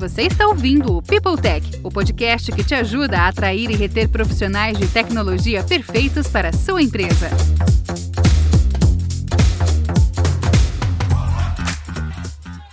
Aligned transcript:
Você 0.00 0.22
está 0.22 0.46
ouvindo 0.46 0.96
o 0.96 1.02
People 1.02 1.36
Tech, 1.36 1.62
o 1.84 1.90
podcast 1.90 2.50
que 2.52 2.64
te 2.64 2.74
ajuda 2.74 3.18
a 3.18 3.28
atrair 3.28 3.70
e 3.70 3.76
reter 3.76 4.08
profissionais 4.08 4.78
de 4.78 4.88
tecnologia 4.90 5.62
perfeitos 5.62 6.26
para 6.26 6.48
a 6.48 6.52
sua 6.54 6.80
empresa. 6.80 7.28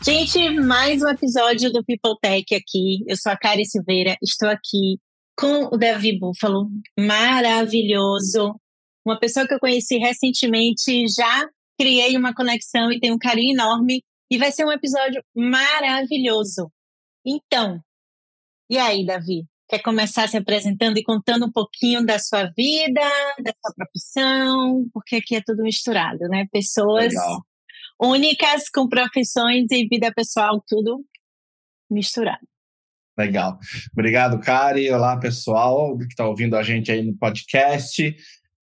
Gente, 0.05 0.51
mais 0.51 1.01
um 1.01 1.09
episódio 1.09 1.69
do 1.69 1.83
People 1.83 2.15
Tech 2.21 2.45
aqui. 2.55 3.03
Eu 3.05 3.17
sou 3.17 3.29
a 3.29 3.35
Kari 3.35 3.65
Silveira, 3.65 4.15
estou 4.23 4.47
aqui 4.47 4.97
com 5.37 5.65
o 5.65 5.77
Davi 5.77 6.17
Búfalo, 6.17 6.69
maravilhoso. 6.97 8.55
Uma 9.05 9.19
pessoa 9.19 9.45
que 9.45 9.53
eu 9.53 9.59
conheci 9.59 9.97
recentemente, 9.97 11.05
já 11.09 11.45
criei 11.77 12.15
uma 12.15 12.33
conexão 12.33 12.89
e 12.89 13.01
tenho 13.01 13.15
um 13.15 13.19
carinho 13.19 13.51
enorme. 13.51 14.01
E 14.31 14.37
vai 14.37 14.49
ser 14.49 14.63
um 14.65 14.71
episódio 14.71 15.21
maravilhoso. 15.35 16.71
Então, 17.29 17.83
e 18.69 18.77
aí, 18.77 19.05
Davi? 19.05 19.45
Quer 19.67 19.79
começar 19.79 20.29
se 20.29 20.37
apresentando 20.37 20.97
e 20.97 21.03
contando 21.03 21.45
um 21.45 21.51
pouquinho 21.51 22.05
da 22.05 22.17
sua 22.17 22.45
vida, 22.55 23.01
da 23.43 23.51
sua 23.61 23.75
profissão? 23.75 24.87
Porque 24.93 25.17
aqui 25.17 25.35
é 25.35 25.41
tudo 25.45 25.61
misturado, 25.61 26.19
né? 26.29 26.45
Pessoas 26.53 27.13
Legal. 27.13 27.41
únicas 28.01 28.69
com 28.69 28.87
profissões 28.87 29.65
e 29.71 29.85
vida 29.89 30.09
pessoal, 30.15 30.63
tudo 30.65 31.03
misturado. 31.91 32.47
Legal. 33.17 33.59
Obrigado, 33.91 34.39
Kari. 34.39 34.89
Olá, 34.89 35.19
pessoal 35.19 35.97
que 35.97 36.05
está 36.05 36.25
ouvindo 36.25 36.55
a 36.55 36.63
gente 36.63 36.89
aí 36.93 37.03
no 37.03 37.17
podcast. 37.17 38.15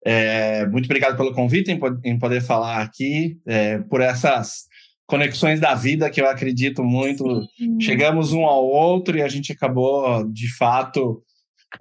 É, 0.05 0.67
muito 0.67 0.85
obrigado 0.85 1.17
pelo 1.17 1.33
convite 1.33 1.71
em, 1.71 1.79
em 2.03 2.19
poder 2.19 2.41
falar 2.41 2.83
aqui 2.83 3.39
é, 3.47 3.79
por 3.79 4.01
essas 4.01 4.67
conexões 5.11 5.59
da 5.59 5.75
vida 5.75 6.09
que 6.09 6.21
eu 6.21 6.29
acredito 6.29 6.85
muito. 6.85 7.43
Sim. 7.57 7.81
Chegamos 7.81 8.31
um 8.31 8.45
ao 8.45 8.65
outro 8.65 9.17
e 9.17 9.21
a 9.21 9.27
gente 9.27 9.51
acabou, 9.51 10.25
de 10.31 10.49
fato, 10.55 11.21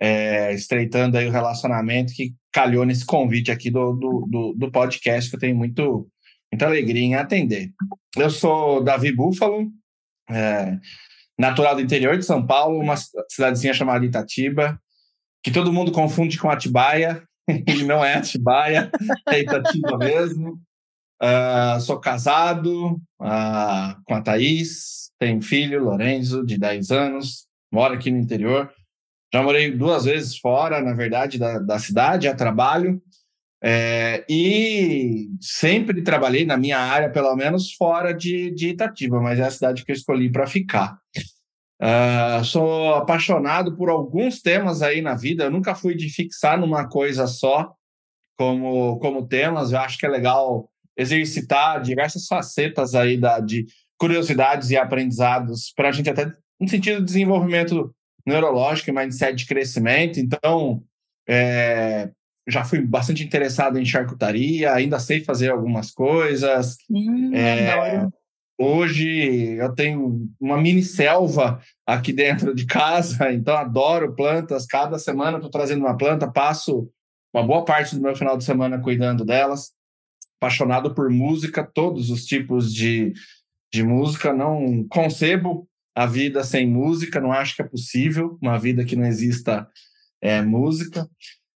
é, 0.00 0.52
estreitando 0.52 1.16
aí 1.16 1.28
o 1.28 1.30
relacionamento 1.30 2.12
que 2.12 2.34
calhou 2.52 2.84
nesse 2.84 3.06
convite 3.06 3.52
aqui 3.52 3.70
do, 3.70 3.92
do, 3.92 4.26
do, 4.28 4.54
do, 4.54 4.72
podcast, 4.72 5.30
que 5.30 5.36
eu 5.36 5.40
tenho 5.40 5.54
muito, 5.54 6.08
muita 6.52 6.66
alegria 6.66 7.04
em 7.04 7.14
atender. 7.14 7.70
Eu 8.16 8.30
sou 8.30 8.82
Davi 8.82 9.14
Búfalo, 9.14 9.70
é, 10.28 10.76
natural 11.38 11.76
do 11.76 11.82
interior 11.82 12.18
de 12.18 12.24
São 12.24 12.44
Paulo, 12.44 12.80
uma 12.80 12.96
cidadezinha 13.28 13.72
chamada 13.72 14.04
Itatiba, 14.04 14.76
que 15.40 15.52
todo 15.52 15.72
mundo 15.72 15.92
confunde 15.92 16.36
com 16.36 16.50
Atibaia, 16.50 17.22
e 17.48 17.84
não 17.84 18.04
é 18.04 18.14
Atibaia, 18.14 18.90
é 19.28 19.38
Itatiba 19.38 19.96
mesmo. 19.98 20.60
Uh, 21.22 21.78
sou 21.80 22.00
casado 22.00 22.94
uh, 23.20 24.02
com 24.04 24.14
a 24.14 24.22
Thaís, 24.22 25.10
tenho 25.18 25.42
filho, 25.42 25.84
Lorenzo, 25.84 26.44
de 26.44 26.56
10 26.56 26.90
anos, 26.90 27.46
moro 27.70 27.94
aqui 27.94 28.10
no 28.10 28.18
interior. 28.18 28.72
Já 29.32 29.42
morei 29.42 29.70
duas 29.70 30.04
vezes 30.06 30.38
fora, 30.38 30.80
na 30.80 30.92
verdade, 30.92 31.38
da, 31.38 31.58
da 31.58 31.78
cidade, 31.78 32.26
a 32.26 32.34
trabalho. 32.34 33.00
É, 33.62 34.24
e 34.28 35.28
sempre 35.38 36.02
trabalhei 36.02 36.46
na 36.46 36.56
minha 36.56 36.78
área, 36.78 37.10
pelo 37.10 37.36
menos 37.36 37.74
fora 37.74 38.12
de, 38.14 38.50
de 38.52 38.70
Itatiba, 38.70 39.20
mas 39.20 39.38
é 39.38 39.42
a 39.42 39.50
cidade 39.50 39.84
que 39.84 39.92
eu 39.92 39.94
escolhi 39.94 40.32
para 40.32 40.46
ficar. 40.46 40.98
Uh, 41.80 42.44
sou 42.44 42.94
apaixonado 42.94 43.76
por 43.76 43.88
alguns 43.88 44.40
temas 44.40 44.82
aí 44.82 45.00
na 45.00 45.14
vida. 45.14 45.44
Eu 45.44 45.50
nunca 45.50 45.74
fui 45.74 45.94
de 45.94 46.08
fixar 46.08 46.58
numa 46.58 46.88
coisa 46.88 47.26
só 47.26 47.72
como, 48.38 48.98
como 48.98 49.28
temas. 49.28 49.72
Eu 49.72 49.78
acho 49.78 49.98
que 49.98 50.06
é 50.06 50.08
legal 50.08 50.70
exercitar 51.00 51.80
diversas 51.80 52.26
facetas 52.26 52.94
aí 52.94 53.16
da, 53.16 53.40
de 53.40 53.66
curiosidades 53.98 54.70
e 54.70 54.76
aprendizados 54.76 55.72
para 55.74 55.88
a 55.88 55.92
gente 55.92 56.10
até 56.10 56.30
no 56.60 56.68
sentido 56.68 56.98
de 56.98 57.06
desenvolvimento 57.06 57.94
neurológico 58.26 58.90
e 58.90 58.92
mindset 58.92 59.34
de 59.34 59.46
crescimento. 59.46 60.20
Então, 60.20 60.82
é, 61.26 62.10
já 62.46 62.64
fui 62.64 62.82
bastante 62.82 63.24
interessado 63.24 63.78
em 63.78 63.84
charcutaria, 63.84 64.74
ainda 64.74 64.98
sei 64.98 65.24
fazer 65.24 65.50
algumas 65.50 65.90
coisas. 65.90 66.76
Hum, 66.90 67.34
é, 67.34 68.06
hoje 68.58 69.54
eu 69.54 69.74
tenho 69.74 70.28
uma 70.38 70.60
mini 70.60 70.82
selva 70.82 71.62
aqui 71.86 72.12
dentro 72.12 72.54
de 72.54 72.66
casa, 72.66 73.32
então 73.32 73.56
adoro 73.56 74.14
plantas. 74.14 74.66
Cada 74.66 74.98
semana 74.98 75.38
estou 75.38 75.50
trazendo 75.50 75.80
uma 75.80 75.96
planta, 75.96 76.30
passo 76.30 76.90
uma 77.32 77.42
boa 77.42 77.64
parte 77.64 77.94
do 77.94 78.02
meu 78.02 78.14
final 78.14 78.36
de 78.36 78.44
semana 78.44 78.78
cuidando 78.78 79.24
delas 79.24 79.72
apaixonado 80.40 80.94
por 80.94 81.10
música, 81.10 81.62
todos 81.62 82.08
os 82.08 82.24
tipos 82.24 82.72
de, 82.72 83.12
de 83.72 83.82
música. 83.82 84.32
Não 84.32 84.86
concebo 84.88 85.68
a 85.94 86.06
vida 86.06 86.42
sem 86.42 86.66
música, 86.66 87.20
não 87.20 87.30
acho 87.30 87.54
que 87.54 87.62
é 87.62 87.68
possível 87.68 88.38
uma 88.40 88.58
vida 88.58 88.84
que 88.84 88.96
não 88.96 89.04
exista 89.04 89.68
é, 90.22 90.40
música. 90.40 91.06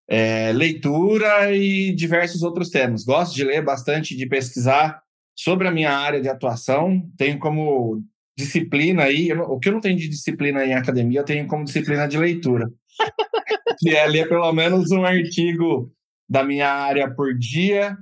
É, 0.06 0.52
leitura 0.52 1.50
e 1.56 1.94
diversos 1.94 2.42
outros 2.42 2.68
temas. 2.68 3.04
Gosto 3.04 3.34
de 3.34 3.42
ler 3.42 3.64
bastante, 3.64 4.14
de 4.14 4.26
pesquisar 4.26 5.00
sobre 5.34 5.66
a 5.66 5.70
minha 5.70 5.90
área 5.90 6.20
de 6.20 6.28
atuação. 6.28 7.02
Tenho 7.16 7.38
como 7.38 8.02
disciplina 8.36 9.04
aí, 9.04 9.32
o 9.32 9.58
que 9.58 9.70
eu 9.70 9.72
não 9.72 9.80
tenho 9.80 9.96
de 9.96 10.08
disciplina 10.08 10.64
em 10.66 10.74
academia, 10.74 11.20
eu 11.20 11.24
tenho 11.24 11.46
como 11.46 11.64
disciplina 11.64 12.06
de 12.06 12.18
leitura. 12.18 12.70
que 13.78 13.96
é 13.96 14.06
ler 14.06 14.28
pelo 14.28 14.52
menos 14.52 14.90
um 14.90 15.04
artigo 15.04 15.90
da 16.28 16.44
minha 16.44 16.68
área 16.68 17.10
por 17.10 17.36
dia, 17.36 17.96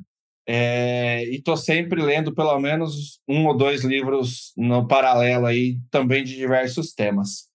é, 0.46 1.24
e 1.26 1.36
estou 1.36 1.56
sempre 1.56 2.02
lendo 2.02 2.34
pelo 2.34 2.58
menos 2.58 3.20
um 3.28 3.46
ou 3.46 3.56
dois 3.56 3.84
livros 3.84 4.52
no 4.56 4.86
paralelo 4.86 5.46
aí, 5.46 5.78
também 5.90 6.24
de 6.24 6.36
diversos 6.36 6.92
temas. 6.92 7.48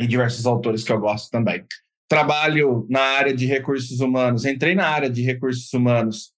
E 0.00 0.06
diversos 0.06 0.46
autores 0.46 0.84
que 0.84 0.92
eu 0.92 1.00
gosto 1.00 1.30
também. 1.30 1.64
Trabalho 2.08 2.86
na 2.88 3.00
área 3.00 3.34
de 3.34 3.46
recursos 3.46 4.00
humanos. 4.00 4.44
Entrei 4.44 4.74
na 4.74 4.88
área 4.88 5.10
de 5.10 5.22
recursos 5.22 5.72
humanos 5.72 6.32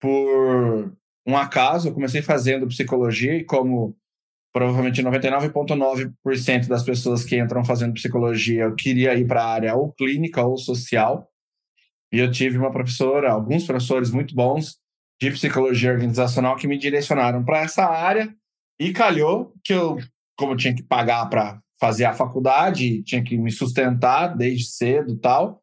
por 0.00 0.94
um 1.26 1.36
acaso. 1.36 1.88
Eu 1.88 1.94
comecei 1.94 2.22
fazendo 2.22 2.66
psicologia 2.66 3.34
e 3.34 3.44
como 3.44 3.96
provavelmente 4.52 5.02
99,9% 5.02 6.66
das 6.66 6.82
pessoas 6.82 7.24
que 7.24 7.38
entram 7.38 7.62
fazendo 7.62 7.92
psicologia, 7.92 8.62
eu 8.62 8.74
queria 8.74 9.14
ir 9.14 9.26
para 9.26 9.42
a 9.42 9.52
área 9.52 9.74
ou 9.74 9.92
clínica 9.92 10.42
ou 10.42 10.56
social. 10.56 11.30
E 12.10 12.18
eu 12.18 12.30
tive 12.30 12.56
uma 12.56 12.70
professora, 12.70 13.32
alguns 13.32 13.66
professores 13.66 14.10
muito 14.10 14.34
bons, 14.34 14.78
de 15.20 15.30
psicologia 15.30 15.92
organizacional 15.92 16.56
que 16.56 16.66
me 16.66 16.78
direcionaram 16.78 17.44
para 17.44 17.60
essa 17.60 17.84
área 17.84 18.34
e 18.78 18.92
calhou 18.92 19.52
que 19.64 19.72
eu, 19.72 19.96
como 20.36 20.52
eu 20.52 20.56
tinha 20.56 20.74
que 20.74 20.82
pagar 20.82 21.26
para 21.26 21.60
fazer 21.80 22.04
a 22.04 22.14
faculdade, 22.14 23.02
tinha 23.02 23.22
que 23.22 23.36
me 23.36 23.50
sustentar 23.50 24.36
desde 24.36 24.66
cedo 24.66 25.12
e 25.12 25.18
tal, 25.18 25.62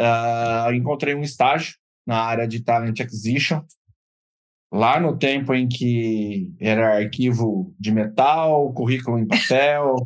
uh, 0.00 0.72
encontrei 0.72 1.14
um 1.14 1.22
estágio 1.22 1.76
na 2.06 2.20
área 2.20 2.46
de 2.46 2.62
talent 2.62 2.98
acquisition 3.00 3.64
lá 4.72 4.98
no 4.98 5.16
tempo 5.16 5.54
em 5.54 5.68
que 5.68 6.52
era 6.60 6.96
arquivo 6.96 7.72
de 7.78 7.92
metal, 7.92 8.72
currículo 8.72 9.18
em 9.18 9.26
papel, 9.26 9.96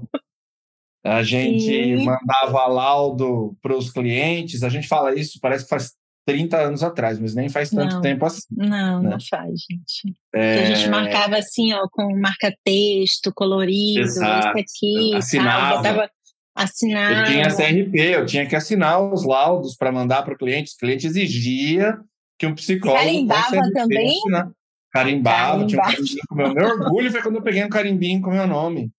a 1.05 1.23
gente 1.23 1.63
Sim. 1.63 2.05
mandava 2.05 2.67
laudo 2.67 3.57
para 3.63 3.77
os 3.77 3.91
clientes. 3.91 4.63
A 4.63 4.69
gente 4.69 4.87
fala 4.87 5.15
isso, 5.15 5.39
parece 5.41 5.65
que 5.65 5.71
faz 5.71 5.95
30 6.29 6.59
anos 6.59 6.83
atrás, 6.83 7.19
mas 7.19 7.35
nem 7.35 7.49
faz 7.49 7.71
tanto 7.71 7.95
não, 7.95 8.03
tempo 8.03 8.27
assim. 8.27 8.43
Não, 8.51 9.03
né? 9.03 9.11
não 9.11 9.19
faz, 9.19 9.51
gente. 9.71 10.15
É... 10.35 10.59
a 10.59 10.75
gente 10.75 10.91
marcava 10.91 11.39
assim, 11.39 11.73
ó, 11.73 11.89
com 11.91 12.15
marca-texto, 12.21 13.33
colorido, 13.35 14.01
Exato. 14.01 14.59
aqui, 14.59 15.15
assinava. 15.17 15.69
Tal, 15.69 15.77
botava, 15.95 16.11
assinava. 16.55 17.21
Eu 17.21 17.25
tinha 17.25 17.49
CRP, 17.49 17.99
eu 17.99 18.27
tinha 18.27 18.47
que 18.47 18.55
assinar 18.55 19.01
os 19.01 19.25
laudos 19.25 19.75
para 19.75 19.91
mandar 19.91 20.23
para 20.23 20.35
o 20.35 20.37
cliente. 20.37 20.75
O 20.75 20.79
cliente 20.79 21.07
exigia 21.07 21.99
que 22.39 22.47
um 22.47 22.55
psicólogo. 22.55 23.03
Carimbava 23.03 23.71
também? 23.73 24.19
Assinar. 24.19 24.51
Carimbava, 24.93 25.67
tinha 25.67 25.81
um 25.81 25.85
carimbinho 25.85 26.21
com 26.29 26.35
meu, 26.35 26.55
meu 26.55 26.67
orgulho 26.67 27.11
foi 27.11 27.23
quando 27.23 27.37
eu 27.37 27.43
peguei 27.43 27.65
um 27.65 27.71
carimbinho 27.71 28.21
com 28.21 28.31
meu 28.31 28.47
nome. 28.47 28.91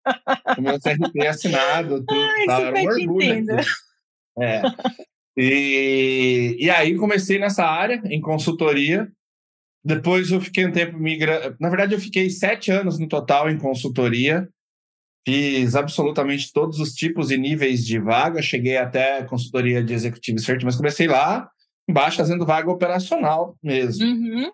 Com 0.55 0.61
meu 0.63 0.79
CRP 0.79 1.27
assinado, 1.27 2.03
tudo. 2.03 2.19
Ai, 2.19 2.45
tal. 2.47 2.61
Era 2.65 2.79
um 2.79 2.85
orgulho. 2.85 3.45
É. 4.39 4.61
E, 5.37 6.57
e 6.59 6.69
aí 6.69 6.95
comecei 6.95 7.39
nessa 7.39 7.65
área, 7.65 8.01
em 8.05 8.19
consultoria. 8.19 9.11
Depois 9.83 10.31
eu 10.31 10.41
fiquei 10.41 10.65
um 10.65 10.71
tempo 10.71 10.97
migrando. 10.97 11.55
Na 11.59 11.69
verdade, 11.69 11.93
eu 11.93 11.99
fiquei 11.99 12.29
sete 12.29 12.71
anos 12.71 12.99
no 12.99 13.07
total 13.07 13.49
em 13.49 13.57
consultoria. 13.57 14.47
Fiz 15.25 15.75
absolutamente 15.75 16.51
todos 16.51 16.79
os 16.79 16.93
tipos 16.93 17.31
e 17.31 17.37
níveis 17.37 17.85
de 17.85 17.99
vaga. 17.99 18.41
Cheguei 18.41 18.77
até 18.77 19.23
consultoria 19.23 19.83
de 19.83 19.93
executivo 19.93 20.39
search, 20.39 20.65
mas 20.65 20.75
comecei 20.75 21.07
lá 21.07 21.49
embaixo 21.87 22.17
fazendo 22.17 22.45
vaga 22.45 22.69
operacional 22.69 23.57
mesmo. 23.63 24.05
Uhum. 24.05 24.51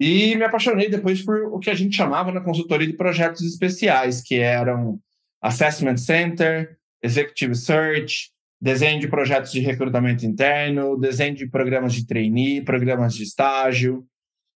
E 0.00 0.36
me 0.36 0.44
apaixonei 0.44 0.88
depois 0.88 1.22
por 1.22 1.42
o 1.46 1.58
que 1.58 1.70
a 1.70 1.74
gente 1.74 1.96
chamava 1.96 2.30
na 2.30 2.40
consultoria 2.40 2.86
de 2.86 2.92
projetos 2.92 3.42
especiais, 3.42 4.22
que 4.22 4.36
eram 4.36 5.00
Assessment 5.42 5.96
Center, 5.96 6.76
Executive 7.02 7.56
Search, 7.56 8.30
desenho 8.60 9.00
de 9.00 9.08
projetos 9.08 9.52
de 9.52 9.60
recrutamento 9.60 10.26
interno, 10.26 10.98
desenho 10.98 11.34
de 11.34 11.48
programas 11.48 11.94
de 11.94 12.06
trainee, 12.06 12.64
programas 12.64 13.14
de 13.14 13.22
estágio, 13.22 14.06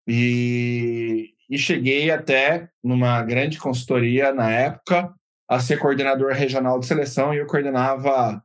e, 0.06 1.35
e 1.49 1.58
cheguei 1.58 2.11
até 2.11 2.69
numa 2.82 3.23
grande 3.23 3.58
consultoria 3.58 4.32
na 4.32 4.50
época 4.50 5.14
a 5.49 5.61
ser 5.61 5.79
coordenador 5.79 6.32
regional 6.32 6.79
de 6.79 6.87
seleção 6.87 7.35
e 7.35 7.38
eu 7.38 7.47
coordenava 7.47 8.43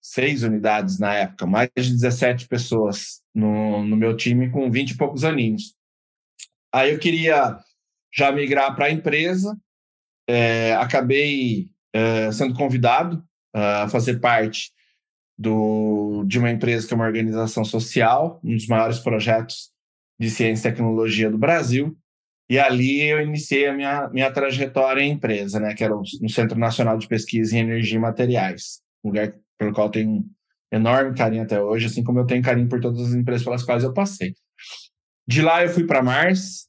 seis 0.00 0.42
unidades 0.42 0.98
na 0.98 1.14
época, 1.14 1.46
mais 1.46 1.70
de 1.76 1.92
17 1.92 2.48
pessoas 2.48 3.22
no, 3.34 3.84
no 3.84 3.96
meu 3.96 4.16
time 4.16 4.50
com 4.50 4.70
20 4.70 4.90
e 4.90 4.96
poucos 4.96 5.24
aninhos. 5.24 5.74
Aí 6.72 6.92
eu 6.92 6.98
queria 6.98 7.58
já 8.12 8.32
migrar 8.32 8.74
para 8.74 8.86
a 8.86 8.90
empresa, 8.90 9.56
é, 10.26 10.74
acabei 10.74 11.68
é, 11.92 12.32
sendo 12.32 12.54
convidado 12.54 13.22
a 13.58 13.88
fazer 13.88 14.20
parte 14.20 14.70
do, 15.38 16.24
de 16.26 16.38
uma 16.38 16.50
empresa 16.50 16.86
que 16.86 16.92
é 16.92 16.96
uma 16.96 17.06
organização 17.06 17.64
social, 17.64 18.40
um 18.44 18.54
dos 18.54 18.66
maiores 18.66 18.98
projetos 18.98 19.70
de 20.20 20.30
ciência 20.30 20.68
e 20.68 20.72
tecnologia 20.72 21.30
do 21.30 21.38
Brasil. 21.38 21.96
E 22.48 22.58
ali 22.58 23.00
eu 23.02 23.20
iniciei 23.20 23.66
a 23.66 23.72
minha, 23.72 24.08
minha 24.08 24.30
trajetória 24.30 25.00
em 25.00 25.12
empresa, 25.12 25.58
né, 25.58 25.74
que 25.74 25.82
era 25.82 25.94
no 25.94 26.28
Centro 26.28 26.58
Nacional 26.58 26.96
de 26.96 27.08
Pesquisa 27.08 27.56
em 27.56 27.60
Energia 27.60 27.96
e 27.96 28.00
Materiais, 28.00 28.80
lugar 29.04 29.34
pelo 29.58 29.72
qual 29.72 29.88
eu 29.88 29.92
tenho 29.92 30.10
um 30.10 30.30
enorme 30.70 31.16
carinho 31.16 31.42
até 31.42 31.60
hoje, 31.60 31.86
assim 31.86 32.04
como 32.04 32.20
eu 32.20 32.26
tenho 32.26 32.42
carinho 32.42 32.68
por 32.68 32.80
todas 32.80 33.08
as 33.08 33.14
empresas 33.14 33.42
pelas 33.42 33.64
quais 33.64 33.82
eu 33.82 33.92
passei. 33.92 34.34
De 35.26 35.42
lá 35.42 35.64
eu 35.64 35.70
fui 35.70 35.84
para 35.84 36.02
Mars, 36.02 36.68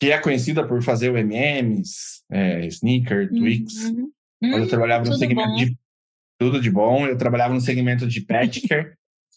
que 0.00 0.10
é 0.10 0.18
conhecida 0.18 0.66
por 0.66 0.82
fazer 0.82 1.10
o 1.10 1.16
MMs, 1.16 2.22
é, 2.30 2.66
Sneaker, 2.66 3.28
Twix. 3.28 3.84
Uhum. 3.84 4.10
Uhum. 4.42 4.58
Eu 4.58 4.68
trabalhava 4.68 5.04
no 5.04 5.14
segmento 5.14 5.50
bom. 5.50 5.56
de 5.56 5.76
tudo 6.38 6.60
de 6.60 6.70
bom. 6.70 7.06
Eu 7.06 7.16
trabalhava 7.16 7.54
no 7.54 7.60
segmento 7.60 8.06
de 8.06 8.20
pet 8.20 8.60
care, 8.68 8.92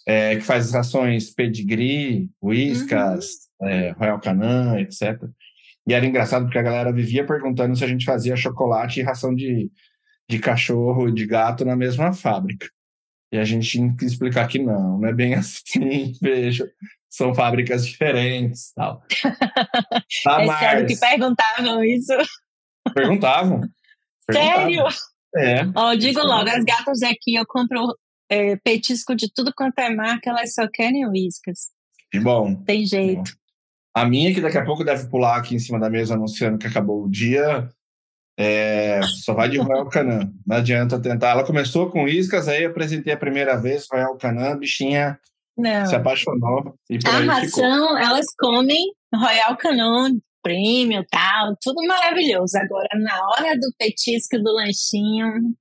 é, 0.08 0.36
que 0.36 0.42
faz 0.42 0.72
rações 0.72 1.30
pedigree, 1.30 2.30
whiskas, 2.42 3.30
uhum. 3.60 3.68
é, 3.68 3.92
Royal 3.92 4.20
Canin, 4.20 4.80
etc. 4.80 5.24
E 5.88 5.94
era 5.94 6.06
engraçado 6.06 6.44
porque 6.44 6.60
a 6.60 6.64
galera 6.64 6.94
vivia 6.94 7.26
perguntando 7.26 7.76
se 7.76 7.84
a 7.84 7.88
gente 7.88 8.06
fazia 8.06 8.36
chocolate 8.36 9.00
e 9.00 9.04
ração 9.04 9.34
de, 9.34 9.72
de 10.30 10.40
cachorro 10.40 11.10
e 11.10 11.14
de 11.14 11.26
gato 11.26 11.66
na 11.66 11.76
mesma 11.76 12.14
fábrica. 12.14 12.68
E 13.32 13.38
a 13.38 13.44
gente 13.44 13.68
tinha 13.68 13.96
que 13.96 14.06
explicar 14.06 14.48
que 14.48 14.60
não, 14.60 15.00
não 15.00 15.08
é 15.08 15.14
bem 15.14 15.34
assim, 15.36 16.14
veja. 16.22 16.70
São 17.10 17.34
fábricas 17.34 17.88
diferentes 17.88 18.72
tal. 18.76 19.04
é 19.26 20.46
Mars, 20.46 20.60
sério 20.60 20.88
que 20.88 20.96
perguntavam 20.96 21.84
isso? 21.84 22.14
Perguntavam. 22.94 23.62
perguntavam. 24.28 24.90
É. 25.36 25.62
Ó, 25.76 25.94
digo 25.96 26.22
logo, 26.22 26.50
as 26.50 26.64
gatas 26.64 27.02
aqui 27.04 27.36
eu 27.36 27.46
compro 27.46 27.96
é, 28.30 28.56
petisco 28.58 29.16
de 29.16 29.32
tudo 29.34 29.54
quanto 29.56 29.80
é 29.80 29.90
marca, 29.94 30.30
elas 30.30 30.54
só 30.54 30.68
querem 30.68 31.08
uíscas. 31.08 31.70
Que 32.12 32.20
bom. 32.20 32.56
Tem 32.64 32.86
jeito. 32.86 33.32
A 33.94 34.06
minha, 34.06 34.34
que 34.34 34.42
daqui 34.42 34.58
a 34.58 34.66
pouco 34.66 34.84
deve 34.84 35.08
pular 35.10 35.38
aqui 35.38 35.56
em 35.56 35.60
cima 35.60 35.80
da 35.80 35.90
mesa 35.90 36.14
anunciando 36.14 36.58
que 36.58 36.68
acabou 36.68 37.04
o 37.04 37.10
dia, 37.10 37.70
é, 38.40 39.02
só 39.24 39.34
vai 39.34 39.50
de 39.50 39.58
Royal 39.58 39.90
Canin. 39.90 40.32
Não 40.46 40.58
adianta 40.58 41.02
tentar. 41.02 41.32
Ela 41.32 41.46
começou 41.46 41.90
com 41.92 42.08
iscas, 42.08 42.48
aí 42.48 42.64
eu 42.64 42.70
apresentei 42.70 43.12
a 43.12 43.18
primeira 43.18 43.60
vez 43.60 43.88
Royal 43.92 44.16
Canin, 44.18 44.58
bichinha 44.58 45.20
Não. 45.58 45.86
se 45.86 45.96
apaixonou. 45.96 46.76
E 46.90 47.00
por 47.00 47.10
a 47.10 47.20
ração, 47.20 47.82
ficou. 47.82 47.98
elas 47.98 48.26
comem 48.38 48.94
Royal 49.14 49.58
Canin 49.58 50.22
prêmio 50.42 51.06
tal, 51.10 51.56
tudo 51.62 51.86
maravilhoso. 51.88 52.58
Agora, 52.58 52.90
na 53.00 53.28
hora 53.30 53.56
do 53.56 53.74
petisco 53.78 54.38
do 54.38 54.52
lanchinho, 54.54 55.56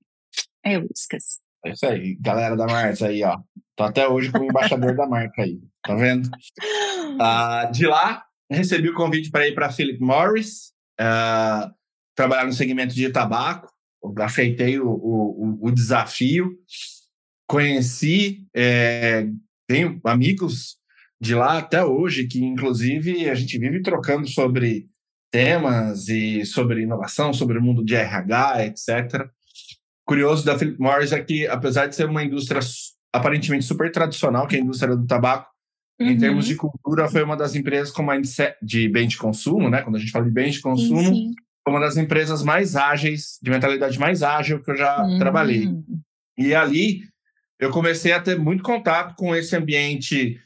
é 0.63 0.77
Whiskas. 0.77 1.39
É 1.65 1.71
isso 1.71 1.85
aí, 1.85 2.15
galera 2.19 2.55
da 2.55 2.65
Marta 2.65 3.07
aí, 3.07 3.23
ó. 3.23 3.37
Tô 3.75 3.83
até 3.83 4.07
hoje 4.07 4.31
como 4.31 4.43
embaixador 4.43 4.93
da 4.93 5.07
marca 5.07 5.41
aí, 5.41 5.57
tá 5.83 5.95
vendo? 5.95 6.27
Uh, 6.27 7.71
de 7.71 7.87
lá, 7.87 8.25
recebi 8.51 8.89
o 8.89 8.93
convite 8.93 9.31
para 9.31 9.47
ir 9.47 9.55
para 9.55 9.71
Philip 9.71 10.01
Morris, 10.01 10.73
uh, 10.99 11.73
trabalhar 12.13 12.45
no 12.45 12.51
segmento 12.51 12.93
de 12.93 13.09
tabaco. 13.09 13.71
Aceitei 14.17 14.79
o, 14.79 14.89
o, 14.89 15.59
o 15.61 15.71
desafio. 15.71 16.57
Conheci, 17.47 18.45
é, 18.53 19.27
tenho 19.67 19.99
amigos 20.03 20.78
de 21.21 21.35
lá 21.35 21.57
até 21.57 21.83
hoje, 21.83 22.27
que 22.27 22.43
inclusive 22.43 23.29
a 23.29 23.35
gente 23.35 23.57
vive 23.57 23.81
trocando 23.81 24.27
sobre 24.27 24.87
temas 25.31 26.07
e 26.07 26.45
sobre 26.45 26.83
inovação, 26.83 27.33
sobre 27.33 27.57
o 27.57 27.61
mundo 27.61 27.83
de 27.83 27.95
RH, 27.95 28.65
etc. 28.65 29.29
Curioso 30.05 30.45
da 30.45 30.57
Philip 30.57 30.79
Morris 30.79 31.11
é 31.11 31.21
que, 31.21 31.45
apesar 31.47 31.87
de 31.87 31.95
ser 31.95 32.05
uma 32.05 32.23
indústria 32.23 32.61
aparentemente 33.13 33.65
super 33.65 33.91
tradicional, 33.91 34.47
que 34.47 34.55
é 34.55 34.59
a 34.59 34.61
indústria 34.61 34.95
do 34.95 35.05
tabaco, 35.05 35.51
uhum. 35.99 36.07
em 36.07 36.17
termos 36.17 36.45
de 36.45 36.55
cultura, 36.55 37.07
foi 37.07 37.23
uma 37.23 37.37
das 37.37 37.55
empresas 37.55 37.91
com 37.91 38.03
mindset 38.03 38.55
de 38.61 38.87
bem 38.89 39.07
de 39.07 39.17
consumo, 39.17 39.69
né? 39.69 39.81
Quando 39.81 39.97
a 39.97 39.99
gente 39.99 40.11
fala 40.11 40.25
de 40.25 40.31
bem 40.31 40.49
de 40.49 40.61
consumo, 40.61 41.01
sim, 41.01 41.13
sim. 41.13 41.33
foi 41.63 41.73
uma 41.73 41.81
das 41.81 41.97
empresas 41.97 42.41
mais 42.41 42.75
ágeis, 42.75 43.37
de 43.41 43.51
mentalidade 43.51 43.99
mais 43.99 44.23
ágil 44.23 44.63
que 44.63 44.71
eu 44.71 44.77
já 44.77 45.03
uhum. 45.03 45.19
trabalhei. 45.19 45.67
E 46.37 46.55
ali 46.55 47.01
eu 47.59 47.69
comecei 47.69 48.13
a 48.13 48.21
ter 48.21 48.39
muito 48.39 48.63
contato 48.63 49.15
com 49.15 49.35
esse 49.35 49.55
ambiente 49.55 50.39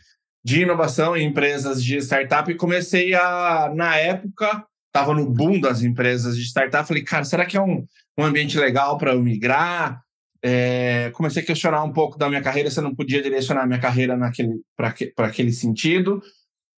de 0.43 0.61
inovação 0.61 1.15
em 1.15 1.25
empresas 1.27 1.83
de 1.83 1.97
startup 1.97 2.51
e 2.51 2.55
comecei 2.55 3.13
a, 3.13 3.71
na 3.73 3.95
época, 3.95 4.65
estava 4.87 5.13
no 5.13 5.29
boom 5.29 5.59
das 5.59 5.81
empresas 5.81 6.35
de 6.35 6.43
startup, 6.43 6.87
falei, 6.87 7.03
cara, 7.03 7.23
será 7.23 7.45
que 7.45 7.55
é 7.55 7.61
um, 7.61 7.85
um 8.17 8.23
ambiente 8.23 8.57
legal 8.59 8.97
para 8.97 9.13
eu 9.13 9.21
migrar? 9.21 10.03
É, 10.45 11.09
comecei 11.11 11.41
a 11.41 11.45
questionar 11.45 11.83
um 11.83 11.93
pouco 11.93 12.17
da 12.17 12.27
minha 12.27 12.41
carreira, 12.41 12.69
se 12.69 12.77
eu 12.77 12.83
não 12.83 12.93
podia 12.93 13.21
direcionar 13.21 13.65
minha 13.65 13.79
carreira 13.79 14.17
para 14.75 15.27
aquele 15.27 15.53
sentido. 15.53 16.21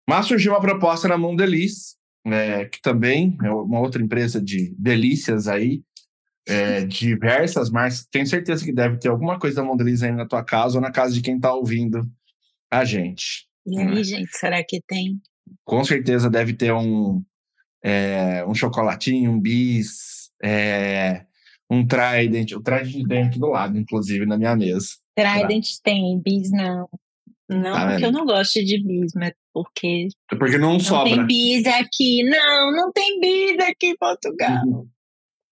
Mas 0.08 0.28
surgiu 0.28 0.54
uma 0.54 0.62
proposta 0.62 1.08
na 1.08 1.18
Mondeliz, 1.18 1.96
é, 2.28 2.66
que 2.66 2.80
também 2.80 3.36
é 3.44 3.50
uma 3.50 3.80
outra 3.80 4.02
empresa 4.02 4.40
de 4.40 4.76
delícias 4.78 5.48
aí, 5.48 5.82
é, 6.48 6.86
diversas 6.86 7.72
marcas. 7.72 8.06
Tenho 8.12 8.28
certeza 8.28 8.64
que 8.64 8.72
deve 8.72 8.98
ter 8.98 9.10
alguma 9.10 9.40
coisa 9.40 9.56
da 9.56 9.64
Mondeliz 9.64 10.04
aí 10.04 10.12
na 10.12 10.28
tua 10.28 10.44
casa 10.44 10.76
ou 10.78 10.82
na 10.82 10.92
casa 10.92 11.14
de 11.14 11.22
quem 11.22 11.38
está 11.38 11.52
ouvindo 11.52 12.08
a 12.72 12.86
gente. 12.86 13.48
E 13.66 13.80
aí, 13.80 14.04
gente, 14.04 14.30
será 14.38 14.64
que 14.64 14.82
tem? 14.88 15.20
Com 15.64 15.84
certeza 15.84 16.30
deve 16.30 16.54
ter 16.54 16.72
um, 16.74 17.24
é, 17.84 18.46
um 18.46 18.54
chocolatinho, 18.54 19.32
um 19.32 19.40
bis, 19.40 20.30
é, 20.44 21.26
um 21.70 21.86
Trident. 21.86 22.52
O 22.52 22.62
Trident 22.62 23.08
tem 23.08 23.24
aqui 23.24 23.40
do 23.40 23.48
lado, 23.48 23.78
inclusive, 23.78 24.26
na 24.26 24.38
minha 24.38 24.56
mesa. 24.56 24.88
Trident 25.16 25.66
tá. 25.66 25.82
tem, 25.84 26.22
bis 26.22 26.52
não. 26.52 26.88
Não, 27.48 27.74
tá 27.74 27.90
porque 27.90 28.06
eu 28.06 28.12
não 28.12 28.26
gosto 28.26 28.64
de 28.64 28.84
bis, 28.84 29.12
mas 29.16 29.32
porque. 29.54 30.08
Porque 30.30 30.58
não, 30.58 30.74
não 30.74 30.80
sobra. 30.80 31.16
Não 31.16 31.28
tem 31.28 31.28
bis 31.28 31.68
aqui. 31.68 32.24
Não, 32.24 32.72
não 32.72 32.92
tem 32.92 33.20
bis 33.20 33.64
aqui 33.64 33.88
em 33.88 33.98
Portugal. 33.98 34.66
Uhum. 34.66 34.88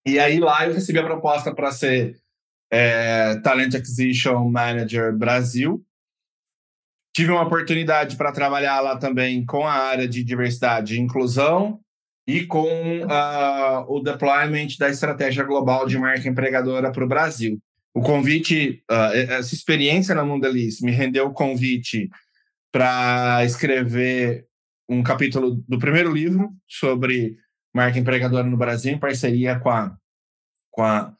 E 0.06 0.18
aí 0.18 0.38
lá 0.38 0.66
eu 0.66 0.74
recebi 0.74 0.98
a 0.98 1.04
proposta 1.04 1.54
para 1.54 1.70
ser 1.70 2.16
é, 2.70 3.36
Talent 3.40 3.74
Acquisition 3.74 4.48
Manager 4.50 5.16
Brasil. 5.16 5.84
Tive 7.14 7.30
uma 7.30 7.42
oportunidade 7.42 8.16
para 8.16 8.32
trabalhar 8.32 8.80
lá 8.80 8.96
também 8.96 9.44
com 9.46 9.64
a 9.64 9.72
área 9.72 10.08
de 10.08 10.24
diversidade 10.24 10.96
e 10.96 11.00
inclusão 11.00 11.80
e 12.26 12.44
com 12.44 13.02
uh, 13.02 13.84
o 13.86 14.00
deployment 14.00 14.76
da 14.78 14.88
estratégia 14.88 15.44
global 15.44 15.86
de 15.86 15.96
marca 15.96 16.28
empregadora 16.28 16.90
para 16.90 17.04
o 17.04 17.08
Brasil. 17.08 17.60
O 17.94 18.00
convite, 18.00 18.82
uh, 18.90 19.14
essa 19.14 19.54
experiência 19.54 20.14
na 20.14 20.24
Mundeliz 20.24 20.80
me 20.80 20.90
rendeu 20.90 21.26
o 21.26 21.32
convite 21.32 22.10
para 22.72 23.44
escrever 23.44 24.46
um 24.88 25.00
capítulo 25.00 25.62
do 25.68 25.78
primeiro 25.78 26.12
livro 26.12 26.50
sobre 26.66 27.38
marca 27.72 27.98
empregadora 27.98 28.48
no 28.48 28.56
Brasil, 28.56 28.92
em 28.92 28.98
parceria 28.98 29.58
com 29.60 29.70
a, 29.70 29.96
com 30.72 30.82
a, 30.82 31.14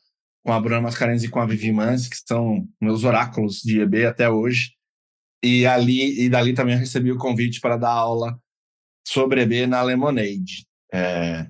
com 0.44 0.52
a 0.52 0.60
Bruna 0.60 0.80
Mascarenhas 0.80 1.22
e 1.22 1.28
com 1.28 1.40
a 1.40 1.46
Vivi 1.46 1.70
Mans, 1.70 2.08
que 2.08 2.16
são 2.16 2.66
meus 2.80 3.04
oráculos 3.04 3.60
de 3.60 3.80
EB 3.80 4.06
até 4.06 4.28
hoje. 4.28 4.73
E 5.44 5.66
ali 5.66 6.22
e 6.22 6.28
dali 6.30 6.54
também 6.54 6.74
eu 6.74 6.80
recebi 6.80 7.12
o 7.12 7.18
convite 7.18 7.60
para 7.60 7.76
dar 7.76 7.92
aula 7.92 8.38
sobre 9.06 9.42
EB 9.42 9.66
na 9.66 9.82
Lemonade. 9.82 10.66
É, 10.92 11.46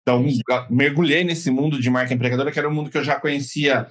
então, 0.00 0.24
mergulhei 0.70 1.24
nesse 1.24 1.50
mundo 1.50 1.80
de 1.80 1.90
marca 1.90 2.14
empregadora, 2.14 2.50
que 2.50 2.58
era 2.58 2.68
um 2.68 2.74
mundo 2.74 2.90
que 2.90 2.96
eu 2.96 3.04
já 3.04 3.20
conhecia 3.20 3.86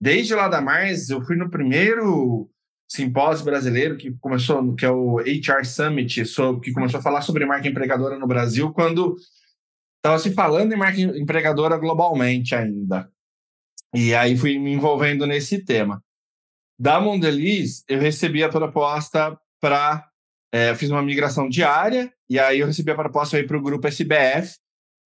desde 0.00 0.34
lá 0.34 0.48
da 0.48 0.60
Mars. 0.60 1.08
Eu 1.08 1.22
fui 1.22 1.36
no 1.36 1.50
primeiro 1.50 2.50
simpósio 2.88 3.44
brasileiro 3.44 3.96
que 3.96 4.12
começou, 4.18 4.74
que 4.74 4.84
é 4.84 4.90
o 4.90 5.18
HR 5.18 5.64
Summit, 5.64 6.22
que 6.62 6.72
começou 6.72 7.00
a 7.00 7.02
falar 7.02 7.22
sobre 7.22 7.46
marca 7.46 7.68
empregadora 7.68 8.18
no 8.18 8.26
Brasil, 8.26 8.72
quando 8.72 9.16
estava 9.96 10.18
se 10.18 10.32
falando 10.32 10.72
em 10.72 10.76
marca 10.76 11.00
empregadora 11.00 11.78
globalmente 11.78 12.54
ainda. 12.54 13.10
E 13.94 14.14
aí 14.14 14.36
fui 14.36 14.58
me 14.58 14.72
envolvendo 14.72 15.26
nesse 15.26 15.64
tema. 15.64 16.02
Da 16.78 17.00
Mondeliz, 17.00 17.82
eu 17.88 17.98
recebi 17.98 18.42
a 18.42 18.48
proposta 18.48 19.38
para. 19.60 20.06
É, 20.52 20.74
fiz 20.74 20.90
uma 20.90 21.02
migração 21.02 21.48
diária, 21.48 22.10
e 22.30 22.38
aí 22.38 22.60
eu 22.60 22.66
recebi 22.66 22.90
a 22.90 22.94
proposta 22.94 23.42
para 23.44 23.56
o 23.56 23.62
grupo 23.62 23.88
SBF, 23.88 24.56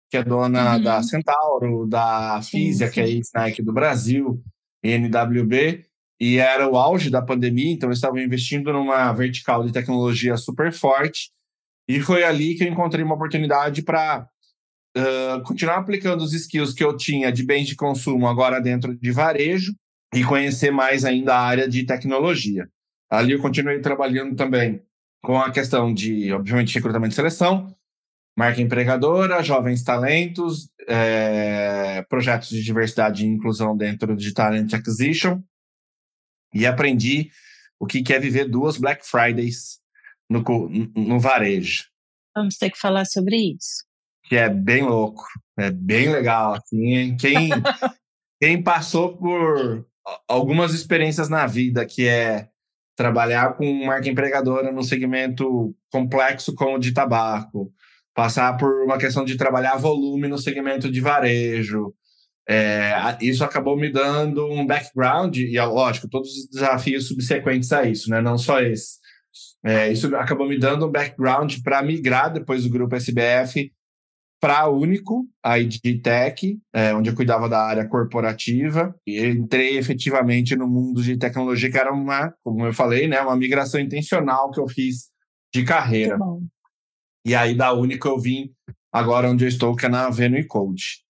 que 0.09 0.17
é 0.17 0.23
dona 0.23 0.75
uhum. 0.75 0.83
da 0.83 1.01
Centauro, 1.01 1.87
da 1.87 2.39
Físia, 2.43 2.89
que 2.89 3.01
é 3.01 3.03
a 3.03 3.07
Snack 3.07 3.61
do 3.61 3.73
Brasil, 3.73 4.41
NWB, 4.83 5.85
e 6.21 6.37
era 6.37 6.69
o 6.69 6.77
auge 6.77 7.09
da 7.09 7.21
pandemia, 7.21 7.73
então 7.73 7.89
eles 7.89 7.97
estavam 7.97 8.19
investindo 8.19 8.71
numa 8.71 9.11
vertical 9.11 9.65
de 9.65 9.73
tecnologia 9.73 10.37
super 10.37 10.71
forte, 10.71 11.31
e 11.89 11.99
foi 11.99 12.23
ali 12.23 12.55
que 12.55 12.63
eu 12.63 12.67
encontrei 12.67 13.03
uma 13.03 13.15
oportunidade 13.15 13.81
para 13.81 14.27
uh, 14.95 15.43
continuar 15.43 15.77
aplicando 15.77 16.21
os 16.21 16.31
skills 16.31 16.73
que 16.73 16.83
eu 16.83 16.95
tinha 16.95 17.31
de 17.31 17.43
bens 17.43 17.67
de 17.67 17.75
consumo 17.75 18.27
agora 18.27 18.61
dentro 18.61 18.95
de 18.95 19.11
varejo 19.11 19.73
e 20.13 20.23
conhecer 20.23 20.71
mais 20.71 21.05
ainda 21.05 21.35
a 21.35 21.41
área 21.41 21.67
de 21.67 21.85
tecnologia. 21.85 22.69
Ali 23.09 23.33
eu 23.33 23.41
continuei 23.41 23.79
trabalhando 23.79 24.35
também 24.35 24.81
com 25.21 25.37
a 25.39 25.51
questão 25.51 25.93
de, 25.93 26.31
obviamente, 26.33 26.73
recrutamento 26.75 27.13
e 27.13 27.15
seleção, 27.15 27.75
marca 28.37 28.61
empregadora, 28.61 29.43
jovens 29.43 29.83
talentos, 29.83 30.69
é, 30.87 32.01
projetos 32.09 32.49
de 32.49 32.63
diversidade 32.63 33.23
e 33.23 33.29
inclusão 33.29 33.75
dentro 33.77 34.15
de 34.15 34.33
Talent 34.33 34.73
Acquisition. 34.73 35.41
E 36.53 36.65
aprendi 36.65 37.31
o 37.79 37.85
que 37.85 38.13
é 38.13 38.19
viver 38.19 38.49
duas 38.49 38.77
Black 38.77 39.05
Fridays 39.05 39.79
no, 40.29 40.43
no 40.95 41.19
varejo. 41.19 41.85
Vamos 42.35 42.57
ter 42.57 42.71
que 42.71 42.77
falar 42.79 43.05
sobre 43.05 43.35
isso. 43.35 43.85
Que 44.25 44.35
é 44.35 44.49
bem 44.49 44.83
louco, 44.83 45.23
é 45.57 45.69
bem 45.69 46.09
legal. 46.09 46.55
Assim, 46.55 47.15
quem, 47.17 47.49
quem 48.41 48.61
passou 48.61 49.17
por 49.17 49.85
algumas 50.27 50.73
experiências 50.73 51.29
na 51.29 51.45
vida, 51.45 51.85
que 51.85 52.07
é 52.07 52.47
trabalhar 52.95 53.55
com 53.55 53.85
marca 53.85 54.09
empregadora 54.09 54.71
num 54.71 54.83
segmento 54.83 55.75
complexo 55.91 56.53
como 56.53 56.75
o 56.75 56.79
de 56.79 56.93
tabaco, 56.93 57.71
passar 58.13 58.55
por 58.57 58.83
uma 58.83 58.97
questão 58.97 59.25
de 59.25 59.37
trabalhar 59.37 59.77
volume 59.77 60.27
no 60.27 60.37
segmento 60.37 60.91
de 60.91 61.01
varejo. 61.01 61.93
É, 62.47 63.17
isso 63.21 63.43
acabou 63.43 63.77
me 63.77 63.91
dando 63.91 64.45
um 64.45 64.65
background, 64.65 65.37
e 65.37 65.59
lógico, 65.59 66.09
todos 66.09 66.29
os 66.29 66.49
desafios 66.49 67.07
subsequentes 67.07 67.71
a 67.71 67.83
isso, 67.85 68.09
né? 68.09 68.21
não 68.21 68.37
só 68.37 68.61
esse. 68.61 69.01
É, 69.65 69.91
isso 69.91 70.13
acabou 70.15 70.47
me 70.47 70.59
dando 70.59 70.85
um 70.85 70.91
background 70.91 71.55
para 71.63 71.81
migrar 71.81 72.31
depois 72.31 72.63
do 72.63 72.69
grupo 72.69 72.95
SBF 72.95 73.71
para 74.43 74.59
a 74.59 74.67
Único, 74.67 75.25
a 75.41 75.57
ID 75.57 76.01
Tech, 76.03 76.59
é, 76.73 76.93
onde 76.93 77.09
eu 77.09 77.15
cuidava 77.15 77.47
da 77.47 77.65
área 77.65 77.87
corporativa. 77.87 78.93
E 79.07 79.25
entrei 79.25 79.77
efetivamente 79.77 80.53
no 80.53 80.67
mundo 80.67 81.01
de 81.01 81.15
tecnologia, 81.15 81.71
que 81.71 81.77
era 81.77 81.93
uma, 81.93 82.35
como 82.43 82.65
eu 82.65 82.73
falei, 82.73 83.07
né, 83.07 83.21
uma 83.21 83.37
migração 83.37 83.79
intencional 83.79 84.51
que 84.51 84.59
eu 84.59 84.67
fiz 84.67 85.05
de 85.53 85.63
carreira. 85.63 86.17
E 87.25 87.33
aí 87.33 87.55
da 87.55 87.71
Único 87.71 88.05
eu 88.05 88.19
vim 88.19 88.51
agora 88.91 89.29
onde 89.29 89.45
eu 89.45 89.47
estou, 89.47 89.77
que 89.77 89.85
é 89.85 89.89
na 89.89 90.09
Venue 90.09 90.45
Code, 90.45 91.05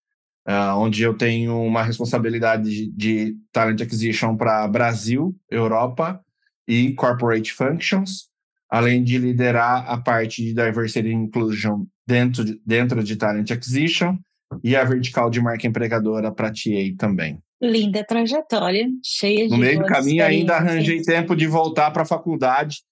uh, 0.48 0.78
onde 0.78 1.02
eu 1.02 1.18
tenho 1.18 1.60
uma 1.60 1.82
responsabilidade 1.82 2.70
de, 2.70 2.92
de 2.92 3.36
Talent 3.52 3.82
Acquisition 3.82 4.38
para 4.38 4.68
Brasil, 4.68 5.36
Europa 5.50 6.24
e 6.68 6.94
Corporate 6.94 7.52
Functions, 7.52 8.30
além 8.70 9.04
de 9.04 9.18
liderar 9.18 9.90
a 9.90 10.00
parte 10.00 10.44
de 10.44 10.54
Diversity 10.54 11.10
and 11.10 11.24
Inclusion 11.24 11.88
dentro 12.08 12.44
de, 12.44 12.62
dentro 12.66 13.04
de 13.04 13.16
Talent 13.16 13.50
Acquisition 13.52 14.18
e 14.64 14.76
a 14.76 14.84
vertical 14.84 15.30
de 15.30 15.42
marca 15.42 15.68
empregadora 15.68 16.32
para 16.32 16.52
TA 16.52 16.96
também. 16.98 17.40
Linda 17.62 18.04
trajetória, 18.04 18.88
cheia 19.04 19.46
de. 19.46 19.52
No 19.52 19.58
meio 19.58 19.80
do 19.80 19.86
caminho, 19.86 20.24
ainda 20.24 20.56
arranjei 20.56 21.02
tempo 21.02 21.36
de 21.36 21.48
voltar 21.48 21.92
para 21.92 22.04
a 22.04 22.06
faculdade. 22.06 22.84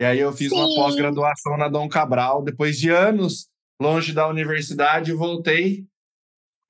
E 0.00 0.04
aí 0.04 0.20
eu 0.20 0.32
fiz 0.32 0.48
Sim. 0.48 0.56
uma 0.56 0.74
pós-graduação 0.76 1.56
na 1.56 1.68
Dom 1.68 1.88
Cabral. 1.88 2.42
Depois 2.42 2.78
de 2.78 2.90
anos 2.90 3.48
longe 3.80 4.12
da 4.12 4.28
universidade, 4.28 5.12
voltei. 5.12 5.84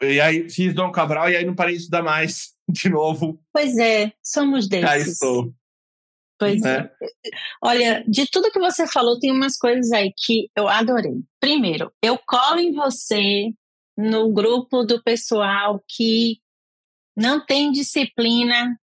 E 0.02 0.20
aí 0.20 0.48
fiz 0.48 0.72
Dom 0.72 0.90
Cabral 0.90 1.28
e 1.28 1.36
aí 1.36 1.44
não 1.44 1.54
parei 1.54 1.74
de 1.74 1.82
estudar 1.82 2.02
mais 2.02 2.54
de 2.68 2.88
novo. 2.88 3.38
Pois 3.52 3.76
é, 3.76 4.10
somos 4.22 4.66
desses. 4.66 4.88
Aí 4.88 5.02
estou. 5.02 5.52
Pois 6.40 6.62
é. 6.64 6.90
Olha, 7.62 8.02
de 8.08 8.26
tudo 8.26 8.50
que 8.50 8.58
você 8.58 8.86
falou, 8.86 9.18
tem 9.18 9.30
umas 9.30 9.58
coisas 9.58 9.92
aí 9.92 10.10
que 10.16 10.48
eu 10.56 10.66
adorei. 10.68 11.22
Primeiro, 11.38 11.92
eu 12.02 12.18
colo 12.26 12.58
em 12.58 12.72
você 12.72 13.52
no 13.94 14.32
grupo 14.32 14.82
do 14.82 15.02
pessoal 15.02 15.84
que 15.86 16.38
não 17.14 17.44
tem 17.44 17.70
disciplina 17.70 18.74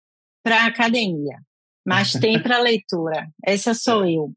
para 0.44 0.68
academia, 0.68 1.40
mas 1.84 2.12
tem 2.14 2.40
para 2.40 2.60
leitura. 2.62 3.28
Essa 3.44 3.74
sou 3.74 4.06
é. 4.06 4.12
eu. 4.12 4.32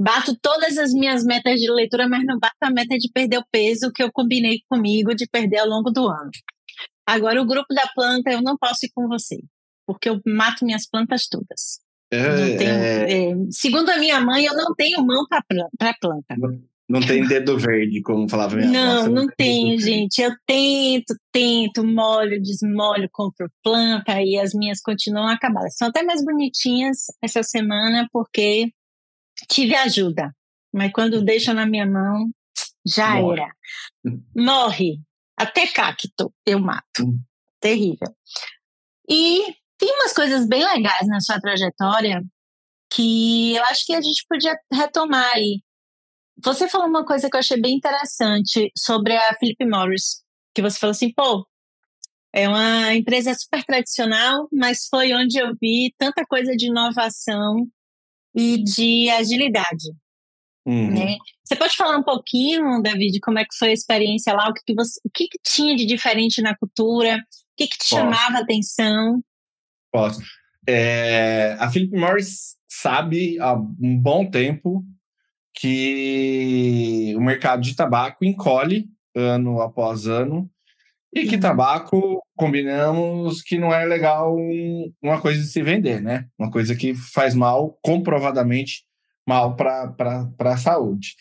Bato 0.00 0.38
todas 0.40 0.78
as 0.78 0.92
minhas 0.92 1.24
metas 1.24 1.58
de 1.58 1.68
leitura, 1.68 2.08
mas 2.08 2.24
não 2.24 2.38
bato 2.38 2.54
a 2.62 2.70
meta 2.70 2.96
de 2.96 3.10
perder 3.12 3.38
o 3.38 3.46
peso 3.50 3.90
que 3.92 4.00
eu 4.00 4.12
combinei 4.12 4.60
comigo 4.70 5.12
de 5.12 5.26
perder 5.26 5.58
ao 5.58 5.66
longo 5.66 5.90
do 5.90 6.06
ano. 6.06 6.30
Agora, 7.04 7.42
o 7.42 7.46
grupo 7.46 7.74
da 7.74 7.88
planta, 7.88 8.30
eu 8.30 8.40
não 8.40 8.56
posso 8.56 8.86
ir 8.86 8.92
com 8.94 9.08
você, 9.08 9.42
porque 9.84 10.08
eu 10.08 10.20
mato 10.24 10.64
minhas 10.64 10.88
plantas 10.88 11.26
todas. 11.26 11.80
É, 12.10 12.18
é... 12.18 13.30
É, 13.30 13.34
segundo 13.50 13.90
a 13.90 13.98
minha 13.98 14.20
mãe, 14.20 14.44
eu 14.44 14.54
não 14.54 14.74
tenho 14.74 15.04
mão 15.04 15.26
para 15.28 15.94
planta. 16.00 16.36
Não, 16.36 16.60
não, 16.88 17.00
tem 17.00 17.26
dedo 17.26 17.58
verde, 17.58 18.00
como 18.00 18.28
falava 18.28 18.56
minha 18.56 18.68
Não, 18.70 19.04
não, 19.04 19.12
não 19.12 19.26
tenho, 19.36 19.78
gente. 19.78 20.20
Eu 20.22 20.32
tento, 20.46 21.14
tento, 21.30 21.84
molho, 21.84 22.40
desmolho, 22.40 23.08
compro 23.12 23.50
planta 23.62 24.22
e 24.22 24.38
as 24.38 24.54
minhas 24.54 24.80
continuam 24.80 25.28
acabadas. 25.28 25.76
São 25.76 25.88
até 25.88 26.02
mais 26.02 26.24
bonitinhas 26.24 27.06
essa 27.22 27.42
semana 27.42 28.08
porque 28.10 28.72
tive 29.50 29.74
ajuda. 29.74 30.34
Mas 30.72 30.92
quando 30.92 31.22
deixa 31.22 31.52
na 31.52 31.66
minha 31.66 31.86
mão, 31.86 32.30
já 32.86 33.16
Morre. 33.16 33.40
era. 33.40 33.52
Morre. 34.34 35.00
Até 35.36 35.66
cacto 35.66 36.32
eu 36.46 36.58
mato. 36.58 37.04
Hum. 37.04 37.20
Terrível. 37.60 38.08
E 39.08 39.54
tem 39.78 39.90
umas 39.94 40.12
coisas 40.12 40.46
bem 40.46 40.64
legais 40.64 41.06
na 41.06 41.20
sua 41.20 41.40
trajetória 41.40 42.22
que 42.90 43.54
eu 43.54 43.64
acho 43.64 43.84
que 43.86 43.94
a 43.94 44.00
gente 44.00 44.24
podia 44.28 44.56
retomar 44.72 45.30
aí. 45.34 45.62
Você 46.42 46.68
falou 46.68 46.88
uma 46.88 47.04
coisa 47.04 47.28
que 47.28 47.36
eu 47.36 47.40
achei 47.40 47.60
bem 47.60 47.76
interessante 47.76 48.70
sobre 48.76 49.16
a 49.16 49.34
Philip 49.38 49.64
Morris, 49.66 50.22
que 50.54 50.62
você 50.62 50.78
falou 50.78 50.92
assim, 50.92 51.12
pô, 51.12 51.46
é 52.32 52.48
uma 52.48 52.94
empresa 52.94 53.34
super 53.34 53.64
tradicional, 53.64 54.48
mas 54.52 54.86
foi 54.88 55.12
onde 55.12 55.38
eu 55.38 55.54
vi 55.60 55.94
tanta 55.98 56.24
coisa 56.26 56.52
de 56.54 56.66
inovação 56.66 57.66
e 58.34 58.62
de 58.62 59.10
agilidade. 59.10 59.88
Uhum. 60.66 60.92
Né? 60.92 61.16
Você 61.44 61.56
pode 61.56 61.76
falar 61.76 61.96
um 61.96 62.02
pouquinho, 62.02 62.82
David, 62.82 63.20
como 63.20 63.38
é 63.38 63.44
que 63.44 63.56
foi 63.58 63.70
a 63.70 63.72
experiência 63.72 64.34
lá, 64.34 64.48
o 64.48 64.52
que, 64.52 64.62
que, 64.66 64.74
você, 64.74 65.00
o 65.04 65.10
que, 65.10 65.26
que 65.26 65.38
tinha 65.42 65.74
de 65.74 65.86
diferente 65.86 66.42
na 66.42 66.56
cultura, 66.56 67.16
o 67.16 67.56
que, 67.56 67.66
que 67.66 67.78
te 67.78 67.88
Posso. 67.88 67.94
chamava 67.94 68.38
a 68.38 68.42
atenção? 68.42 69.22
Posso. 69.92 70.20
É, 70.66 71.56
a 71.58 71.70
Philip 71.70 71.96
Morris 71.96 72.56
sabe 72.68 73.38
há 73.40 73.54
um 73.54 73.98
bom 73.98 74.30
tempo 74.30 74.84
que 75.54 77.14
o 77.16 77.20
mercado 77.20 77.62
de 77.62 77.74
tabaco 77.74 78.24
encolhe 78.24 78.86
ano 79.14 79.60
após 79.60 80.06
ano 80.06 80.48
e 81.12 81.26
que 81.26 81.36
uhum. 81.36 81.40
tabaco, 81.40 82.22
combinamos 82.36 83.42
que 83.42 83.58
não 83.58 83.72
é 83.72 83.84
legal 83.84 84.36
uma 85.02 85.20
coisa 85.20 85.40
de 85.40 85.48
se 85.48 85.62
vender, 85.62 86.00
né? 86.00 86.26
Uma 86.38 86.50
coisa 86.50 86.76
que 86.76 86.94
faz 86.94 87.34
mal, 87.34 87.78
comprovadamente 87.82 88.84
mal 89.26 89.56
para 89.56 90.28
a 90.38 90.56
saúde. 90.56 91.14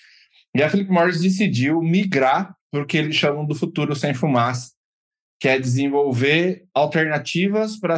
E 0.54 0.62
a 0.62 0.70
Philip 0.70 0.92
Morris 0.92 1.22
decidiu 1.22 1.82
migrar 1.82 2.56
para 2.72 2.84
o 2.84 2.86
que 2.86 2.98
eles 2.98 3.16
chamam 3.16 3.46
do 3.46 3.56
futuro 3.56 3.96
sem 3.96 4.14
fumaça, 4.14 4.72
que 5.39 5.48
é 5.48 5.60
desenvolver 5.60 6.65
alternativas 6.74 7.77
para 7.77 7.98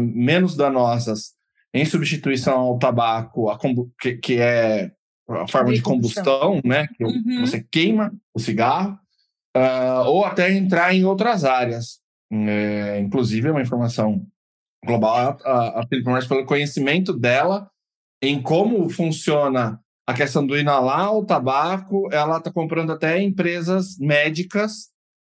menos 0.00 0.56
danosas 0.56 1.32
em 1.72 1.84
substituição 1.84 2.60
ao 2.60 2.78
tabaco, 2.78 3.50
a 3.50 3.58
que, 4.00 4.16
que, 4.16 4.38
é 4.38 4.92
a 5.28 5.48
forma 5.48 5.72
de 5.72 5.82
combustão, 5.82 6.60
né? 6.64 6.86
Que 6.96 7.04
uhum. 7.04 7.40
você 7.40 7.66
queima 7.68 8.12
o 8.32 8.38
cigarro, 8.38 8.96
uh, 9.56 10.06
ou 10.06 10.24
até 10.24 10.52
entrar 10.52 10.94
em 10.94 11.04
outras 11.04 11.44
áreas. 11.44 11.98
É, 12.32 13.00
inclusive, 13.00 13.48
é 13.48 13.50
uma 13.50 13.62
informação 13.62 14.24
global, 14.84 15.38
a, 15.44 15.80
a 15.80 15.86
Philip 15.88 16.06
Morris, 16.06 16.26
pelo 16.26 16.44
conhecimento 16.44 17.12
dela 17.12 17.68
em 18.22 18.40
como 18.40 18.88
funciona 18.88 19.80
a 20.06 20.14
questão 20.14 20.46
do 20.46 20.58
inalar 20.58 21.14
o 21.14 21.24
tabaco, 21.24 22.08
ela 22.12 22.38
está 22.38 22.52
comprando 22.52 22.92
até 22.92 23.20
empresas 23.22 23.98
médicas 23.98 24.93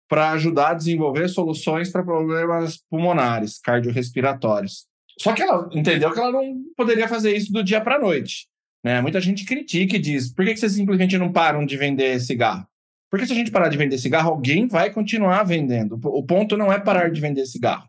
para 0.08 0.32
ajudar 0.32 0.72
a 0.72 0.74
desenvolver 0.74 1.28
soluções 1.28 1.92
para 1.92 2.04
problemas 2.04 2.78
pulmonares, 2.90 3.60
cardiorrespiratórios. 3.60 4.86
Só 5.20 5.34
que 5.34 5.42
ela 5.42 5.70
entendeu 5.74 6.12
que 6.12 6.20
ela 6.20 6.32
não 6.32 6.56
poderia 6.76 7.08
fazer 7.08 7.36
isso 7.36 7.52
do 7.52 7.64
dia 7.64 7.82
para 7.82 7.96
a 7.96 8.00
noite. 8.00 8.48
Né? 8.84 9.02
Muita 9.02 9.20
gente 9.20 9.46
critica 9.46 9.96
e 9.96 10.00
diz: 10.00 10.32
por 10.34 10.46
que 10.46 10.56
vocês 10.56 10.74
simplesmente 10.74 11.18
não 11.18 11.32
param 11.32 11.66
de 11.66 11.76
vender 11.76 12.20
cigarro? 12.20 12.66
Porque 13.10 13.26
se 13.26 13.34
a 13.34 13.36
gente 13.36 13.52
parar 13.52 13.70
de 13.70 13.78
vender 13.78 13.98
cigarro, 13.98 14.30
alguém 14.30 14.68
vai 14.68 14.92
continuar 14.92 15.44
vendendo. 15.44 16.00
O 16.04 16.24
ponto 16.24 16.58
não 16.58 16.72
é 16.72 16.80
parar 16.80 17.10
de 17.10 17.22
vender 17.22 17.46
cigarro. 17.46 17.88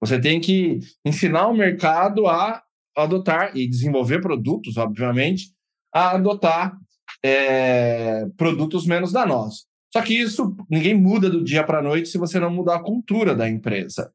Você 0.00 0.18
tem 0.18 0.40
que 0.40 0.78
ensinar 1.04 1.48
o 1.48 1.56
mercado 1.56 2.26
a 2.26 2.62
adotar 2.96 3.56
e 3.56 3.68
desenvolver 3.68 4.20
produtos, 4.20 4.76
obviamente, 4.76 5.52
a 5.92 6.12
adotar 6.12 6.76
é, 7.22 8.26
produtos 8.36 8.86
menos 8.86 9.12
danosos. 9.12 9.66
Só 9.92 10.02
que 10.02 10.14
isso 10.14 10.56
ninguém 10.68 10.94
muda 10.94 11.28
do 11.28 11.42
dia 11.42 11.64
para 11.64 11.78
a 11.78 11.82
noite 11.82 12.08
se 12.08 12.18
você 12.18 12.38
não 12.38 12.50
mudar 12.50 12.76
a 12.76 12.82
cultura 12.82 13.34
da 13.34 13.48
empresa. 13.48 14.12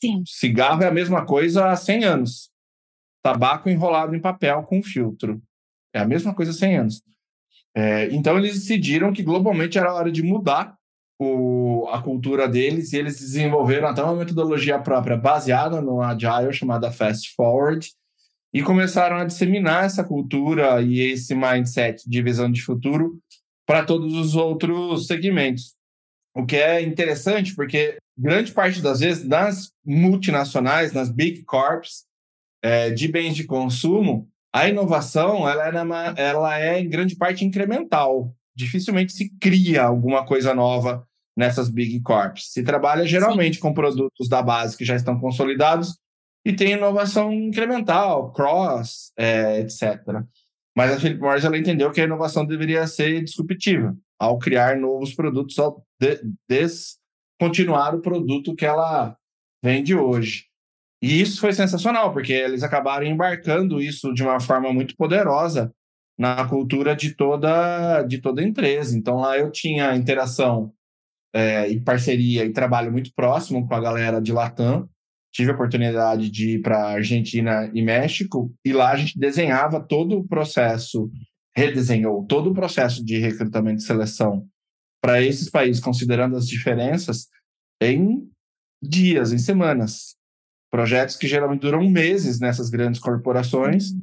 Sim. 0.00 0.22
Cigarro 0.26 0.82
é 0.82 0.88
a 0.88 0.92
mesma 0.92 1.24
coisa 1.24 1.70
há 1.70 1.76
100 1.76 2.04
anos. 2.04 2.50
Tabaco 3.22 3.70
enrolado 3.70 4.16
em 4.16 4.20
papel 4.20 4.64
com 4.64 4.82
filtro. 4.82 5.40
É 5.94 6.00
a 6.00 6.04
mesma 6.04 6.34
coisa 6.34 6.50
há 6.50 6.54
100 6.54 6.76
anos. 6.76 7.02
É, 7.74 8.12
então, 8.12 8.36
eles 8.36 8.54
decidiram 8.54 9.12
que 9.12 9.22
globalmente 9.22 9.78
era 9.78 9.94
hora 9.94 10.10
de 10.10 10.22
mudar 10.22 10.76
o, 11.18 11.88
a 11.90 12.02
cultura 12.02 12.48
deles 12.48 12.92
e 12.92 12.98
eles 12.98 13.20
desenvolveram 13.20 13.88
até 13.88 14.02
uma 14.02 14.16
metodologia 14.16 14.78
própria 14.78 15.16
baseada 15.16 15.80
no 15.80 16.02
Agile, 16.02 16.52
chamada 16.52 16.90
Fast 16.90 17.32
Forward, 17.34 17.88
e 18.52 18.62
começaram 18.62 19.16
a 19.16 19.24
disseminar 19.24 19.84
essa 19.84 20.04
cultura 20.04 20.82
e 20.82 21.00
esse 21.00 21.34
mindset 21.34 22.02
de 22.08 22.22
visão 22.22 22.50
de 22.50 22.60
futuro 22.60 23.18
para 23.72 23.86
todos 23.86 24.12
os 24.12 24.36
outros 24.36 25.06
segmentos. 25.06 25.74
O 26.36 26.44
que 26.44 26.56
é 26.56 26.82
interessante, 26.82 27.56
porque 27.56 27.96
grande 28.18 28.52
parte 28.52 28.82
das 28.82 29.00
vezes, 29.00 29.26
nas 29.26 29.72
multinacionais, 29.82 30.92
nas 30.92 31.08
big 31.08 31.42
corps 31.44 32.04
é, 32.62 32.90
de 32.90 33.08
bens 33.08 33.34
de 33.34 33.44
consumo, 33.44 34.28
a 34.54 34.68
inovação 34.68 35.48
ela 35.48 35.68
é, 35.68 36.22
ela 36.22 36.60
é 36.60 36.80
em 36.80 36.88
grande 36.90 37.16
parte 37.16 37.46
incremental. 37.46 38.36
Dificilmente 38.54 39.14
se 39.14 39.30
cria 39.40 39.84
alguma 39.84 40.26
coisa 40.26 40.52
nova 40.54 41.08
nessas 41.34 41.70
big 41.70 41.98
corps. 42.02 42.52
Se 42.52 42.62
trabalha 42.62 43.06
geralmente 43.06 43.54
Sim. 43.54 43.62
com 43.62 43.72
produtos 43.72 44.28
da 44.28 44.42
base 44.42 44.76
que 44.76 44.84
já 44.84 44.96
estão 44.96 45.18
consolidados 45.18 45.96
e 46.44 46.52
tem 46.52 46.72
inovação 46.72 47.32
incremental, 47.32 48.34
cross, 48.34 49.12
é, 49.16 49.60
etc. 49.60 50.02
Mas 50.76 50.90
a 50.90 50.98
Philip 50.98 51.20
Morris 51.20 51.44
ela 51.44 51.58
entendeu 51.58 51.90
que 51.90 52.00
a 52.00 52.04
inovação 52.04 52.46
deveria 52.46 52.86
ser 52.86 53.22
disruptiva 53.22 53.96
ao 54.18 54.38
criar 54.38 54.76
novos 54.76 55.14
produtos, 55.14 55.58
ao 55.58 55.84
de 56.00 56.20
descontinuar 56.48 57.94
o 57.94 58.00
produto 58.00 58.54
que 58.54 58.64
ela 58.64 59.16
vende 59.62 59.94
hoje. 59.94 60.46
E 61.02 61.20
isso 61.20 61.40
foi 61.40 61.52
sensacional, 61.52 62.12
porque 62.12 62.32
eles 62.32 62.62
acabaram 62.62 63.04
embarcando 63.04 63.80
isso 63.80 64.14
de 64.14 64.22
uma 64.22 64.38
forma 64.38 64.72
muito 64.72 64.96
poderosa 64.96 65.72
na 66.16 66.46
cultura 66.48 66.94
de 66.94 67.14
toda, 67.14 68.02
de 68.02 68.18
toda 68.18 68.40
a 68.40 68.44
empresa. 68.44 68.96
Então 68.96 69.16
lá 69.16 69.36
eu 69.36 69.50
tinha 69.50 69.96
interação 69.96 70.72
é, 71.34 71.68
e 71.68 71.80
parceria 71.80 72.44
e 72.44 72.52
trabalho 72.52 72.92
muito 72.92 73.12
próximo 73.14 73.66
com 73.66 73.74
a 73.74 73.80
galera 73.80 74.20
de 74.20 74.32
Latam. 74.32 74.88
Tive 75.32 75.50
a 75.50 75.54
oportunidade 75.54 76.30
de 76.30 76.56
ir 76.56 76.60
para 76.60 76.90
Argentina 76.90 77.70
e 77.72 77.82
México, 77.82 78.54
e 78.64 78.72
lá 78.72 78.92
a 78.92 78.96
gente 78.96 79.18
desenhava 79.18 79.80
todo 79.80 80.18
o 80.18 80.28
processo, 80.28 81.10
redesenhou 81.56 82.26
todo 82.26 82.50
o 82.50 82.54
processo 82.54 83.02
de 83.04 83.18
recrutamento 83.18 83.82
e 83.82 83.86
seleção 83.86 84.46
para 85.02 85.22
esses 85.22 85.48
países, 85.48 85.82
considerando 85.82 86.36
as 86.36 86.46
diferenças, 86.46 87.28
em 87.80 88.28
dias, 88.82 89.32
em 89.32 89.38
semanas. 89.38 90.14
Projetos 90.70 91.16
que 91.16 91.26
geralmente 91.26 91.62
duram 91.62 91.88
meses 91.88 92.38
nessas 92.38 92.68
grandes 92.68 93.00
corporações. 93.00 93.90
Uhum. 93.90 94.02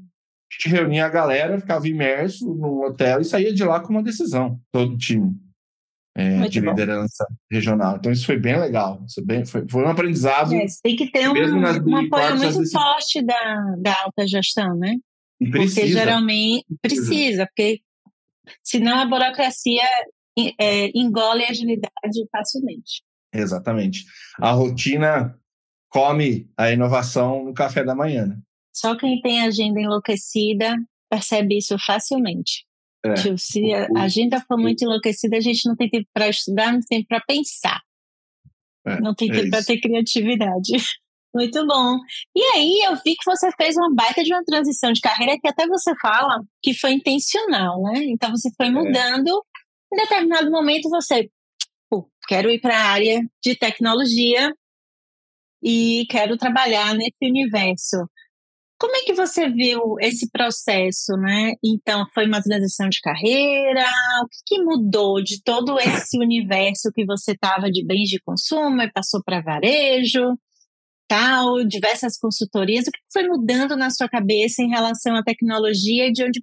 A 0.51 0.55
gente 0.55 0.75
reunia 0.75 1.05
a 1.05 1.09
galera, 1.09 1.59
ficava 1.59 1.87
imerso 1.87 2.53
no 2.55 2.83
hotel 2.85 3.21
e 3.21 3.25
saía 3.25 3.53
de 3.53 3.63
lá 3.63 3.79
com 3.79 3.93
uma 3.93 4.03
decisão, 4.03 4.59
todo 4.71 4.93
o 4.93 4.97
time 4.97 5.48
é, 6.15 6.47
de 6.47 6.61
bom. 6.61 6.71
liderança 6.71 7.25
regional. 7.51 7.97
Então, 7.97 8.11
isso 8.11 8.25
foi 8.25 8.37
bem 8.37 8.59
legal. 8.59 9.03
Isso 9.07 9.23
bem, 9.25 9.45
foi, 9.45 9.65
foi 9.69 9.83
um 9.83 9.89
aprendizado. 9.89 10.53
É, 10.53 10.65
tem 10.83 10.95
que 10.95 11.11
ter 11.11 11.29
um, 11.29 11.33
um 11.33 11.95
apoio 11.97 12.37
muito 12.37 12.59
desse... 12.59 12.71
forte 12.71 13.21
da, 13.21 13.75
da 13.79 14.01
alta 14.03 14.27
gestão, 14.27 14.75
né? 14.77 14.95
E 15.39 15.49
precisa. 15.49 15.81
Porque 15.81 15.93
geralmente 15.93 16.65
precisa, 16.81 17.45
porque 17.45 17.81
senão 18.63 18.99
a 18.99 19.05
burocracia 19.05 19.83
é, 20.59 20.89
engole 20.93 21.45
a 21.45 21.49
agilidade 21.49 22.27
facilmente. 22.31 23.03
Exatamente. 23.33 24.05
A 24.39 24.51
rotina 24.51 25.37
come 25.89 26.49
a 26.57 26.71
inovação 26.71 27.45
no 27.45 27.53
café 27.53 27.83
da 27.83 27.95
manhã. 27.95 28.27
Né? 28.27 28.37
Só 28.73 28.95
quem 28.95 29.21
tem 29.21 29.41
agenda 29.41 29.79
enlouquecida 29.79 30.75
percebe 31.09 31.57
isso 31.57 31.75
facilmente. 31.79 32.65
É. 33.05 33.13
Tipo, 33.13 33.37
se 33.37 33.73
a 33.73 34.01
agenda 34.01 34.41
for 34.41 34.57
muito 34.57 34.83
enlouquecida, 34.83 35.37
a 35.37 35.41
gente 35.41 35.67
não 35.67 35.75
tem 35.75 35.89
tempo 35.89 36.07
para 36.13 36.27
estudar, 36.27 36.73
não 36.73 36.79
tem 36.81 36.99
tempo 36.99 37.07
para 37.07 37.21
pensar. 37.21 37.79
É, 38.85 38.99
não 38.99 39.13
tem 39.13 39.29
é 39.29 39.33
tempo 39.33 39.49
para 39.51 39.63
ter 39.63 39.79
criatividade. 39.79 40.71
Muito 41.31 41.63
bom. 41.67 41.99
E 42.35 42.41
aí, 42.55 42.81
eu 42.87 42.95
vi 42.95 43.15
que 43.15 43.23
você 43.23 43.51
fez 43.55 43.77
uma 43.77 43.93
baita 43.93 44.23
de 44.23 44.33
uma 44.33 44.43
transição 44.43 44.91
de 44.91 44.99
carreira 44.99 45.37
que 45.39 45.47
até 45.47 45.67
você 45.67 45.93
fala 46.01 46.41
que 46.59 46.73
foi 46.73 46.93
intencional, 46.93 47.79
né? 47.83 48.03
Então, 48.05 48.31
você 48.31 48.49
foi 48.57 48.65
é. 48.65 48.71
mudando. 48.71 49.45
Em 49.93 49.97
determinado 49.97 50.49
momento, 50.49 50.89
você, 50.89 51.29
pô, 51.87 52.09
quero 52.27 52.49
ir 52.49 52.59
para 52.59 52.75
a 52.75 52.89
área 52.89 53.21
de 53.43 53.55
tecnologia 53.55 54.51
e 55.61 56.07
quero 56.09 56.35
trabalhar 56.35 56.95
nesse 56.95 57.17
universo. 57.21 58.09
Como 58.79 58.95
é 58.95 59.01
que 59.01 59.13
você 59.13 59.49
viu 59.49 59.95
esse 59.99 60.29
processo, 60.31 61.11
né? 61.17 61.51
Então, 61.61 62.05
foi 62.13 62.25
uma 62.25 62.41
transição 62.41 62.87
de 62.87 63.01
carreira? 63.01 63.83
O 64.23 64.27
que, 64.29 64.55
que 64.55 64.63
mudou 64.63 65.21
de 65.21 65.43
todo 65.43 65.77
esse 65.77 66.17
universo 66.17 66.89
que 66.95 67.05
você 67.05 67.33
estava 67.33 67.69
de 67.69 67.85
bens 67.85 68.07
de 68.07 68.21
consumo 68.21 68.81
e 68.81 68.89
passou 68.89 69.21
para 69.21 69.41
varejo, 69.41 70.33
tal, 71.09 71.65
diversas 71.65 72.17
consultorias? 72.17 72.87
O 72.87 72.91
que 72.91 72.99
foi 73.11 73.27
mudando 73.27 73.75
na 73.75 73.89
sua 73.89 74.07
cabeça 74.07 74.63
em 74.63 74.69
relação 74.69 75.13
à 75.13 75.23
tecnologia 75.23 76.07
e 76.07 76.13
de 76.13 76.23
onde 76.23 76.41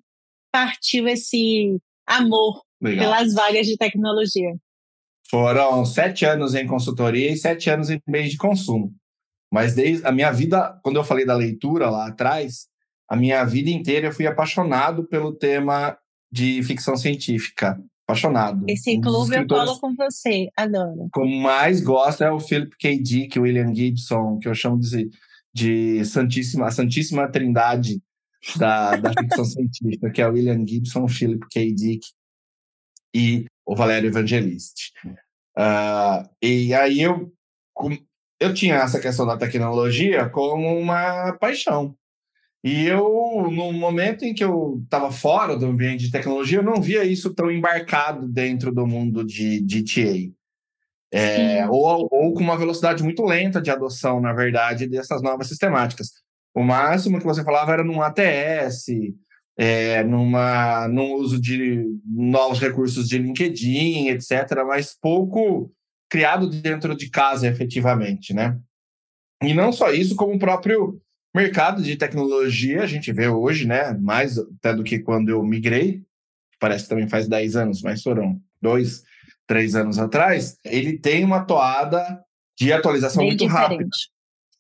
partiu 0.53 1.09
esse 1.09 1.79
amor 2.07 2.63
Legal. 2.83 3.05
pelas 3.05 3.33
vagas 3.33 3.67
de 3.67 3.79
tecnologia? 3.79 4.55
Foram 5.31 5.87
sete 5.87 6.27
anos 6.27 6.55
em 6.55 6.67
consultoria 6.67 7.33
e 7.33 7.37
sete 7.37 7.71
anos 7.71 7.89
em 7.89 7.99
bens 8.07 8.31
de 8.31 8.37
consumo. 8.37 8.95
Mas 9.53 9.75
desde 9.75 10.07
a 10.07 10.13
minha 10.13 10.31
vida, 10.33 10.79
quando 10.83 10.97
eu 10.97 11.05
falei 11.05 11.25
da 11.25 11.35
leitura 11.35 11.89
lá 11.89 12.09
atrás, 12.09 12.67
a 13.09 13.17
minha 13.17 13.45
vida 13.45 13.71
inteira 13.71 14.09
eu 14.09 14.13
fui 14.13 14.27
apaixonado 14.27 15.05
pelo 15.05 15.33
tema 15.33 15.97
de 16.31 16.63
ficção 16.63 16.97
científica. 16.97 17.81
Apaixonado. 18.09 18.65
Esse 18.69 19.01
clube 19.01 19.35
eu 19.35 19.47
colo 19.49 19.81
com 19.81 19.93
você, 19.97 20.49
adoro. 20.57 21.07
O 21.07 21.11
que 21.11 21.41
mais 21.41 21.81
gosto 21.81 22.23
é 22.23 22.31
o 22.31 22.39
Philip 22.39 22.77
K. 22.79 23.03
Dick, 23.03 23.37
o 23.37 23.43
William 23.43 23.75
Gibson, 23.75 24.39
que 24.39 24.47
eu 24.47 24.55
chamo 24.55 24.79
de, 24.79 25.11
de 25.53 26.05
Santíssima, 26.05 26.67
a 26.67 26.71
Santíssima 26.71 27.29
Trindade 27.29 28.01
da, 28.57 28.95
da 28.95 29.11
ficção 29.11 29.43
científica, 29.45 30.11
que 30.11 30.23
é 30.23 30.29
o 30.29 30.33
William 30.33 30.65
Gibson, 30.65 31.03
o 31.03 31.09
Philip 31.09 31.45
K. 31.51 31.75
Dick 31.75 32.07
e 33.13 33.47
o 33.67 33.75
Valério 33.75 34.09
Evangelisti. 34.09 34.93
Uh, 35.59 36.29
e 36.41 36.73
aí 36.75 37.01
eu 37.01 37.33
eu 38.39 38.53
tinha 38.53 38.77
essa 38.77 39.01
questão 39.01 39.27
da 39.27 39.37
tecnologia 39.37 40.29
como 40.29 40.79
uma 40.79 41.33
paixão. 41.35 41.97
E 42.63 42.87
eu, 42.87 43.49
no 43.51 43.73
momento 43.73 44.25
em 44.25 44.35
que 44.35 44.43
eu 44.43 44.81
estava 44.83 45.13
fora 45.13 45.57
do 45.57 45.67
ambiente 45.67 46.05
de 46.05 46.11
tecnologia, 46.11 46.59
eu 46.59 46.65
não 46.65 46.81
via 46.81 47.05
isso 47.05 47.33
tão 47.33 47.51
embarcado 47.51 48.27
dentro 48.27 48.73
do 48.73 48.87
mundo 48.87 49.25
de, 49.25 49.61
de 49.61 49.85
TA. 49.85 50.35
É, 51.13 51.67
ou, 51.69 52.09
ou 52.11 52.35
com 52.35 52.41
uma 52.41 52.59
velocidade 52.59 53.03
muito 53.03 53.25
lenta 53.25 53.63
de 53.63 53.71
adoção, 53.71 54.21
na 54.21 54.33
verdade, 54.33 54.89
dessas 54.89 55.23
novas 55.23 55.47
sistemáticas. 55.47 56.11
O 56.53 56.63
máximo 56.63 57.19
que 57.19 57.25
você 57.25 57.45
falava 57.45 57.73
era 57.73 57.85
num 57.85 58.03
ATS, 58.03 58.87
é, 59.57 60.03
numa, 60.03 60.89
num 60.89 61.15
uso 61.15 61.41
de 61.41 61.85
novos 62.05 62.59
recursos 62.59 63.09
de 63.09 63.19
LinkedIn, 63.19 64.09
etc., 64.09 64.65
mas 64.67 64.97
pouco 65.01 65.71
criado 66.09 66.49
dentro 66.49 66.97
de 66.97 67.11
casa, 67.11 67.47
efetivamente, 67.47 68.33
né? 68.33 68.59
E 69.43 69.53
não 69.53 69.73
só 69.73 69.93
isso, 69.93 70.17
como 70.17 70.35
o 70.35 70.39
próprio 70.39 71.01
mercado 71.35 71.83
de 71.83 71.97
tecnologia, 71.97 72.83
a 72.83 72.87
gente 72.87 73.13
vê 73.13 73.29
hoje, 73.29 73.67
né? 73.67 73.93
Mais 73.93 74.39
até 74.39 74.75
do 74.75 74.83
que 74.83 74.99
quando 74.99 75.29
eu 75.29 75.43
migrei, 75.43 76.03
parece 76.59 76.85
que 76.85 76.91
também 76.91 77.09
faz 77.09 77.29
10 77.29 77.57
anos, 77.57 77.83
mas 77.83 78.03
foram 78.03 78.41
dois, 78.61 79.03
três 79.47 79.75
anos 79.75 79.99
atrás, 79.99 80.57
ele 80.65 80.99
tem 80.99 81.25
uma 81.25 81.45
toada 81.45 82.21
de 82.59 82.73
atualização 82.73 83.21
bem 83.21 83.31
muito 83.31 83.47
diferente. 83.47 83.69
rápida. 83.69 83.91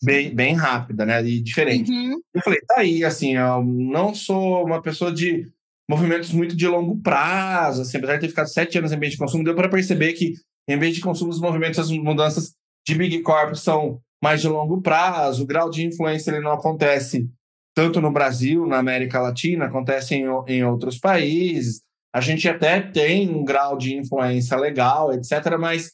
Bem, 0.02 0.34
bem 0.34 0.54
rápida, 0.54 1.06
né? 1.06 1.24
E 1.24 1.40
diferente. 1.40 1.90
Uhum. 1.90 2.20
Eu 2.34 2.42
falei, 2.42 2.60
tá 2.66 2.80
aí, 2.80 3.02
assim, 3.02 3.36
eu 3.36 3.64
não 3.64 4.14
sou 4.14 4.64
uma 4.64 4.82
pessoa 4.82 5.10
de 5.10 5.50
movimentos 5.88 6.30
muito 6.32 6.54
de 6.54 6.66
longo 6.68 7.00
prazo, 7.00 7.82
assim, 7.82 7.96
apesar 7.96 8.16
de 8.16 8.20
ter 8.20 8.28
ficado 8.28 8.48
sete 8.48 8.76
anos 8.76 8.92
em 8.92 8.96
ambiente 8.96 9.12
de 9.12 9.18
consumo, 9.18 9.44
deu 9.44 9.54
para 9.54 9.68
perceber 9.68 10.12
que 10.12 10.34
em 10.68 10.78
vez 10.78 10.94
de 10.94 11.00
consumo, 11.00 11.30
os 11.30 11.40
movimentos, 11.40 11.78
as 11.78 11.90
mudanças 11.90 12.54
de 12.86 12.94
Big 12.94 13.20
Corp 13.22 13.54
são 13.54 14.00
mais 14.22 14.40
de 14.40 14.48
longo 14.48 14.80
prazo, 14.80 15.42
o 15.42 15.46
grau 15.46 15.70
de 15.70 15.84
influência 15.86 16.30
ele 16.30 16.40
não 16.40 16.52
acontece 16.52 17.28
tanto 17.74 18.00
no 18.00 18.10
Brasil, 18.10 18.66
na 18.66 18.78
América 18.78 19.20
Latina, 19.20 19.66
acontece 19.66 20.14
em, 20.14 20.24
em 20.46 20.64
outros 20.64 20.98
países. 20.98 21.82
A 22.14 22.20
gente 22.20 22.48
até 22.48 22.80
tem 22.80 23.28
um 23.28 23.44
grau 23.44 23.76
de 23.76 23.94
influência 23.94 24.56
legal, 24.56 25.12
etc., 25.12 25.58
mas 25.60 25.92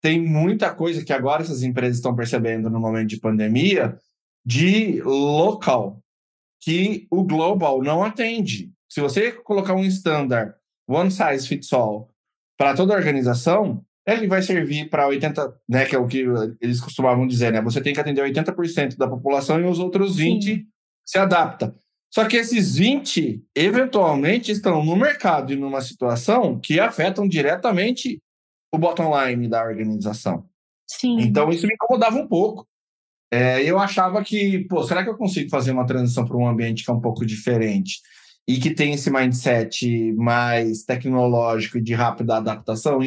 tem 0.00 0.20
muita 0.20 0.72
coisa 0.72 1.04
que 1.04 1.12
agora 1.12 1.42
essas 1.42 1.62
empresas 1.62 1.96
estão 1.96 2.14
percebendo 2.14 2.70
no 2.70 2.78
momento 2.78 3.08
de 3.08 3.18
pandemia 3.18 3.98
de 4.46 5.00
local 5.02 5.98
que 6.60 7.06
o 7.10 7.24
global 7.24 7.82
não 7.82 8.04
atende. 8.04 8.70
Se 8.88 9.00
você 9.00 9.32
colocar 9.32 9.74
um 9.74 9.84
standard 9.84 10.54
one 10.86 11.10
size 11.10 11.48
fits 11.48 11.72
all 11.72 12.10
para 12.56 12.74
toda 12.74 12.94
a 12.94 12.96
organização, 12.96 13.84
ele 14.06 14.26
vai 14.26 14.42
servir 14.42 14.90
para 14.90 15.06
80, 15.06 15.54
né, 15.68 15.86
que 15.86 15.96
é 15.96 15.98
o 15.98 16.06
que 16.06 16.24
eles 16.60 16.80
costumavam 16.80 17.26
dizer, 17.26 17.52
né? 17.52 17.62
Você 17.62 17.80
tem 17.80 17.94
que 17.94 18.00
atender 18.00 18.22
80% 18.22 18.96
da 18.96 19.08
população 19.08 19.60
e 19.60 19.64
os 19.64 19.78
outros 19.78 20.16
20 20.16 20.44
Sim. 20.44 20.66
se 21.04 21.18
adapta. 21.18 21.74
Só 22.12 22.26
que 22.26 22.36
esses 22.36 22.76
20 22.76 23.42
eventualmente 23.56 24.52
estão 24.52 24.84
no 24.84 24.94
mercado 24.94 25.52
e 25.52 25.56
numa 25.56 25.80
situação 25.80 26.60
que 26.60 26.78
afetam 26.78 27.26
diretamente 27.26 28.20
o 28.72 28.78
bottom 28.78 29.10
line 29.18 29.48
da 29.48 29.64
organização. 29.64 30.46
Sim. 30.86 31.20
Então 31.20 31.50
isso 31.50 31.66
me 31.66 31.74
incomodava 31.74 32.16
um 32.16 32.28
pouco. 32.28 32.66
É, 33.32 33.62
eu 33.64 33.80
achava 33.80 34.22
que, 34.22 34.60
pô, 34.68 34.84
será 34.84 35.02
que 35.02 35.10
eu 35.10 35.16
consigo 35.16 35.50
fazer 35.50 35.72
uma 35.72 35.86
transição 35.86 36.24
para 36.24 36.36
um 36.36 36.46
ambiente 36.46 36.84
que 36.84 36.90
é 36.90 36.94
um 36.94 37.00
pouco 37.00 37.26
diferente 37.26 38.00
e 38.46 38.60
que 38.60 38.72
tem 38.72 38.92
esse 38.92 39.10
mindset 39.10 40.12
mais 40.12 40.84
tecnológico 40.84 41.78
e 41.78 41.82
de 41.82 41.94
rápida 41.94 42.36
adaptação? 42.36 43.02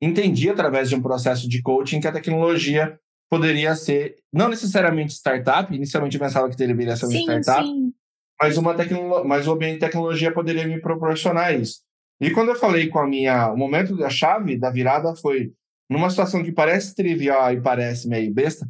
Entendi 0.00 0.50
através 0.50 0.88
de 0.88 0.94
um 0.94 1.02
processo 1.02 1.48
de 1.48 1.62
coaching 1.62 2.00
que 2.00 2.08
a 2.08 2.12
tecnologia 2.12 2.98
poderia 3.30 3.74
ser, 3.74 4.16
não 4.32 4.48
necessariamente 4.48 5.14
startup, 5.14 5.74
inicialmente 5.74 6.16
eu 6.16 6.20
pensava 6.20 6.48
que 6.48 6.56
deveria 6.56 6.96
ser 6.96 7.06
uma 7.06 7.12
sim, 7.12 7.22
startup, 7.22 7.66
sim. 7.66 7.92
mas, 8.40 8.56
uma 8.56 8.74
tecno, 8.74 9.24
mas 9.24 9.46
o 9.46 9.52
ambiente 9.52 9.74
de 9.74 9.80
tecnologia 9.80 10.32
poderia 10.32 10.66
me 10.66 10.80
proporcionar 10.80 11.58
isso. 11.58 11.80
E 12.20 12.30
quando 12.30 12.50
eu 12.50 12.56
falei 12.56 12.88
com 12.88 12.98
a 12.98 13.06
minha, 13.06 13.52
o 13.52 13.56
momento 13.56 13.96
da 13.96 14.08
chave 14.08 14.56
da 14.56 14.70
virada 14.70 15.14
foi 15.16 15.52
numa 15.90 16.08
situação 16.10 16.42
que 16.42 16.52
parece 16.52 16.94
trivial 16.94 17.52
e 17.52 17.60
parece 17.60 18.08
meio 18.08 18.32
besta, 18.32 18.66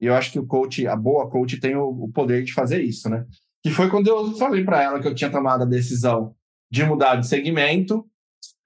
e 0.00 0.06
eu 0.06 0.14
acho 0.14 0.32
que 0.32 0.38
o 0.38 0.46
coach, 0.46 0.86
a 0.86 0.96
boa 0.96 1.28
coach 1.28 1.58
tem 1.60 1.76
o, 1.76 1.88
o 1.88 2.10
poder 2.10 2.42
de 2.42 2.52
fazer 2.52 2.82
isso, 2.82 3.08
né? 3.08 3.26
Que 3.62 3.70
foi 3.70 3.90
quando 3.90 4.08
eu 4.08 4.34
falei 4.36 4.64
para 4.64 4.82
ela 4.82 5.00
que 5.00 5.06
eu 5.06 5.14
tinha 5.14 5.30
tomado 5.30 5.62
a 5.62 5.66
decisão 5.66 6.34
de 6.70 6.84
mudar 6.84 7.16
de 7.16 7.26
segmento, 7.26 8.06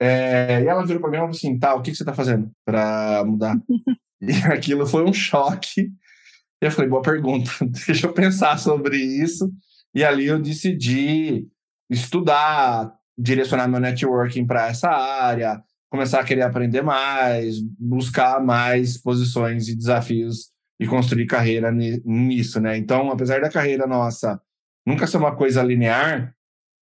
é, 0.01 0.63
e 0.63 0.67
ela 0.67 0.85
virou 0.85 1.01
para 1.01 1.11
mim 1.11 1.17
e 1.17 1.21
falou 1.21 1.31
assim, 1.31 1.59
tá, 1.59 1.75
o 1.75 1.83
que, 1.83 1.91
que 1.91 1.97
você 1.97 2.03
está 2.03 2.15
fazendo 2.15 2.51
para 2.65 3.25
mudar? 3.25 3.57
e 4.21 4.33
aquilo 4.53 4.87
foi 4.87 5.05
um 5.05 5.13
choque. 5.13 5.83
E 6.63 6.67
eu 6.67 6.71
falei, 6.71 6.91
boa 6.91 7.03
pergunta, 7.03 7.51
deixa 7.87 8.07
eu 8.07 8.13
pensar 8.13 8.59
sobre 8.59 8.97
isso. 8.97 9.51
E 9.95 10.03
ali 10.03 10.27
eu 10.27 10.41
decidi 10.41 11.47
estudar, 11.89 12.93
direcionar 13.17 13.69
meu 13.69 13.81
networking 13.81 14.47
para 14.47 14.69
essa 14.69 14.89
área, 14.89 15.63
começar 15.91 16.21
a 16.21 16.25
querer 16.25 16.43
aprender 16.43 16.83
mais, 16.83 17.61
buscar 17.79 18.43
mais 18.43 19.01
posições 19.01 19.69
e 19.69 19.77
desafios 19.77 20.53
e 20.81 20.87
construir 20.87 21.27
carreira 21.27 21.71
nisso, 21.71 22.61
né? 22.61 22.77
Então, 22.77 23.11
apesar 23.11 23.41
da 23.41 23.51
carreira 23.51 23.87
nossa 23.87 24.41
nunca 24.87 25.07
ser 25.07 25.17
uma 25.17 25.35
coisa 25.35 25.63
linear, 25.63 26.35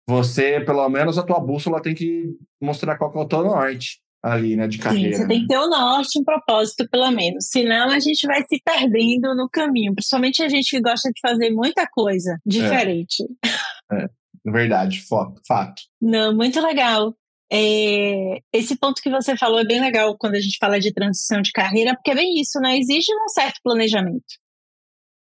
você, 0.08 0.62
pelo 0.62 0.88
menos, 0.90 1.18
a 1.18 1.24
tua 1.24 1.40
bússola 1.40 1.82
tem 1.82 1.94
que 1.94 2.36
mostrar 2.62 2.98
qual 2.98 3.12
que 3.12 3.18
é 3.18 3.22
o 3.22 3.28
teu 3.28 3.44
norte 3.44 4.00
ali, 4.24 4.56
né, 4.56 4.68
de 4.68 4.78
carreira. 4.78 5.16
Sim, 5.16 5.22
você 5.22 5.28
tem 5.28 5.42
que 5.42 5.48
ter 5.48 5.58
o 5.58 5.66
um 5.66 5.70
norte, 5.70 6.20
um 6.20 6.24
propósito, 6.24 6.88
pelo 6.90 7.12
menos. 7.12 7.48
Senão, 7.50 7.90
a 7.90 8.00
gente 8.00 8.26
vai 8.26 8.42
se 8.42 8.62
perdendo 8.64 9.36
no 9.36 9.50
caminho. 9.50 9.94
Principalmente 9.94 10.42
a 10.44 10.50
gente 10.50 10.70
que 10.70 10.82
gosta 10.82 11.10
de 11.10 11.20
fazer 11.22 11.52
muita 11.52 11.88
coisa 11.88 12.38
diferente. 12.46 13.24
É, 13.92 14.04
é 14.04 14.52
verdade, 14.52 15.04
fato. 15.08 15.82
Não, 16.02 16.36
muito 16.36 16.60
legal. 16.62 17.16
É, 17.52 18.42
esse 18.52 18.78
ponto 18.78 19.02
que 19.02 19.10
você 19.10 19.38
falou 19.38 19.60
é 19.60 19.66
bem 19.66 19.80
legal 19.80 20.18
quando 20.18 20.36
a 20.36 20.40
gente 20.40 20.58
fala 20.58 20.80
de 20.80 20.94
transição 20.94 21.42
de 21.42 21.52
carreira, 21.52 21.96
porque 21.96 22.12
é 22.12 22.16
bem 22.16 22.40
isso, 22.40 22.60
né? 22.60 22.78
Exige 22.78 23.14
um 23.14 23.30
certo 23.30 23.60
planejamento. 23.64 24.26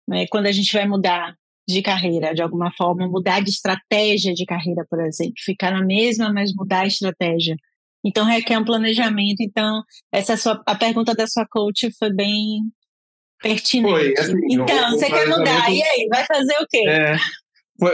Né? 0.07 0.25
Quando 0.29 0.47
a 0.47 0.51
gente 0.51 0.71
vai 0.73 0.87
mudar 0.87 1.35
de 1.67 1.81
carreira, 1.81 2.33
de 2.33 2.41
alguma 2.41 2.71
forma, 2.71 3.07
mudar 3.07 3.41
de 3.41 3.49
estratégia 3.49 4.33
de 4.33 4.45
carreira, 4.45 4.85
por 4.89 5.01
exemplo, 5.01 5.33
ficar 5.37 5.71
na 5.71 5.83
mesma, 5.83 6.31
mas 6.31 6.53
mudar 6.53 6.81
a 6.81 6.87
estratégia. 6.87 7.55
Então 8.05 8.25
requer 8.25 8.57
um 8.57 8.63
planejamento. 8.63 9.41
Então, 9.41 9.83
essa 10.11 10.33
é 10.33 10.37
sua, 10.37 10.61
a 10.65 10.75
pergunta 10.75 11.13
da 11.13 11.27
sua 11.27 11.45
coach 11.45 11.91
foi 11.99 12.13
bem 12.13 12.61
pertinente. 13.41 13.91
Foi, 13.91 14.13
assim, 14.17 14.33
então, 14.49 14.91
você 14.91 15.07
quer 15.07 15.27
mudar, 15.27 15.69
e 15.69 15.83
aí, 15.83 16.07
vai 16.09 16.25
fazer 16.25 16.55
o 16.61 16.67
quê? 16.69 16.83
É, 16.87 17.17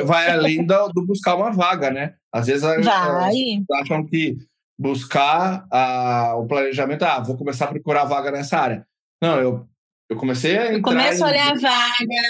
vai 0.03 0.29
além 0.29 0.65
do, 0.65 0.88
do, 0.89 1.05
buscar 1.05 1.36
uma 1.36 1.51
vaga, 1.51 1.89
né? 1.89 2.13
Às 2.31 2.47
vezes 2.47 2.62
vai. 2.62 2.79
acham 3.81 4.05
que 4.05 4.38
buscar 4.77 5.65
a, 5.71 6.36
o 6.36 6.45
planejamento, 6.45 7.03
ah, 7.03 7.19
vou 7.19 7.38
começar 7.38 7.65
a 7.65 7.69
procurar 7.69 8.05
vaga 8.05 8.31
nessa 8.31 8.57
área. 8.57 8.86
Não, 9.21 9.39
eu, 9.39 9.67
eu 10.09 10.17
comecei 10.17 10.57
a. 10.57 10.73
Eu 10.73 10.81
começo 10.81 11.23
a 11.23 11.27
olhar 11.27 11.51
a 11.51 11.55
vaga, 11.55 12.21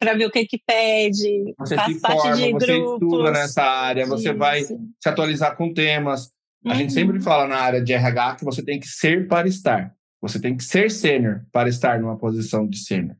para 0.00 0.14
ver 0.14 0.24
o 0.24 0.30
que 0.30 0.46
que 0.46 0.58
pede, 0.66 1.54
você 1.58 1.76
faz 1.76 1.94
se 1.94 2.00
parte 2.00 2.22
forma, 2.22 2.36
de 2.36 2.52
você 2.52 2.66
grupos. 2.66 3.02
estuda 3.02 3.30
nessa 3.30 3.62
área, 3.62 4.06
você 4.06 4.32
vai 4.32 4.62
se 4.62 4.78
atualizar 5.04 5.54
com 5.56 5.74
temas. 5.74 6.32
A 6.64 6.70
uhum. 6.70 6.74
gente 6.74 6.92
sempre 6.94 7.18
uhum. 7.18 7.22
fala 7.22 7.46
na 7.46 7.56
área 7.56 7.82
de 7.82 7.92
RH 7.92 8.36
que 8.36 8.44
você 8.44 8.64
tem 8.64 8.80
que 8.80 8.88
ser 8.88 9.28
para 9.28 9.46
estar. 9.46 9.94
Você 10.22 10.40
tem 10.40 10.56
que 10.56 10.64
ser 10.64 10.90
sênior 10.90 11.44
para 11.52 11.68
estar 11.68 12.00
numa 12.00 12.16
posição 12.16 12.66
de 12.66 12.78
sênior. 12.78 13.16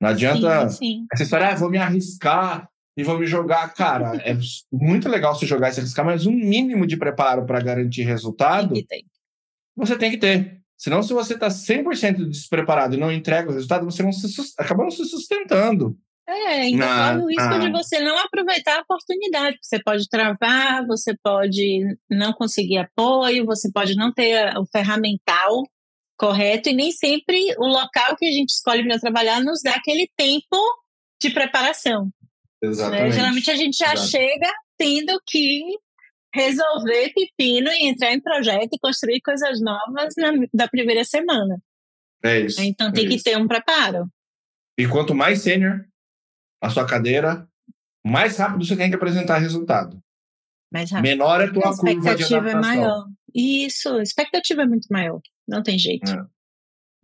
Não 0.00 0.10
adianta 0.10 0.68
sim, 0.68 0.76
sim. 0.76 1.06
essa 1.12 1.22
história, 1.22 1.48
ah, 1.48 1.54
vou 1.54 1.70
me 1.70 1.78
arriscar 1.78 2.68
e 2.96 3.04
vou 3.04 3.18
me 3.18 3.26
jogar. 3.26 3.72
Cara, 3.72 4.16
é 4.16 4.36
muito 4.70 5.08
legal 5.08 5.34
se 5.36 5.46
jogar 5.46 5.70
e 5.70 5.72
se 5.72 5.80
arriscar, 5.80 6.04
mas 6.04 6.26
um 6.26 6.32
mínimo 6.32 6.86
de 6.86 6.96
preparo 6.96 7.46
para 7.46 7.60
garantir 7.60 8.02
resultado 8.02 8.74
tem 8.84 9.04
você 9.76 9.96
tem 9.96 10.10
que 10.10 10.16
ter. 10.16 10.58
Senão, 10.78 11.02
se 11.02 11.12
você 11.12 11.34
está 11.34 11.48
100% 11.48 12.28
despreparado 12.28 12.94
e 12.94 12.98
não 12.98 13.12
entrega 13.12 13.50
o 13.50 13.52
resultado, 13.52 13.84
você 13.84 14.02
não 14.02 14.12
se, 14.12 14.26
acaba 14.58 14.84
não 14.84 14.90
se 14.90 15.04
sustentando. 15.04 15.96
É, 16.28 16.68
então 16.68 16.88
corre 16.88 17.22
o 17.22 17.28
risco 17.28 17.60
de 17.60 17.70
você 17.70 18.00
não 18.00 18.18
aproveitar 18.18 18.78
a 18.78 18.82
oportunidade. 18.82 19.58
Você 19.62 19.80
pode 19.80 20.08
travar, 20.08 20.84
você 20.86 21.16
pode 21.22 21.96
não 22.10 22.32
conseguir 22.32 22.78
apoio, 22.78 23.46
você 23.46 23.70
pode 23.70 23.94
não 23.94 24.12
ter 24.12 24.56
o 24.58 24.66
ferramental 24.66 25.62
correto, 26.18 26.70
e 26.70 26.72
nem 26.72 26.90
sempre 26.90 27.38
o 27.58 27.66
local 27.66 28.16
que 28.16 28.26
a 28.26 28.32
gente 28.32 28.48
escolhe 28.48 28.82
para 28.86 28.98
trabalhar 28.98 29.40
nos 29.40 29.60
dá 29.62 29.72
aquele 29.72 30.10
tempo 30.16 30.56
de 31.20 31.30
preparação. 31.30 32.06
Né? 32.06 32.70
Exatamente. 32.70 33.02
Né? 33.02 33.10
Geralmente 33.12 33.50
a 33.50 33.56
gente 33.56 33.76
já 33.76 33.92
Exato. 33.92 34.08
chega 34.08 34.52
tendo 34.78 35.20
que 35.26 35.62
resolver 36.34 37.12
pepino 37.14 37.70
e 37.70 37.88
entrar 37.88 38.12
em 38.12 38.20
projeto 38.20 38.70
e 38.72 38.78
construir 38.78 39.20
coisas 39.20 39.60
novas 39.60 40.14
na, 40.16 40.32
da 40.52 40.68
primeira 40.68 41.04
semana. 41.04 41.62
É 42.22 42.40
isso. 42.40 42.60
Então 42.62 42.92
tem 42.92 43.04
é 43.04 43.08
que 43.08 43.14
isso. 43.14 43.24
ter 43.24 43.36
um 43.36 43.46
preparo. 43.46 44.06
E 44.78 44.86
quanto 44.86 45.14
mais 45.14 45.40
sênior, 45.40 45.86
a 46.60 46.70
sua 46.70 46.86
cadeira, 46.86 47.48
mais 48.04 48.36
rápido 48.36 48.64
você 48.64 48.76
tem 48.76 48.88
que 48.88 48.96
apresentar 48.96 49.38
resultado. 49.38 50.00
Mais 50.72 50.90
rápido. 50.90 51.10
Menor 51.10 51.40
é 51.40 51.44
a 51.44 51.52
tua 51.52 51.70
a 51.70 51.76
curva 51.76 52.14
de 52.14 52.24
adaptação. 52.24 52.48
é 52.48 52.54
maior. 52.54 53.04
Isso, 53.34 53.88
a 53.94 54.02
expectativa 54.02 54.62
é 54.62 54.66
muito 54.66 54.86
maior. 54.90 55.20
Não 55.46 55.62
tem 55.62 55.78
jeito. 55.78 56.10
É. 56.10 56.36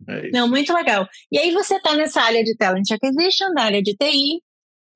É 0.07 0.31
Não, 0.31 0.49
muito 0.49 0.73
legal. 0.73 1.07
E 1.31 1.37
aí 1.37 1.51
você 1.51 1.75
está 1.75 1.95
nessa 1.95 2.21
área 2.21 2.43
de 2.43 2.55
Talent 2.57 2.89
Acquisition, 2.91 3.53
na 3.53 3.63
área 3.63 3.81
de 3.81 3.95
TI, 3.95 4.41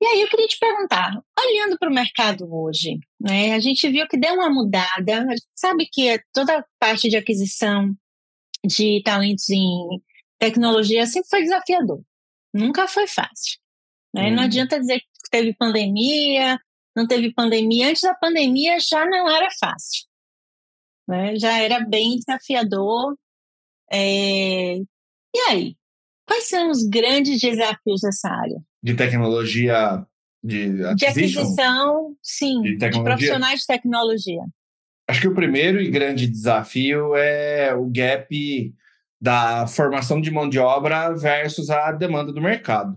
e 0.00 0.06
aí 0.06 0.20
eu 0.20 0.28
queria 0.28 0.46
te 0.46 0.58
perguntar, 0.58 1.10
olhando 1.38 1.76
para 1.76 1.90
o 1.90 1.94
mercado 1.94 2.46
hoje, 2.48 2.98
né, 3.20 3.54
a 3.54 3.58
gente 3.58 3.88
viu 3.88 4.06
que 4.06 4.16
deu 4.16 4.34
uma 4.34 4.48
mudada, 4.48 5.24
a 5.24 5.30
gente 5.30 5.48
sabe 5.56 5.88
que 5.90 6.20
toda 6.32 6.58
a 6.58 6.64
parte 6.78 7.08
de 7.08 7.16
aquisição 7.16 7.92
de 8.64 9.02
talentos 9.02 9.50
em 9.50 10.00
tecnologia 10.38 11.04
sempre 11.04 11.28
foi 11.28 11.42
desafiador, 11.42 12.00
nunca 12.54 12.86
foi 12.86 13.08
fácil. 13.08 13.58
Né? 14.14 14.30
Hum. 14.30 14.36
Não 14.36 14.42
adianta 14.44 14.78
dizer 14.78 15.00
que 15.00 15.30
teve 15.30 15.54
pandemia, 15.54 16.58
não 16.96 17.06
teve 17.06 17.32
pandemia. 17.32 17.88
Antes 17.88 18.02
da 18.02 18.14
pandemia 18.14 18.78
já 18.80 19.06
não 19.06 19.28
era 19.28 19.48
fácil. 19.58 20.06
Né? 21.06 21.36
Já 21.36 21.58
era 21.58 21.80
bem 21.80 22.16
desafiador. 22.16 23.16
É... 23.90 24.76
E 24.76 25.38
aí? 25.48 25.76
Quais 26.26 26.48
são 26.48 26.70
os 26.70 26.82
grandes 26.84 27.40
desafios 27.40 28.02
dessa 28.02 28.28
área? 28.28 28.60
De 28.82 28.94
tecnologia, 28.94 30.06
de, 30.42 30.94
de 30.94 31.06
aquisição, 31.06 32.14
sim, 32.22 32.60
de, 32.60 32.76
de 32.76 33.02
profissionais 33.02 33.60
de 33.60 33.66
tecnologia. 33.66 34.42
Acho 35.08 35.22
que 35.22 35.28
o 35.28 35.34
primeiro 35.34 35.80
e 35.80 35.90
grande 35.90 36.26
desafio 36.26 37.16
é 37.16 37.74
o 37.74 37.86
gap 37.86 38.74
da 39.20 39.66
formação 39.66 40.20
de 40.20 40.30
mão 40.30 40.48
de 40.48 40.58
obra 40.58 41.12
versus 41.14 41.70
a 41.70 41.90
demanda 41.92 42.30
do 42.30 42.42
mercado. 42.42 42.94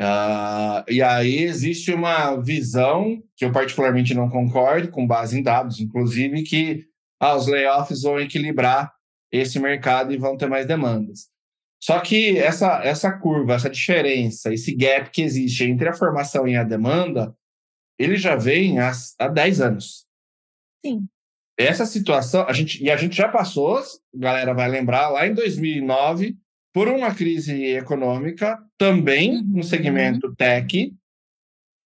Uh, 0.00 0.84
e 0.88 1.02
aí 1.02 1.38
existe 1.38 1.92
uma 1.92 2.36
visão 2.36 3.20
que 3.36 3.44
eu 3.44 3.50
particularmente 3.50 4.14
não 4.14 4.28
concordo, 4.28 4.90
com 4.90 5.06
base 5.06 5.38
em 5.38 5.42
dados, 5.42 5.80
inclusive, 5.80 6.44
que 6.44 6.84
ah, 7.20 7.34
os 7.34 7.48
layoffs 7.48 8.02
vão 8.02 8.20
equilibrar 8.20 8.92
esse 9.32 9.58
mercado 9.58 10.12
e 10.12 10.16
vão 10.16 10.36
ter 10.36 10.48
mais 10.48 10.66
demandas. 10.66 11.28
Só 11.82 12.00
que 12.00 12.38
essa, 12.38 12.82
essa 12.82 13.12
curva, 13.18 13.54
essa 13.54 13.70
diferença, 13.70 14.52
esse 14.52 14.74
gap 14.74 15.10
que 15.10 15.22
existe 15.22 15.64
entre 15.64 15.88
a 15.88 15.94
formação 15.94 16.46
e 16.46 16.56
a 16.56 16.64
demanda, 16.64 17.34
ele 17.98 18.16
já 18.16 18.36
vem 18.36 18.78
há, 18.78 18.92
há 19.18 19.28
10 19.28 19.60
anos. 19.60 20.06
Sim. 20.84 21.06
Essa 21.58 21.84
situação, 21.86 22.46
a 22.48 22.52
gente, 22.52 22.82
e 22.82 22.90
a 22.90 22.96
gente 22.96 23.16
já 23.16 23.28
passou, 23.28 23.78
a 23.78 23.82
galera 24.14 24.54
vai 24.54 24.68
lembrar, 24.68 25.08
lá 25.08 25.26
em 25.26 25.34
2009, 25.34 26.36
por 26.78 26.86
uma 26.86 27.12
crise 27.12 27.60
econômica, 27.72 28.56
também 28.78 29.42
no 29.42 29.64
segmento 29.64 30.32
tech, 30.36 30.94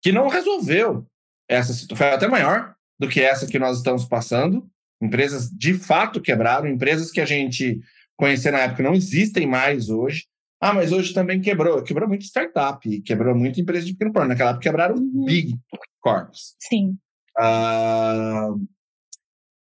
que 0.04 0.12
não 0.12 0.28
resolveu 0.28 1.08
essa 1.50 1.72
situação. 1.72 1.96
Foi 1.96 2.14
até 2.14 2.28
maior 2.28 2.76
do 3.00 3.08
que 3.08 3.22
essa 3.22 3.48
que 3.48 3.58
nós 3.58 3.78
estamos 3.78 4.04
passando. 4.04 4.70
Empresas 5.02 5.50
de 5.50 5.76
fato 5.76 6.20
quebraram, 6.20 6.68
empresas 6.68 7.10
que 7.10 7.22
a 7.22 7.26
gente 7.26 7.80
conhecia 8.18 8.52
na 8.52 8.60
época 8.60 8.84
não 8.84 8.94
existem 8.94 9.48
mais 9.48 9.90
hoje. 9.90 10.26
Ah, 10.60 10.74
mas 10.74 10.92
hoje 10.92 11.14
também 11.14 11.40
quebrou. 11.40 11.82
Quebrou 11.84 12.10
muito 12.10 12.26
startup, 12.26 13.02
quebrou 13.04 13.34
muita 13.34 13.62
empresa 13.62 13.86
de 13.86 13.94
pequeno 13.94 14.12
porte. 14.12 14.28
Naquela 14.28 14.50
época 14.50 14.64
quebraram 14.64 14.96
uhum. 14.96 15.24
big 15.24 15.58
corps. 16.02 16.58
Sim. 16.60 16.98
Uh, 17.40 18.62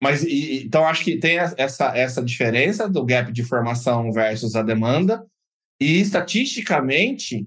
Mas 0.02 0.22
e, 0.22 0.64
então 0.64 0.86
acho 0.86 1.04
que 1.04 1.18
tem 1.18 1.38
essa, 1.38 1.96
essa 1.96 2.22
diferença 2.22 2.88
do 2.88 3.04
gap 3.04 3.32
de 3.32 3.44
formação 3.44 4.12
versus 4.12 4.56
a 4.56 4.62
demanda. 4.62 5.24
E 5.80 6.00
estatisticamente, 6.00 7.46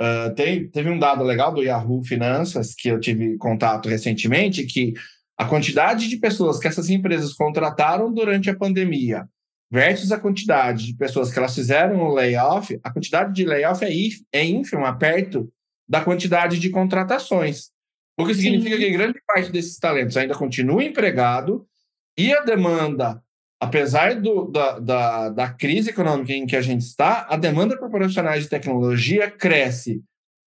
uh, 0.00 0.34
tem, 0.34 0.68
teve 0.68 0.90
um 0.90 0.98
dado 0.98 1.24
legal 1.24 1.52
do 1.52 1.62
Yahoo 1.62 2.04
Finanças 2.04 2.74
que 2.74 2.88
eu 2.88 3.00
tive 3.00 3.36
contato 3.36 3.88
recentemente, 3.88 4.64
que 4.64 4.94
a 5.36 5.44
quantidade 5.44 6.08
de 6.08 6.16
pessoas 6.16 6.58
que 6.58 6.68
essas 6.68 6.88
empresas 6.90 7.32
contrataram 7.32 8.12
durante 8.12 8.48
a 8.48 8.56
pandemia 8.56 9.28
versus 9.70 10.12
a 10.12 10.18
quantidade 10.18 10.86
de 10.86 10.96
pessoas 10.96 11.32
que 11.32 11.38
elas 11.38 11.54
fizeram 11.54 12.00
o 12.00 12.14
layoff, 12.14 12.78
a 12.82 12.92
quantidade 12.92 13.32
de 13.32 13.44
layoff 13.44 13.84
é, 13.84 13.90
é 14.32 14.44
ínfima 14.44 14.96
perto 14.96 15.52
da 15.88 16.00
quantidade 16.00 16.60
de 16.60 16.70
contratações. 16.70 17.70
O 18.16 18.24
que 18.24 18.34
significa 18.34 18.76
Sim. 18.76 18.82
que 18.82 18.90
grande 18.90 19.20
parte 19.26 19.50
desses 19.50 19.76
talentos 19.76 20.16
ainda 20.16 20.34
continua 20.34 20.84
empregado 20.84 21.66
e 22.16 22.32
a 22.32 22.42
demanda, 22.42 23.22
apesar 23.60 24.20
do, 24.20 24.46
da, 24.46 24.78
da, 24.78 25.28
da 25.30 25.48
crise 25.52 25.90
econômica 25.90 26.32
em 26.32 26.46
que 26.46 26.56
a 26.56 26.62
gente 26.62 26.82
está, 26.82 27.26
a 27.28 27.36
demanda 27.36 27.76
por 27.76 27.90
profissionais 27.90 28.44
de 28.44 28.48
tecnologia 28.48 29.30
cresce, 29.30 30.02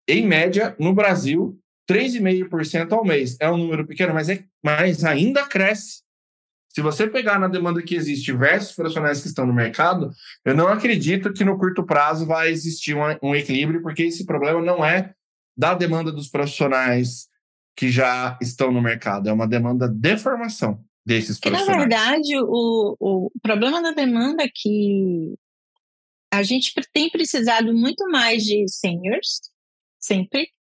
em 0.07 0.25
média, 0.25 0.75
no 0.79 0.93
Brasil, 0.93 1.59
3,5% 1.89 2.91
ao 2.93 3.03
mês. 3.03 3.35
É 3.41 3.49
um 3.49 3.57
número 3.57 3.85
pequeno, 3.85 4.13
mas, 4.13 4.29
é, 4.29 4.43
mas 4.63 5.03
ainda 5.03 5.45
cresce. 5.45 6.01
Se 6.69 6.81
você 6.81 7.07
pegar 7.07 7.39
na 7.39 7.47
demanda 7.47 7.81
que 7.81 7.95
existe 7.95 8.31
versus 8.31 8.73
profissionais 8.73 9.21
que 9.21 9.27
estão 9.27 9.45
no 9.45 9.53
mercado, 9.53 10.11
eu 10.45 10.55
não 10.55 10.67
acredito 10.67 11.33
que 11.33 11.43
no 11.43 11.57
curto 11.57 11.83
prazo 11.83 12.25
vai 12.25 12.49
existir 12.49 12.95
um, 12.95 13.01
um 13.21 13.35
equilíbrio, 13.35 13.81
porque 13.81 14.03
esse 14.03 14.25
problema 14.25 14.61
não 14.61 14.85
é 14.85 15.13
da 15.57 15.73
demanda 15.73 16.11
dos 16.11 16.29
profissionais 16.29 17.27
que 17.75 17.89
já 17.89 18.37
estão 18.41 18.71
no 18.71 18.81
mercado, 18.81 19.27
é 19.27 19.33
uma 19.33 19.47
demanda 19.47 19.87
de 19.87 20.17
formação 20.17 20.86
desses 21.07 21.39
profissionais. 21.39 21.67
na 21.67 21.77
verdade, 21.77 22.37
o, 22.37 22.97
o 22.99 23.31
problema 23.41 23.81
da 23.81 23.91
demanda 23.91 24.43
é 24.43 24.49
que 24.53 25.35
a 26.29 26.43
gente 26.43 26.73
tem 26.91 27.09
precisado 27.09 27.73
muito 27.73 28.05
mais 28.09 28.43
de 28.43 28.67
seniors, 28.67 29.39
sempre, 29.97 30.51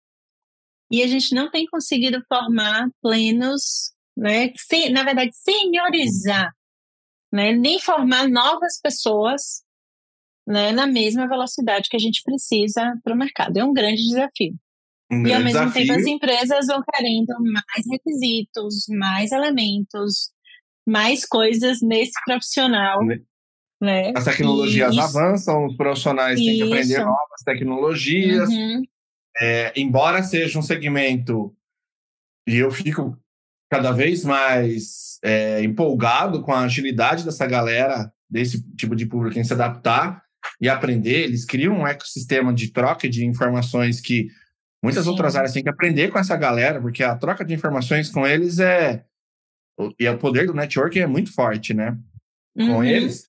e 0.89 1.03
a 1.03 1.07
gente 1.07 1.35
não 1.35 1.51
tem 1.51 1.65
conseguido 1.65 2.23
formar 2.29 2.89
plenos, 3.01 3.91
né? 4.15 4.53
Sem, 4.55 4.89
na 4.89 5.03
verdade, 5.03 5.31
seniorizar, 5.33 6.53
né? 7.29 7.51
Nem 7.51 7.77
formar 7.81 8.29
novas 8.29 8.79
pessoas 8.81 9.65
né, 10.47 10.71
na 10.71 10.87
mesma 10.87 11.27
velocidade 11.27 11.89
que 11.89 11.97
a 11.97 11.99
gente 11.99 12.23
precisa 12.23 12.97
para 13.03 13.13
o 13.13 13.17
mercado. 13.17 13.57
É 13.57 13.65
um 13.65 13.73
grande 13.73 14.01
desafio. 14.01 14.55
Um 15.11 15.27
e 15.27 15.33
ao 15.33 15.41
mesmo 15.41 15.59
desafio. 15.59 15.87
tempo 15.87 15.99
as 15.99 16.05
empresas 16.05 16.67
vão 16.67 16.81
querendo 16.89 17.33
mais 17.41 17.85
requisitos, 17.91 18.85
mais 18.87 19.33
elementos, 19.33 20.31
mais 20.87 21.25
coisas 21.25 21.81
nesse 21.81 22.13
profissional. 22.25 22.99
Né? 23.81 24.13
As 24.15 24.23
tecnologias 24.23 24.95
Isso. 24.95 25.01
avançam, 25.01 25.65
os 25.65 25.75
profissionais 25.75 26.39
Isso. 26.39 26.49
têm 26.49 26.57
que 26.57 26.63
aprender 26.63 26.99
novas 26.99 27.41
tecnologias. 27.45 28.49
Uhum. 28.49 28.83
É, 29.39 29.73
embora 29.75 30.23
seja 30.23 30.57
um 30.57 30.63
segmento, 30.63 31.53
e 32.47 32.55
eu 32.55 32.71
fico 32.71 33.15
cada 33.69 33.91
vez 33.91 34.23
mais 34.23 35.19
é, 35.23 35.61
empolgado 35.61 36.41
com 36.41 36.53
a 36.53 36.61
agilidade 36.61 37.23
dessa 37.23 37.45
galera, 37.45 38.11
desse 38.29 38.63
tipo 38.75 38.95
de 38.95 39.05
público, 39.05 39.37
em 39.37 39.43
se 39.43 39.53
adaptar 39.53 40.23
e 40.59 40.69
aprender. 40.69 41.25
Eles 41.25 41.45
criam 41.45 41.79
um 41.79 41.87
ecossistema 41.87 42.53
de 42.53 42.71
troca 42.71 43.07
de 43.07 43.25
informações 43.25 44.01
que 44.01 44.27
muitas 44.81 45.03
Sim. 45.03 45.09
outras 45.11 45.35
áreas 45.35 45.53
têm 45.53 45.61
que 45.61 45.69
aprender 45.69 46.09
com 46.09 46.17
essa 46.17 46.35
galera, 46.35 46.81
porque 46.81 47.03
a 47.03 47.15
troca 47.15 47.43
de 47.43 47.53
informações 47.53 48.09
com 48.09 48.25
eles 48.25 48.57
é 48.57 49.03
e 49.99 50.07
o 50.07 50.17
poder 50.17 50.47
do 50.47 50.53
network 50.53 50.99
é 50.99 51.05
muito 51.05 51.33
forte, 51.33 51.73
né? 51.73 51.97
Com 52.55 52.77
uhum. 52.77 52.83
eles. 52.83 53.27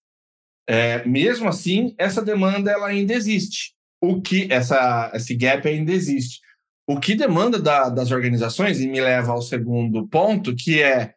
É, 0.69 1.05
mesmo 1.07 1.49
assim, 1.49 1.95
essa 1.99 2.23
demanda 2.23 2.71
ela 2.71 2.87
ainda 2.87 3.15
existe. 3.15 3.75
O 4.01 4.21
que 4.21 4.51
essa 4.51 5.11
esse 5.15 5.35
gap 5.35 5.67
ainda 5.67 5.93
existe. 5.93 6.41
O 6.89 6.99
que 6.99 7.15
demanda 7.15 7.59
da, 7.59 7.89
das 7.89 8.11
organizações 8.11 8.81
e 8.81 8.87
me 8.87 9.01
leva 9.01 9.33
ao 9.33 9.43
segundo 9.43 10.07
ponto, 10.09 10.55
que 10.55 10.83
é 10.83 11.15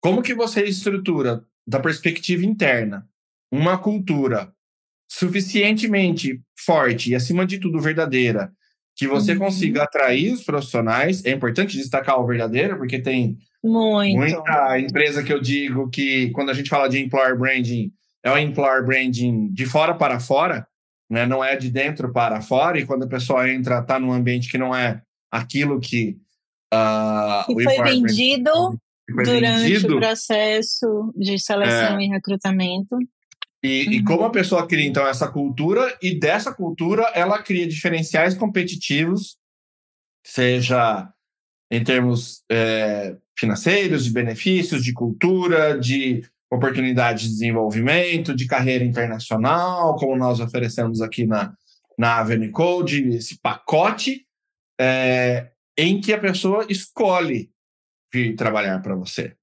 como 0.00 0.22
que 0.22 0.34
você 0.34 0.64
estrutura 0.64 1.44
da 1.66 1.80
perspectiva 1.80 2.44
interna 2.44 3.06
uma 3.52 3.78
cultura 3.78 4.52
suficientemente 5.10 6.40
forte 6.58 7.10
e 7.10 7.14
acima 7.14 7.46
de 7.46 7.58
tudo 7.58 7.80
verdadeira 7.80 8.52
que 8.96 9.06
você 9.06 9.32
uhum. 9.32 9.38
consiga 9.38 9.82
atrair 9.82 10.32
os 10.32 10.42
profissionais. 10.42 11.22
É 11.24 11.30
importante 11.30 11.76
destacar 11.76 12.18
o 12.18 12.26
verdadeiro, 12.26 12.78
porque 12.78 12.98
tem 12.98 13.36
Muito. 13.62 14.16
muita 14.16 14.80
empresa 14.80 15.22
que 15.22 15.32
eu 15.32 15.40
digo 15.40 15.90
que, 15.90 16.30
quando 16.30 16.50
a 16.50 16.54
gente 16.54 16.70
fala 16.70 16.88
de 16.88 16.98
employer 16.98 17.38
branding, 17.38 17.92
é 18.24 18.32
o 18.32 18.38
employer 18.38 18.84
branding 18.84 19.52
de 19.52 19.66
fora 19.66 19.94
para 19.94 20.18
fora, 20.18 20.66
né? 21.10 21.26
não 21.26 21.44
é 21.44 21.56
de 21.56 21.70
dentro 21.70 22.10
para 22.10 22.40
fora, 22.40 22.78
e 22.78 22.86
quando 22.86 23.04
a 23.04 23.08
pessoa 23.08 23.48
entra, 23.50 23.80
está 23.80 24.00
num 24.00 24.12
ambiente 24.12 24.50
que 24.50 24.58
não 24.58 24.74
é 24.74 25.02
aquilo 25.30 25.78
que. 25.78 26.16
Uh, 26.72 27.54
que 27.54 27.62
foi 27.62 27.82
vendido 27.82 28.50
foi 29.14 29.24
durante 29.24 29.62
vendido. 29.62 29.96
o 29.96 30.00
processo 30.00 31.12
de 31.16 31.38
seleção 31.38 31.98
é. 31.98 32.04
e 32.04 32.08
recrutamento. 32.08 32.96
E, 33.66 33.86
uhum. 33.86 33.92
e, 33.94 34.04
como 34.04 34.24
a 34.24 34.30
pessoa 34.30 34.66
cria, 34.66 34.86
então, 34.86 35.06
essa 35.06 35.26
cultura, 35.26 35.98
e 36.00 36.14
dessa 36.14 36.54
cultura 36.54 37.02
ela 37.14 37.42
cria 37.42 37.66
diferenciais 37.66 38.34
competitivos, 38.34 39.36
seja 40.24 41.12
em 41.68 41.82
termos 41.82 42.44
é, 42.50 43.16
financeiros, 43.36 44.04
de 44.04 44.12
benefícios, 44.12 44.84
de 44.84 44.92
cultura, 44.92 45.76
de 45.78 46.22
oportunidade 46.48 47.24
de 47.24 47.30
desenvolvimento, 47.30 48.36
de 48.36 48.46
carreira 48.46 48.84
internacional, 48.84 49.96
como 49.96 50.16
nós 50.16 50.38
oferecemos 50.38 51.02
aqui 51.02 51.26
na, 51.26 51.52
na 51.98 52.18
Avenue 52.18 52.52
Code, 52.52 53.08
esse 53.08 53.40
pacote 53.40 54.24
é, 54.80 55.50
em 55.76 56.00
que 56.00 56.12
a 56.12 56.20
pessoa 56.20 56.64
escolhe 56.68 57.50
vir 58.12 58.36
trabalhar 58.36 58.80
para 58.80 58.94
você. 58.94 59.34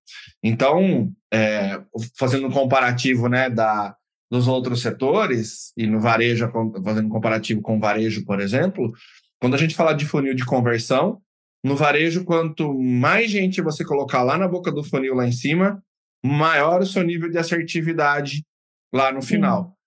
Então, 0.42 1.12
é, 1.32 1.82
fazendo 2.18 2.48
um 2.48 2.52
comparativo 2.52 3.28
né, 3.28 3.50
da, 3.50 3.98
dos 4.34 4.48
outros 4.48 4.82
setores, 4.82 5.72
e 5.78 5.86
no 5.86 6.00
varejo, 6.00 6.52
fazendo 6.84 7.06
um 7.06 7.10
comparativo 7.10 7.62
com 7.62 7.78
o 7.78 7.80
varejo, 7.80 8.26
por 8.26 8.42
exemplo, 8.42 8.92
quando 9.40 9.54
a 9.54 9.60
gente 9.60 9.76
fala 9.76 9.94
de 9.94 10.08
funil 10.08 10.34
de 10.34 10.44
conversão, 10.44 11.22
no 11.64 11.76
varejo, 11.76 12.26
quanto 12.26 12.74
mais 12.74 13.30
gente 13.30 13.62
você 13.62 13.86
colocar 13.86 14.24
lá 14.24 14.36
na 14.36 14.48
boca 14.48 14.72
do 14.72 14.84
funil 14.84 15.14
lá 15.14 15.28
em 15.28 15.32
cima, 15.32 15.80
maior 16.26 16.82
o 16.82 16.86
seu 16.86 17.04
nível 17.04 17.30
de 17.30 17.38
assertividade 17.38 18.44
lá 18.92 19.12
no 19.12 19.22
final. 19.22 19.78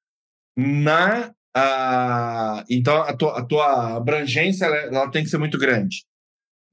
Na 0.57 1.33
a, 1.53 2.65
então 2.71 3.03
a 3.03 3.17
tua, 3.17 3.39
a 3.41 3.45
tua 3.45 3.97
abrangência 3.97 4.67
ela, 4.67 4.77
ela, 4.77 5.11
tem 5.11 5.25
que 5.25 5.29
ser 5.29 5.39
muito 5.39 5.59
grande. 5.59 6.05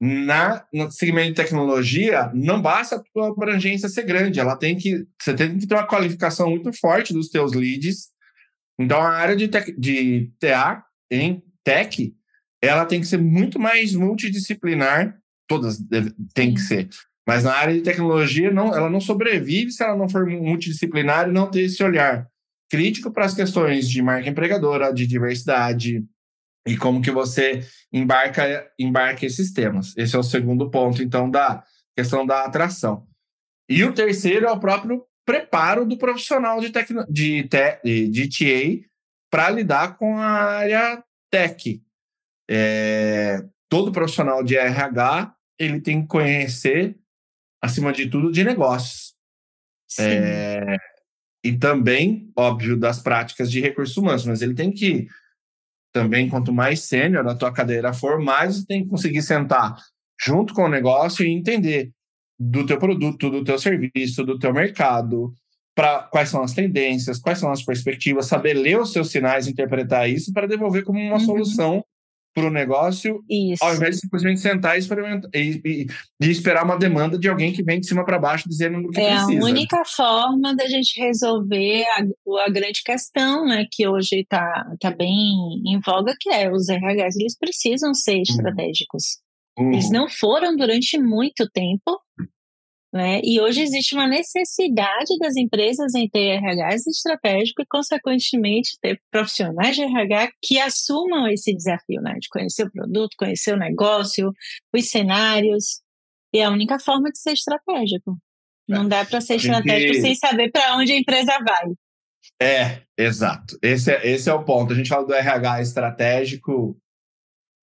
Na, 0.00 0.64
no 0.72 0.90
segmento 0.90 1.28
de 1.28 1.34
tecnologia, 1.34 2.30
não 2.34 2.60
basta 2.60 2.96
a 2.96 3.02
tua 3.12 3.28
abrangência 3.28 3.88
ser 3.88 4.02
grande, 4.02 4.40
ela 4.40 4.56
tem 4.56 4.76
que 4.76 5.06
você 5.20 5.32
tem 5.32 5.56
que 5.56 5.66
ter 5.66 5.74
uma 5.74 5.86
qualificação 5.86 6.50
muito 6.50 6.72
forte 6.72 7.12
dos 7.12 7.28
teus 7.28 7.52
leads. 7.52 8.08
Então 8.78 9.00
a 9.00 9.10
área 9.10 9.36
de, 9.36 9.48
tech, 9.48 9.72
de 9.78 10.30
TA 10.38 10.84
em 11.10 11.42
tech, 11.62 12.14
ela 12.60 12.84
tem 12.84 13.00
que 13.00 13.06
ser 13.06 13.18
muito 13.18 13.58
mais 13.58 13.94
multidisciplinar, 13.94 15.16
todas 15.48 15.78
tem 16.34 16.52
que 16.52 16.60
ser. 16.60 16.88
Mas 17.26 17.44
na 17.44 17.54
área 17.54 17.74
de 17.74 17.80
tecnologia, 17.80 18.50
não, 18.50 18.74
ela 18.74 18.90
não 18.90 19.00
sobrevive 19.00 19.70
se 19.70 19.82
ela 19.82 19.96
não 19.96 20.08
for 20.08 20.26
multidisciplinar 20.26 21.28
e 21.28 21.32
não 21.32 21.50
ter 21.50 21.62
esse 21.62 21.82
olhar 21.82 22.28
crítico 22.70 23.10
para 23.10 23.24
as 23.24 23.34
questões 23.34 23.88
de 23.88 24.02
marca 24.02 24.28
empregadora, 24.28 24.92
de 24.92 25.06
diversidade 25.06 26.04
e 26.66 26.76
como 26.76 27.02
que 27.02 27.10
você 27.10 27.60
embarca, 27.92 28.70
embarca 28.78 29.26
esses 29.26 29.52
temas. 29.52 29.96
Esse 29.96 30.16
é 30.16 30.18
o 30.18 30.22
segundo 30.22 30.70
ponto, 30.70 31.02
então, 31.02 31.30
da 31.30 31.62
questão 31.96 32.24
da 32.24 32.44
atração. 32.44 33.06
E 33.68 33.84
o 33.84 33.92
terceiro 33.92 34.46
é 34.46 34.50
o 34.50 34.60
próprio 34.60 35.04
preparo 35.24 35.86
do 35.86 35.96
profissional 35.96 36.60
de, 36.60 36.70
tecno, 36.70 37.04
de, 37.08 37.44
te, 37.44 38.08
de 38.08 38.28
TA 38.28 38.88
para 39.30 39.50
lidar 39.50 39.96
com 39.96 40.18
a 40.18 40.26
área 40.26 41.02
tech. 41.30 41.82
É, 42.48 43.42
todo 43.68 43.92
profissional 43.92 44.42
de 44.42 44.56
RH 44.56 45.34
ele 45.58 45.80
tem 45.80 46.02
que 46.02 46.08
conhecer 46.08 46.96
acima 47.62 47.92
de 47.92 48.08
tudo, 48.08 48.30
de 48.30 48.44
negócios. 48.44 49.14
É, 49.98 50.76
e 51.44 51.56
também, 51.56 52.32
óbvio, 52.36 52.76
das 52.76 53.00
práticas 53.00 53.50
de 53.50 53.60
recursos 53.60 53.96
humanos, 53.96 54.26
mas 54.26 54.42
ele 54.42 54.54
tem 54.54 54.72
que 54.72 55.06
também, 55.94 56.28
quanto 56.28 56.52
mais 56.52 56.80
sênior 56.80 57.26
a 57.26 57.36
tua 57.36 57.52
cadeira 57.52 57.92
for, 57.94 58.20
mais 58.20 58.56
você 58.56 58.66
tem 58.66 58.82
que 58.82 58.90
conseguir 58.90 59.22
sentar 59.22 59.76
junto 60.20 60.52
com 60.52 60.64
o 60.64 60.68
negócio 60.68 61.24
e 61.24 61.30
entender 61.30 61.92
do 62.38 62.66
teu 62.66 62.78
produto, 62.78 63.30
do 63.30 63.44
teu 63.44 63.56
serviço, 63.58 64.24
do 64.24 64.36
teu 64.36 64.52
mercado, 64.52 65.32
para 65.72 66.02
quais 66.02 66.28
são 66.28 66.42
as 66.42 66.52
tendências, 66.52 67.20
quais 67.20 67.38
são 67.38 67.50
as 67.50 67.64
perspectivas, 67.64 68.26
saber 68.26 68.54
ler 68.54 68.80
os 68.80 68.92
seus 68.92 69.10
sinais, 69.10 69.46
interpretar 69.46 70.10
isso 70.10 70.32
para 70.32 70.48
devolver 70.48 70.82
como 70.82 70.98
uma 70.98 71.14
uhum. 71.14 71.20
solução 71.20 71.84
para 72.34 72.46
o 72.46 72.50
negócio, 72.50 73.22
Isso. 73.30 73.64
ao 73.64 73.74
invés 73.74 73.94
de 73.94 74.00
simplesmente 74.02 74.40
sentar 74.40 74.76
e, 74.76 74.80
experimentar, 74.80 75.30
e, 75.32 75.60
e, 75.64 75.86
e 76.20 76.30
esperar 76.30 76.64
uma 76.64 76.76
demanda 76.76 77.16
de 77.16 77.28
alguém 77.28 77.52
que 77.52 77.62
vem 77.62 77.78
de 77.78 77.86
cima 77.86 78.04
para 78.04 78.18
baixo 78.18 78.48
dizendo 78.48 78.78
o 78.78 78.90
que 78.90 79.00
é 79.00 79.10
precisa. 79.10 79.32
É 79.32 79.38
a 79.38 79.44
única 79.44 79.84
forma 79.84 80.54
da 80.56 80.66
gente 80.66 81.00
resolver 81.00 81.84
a, 81.84 82.44
a 82.46 82.50
grande 82.50 82.82
questão, 82.84 83.46
né, 83.46 83.66
que 83.70 83.86
hoje 83.86 84.20
está 84.20 84.66
tá 84.80 84.90
bem 84.90 85.62
em 85.64 85.80
voga, 85.80 86.14
que 86.20 86.28
é 86.28 86.50
os 86.50 86.68
RHs, 86.68 87.16
eles 87.16 87.38
precisam 87.38 87.94
ser 87.94 88.20
estratégicos. 88.20 89.20
Uhum. 89.56 89.72
Eles 89.72 89.88
não 89.90 90.08
foram 90.08 90.56
durante 90.56 90.98
muito 90.98 91.48
tempo, 91.48 92.00
né? 92.94 93.20
E 93.24 93.40
hoje 93.40 93.60
existe 93.60 93.92
uma 93.92 94.06
necessidade 94.06 95.18
das 95.18 95.34
empresas 95.34 95.96
em 95.96 96.08
ter 96.08 96.38
RHs 96.38 96.86
estratégico 96.86 97.60
e, 97.60 97.66
consequentemente, 97.66 98.78
ter 98.80 99.00
profissionais 99.10 99.74
de 99.74 99.82
RH 99.82 100.30
que 100.40 100.60
assumam 100.60 101.26
esse 101.26 101.52
desafio, 101.52 102.00
né? 102.00 102.14
De 102.20 102.28
conhecer 102.28 102.62
o 102.62 102.70
produto, 102.70 103.16
conhecer 103.18 103.52
o 103.52 103.58
negócio, 103.58 104.32
os 104.72 104.88
cenários. 104.88 105.80
E 106.32 106.38
é 106.38 106.44
a 106.44 106.50
única 106.50 106.78
forma 106.78 107.10
de 107.10 107.18
ser 107.18 107.32
estratégico. 107.32 108.16
Não 108.68 108.88
dá 108.88 109.04
para 109.04 109.20
ser 109.20 109.34
estratégico 109.36 109.94
gente... 109.94 110.00
sem 110.00 110.14
saber 110.14 110.52
para 110.52 110.76
onde 110.76 110.92
a 110.92 110.96
empresa 110.96 111.32
vai. 111.44 111.72
É, 112.40 112.82
exato. 112.96 113.58
Esse 113.60 113.90
é, 113.90 114.06
esse 114.06 114.30
é 114.30 114.32
o 114.32 114.44
ponto. 114.44 114.72
A 114.72 114.76
gente 114.76 114.88
fala 114.88 115.04
do 115.04 115.12
RH 115.12 115.62
estratégico 115.62 116.76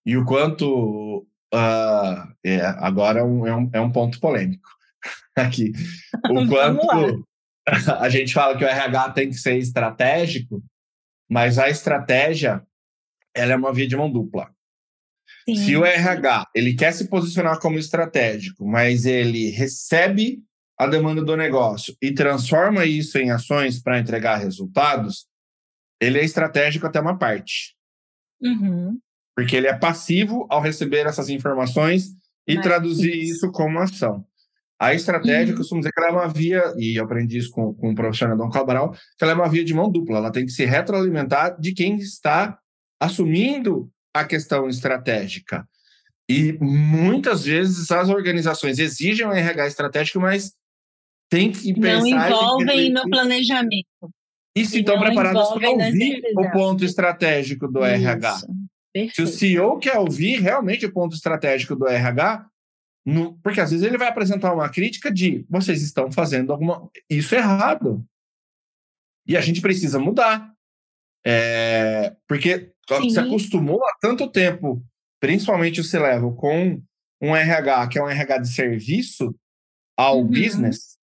e 0.05 0.17
o 0.17 0.25
quanto. 0.25 1.25
Uh, 1.53 2.31
é, 2.45 2.59
agora 2.79 3.21
é 3.21 3.23
um, 3.23 3.47
é 3.47 3.55
um, 3.55 3.69
é 3.73 3.81
um 3.81 3.91
ponto 3.91 4.19
polêmico 4.19 4.80
aqui. 5.35 5.71
O 6.29 6.47
quanto 6.47 7.25
a 7.99 8.09
gente 8.09 8.33
fala 8.33 8.57
que 8.57 8.63
o 8.63 8.67
RH 8.67 9.11
tem 9.11 9.29
que 9.29 9.35
ser 9.35 9.57
estratégico, 9.57 10.63
mas 11.29 11.57
a 11.57 11.69
estratégia 11.69 12.65
ela 13.33 13.53
é 13.53 13.55
uma 13.55 13.73
via 13.73 13.87
de 13.87 13.95
mão 13.95 14.11
dupla. 14.11 14.51
Sim. 15.45 15.55
Se 15.55 15.77
o 15.77 15.85
RH 15.85 16.47
ele 16.53 16.73
quer 16.75 16.91
se 16.91 17.07
posicionar 17.07 17.59
como 17.59 17.79
estratégico, 17.79 18.67
mas 18.67 19.05
ele 19.05 19.49
recebe 19.49 20.43
a 20.77 20.87
demanda 20.87 21.23
do 21.23 21.37
negócio 21.37 21.95
e 22.01 22.13
transforma 22.13 22.85
isso 22.85 23.17
em 23.17 23.31
ações 23.31 23.81
para 23.81 23.99
entregar 23.99 24.37
resultados, 24.37 25.27
ele 26.01 26.19
é 26.19 26.23
estratégico 26.23 26.87
até 26.87 26.99
uma 26.99 27.17
parte. 27.17 27.75
Uhum. 28.41 28.99
Porque 29.35 29.55
ele 29.55 29.67
é 29.67 29.77
passivo 29.77 30.45
ao 30.49 30.61
receber 30.61 31.05
essas 31.05 31.29
informações 31.29 32.07
e 32.47 32.55
mas 32.55 32.63
traduzir 32.63 33.15
isso. 33.15 33.33
isso 33.33 33.51
como 33.51 33.79
ação. 33.79 34.25
A 34.81 34.95
estratégia, 34.95 35.53
uhum. 35.53 35.59
costumo 35.59 35.79
dizer 35.79 35.91
que 35.91 35.99
ela 36.01 36.09
é 36.09 36.11
uma 36.11 36.27
via, 36.27 36.73
e 36.75 36.99
eu 36.99 37.03
aprendi 37.03 37.37
isso 37.37 37.51
com, 37.51 37.71
com 37.71 37.91
o 37.91 37.95
professor 37.95 38.31
Adão 38.31 38.49
Cabral, 38.49 38.89
que 38.91 39.23
ela 39.23 39.33
é 39.33 39.35
uma 39.35 39.47
via 39.47 39.63
de 39.63 39.75
mão 39.75 39.91
dupla. 39.91 40.17
Ela 40.17 40.31
tem 40.31 40.43
que 40.43 40.51
se 40.51 40.65
retroalimentar 40.65 41.55
de 41.61 41.71
quem 41.71 41.97
está 41.97 42.57
assumindo 42.99 43.91
a 44.11 44.25
questão 44.25 44.67
estratégica. 44.67 45.67
E 46.27 46.57
muitas 46.59 47.43
vezes 47.43 47.91
as 47.91 48.09
organizações 48.09 48.79
exigem 48.79 49.27
um 49.27 49.31
RH 49.31 49.67
estratégico, 49.67 50.19
mas 50.19 50.53
tem 51.29 51.51
que 51.51 51.75
pensar... 51.75 51.99
Não 51.99 52.07
envolvem 52.07 52.91
no 52.91 53.03
planejamento. 53.07 53.85
E 54.57 54.65
se 54.65 54.79
estão 54.79 54.99
preparados 54.99 55.47
para 55.49 55.69
ouvir 55.69 56.23
o 56.35 56.51
ponto 56.51 56.83
estratégico 56.83 57.67
do 57.67 57.85
Isso. 57.85 57.87
RH. 57.87 58.41
Perfeito. 58.91 59.15
Se 59.15 59.21
o 59.21 59.27
CEO 59.27 59.77
quer 59.77 59.99
ouvir 59.99 60.39
realmente 60.39 60.87
o 60.87 60.91
ponto 60.91 61.15
estratégico 61.15 61.75
do 61.75 61.87
RH, 61.87 62.47
no, 63.05 63.37
porque 63.39 63.59
às 63.59 63.71
vezes 63.71 63.85
ele 63.85 63.97
vai 63.97 64.07
apresentar 64.07 64.53
uma 64.53 64.69
crítica 64.69 65.11
de 65.11 65.45
vocês 65.49 65.81
estão 65.81 66.11
fazendo 66.11 66.51
alguma 66.51 66.89
isso 67.09 67.33
errado. 67.33 68.05
E 69.27 69.35
a 69.35 69.41
gente 69.41 69.61
precisa 69.61 69.99
mudar. 69.99 70.51
É, 71.25 72.15
porque 72.27 72.71
Sim. 72.87 73.09
se 73.09 73.19
acostumou 73.19 73.83
há 73.85 73.97
tanto 74.01 74.29
tempo, 74.29 74.83
principalmente 75.19 75.79
o 75.79 75.83
C-Level, 75.83 76.33
com 76.33 76.81
um 77.21 77.35
RH 77.35 77.87
que 77.87 77.99
é 77.99 78.03
um 78.03 78.09
RH 78.09 78.37
de 78.39 78.53
serviço 78.53 79.35
ao 79.95 80.19
uhum. 80.19 80.27
business, 80.27 80.97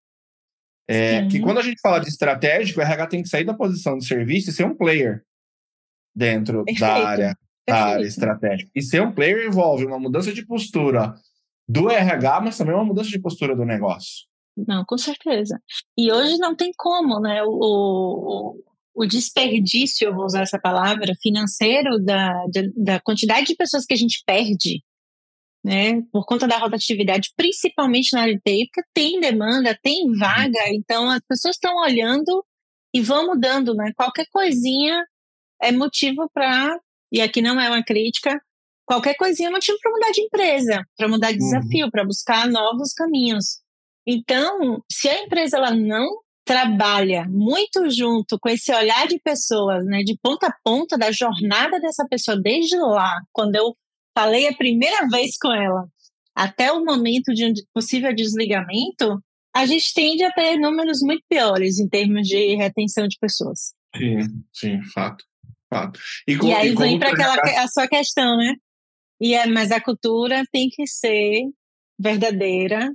é, 0.90 1.28
que 1.28 1.40
quando 1.40 1.60
a 1.60 1.62
gente 1.62 1.82
fala 1.82 2.00
de 2.00 2.08
estratégico, 2.08 2.80
o 2.80 2.84
RH 2.84 3.08
tem 3.08 3.22
que 3.22 3.30
sair 3.30 3.44
da 3.44 3.54
posição 3.54 3.98
de 3.98 4.06
serviço 4.06 4.50
e 4.50 4.54
ser 4.54 4.66
um 4.66 4.76
player 4.76 5.24
dentro 6.16 6.64
Perfeito. 6.64 6.80
da 6.80 7.08
área, 7.08 7.38
da 7.68 7.86
área 7.86 8.06
estratégica. 8.06 8.72
E 8.74 8.82
ser 8.82 9.02
um 9.02 9.12
player 9.12 9.46
envolve 9.46 9.86
uma 9.86 10.00
mudança 10.00 10.34
de 10.34 10.46
postura, 10.46 11.14
do 11.68 11.90
RH, 11.90 12.42
mas 12.42 12.58
também 12.58 12.74
uma 12.74 12.86
mudança 12.86 13.10
de 13.10 13.20
postura 13.20 13.56
do 13.56 13.66
negócio. 13.66 14.26
Não, 14.56 14.84
com 14.86 14.98
certeza. 14.98 15.62
E 15.98 16.12
hoje 16.12 16.38
não 16.38 16.56
tem 16.56 16.72
como, 16.76 17.20
né? 17.20 17.44
O, 17.44 17.50
o, 17.50 18.64
o 18.96 19.06
desperdício, 19.06 20.08
eu 20.08 20.16
vou 20.16 20.26
usar 20.26 20.42
essa 20.42 20.60
palavra, 20.60 21.14
financeiro 21.22 22.00
da, 22.04 22.34
da 22.76 23.00
quantidade 23.00 23.48
de 23.48 23.56
pessoas 23.56 23.86
que 23.86 23.94
a 23.94 23.98
gente 23.98 24.24
perde, 24.26 24.82
né? 25.64 26.02
Por 26.12 26.26
conta 26.26 26.48
da 26.48 26.58
rotatividade, 26.58 27.32
principalmente 27.36 28.14
na 28.14 28.22
área 28.22 28.34
de 28.34 28.42
TI, 28.42 28.70
porque 28.74 28.90
tem 28.94 29.20
demanda, 29.20 29.78
tem 29.84 30.12
vaga, 30.18 30.70
então 30.70 31.10
as 31.10 31.22
pessoas 31.28 31.56
estão 31.56 31.76
olhando 31.76 32.44
e 32.94 33.02
vão 33.02 33.28
mudando, 33.28 33.76
né? 33.76 33.92
Qualquer 33.96 34.26
coisinha 34.32 35.06
é 35.62 35.72
motivo 35.72 36.30
para, 36.34 36.76
e 37.12 37.22
aqui 37.22 37.42
não 37.42 37.60
é 37.60 37.70
uma 37.70 37.84
crítica, 37.84 38.42
qualquer 38.88 39.16
coisinha 39.16 39.50
é 39.50 39.52
motivo 39.52 39.78
para 39.82 39.92
mudar 39.92 40.12
de 40.12 40.22
empresa, 40.22 40.84
para 40.98 41.08
mudar 41.08 41.32
de 41.32 41.40
uhum. 41.40 41.44
desafio, 41.44 41.86
uhum. 41.86 41.92
para 41.92 42.06
buscar 42.06 42.48
novos 42.48 42.94
caminhos. 42.94 43.60
Então, 44.08 44.82
se 44.90 45.10
a 45.10 45.22
empresa 45.22 45.58
ela 45.58 45.72
não 45.72 46.08
trabalha 46.46 47.26
muito 47.30 47.90
junto 47.90 48.40
com 48.40 48.48
esse 48.48 48.74
olhar 48.74 49.06
de 49.06 49.20
pessoas, 49.20 49.84
né, 49.86 50.02
de 50.02 50.18
ponta 50.24 50.48
a 50.48 50.56
ponta 50.64 50.98
da 50.98 51.12
jornada 51.12 51.78
dessa 51.82 52.08
pessoa 52.10 52.40
desde 52.42 52.78
lá, 52.78 53.22
quando 53.34 53.58
eu 53.58 53.76
falei 54.18 54.48
a 54.48 54.56
primeira 54.56 55.06
vez 55.12 55.38
com 55.38 55.52
ela, 55.52 55.86
até 56.34 56.72
o 56.72 56.86
momento 56.86 57.34
de 57.34 57.46
um 57.46 57.54
possível 57.74 58.16
desligamento, 58.16 59.22
a 59.54 59.66
gente 59.66 59.94
tende 59.94 60.24
a 60.24 60.32
ter 60.32 60.58
números 60.58 61.00
muito 61.02 61.24
piores 61.28 61.78
em 61.80 61.90
termos 61.90 62.26
de 62.26 62.56
retenção 62.56 63.08
de 63.08 63.18
pessoas. 63.20 63.74
Sim, 63.96 64.20
sim, 64.54 64.84
fato. 64.94 65.26
fato. 65.70 66.00
E, 66.28 66.38
com, 66.38 66.48
e 66.48 66.54
aí 66.54 66.70
e 66.70 66.76
vem 66.76 66.98
para 66.98 67.10
aquela 67.10 67.36
a 67.64 67.68
sua 67.68 67.88
questão, 67.88 68.38
né? 68.38 68.54
E 69.20 69.34
é, 69.34 69.48
mas 69.48 69.72
a 69.72 69.82
cultura 69.82 70.44
tem 70.52 70.70
que 70.70 70.86
ser 70.86 71.44
verdadeira 72.00 72.94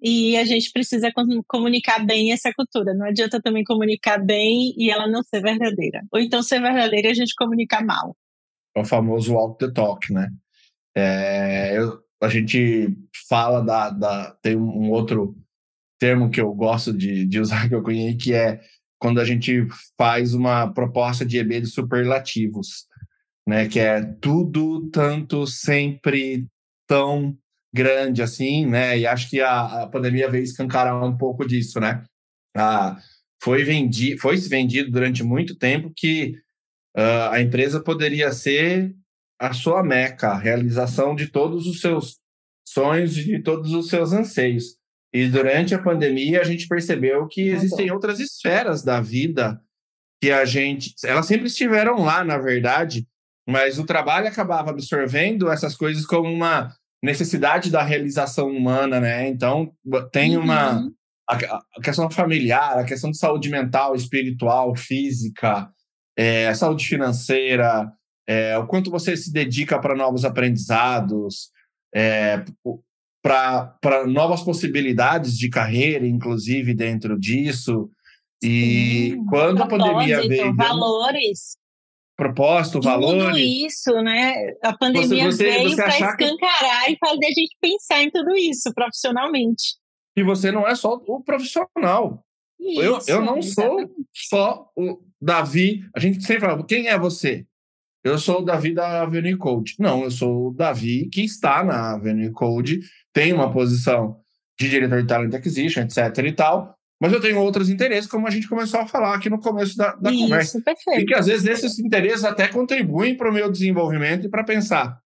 e 0.00 0.36
a 0.36 0.44
gente 0.44 0.70
precisa 0.70 1.10
comunicar 1.46 2.04
bem 2.04 2.32
essa 2.32 2.52
cultura. 2.54 2.94
Não 2.94 3.06
adianta 3.06 3.40
também 3.40 3.64
comunicar 3.64 4.18
bem 4.18 4.74
e 4.76 4.90
ela 4.90 5.08
não 5.08 5.22
ser 5.22 5.40
verdadeira. 5.40 6.02
Ou 6.12 6.20
então 6.20 6.42
ser 6.42 6.60
verdadeira 6.60 7.08
e 7.08 7.10
a 7.10 7.14
gente 7.14 7.34
comunicar 7.34 7.84
mal. 7.84 8.14
É 8.76 8.80
o 8.80 8.84
famoso 8.84 9.32
walk 9.32 9.58
the 9.58 9.72
talk, 9.72 10.12
né? 10.12 10.28
É, 10.94 11.78
eu, 11.78 11.98
a 12.22 12.28
gente 12.28 12.94
fala 13.28 13.62
da, 13.62 13.90
da. 13.90 14.30
Tem 14.42 14.56
um 14.56 14.90
outro 14.90 15.34
termo 15.98 16.30
que 16.30 16.40
eu 16.40 16.52
gosto 16.52 16.92
de, 16.92 17.24
de 17.24 17.40
usar, 17.40 17.66
que 17.68 17.74
eu 17.74 17.82
conheço, 17.82 18.18
que 18.18 18.34
é 18.34 18.60
quando 18.98 19.20
a 19.20 19.24
gente 19.24 19.66
faz 19.96 20.34
uma 20.34 20.72
proposta 20.72 21.24
de 21.24 21.38
EB 21.38 21.60
de 21.62 21.66
superlativos 21.66 22.86
né? 23.46 23.68
Que 23.68 23.80
é 23.80 24.02
tudo 24.02 24.88
tanto 24.90 25.46
sempre 25.46 26.46
tão 26.86 27.36
grande 27.74 28.22
assim, 28.22 28.66
né? 28.66 28.98
E 28.98 29.06
acho 29.06 29.28
que 29.28 29.40
a, 29.40 29.82
a 29.82 29.86
pandemia 29.86 30.30
veio 30.30 30.44
escancarar 30.44 31.02
um 31.04 31.16
pouco 31.16 31.46
disso, 31.46 31.78
né? 31.78 32.04
Ah, 32.56 32.98
foi 33.42 33.62
vendido, 33.64 34.20
foi 34.20 34.38
se 34.38 34.48
vendido 34.48 34.90
durante 34.90 35.22
muito 35.22 35.56
tempo 35.56 35.92
que 35.94 36.36
uh, 36.96 37.30
a 37.30 37.40
empresa 37.40 37.82
poderia 37.82 38.32
ser 38.32 38.94
a 39.38 39.52
sua 39.52 39.82
meca, 39.82 40.28
a 40.28 40.38
realização 40.38 41.14
de 41.14 41.28
todos 41.28 41.66
os 41.66 41.80
seus 41.80 42.16
sonhos 42.66 43.16
e 43.18 43.24
de 43.24 43.42
todos 43.42 43.72
os 43.72 43.88
seus 43.88 44.12
anseios. 44.12 44.76
E 45.12 45.28
durante 45.28 45.74
a 45.74 45.82
pandemia 45.82 46.40
a 46.40 46.44
gente 46.44 46.66
percebeu 46.66 47.26
que 47.26 47.48
existem 47.48 47.90
outras 47.90 48.18
esferas 48.18 48.82
da 48.82 49.00
vida 49.00 49.60
que 50.20 50.30
a 50.30 50.44
gente, 50.44 50.94
elas 51.04 51.26
sempre 51.26 51.46
estiveram 51.46 52.02
lá, 52.02 52.24
na 52.24 52.38
verdade, 52.38 53.06
mas 53.46 53.78
o 53.78 53.86
trabalho 53.86 54.26
acabava 54.26 54.70
absorvendo 54.70 55.50
essas 55.50 55.76
coisas 55.76 56.04
como 56.04 56.28
uma 56.28 56.74
necessidade 57.02 57.70
da 57.70 57.82
realização 57.82 58.48
humana, 58.48 59.00
né? 59.00 59.28
Então, 59.28 59.72
tem 60.10 60.36
uma. 60.36 60.80
Uhum. 60.80 60.92
A, 61.28 61.34
a, 61.34 61.82
questão 61.82 62.08
familiar, 62.08 62.78
a 62.78 62.84
questão 62.84 63.10
de 63.10 63.18
saúde 63.18 63.48
mental, 63.48 63.96
espiritual, 63.96 64.76
física, 64.76 65.68
é, 66.16 66.54
saúde 66.54 66.86
financeira, 66.86 67.92
é, 68.28 68.56
o 68.58 68.66
quanto 68.66 68.92
você 68.92 69.16
se 69.16 69.32
dedica 69.32 69.80
para 69.80 69.96
novos 69.96 70.24
aprendizados, 70.24 71.50
é, 71.92 72.44
para 73.20 74.06
novas 74.06 74.42
possibilidades 74.42 75.36
de 75.36 75.48
carreira, 75.48 76.06
inclusive 76.06 76.72
dentro 76.74 77.18
disso. 77.18 77.90
E 78.40 79.10
Sim, 79.14 79.26
quando 79.26 79.62
a 79.62 79.66
pandemia 79.66 80.28
veio. 80.28 80.54
Valores 80.54 81.56
propósito, 82.16 82.80
valores. 82.80 83.26
Tudo 83.26 83.38
isso, 83.38 83.92
né? 84.02 84.54
A 84.62 84.76
pandemia 84.76 85.24
você, 85.26 85.36
você, 85.36 85.44
veio 85.44 85.76
para 85.76 85.88
escancarar 85.88 86.84
que... 86.86 86.92
e 86.92 86.98
fazer 86.98 87.26
a 87.26 87.32
gente 87.34 87.56
pensar 87.60 88.02
em 88.02 88.10
tudo 88.10 88.34
isso 88.36 88.72
profissionalmente. 88.74 89.76
E 90.16 90.22
você 90.22 90.50
não 90.50 90.66
é 90.66 90.74
só 90.74 90.94
o 90.94 91.22
profissional. 91.22 92.24
Isso, 92.58 92.80
eu, 92.80 92.98
eu 93.06 93.24
não 93.24 93.38
exatamente. 93.38 93.52
sou 93.52 93.90
só 94.14 94.70
o 94.74 95.02
Davi. 95.20 95.82
A 95.94 96.00
gente 96.00 96.24
sempre 96.24 96.46
fala, 96.46 96.64
quem 96.64 96.88
é 96.88 96.98
você? 96.98 97.46
eu 98.06 98.18
sou 98.18 98.40
o 98.40 98.44
Davi 98.44 98.72
da 98.72 99.02
Avenue 99.02 99.36
Code. 99.36 99.74
Não, 99.80 100.04
eu 100.04 100.10
sou 100.10 100.48
o 100.48 100.54
Davi 100.54 101.08
que 101.08 101.22
está 101.22 101.64
na 101.64 101.94
Avenue 101.94 102.30
Code, 102.30 102.80
tem 103.12 103.32
uma 103.32 103.52
posição 103.52 104.20
de 104.58 104.68
diretor 104.68 105.02
de 105.02 105.08
talent 105.08 105.34
acquisition, 105.34 105.82
etc 105.82 106.16
e 106.24 106.32
tal, 106.32 106.75
mas 107.00 107.12
eu 107.12 107.20
tenho 107.20 107.38
outros 107.38 107.68
interesses, 107.68 108.10
como 108.10 108.26
a 108.26 108.30
gente 108.30 108.48
começou 108.48 108.80
a 108.80 108.86
falar 108.86 109.14
aqui 109.14 109.28
no 109.28 109.38
começo 109.38 109.76
da, 109.76 109.94
da 109.94 110.10
Isso, 110.10 110.22
conversa. 110.22 110.60
perfeito. 110.62 111.00
E 111.00 111.06
que 111.06 111.14
às 111.14 111.26
vezes 111.26 111.46
esses 111.46 111.78
interesses 111.78 112.24
até 112.24 112.48
contribuem 112.48 113.16
para 113.16 113.30
o 113.30 113.34
meu 113.34 113.50
desenvolvimento 113.50 114.26
e 114.26 114.30
para 114.30 114.44
pensar 114.44 115.00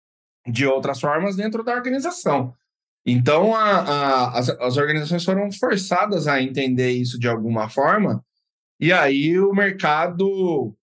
de 0.47 0.67
outras 0.67 1.01
formas 1.01 1.37
dentro 1.37 1.65
da 1.65 1.75
organização. 1.75 2.55
Então, 3.05 3.55
a, 3.55 3.81
a, 3.81 4.39
as, 4.39 4.49
as 4.51 4.77
organizações 4.77 5.25
foram 5.25 5.51
forçadas 5.51 6.29
a 6.29 6.41
entender 6.41 6.91
isso 6.91 7.19
de 7.19 7.27
alguma 7.27 7.69
forma, 7.69 8.25
e 8.79 8.93
aí 8.93 9.39
o 9.39 9.53
mercado 9.53 10.75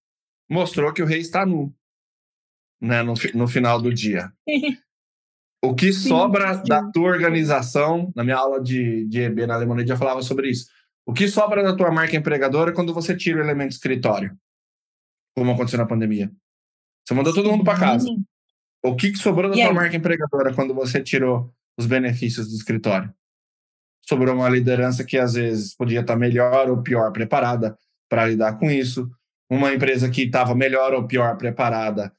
mostrou 0.50 0.92
que 0.94 1.02
o 1.02 1.06
rei 1.06 1.20
está 1.20 1.46
nu 1.46 1.74
né, 2.82 3.02
no, 3.02 3.14
no 3.34 3.48
final 3.48 3.82
do 3.82 3.94
dia. 3.94 4.32
O 5.64 5.74
que 5.74 5.92
sim, 5.92 6.10
sobra 6.10 6.54
sim. 6.56 6.64
da 6.66 6.84
tua 6.92 7.10
organização, 7.10 8.12
na 8.16 8.24
minha 8.24 8.38
aula 8.38 8.62
de, 8.62 9.06
de 9.08 9.22
EB 9.22 9.48
na 9.48 9.56
Alemanha, 9.56 9.88
já 9.88 9.98
falava 9.98 10.22
sobre 10.22 10.52
isso. 10.52 10.68
O 11.08 11.14
que 11.14 11.26
sobra 11.30 11.64
da 11.64 11.74
tua 11.74 11.90
marca 11.90 12.18
empregadora 12.18 12.74
quando 12.74 12.94
você 12.94 13.16
tira 13.16 13.38
o 13.38 13.42
elemento 13.42 13.72
escritório? 13.72 14.38
Como 15.34 15.52
aconteceu 15.52 15.80
na 15.80 15.86
pandemia. 15.86 16.30
Você 17.08 17.14
mandou 17.14 17.34
todo 17.34 17.50
mundo 17.50 17.64
para 17.64 17.80
casa. 17.80 18.10
O 18.84 18.94
que, 18.94 19.12
que 19.12 19.18
sobrou 19.18 19.50
da 19.50 19.56
tua 19.56 19.74
marca 19.74 19.96
empregadora 19.96 20.54
quando 20.54 20.74
você 20.74 21.02
tirou 21.02 21.50
os 21.78 21.86
benefícios 21.86 22.50
do 22.50 22.56
escritório? 22.56 23.14
Sobrou 24.06 24.36
uma 24.36 24.50
liderança 24.50 25.06
que 25.06 25.18
às 25.18 25.36
vezes 25.36 25.74
podia 25.74 26.02
estar 26.02 26.18
melhor 26.18 26.70
ou 26.70 26.84
pior 26.84 27.14
preparada 27.14 27.78
para 28.10 28.28
lidar 28.28 28.58
com 28.60 28.70
isso. 28.70 29.10
Uma 29.50 29.74
empresa 29.74 30.10
que 30.10 30.24
estava 30.24 30.54
melhor 30.54 30.94
ou 30.94 31.08
pior 31.08 31.38
preparada 31.38 32.14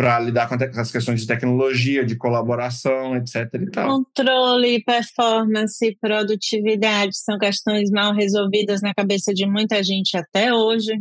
para 0.00 0.18
lidar 0.18 0.48
com 0.48 0.80
as 0.80 0.90
questões 0.90 1.20
de 1.20 1.26
tecnologia, 1.26 2.06
de 2.06 2.16
colaboração, 2.16 3.14
etc. 3.16 3.52
E 3.52 3.70
tal. 3.70 3.86
Controle, 3.86 4.82
performance, 4.82 5.98
produtividade 6.00 7.18
são 7.18 7.38
questões 7.38 7.90
mal 7.90 8.14
resolvidas 8.14 8.80
na 8.80 8.94
cabeça 8.94 9.34
de 9.34 9.46
muita 9.46 9.82
gente 9.82 10.16
até 10.16 10.54
hoje, 10.54 10.98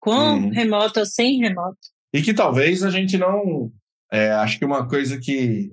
com 0.00 0.10
hum. 0.10 0.50
remoto 0.50 0.98
ou 0.98 1.06
sem 1.06 1.38
remoto. 1.38 1.78
E 2.12 2.20
que 2.22 2.34
talvez 2.34 2.82
a 2.82 2.90
gente 2.90 3.16
não. 3.16 3.70
É, 4.12 4.32
acho 4.32 4.58
que 4.58 4.64
uma 4.64 4.88
coisa 4.88 5.16
que 5.20 5.70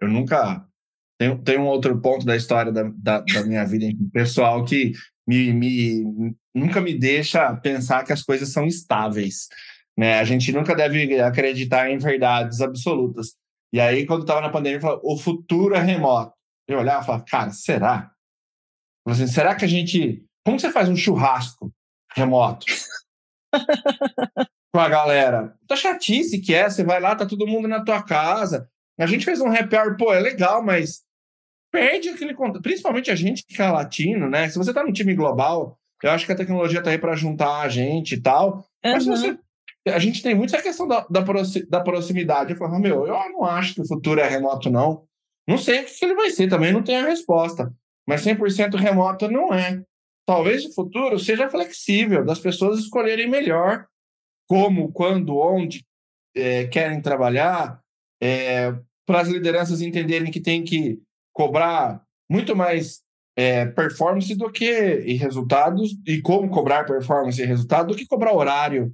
eu 0.00 0.08
nunca. 0.08 0.66
Tem, 1.16 1.38
tem 1.44 1.58
um 1.58 1.66
outro 1.66 1.96
ponto 2.00 2.26
da 2.26 2.34
história 2.34 2.72
da, 2.72 2.90
da, 2.96 3.20
da 3.20 3.44
minha 3.44 3.64
vida 3.64 3.86
pessoal 4.12 4.64
que 4.64 4.94
me, 5.24 5.52
me, 5.52 6.34
nunca 6.52 6.80
me 6.80 6.92
deixa 6.98 7.54
pensar 7.54 8.04
que 8.04 8.12
as 8.12 8.24
coisas 8.24 8.48
são 8.48 8.66
estáveis. 8.66 9.46
Né? 9.96 10.18
A 10.18 10.24
gente 10.24 10.52
nunca 10.52 10.74
deve 10.74 11.20
acreditar 11.20 11.90
em 11.90 11.98
verdades 11.98 12.60
absolutas. 12.60 13.34
E 13.72 13.80
aí, 13.80 14.06
quando 14.06 14.22
estava 14.22 14.40
na 14.40 14.50
pandemia, 14.50 14.80
eu 14.80 15.00
o 15.02 15.16
futuro 15.16 15.74
é 15.74 15.80
remoto. 15.80 16.32
Eu 16.68 16.78
olhava 16.78 17.02
e 17.02 17.06
falava, 17.06 17.24
cara, 17.24 17.50
será? 17.50 18.10
Assim, 19.06 19.26
será 19.26 19.54
que 19.54 19.64
a 19.64 19.68
gente. 19.68 20.24
Como 20.44 20.58
você 20.58 20.70
faz 20.70 20.88
um 20.88 20.96
churrasco 20.96 21.72
remoto? 22.14 22.66
com 24.76 24.80
a 24.80 24.88
galera. 24.90 25.54
Tá 25.66 25.74
chatice 25.74 26.38
que 26.38 26.54
é, 26.54 26.68
você 26.68 26.84
vai 26.84 27.00
lá, 27.00 27.16
tá 27.16 27.24
todo 27.24 27.46
mundo 27.46 27.66
na 27.66 27.82
tua 27.82 28.02
casa. 28.02 28.68
A 28.98 29.06
gente 29.06 29.24
fez 29.24 29.40
um 29.40 29.50
happy 29.50 29.74
hour, 29.74 29.96
pô, 29.96 30.12
é 30.12 30.20
legal, 30.20 30.62
mas 30.62 31.02
perde 31.72 32.10
aquele 32.10 32.34
contato. 32.34 32.60
Principalmente 32.60 33.10
a 33.10 33.14
gente 33.14 33.42
que 33.46 33.60
é 33.60 33.70
latino, 33.70 34.28
né? 34.28 34.50
Se 34.50 34.58
você 34.58 34.74
tá 34.74 34.84
num 34.84 34.92
time 34.92 35.14
global, 35.14 35.78
eu 36.02 36.10
acho 36.10 36.26
que 36.26 36.32
a 36.32 36.36
tecnologia 36.36 36.82
tá 36.82 36.90
aí 36.90 36.98
para 36.98 37.16
juntar 37.16 37.60
a 37.60 37.68
gente 37.70 38.16
e 38.16 38.20
tal. 38.20 38.56
Uhum. 38.84 38.92
Mas 38.92 39.04
se 39.04 39.08
você 39.08 39.38
a 39.86 39.98
gente 39.98 40.22
tem 40.22 40.34
muito 40.34 40.54
essa 40.54 40.62
questão 40.62 40.86
da, 40.86 41.06
da, 41.08 41.24
da 41.68 41.80
proximidade. 41.80 42.52
Eu 42.52 42.56
falo, 42.56 42.78
meu, 42.78 43.06
eu 43.06 43.14
não 43.30 43.44
acho 43.44 43.74
que 43.74 43.80
o 43.80 43.86
futuro 43.86 44.20
é 44.20 44.28
remoto, 44.28 44.68
não. 44.68 45.04
Não 45.48 45.56
sei 45.56 45.82
o 45.82 45.84
que 45.84 46.04
ele 46.04 46.14
vai 46.14 46.30
ser, 46.30 46.48
também 46.48 46.72
não 46.72 46.82
tenho 46.82 47.04
a 47.04 47.08
resposta. 47.08 47.72
Mas 48.06 48.24
100% 48.24 48.74
remoto 48.74 49.30
não 49.30 49.54
é. 49.54 49.82
Talvez 50.26 50.64
o 50.64 50.74
futuro 50.74 51.18
seja 51.18 51.48
flexível, 51.48 52.24
das 52.24 52.40
pessoas 52.40 52.80
escolherem 52.80 53.28
melhor 53.28 53.86
como, 54.48 54.90
quando, 54.92 55.36
onde 55.36 55.84
é, 56.34 56.66
querem 56.66 57.00
trabalhar, 57.00 57.80
é, 58.20 58.72
para 59.06 59.20
as 59.20 59.28
lideranças 59.28 59.80
entenderem 59.80 60.32
que 60.32 60.40
tem 60.40 60.64
que 60.64 61.00
cobrar 61.32 62.02
muito 62.28 62.56
mais 62.56 63.02
é, 63.36 63.66
performance 63.66 64.34
do 64.34 64.50
que 64.50 65.02
e 65.04 65.14
resultados, 65.14 65.96
e 66.06 66.20
como 66.20 66.50
cobrar 66.50 66.84
performance 66.84 67.40
e 67.40 67.44
resultado, 67.44 67.88
do 67.88 67.96
que 67.96 68.06
cobrar 68.06 68.34
horário 68.34 68.92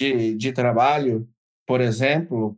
de, 0.00 0.34
de 0.34 0.52
trabalho, 0.52 1.28
por 1.66 1.80
exemplo. 1.80 2.56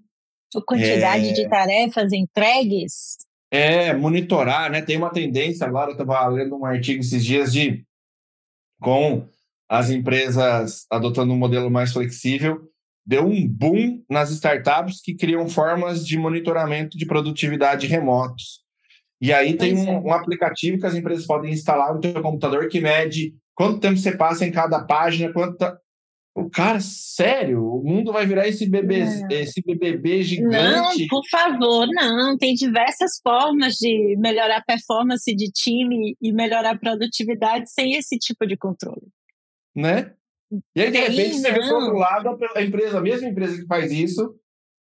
A 0.54 0.60
quantidade 0.64 1.30
é, 1.30 1.32
de 1.32 1.48
tarefas 1.48 2.12
entregues. 2.12 3.16
É, 3.50 3.92
monitorar, 3.92 4.70
né? 4.70 4.80
Tem 4.80 4.96
uma 4.96 5.10
tendência 5.10 5.66
agora, 5.66 5.90
eu 5.90 5.92
estava 5.92 6.26
lendo 6.28 6.56
um 6.56 6.64
artigo 6.64 7.00
esses 7.00 7.24
dias 7.24 7.52
de 7.52 7.84
com 8.80 9.26
as 9.68 9.90
empresas 9.90 10.86
adotando 10.90 11.32
um 11.32 11.38
modelo 11.38 11.70
mais 11.70 11.92
flexível, 11.92 12.60
deu 13.06 13.24
um 13.24 13.48
boom 13.48 14.02
nas 14.08 14.30
startups 14.30 15.00
que 15.00 15.14
criam 15.14 15.48
formas 15.48 16.06
de 16.06 16.18
monitoramento 16.18 16.96
de 16.96 17.06
produtividade 17.06 17.86
remotos. 17.86 18.60
E 19.20 19.32
aí 19.32 19.56
tem 19.56 19.76
um, 19.76 19.88
é. 19.88 19.98
um, 20.00 20.12
aplicativo 20.12 20.78
que 20.78 20.86
as 20.86 20.94
empresas 20.94 21.26
podem 21.26 21.52
instalar 21.52 21.94
no 21.94 22.02
seu 22.02 22.20
computador 22.20 22.68
que 22.68 22.80
mede 22.80 23.34
quanto 23.54 23.80
tempo 23.80 23.96
você 23.96 24.16
passa 24.16 24.44
em 24.44 24.50
cada 24.50 24.84
página, 24.84 25.32
quanto, 25.32 25.64
o 26.34 26.48
cara, 26.48 26.80
sério, 26.80 27.62
o 27.62 27.84
mundo 27.84 28.10
vai 28.10 28.26
virar 28.26 28.48
esse 28.48 28.68
bebê, 28.68 29.02
é. 29.30 29.42
esse 29.42 29.62
BBB 29.62 30.22
gigante? 30.22 31.02
Não, 31.02 31.06
por 31.08 31.22
favor, 31.28 31.86
não. 31.90 32.38
Tem 32.38 32.54
diversas 32.54 33.20
formas 33.22 33.74
de 33.74 34.16
melhorar 34.18 34.58
a 34.58 34.64
performance 34.64 35.34
de 35.34 35.50
time 35.50 36.16
e 36.20 36.32
melhorar 36.32 36.70
a 36.70 36.78
produtividade 36.78 37.70
sem 37.70 37.94
esse 37.94 38.18
tipo 38.18 38.46
de 38.46 38.56
controle. 38.56 39.08
Né? 39.76 40.12
E 40.74 40.82
aí, 40.82 40.90
de 40.90 40.98
repente, 40.98 41.38
você 41.38 41.52
vê 41.52 41.60
do 41.60 41.74
outro 41.74 41.96
lado, 41.96 42.38
a 42.54 42.62
empresa, 42.62 42.98
a 42.98 43.02
mesma 43.02 43.28
empresa 43.28 43.60
que 43.60 43.66
faz 43.66 43.92
isso, 43.92 44.34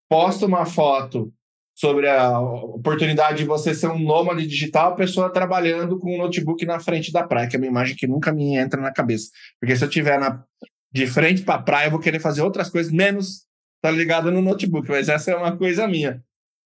posta 0.10 0.46
uma 0.46 0.66
foto 0.66 1.34
sobre 1.78 2.10
a 2.10 2.40
oportunidade 2.42 3.38
de 3.38 3.46
você 3.46 3.74
ser 3.74 3.88
um 3.88 4.00
nômade 4.00 4.48
digital, 4.48 4.94
a 4.94 4.96
pessoa 4.96 5.32
trabalhando 5.32 6.00
com 6.00 6.16
um 6.16 6.18
notebook 6.18 6.66
na 6.66 6.80
frente 6.80 7.12
da 7.12 7.26
praia, 7.26 7.48
que 7.48 7.56
é 7.56 7.60
uma 7.60 7.68
imagem 7.68 7.96
que 7.96 8.08
nunca 8.08 8.34
me 8.34 8.58
entra 8.58 8.82
na 8.82 8.92
cabeça. 8.92 9.30
Porque 9.60 9.76
se 9.76 9.84
eu 9.84 9.88
estiver 9.88 10.20
na, 10.20 10.44
de 10.98 11.08
frente 11.08 11.44
para 11.44 11.56
a 11.56 11.62
praia, 11.62 11.88
eu 11.88 11.92
vou 11.92 12.00
querer 12.00 12.20
fazer 12.20 12.42
outras 12.42 12.70
coisas, 12.70 12.92
menos 12.92 13.46
tá 13.82 13.92
ligado 13.92 14.32
no 14.32 14.42
notebook, 14.42 14.90
mas 14.90 15.08
essa 15.08 15.32
é 15.32 15.36
uma 15.36 15.56
coisa 15.56 15.88
minha. 15.88 16.24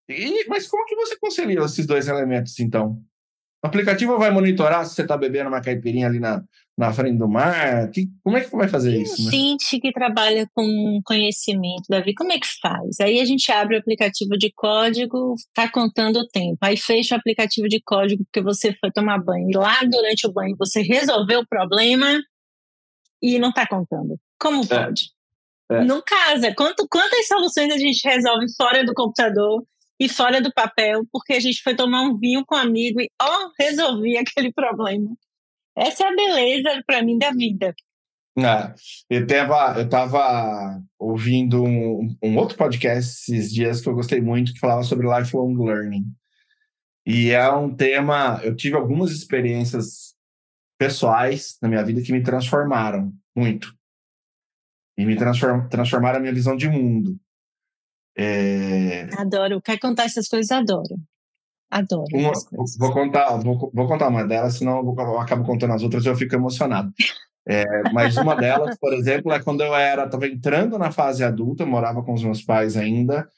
E, 0.09 0.45
mas 0.47 0.67
como 0.67 0.85
que 0.85 0.95
você 0.95 1.17
concilia 1.17 1.59
esses 1.59 1.85
dois 1.85 2.07
elementos, 2.07 2.57
então? 2.59 2.97
O 3.63 3.67
aplicativo 3.67 4.17
vai 4.17 4.31
monitorar 4.31 4.85
se 4.85 4.95
você 4.95 5.03
está 5.03 5.15
bebendo 5.15 5.49
uma 5.49 5.61
caipirinha 5.61 6.07
ali 6.07 6.19
na, 6.19 6.41
na 6.75 6.91
frente 6.91 7.17
do 7.17 7.27
mar? 7.27 7.91
Que, 7.91 8.07
como 8.23 8.37
é 8.37 8.41
que 8.41 8.55
vai 8.55 8.67
fazer 8.67 8.91
Tem 8.91 9.03
isso? 9.03 9.25
Né? 9.25 9.31
Gente 9.31 9.79
que 9.79 9.91
trabalha 9.91 10.47
com 10.55 10.99
conhecimento, 11.05 11.83
Davi, 11.87 12.13
como 12.15 12.31
é 12.31 12.39
que 12.39 12.47
faz? 12.59 12.99
Aí 12.99 13.19
a 13.19 13.25
gente 13.25 13.51
abre 13.51 13.75
o 13.75 13.79
aplicativo 13.79 14.35
de 14.37 14.51
código, 14.55 15.35
está 15.35 15.69
contando 15.69 16.17
o 16.17 16.27
tempo. 16.27 16.57
Aí 16.61 16.75
fecha 16.75 17.15
o 17.15 17.19
aplicativo 17.19 17.67
de 17.67 17.79
código 17.85 18.23
porque 18.23 18.41
você 18.41 18.73
foi 18.79 18.91
tomar 18.91 19.19
banho. 19.19 19.47
E 19.49 19.55
lá 19.55 19.81
durante 19.83 20.25
o 20.25 20.33
banho 20.33 20.55
você 20.57 20.81
resolveu 20.81 21.41
o 21.41 21.47
problema 21.47 22.19
e 23.21 23.39
não 23.39 23.49
está 23.49 23.67
contando. 23.67 24.19
Como 24.39 24.63
é. 24.63 24.67
pode? 24.67 25.11
É. 25.71 25.75
É. 25.77 25.83
Não 25.85 26.01
casa. 26.01 26.53
Quanto, 26.53 26.85
quantas 26.89 27.27
soluções 27.27 27.71
a 27.71 27.77
gente 27.77 28.05
resolve 28.05 28.45
fora 28.57 28.85
do 28.85 28.93
computador 28.93 29.63
e 29.99 30.09
fora 30.09 30.41
do 30.41 30.51
papel, 30.51 31.05
porque 31.11 31.33
a 31.33 31.39
gente 31.39 31.61
foi 31.61 31.75
tomar 31.75 32.01
um 32.01 32.17
vinho 32.17 32.43
com 32.45 32.55
um 32.55 32.59
amigo 32.59 32.99
e, 32.99 33.09
ó, 33.21 33.25
oh, 33.25 33.51
resolvi 33.57 34.17
aquele 34.19 34.51
problema. 34.51 35.09
Essa 35.75 36.03
é 36.03 36.07
a 36.07 36.15
beleza, 36.15 36.83
para 36.85 37.01
mim, 37.01 37.17
da 37.17 37.31
vida. 37.31 37.73
É, 38.37 38.73
eu 39.09 39.23
estava 39.23 39.79
eu 39.79 39.89
tava 39.89 40.81
ouvindo 40.97 41.63
um, 41.63 42.15
um, 42.23 42.37
outro 42.37 42.57
podcast 42.57 43.31
esses 43.31 43.53
dias 43.53 43.81
que 43.81 43.89
eu 43.89 43.93
gostei 43.93 44.21
muito, 44.21 44.53
que 44.53 44.59
falava 44.59 44.83
sobre 44.83 45.07
lifelong 45.07 45.53
learning. 45.57 46.05
E 47.05 47.31
é 47.31 47.51
um 47.51 47.73
tema. 47.73 48.39
Eu 48.43 48.55
tive 48.55 48.75
algumas 48.75 49.11
experiências 49.11 50.15
pessoais 50.81 51.59
na 51.61 51.69
minha 51.69 51.83
vida 51.83 52.01
que 52.01 52.11
me 52.11 52.23
transformaram 52.23 53.13
muito. 53.35 53.71
E 54.97 55.05
me 55.05 55.15
transform, 55.15 55.67
transformaram 55.69 56.17
a 56.17 56.19
minha 56.19 56.33
visão 56.33 56.57
de 56.57 56.67
mundo. 56.67 57.19
É... 58.17 59.07
Adoro. 59.15 59.61
Quer 59.61 59.77
contar 59.77 60.05
essas 60.05 60.27
coisas? 60.27 60.51
Adoro. 60.51 60.99
Adoro. 61.69 62.07
Uma, 62.11 62.31
vou, 62.79 62.91
contar, 62.93 63.37
vou, 63.37 63.71
vou, 63.71 63.87
contar 63.87 64.07
uma 64.07 64.25
delas, 64.25 64.57
senão 64.57 64.79
eu, 64.79 64.83
vou, 64.83 64.99
eu 64.99 65.19
acabo 65.19 65.45
contando 65.45 65.73
as 65.73 65.83
outras 65.83 66.03
e 66.03 66.07
eu 66.07 66.15
fico 66.15 66.33
emocionado. 66.33 66.91
É, 67.47 67.63
mas 67.93 68.17
uma 68.17 68.35
delas, 68.35 68.75
por 68.79 68.91
exemplo, 68.95 69.31
é 69.31 69.39
quando 69.39 69.61
eu 69.61 69.75
era, 69.75 70.05
estava 70.05 70.27
entrando 70.27 70.79
na 70.79 70.91
fase 70.91 71.23
adulta, 71.23 71.63
morava 71.63 72.01
com 72.01 72.13
os 72.13 72.23
meus 72.23 72.41
pais 72.41 72.75
ainda. 72.75 73.29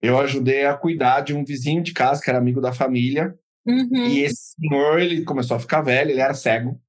Eu 0.00 0.20
ajudei 0.20 0.64
a 0.64 0.76
cuidar 0.76 1.22
de 1.22 1.34
um 1.34 1.44
vizinho 1.44 1.82
de 1.82 1.92
casa 1.92 2.22
que 2.22 2.30
era 2.30 2.38
amigo 2.38 2.60
da 2.60 2.72
família. 2.72 3.34
Uhum. 3.66 4.06
E 4.06 4.20
esse 4.20 4.54
senhor, 4.54 5.00
ele 5.00 5.24
começou 5.24 5.56
a 5.56 5.60
ficar 5.60 5.82
velho, 5.82 6.12
ele 6.12 6.20
era 6.20 6.34
cego 6.34 6.80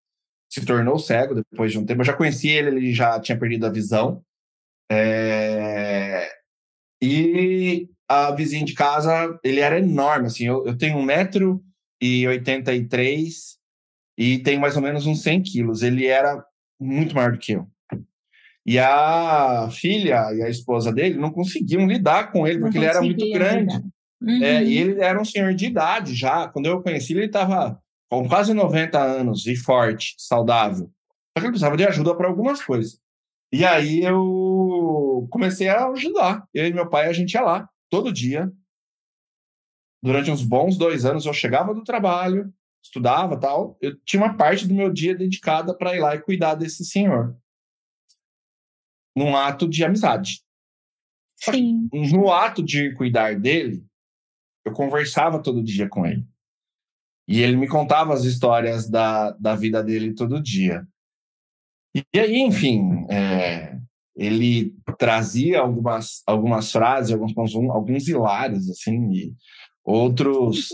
se 0.55 0.65
tornou 0.65 0.97
cego 0.97 1.35
depois 1.35 1.73
de 1.73 1.77
um 1.77 1.85
tempo. 1.85 2.01
Eu 2.01 2.05
já 2.05 2.13
conhecia 2.13 2.53
ele, 2.53 2.69
ele 2.69 2.93
já 2.93 3.19
tinha 3.19 3.37
perdido 3.37 3.65
a 3.65 3.69
visão. 3.69 4.23
É... 4.89 6.31
E 7.03 7.89
a 8.07 8.31
vizinha 8.31 8.63
de 8.63 8.73
casa, 8.73 9.37
ele 9.43 9.59
era 9.59 9.79
enorme, 9.79 10.27
assim, 10.27 10.45
eu, 10.45 10.65
eu 10.65 10.77
tenho 10.77 10.97
1,83m 10.97 13.57
e 14.17 14.39
tenho 14.39 14.61
mais 14.61 14.77
ou 14.77 14.81
menos 14.81 15.05
uns 15.05 15.21
100 15.23 15.43
quilos. 15.43 15.83
Ele 15.83 16.07
era 16.07 16.41
muito 16.79 17.13
maior 17.13 17.33
do 17.33 17.37
que 17.37 17.51
eu. 17.51 17.67
E 18.65 18.79
a 18.79 19.69
filha 19.71 20.33
e 20.33 20.41
a 20.41 20.49
esposa 20.49 20.89
dele 20.91 21.19
não 21.19 21.31
conseguiam 21.31 21.85
lidar 21.85 22.31
com 22.31 22.47
ele, 22.47 22.59
porque 22.59 22.77
ele 22.77 22.85
era 22.85 23.01
muito 23.01 23.29
grande. 23.31 23.75
Uhum. 24.21 24.41
É, 24.41 24.63
e 24.63 24.77
ele 24.77 25.01
era 25.01 25.21
um 25.21 25.25
senhor 25.25 25.53
de 25.53 25.65
idade 25.65 26.15
já. 26.15 26.47
Quando 26.47 26.67
eu 26.67 26.81
conheci 26.81 27.11
ele, 27.11 27.19
ele 27.21 27.27
estava 27.27 27.77
com 28.09 28.27
quase 28.27 28.53
90 28.53 28.99
anos 29.01 29.45
e 29.47 29.55
forte, 29.55 30.15
saudável. 30.17 30.91
Só 31.35 31.41
que 31.41 31.45
ele 31.45 31.49
precisava 31.49 31.77
de 31.77 31.85
ajuda 31.85 32.15
para 32.15 32.27
algumas 32.27 32.63
coisas. 32.63 32.99
E 33.51 33.63
aí 33.65 34.03
eu 34.03 35.27
comecei 35.31 35.67
a 35.67 35.87
ajudar. 35.89 36.47
Eu 36.53 36.67
e 36.67 36.73
meu 36.73 36.89
pai, 36.89 37.07
a 37.07 37.13
gente 37.13 37.33
ia 37.33 37.41
lá 37.41 37.69
todo 37.89 38.11
dia. 38.11 38.51
Durante 40.03 40.29
uns 40.29 40.43
bons 40.43 40.77
dois 40.77 41.05
anos, 41.05 41.25
eu 41.25 41.33
chegava 41.33 41.73
do 41.73 41.83
trabalho, 41.83 42.53
estudava 42.83 43.39
tal. 43.39 43.77
Eu 43.81 43.99
tinha 44.01 44.21
uma 44.21 44.35
parte 44.35 44.67
do 44.67 44.73
meu 44.73 44.91
dia 44.91 45.15
dedicada 45.15 45.75
para 45.75 45.95
ir 45.95 45.99
lá 45.99 46.15
e 46.15 46.21
cuidar 46.21 46.55
desse 46.55 46.85
senhor. 46.85 47.35
Num 49.15 49.35
ato 49.35 49.67
de 49.67 49.83
amizade. 49.83 50.43
Sim. 51.37 51.89
No 52.11 52.31
ato 52.31 52.63
de 52.63 52.93
cuidar 52.93 53.39
dele, 53.39 53.85
eu 54.65 54.73
conversava 54.73 55.41
todo 55.41 55.63
dia 55.63 55.87
com 55.87 56.05
ele. 56.05 56.25
E 57.27 57.41
ele 57.41 57.55
me 57.55 57.67
contava 57.67 58.13
as 58.13 58.23
histórias 58.23 58.89
da, 58.89 59.31
da 59.31 59.55
vida 59.55 59.83
dele 59.83 60.13
todo 60.13 60.41
dia. 60.41 60.85
E 61.95 62.19
aí, 62.19 62.41
enfim, 62.41 63.05
é, 63.09 63.77
ele 64.15 64.75
trazia 64.97 65.59
algumas, 65.59 66.21
algumas 66.27 66.71
frases, 66.71 67.13
alguns, 67.13 67.55
alguns 67.55 68.07
hilários, 68.07 68.69
assim, 68.69 69.11
e 69.11 69.33
outros 69.83 70.69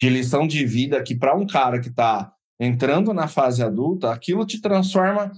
de 0.00 0.08
lição 0.08 0.46
de 0.46 0.64
vida 0.64 1.02
que, 1.02 1.14
para 1.14 1.36
um 1.36 1.46
cara 1.46 1.80
que 1.80 1.88
está 1.88 2.32
entrando 2.58 3.12
na 3.12 3.28
fase 3.28 3.62
adulta, 3.62 4.12
aquilo 4.12 4.46
te 4.46 4.60
transforma. 4.60 5.32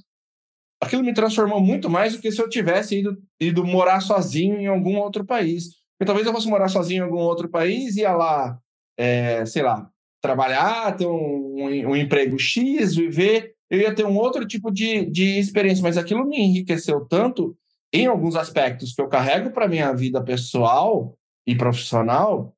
Aquilo 0.80 1.04
me 1.04 1.14
transformou 1.14 1.60
muito 1.60 1.88
mais 1.88 2.14
do 2.14 2.20
que 2.20 2.32
se 2.32 2.40
eu 2.40 2.48
tivesse 2.48 2.98
ido, 2.98 3.16
ido 3.40 3.64
morar 3.64 4.00
sozinho 4.00 4.60
em 4.60 4.66
algum 4.66 4.96
outro 4.98 5.24
país. 5.24 5.76
Porque 5.96 6.06
talvez 6.06 6.26
eu 6.26 6.32
fosse 6.32 6.48
morar 6.48 6.68
sozinho 6.68 7.02
em 7.02 7.04
algum 7.04 7.18
outro 7.18 7.48
país, 7.48 7.96
ia 7.96 8.12
lá, 8.12 8.58
é, 8.96 9.46
sei 9.46 9.62
lá, 9.62 9.88
trabalhar, 10.22 10.96
ter 10.96 11.06
um, 11.06 11.56
um, 11.58 11.90
um 11.90 11.96
emprego 11.96 12.38
X, 12.38 12.94
viver 12.94 13.52
eu 13.72 13.80
ia 13.80 13.94
ter 13.94 14.04
um 14.04 14.18
outro 14.18 14.46
tipo 14.46 14.70
de, 14.70 15.06
de 15.06 15.38
experiência, 15.38 15.82
mas 15.82 15.96
aquilo 15.96 16.28
me 16.28 16.38
enriqueceu 16.38 17.06
tanto 17.06 17.56
em 17.90 18.04
alguns 18.04 18.36
aspectos 18.36 18.92
que 18.94 19.00
eu 19.00 19.08
carrego 19.08 19.50
para 19.50 19.66
minha 19.66 19.90
vida 19.94 20.22
pessoal 20.22 21.16
e 21.46 21.56
profissional, 21.56 22.54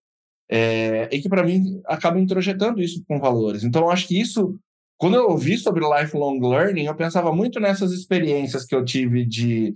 é, 0.50 1.08
e 1.12 1.22
que 1.22 1.28
para 1.28 1.44
mim 1.44 1.80
acaba 1.86 2.18
introjetando 2.18 2.82
isso 2.82 3.04
com 3.06 3.20
valores. 3.20 3.62
Então, 3.62 3.82
eu 3.82 3.90
acho 3.90 4.08
que 4.08 4.20
isso, 4.20 4.58
quando 4.98 5.14
eu 5.14 5.30
ouvi 5.30 5.56
sobre 5.56 5.84
lifelong 5.86 6.40
learning, 6.40 6.86
eu 6.86 6.96
pensava 6.96 7.32
muito 7.32 7.60
nessas 7.60 7.92
experiências 7.92 8.64
que 8.64 8.74
eu 8.74 8.84
tive 8.84 9.24
de, 9.24 9.72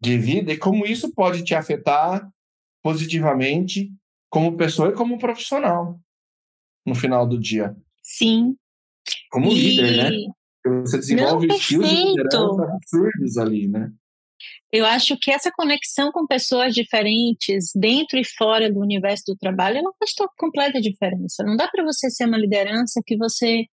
de 0.00 0.18
vida 0.18 0.52
e 0.52 0.58
como 0.58 0.84
isso 0.84 1.14
pode 1.14 1.44
te 1.44 1.54
afetar 1.54 2.28
positivamente 2.82 3.88
como 4.28 4.56
pessoa 4.56 4.88
e 4.88 4.94
como 4.94 5.16
profissional 5.16 6.00
no 6.86 6.94
final 6.94 7.26
do 7.26 7.38
dia. 7.38 7.76
Sim. 8.02 8.56
Como 9.30 9.50
e... 9.50 9.54
líder, 9.54 9.96
né? 9.96 10.32
Você 10.82 10.98
desenvolve 10.98 11.46
Não, 11.46 11.56
estilos 11.56 11.88
de 11.88 11.94
liderança 11.94 12.62
absurdos 12.62 13.38
ali, 13.38 13.66
né? 13.66 13.92
Eu 14.70 14.86
acho 14.86 15.16
que 15.18 15.30
essa 15.30 15.50
conexão 15.52 16.10
com 16.10 16.26
pessoas 16.26 16.74
diferentes, 16.74 17.70
dentro 17.74 18.18
e 18.18 18.24
fora 18.24 18.72
do 18.72 18.80
universo 18.80 19.24
do 19.28 19.36
trabalho, 19.36 19.78
ela 19.78 19.92
faz 19.98 20.12
completa 20.38 20.80
diferença. 20.80 21.44
Não 21.44 21.56
dá 21.56 21.68
para 21.68 21.84
você 21.84 22.08
ser 22.10 22.26
uma 22.26 22.38
liderança 22.38 23.00
que 23.04 23.16
você, 23.16 23.66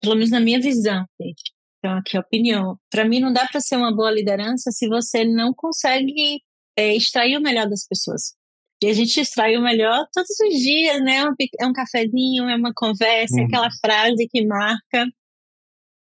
pelo 0.00 0.14
menos 0.14 0.30
na 0.30 0.40
minha 0.40 0.60
visão, 0.60 1.04
gente, 1.20 1.52
então 1.78 1.96
aqui 1.98 2.16
a 2.16 2.20
opinião, 2.20 2.78
para 2.90 3.04
mim 3.04 3.20
não 3.20 3.32
dá 3.32 3.46
para 3.46 3.60
ser 3.60 3.76
uma 3.76 3.94
boa 3.94 4.10
liderança 4.10 4.70
se 4.70 4.88
você 4.88 5.24
não 5.24 5.52
consegue 5.54 6.40
é, 6.76 6.94
extrair 6.94 7.36
o 7.36 7.42
melhor 7.42 7.68
das 7.68 7.86
pessoas. 7.86 8.34
E 8.82 8.88
a 8.88 8.92
gente 8.94 9.20
extrai 9.20 9.56
o 9.56 9.62
melhor 9.62 10.06
todos 10.12 10.30
os 10.30 10.58
dias, 10.58 11.02
né? 11.02 11.22
É 11.60 11.66
um 11.66 11.72
cafezinho, 11.72 12.48
é 12.48 12.56
uma 12.56 12.72
conversa, 12.74 13.40
é 13.40 13.44
aquela 13.44 13.70
frase 13.80 14.26
que 14.28 14.46
marca. 14.46 15.06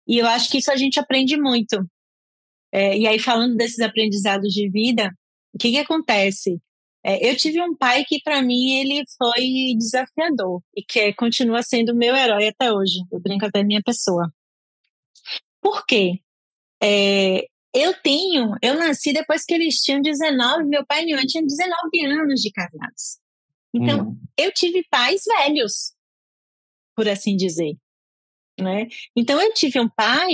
E 0.06 0.18
eu 0.18 0.26
acho 0.26 0.50
que 0.50 0.58
isso 0.58 0.72
a 0.72 0.76
gente 0.76 0.98
aprende 0.98 1.36
muito. 1.36 1.88
É, 2.72 2.98
e 2.98 3.06
aí, 3.06 3.18
falando 3.20 3.56
desses 3.56 3.78
aprendizados 3.78 4.52
de 4.52 4.68
vida, 4.68 5.08
o 5.54 5.58
que, 5.58 5.70
que 5.70 5.78
acontece? 5.78 6.60
É, 7.04 7.30
eu 7.30 7.36
tive 7.36 7.62
um 7.62 7.76
pai 7.76 8.04
que, 8.04 8.20
para 8.20 8.42
mim, 8.42 8.80
ele 8.80 9.04
foi 9.16 9.76
desafiador 9.78 10.60
e 10.76 10.82
que 10.82 11.12
continua 11.14 11.62
sendo 11.62 11.94
meu 11.94 12.16
herói 12.16 12.48
até 12.48 12.72
hoje. 12.72 12.98
Eu 13.12 13.20
brinco 13.20 13.46
até 13.46 13.62
minha 13.62 13.82
pessoa. 13.82 14.32
Por 15.60 15.86
quê? 15.86 16.18
É, 16.82 17.46
eu 17.74 17.92
tenho, 18.02 18.54
eu 18.62 18.74
nasci 18.74 19.12
depois 19.12 19.44
que 19.44 19.54
eles 19.54 19.76
tinham 19.76 20.00
19, 20.00 20.64
meu 20.64 20.86
pai 20.86 21.02
e 21.02 21.04
minha 21.06 21.16
mãe 21.16 21.26
tinham 21.26 21.44
19 21.44 22.06
anos 22.06 22.40
de 22.40 22.50
casados. 22.52 23.18
Então, 23.74 24.08
hum. 24.08 24.20
eu 24.38 24.52
tive 24.52 24.86
pais 24.88 25.22
velhos, 25.26 25.92
por 26.94 27.08
assim 27.08 27.36
dizer 27.36 27.76
né? 28.60 28.86
Então 29.16 29.40
eu 29.40 29.52
tive 29.52 29.80
um 29.80 29.88
pai 29.88 30.28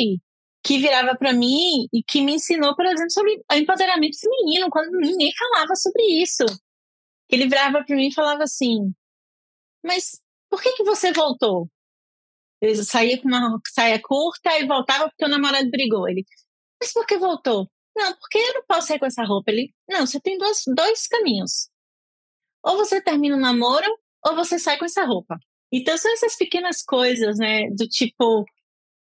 que 0.64 0.78
virava 0.78 1.16
para 1.16 1.32
mim 1.32 1.86
e 1.92 2.02
que 2.02 2.20
me 2.22 2.34
ensinou, 2.34 2.74
por 2.76 2.84
exemplo, 2.84 3.10
sobre 3.10 3.42
empoderamento 3.52 4.18
feminino, 4.18 4.68
quando 4.70 4.92
ninguém 4.98 5.32
falava 5.36 5.74
sobre 5.74 6.02
isso. 6.22 6.44
Ele 7.30 7.48
virava 7.48 7.82
para 7.84 7.96
mim 7.96 8.08
e 8.08 8.14
falava 8.14 8.44
assim: 8.44 8.92
"Mas 9.84 10.20
por 10.50 10.62
que 10.62 10.72
que 10.72 10.84
você 10.84 11.12
voltou?" 11.12 11.68
Ele 12.60 12.74
saía 12.84 13.20
com 13.20 13.28
uma 13.28 13.58
saia 13.68 14.00
curta 14.02 14.58
e 14.58 14.66
voltava 14.66 15.08
porque 15.08 15.24
o 15.24 15.28
namorado 15.28 15.70
brigou. 15.70 16.08
Ele: 16.08 16.24
"Mas 16.80 16.92
por 16.92 17.06
que 17.06 17.18
voltou?" 17.18 17.68
Não, 17.96 18.14
porque 18.18 18.38
eu 18.38 18.54
não 18.54 18.64
posso 18.66 18.88
sair 18.88 18.98
com 18.98 19.06
essa 19.06 19.24
roupa. 19.24 19.50
Ele: 19.50 19.72
"Não, 19.88 20.06
você 20.06 20.20
tem 20.20 20.38
dois, 20.38 20.62
dois 20.74 21.06
caminhos. 21.06 21.68
Ou 22.64 22.76
você 22.76 23.00
termina 23.00 23.36
o 23.36 23.40
namoro 23.40 23.86
ou 24.26 24.34
você 24.36 24.58
sai 24.58 24.78
com 24.78 24.84
essa 24.84 25.04
roupa." 25.04 25.36
Então 25.72 25.96
são 25.96 26.12
essas 26.12 26.36
pequenas 26.36 26.82
coisas, 26.82 27.38
né? 27.38 27.68
Do 27.70 27.86
tipo, 27.86 28.44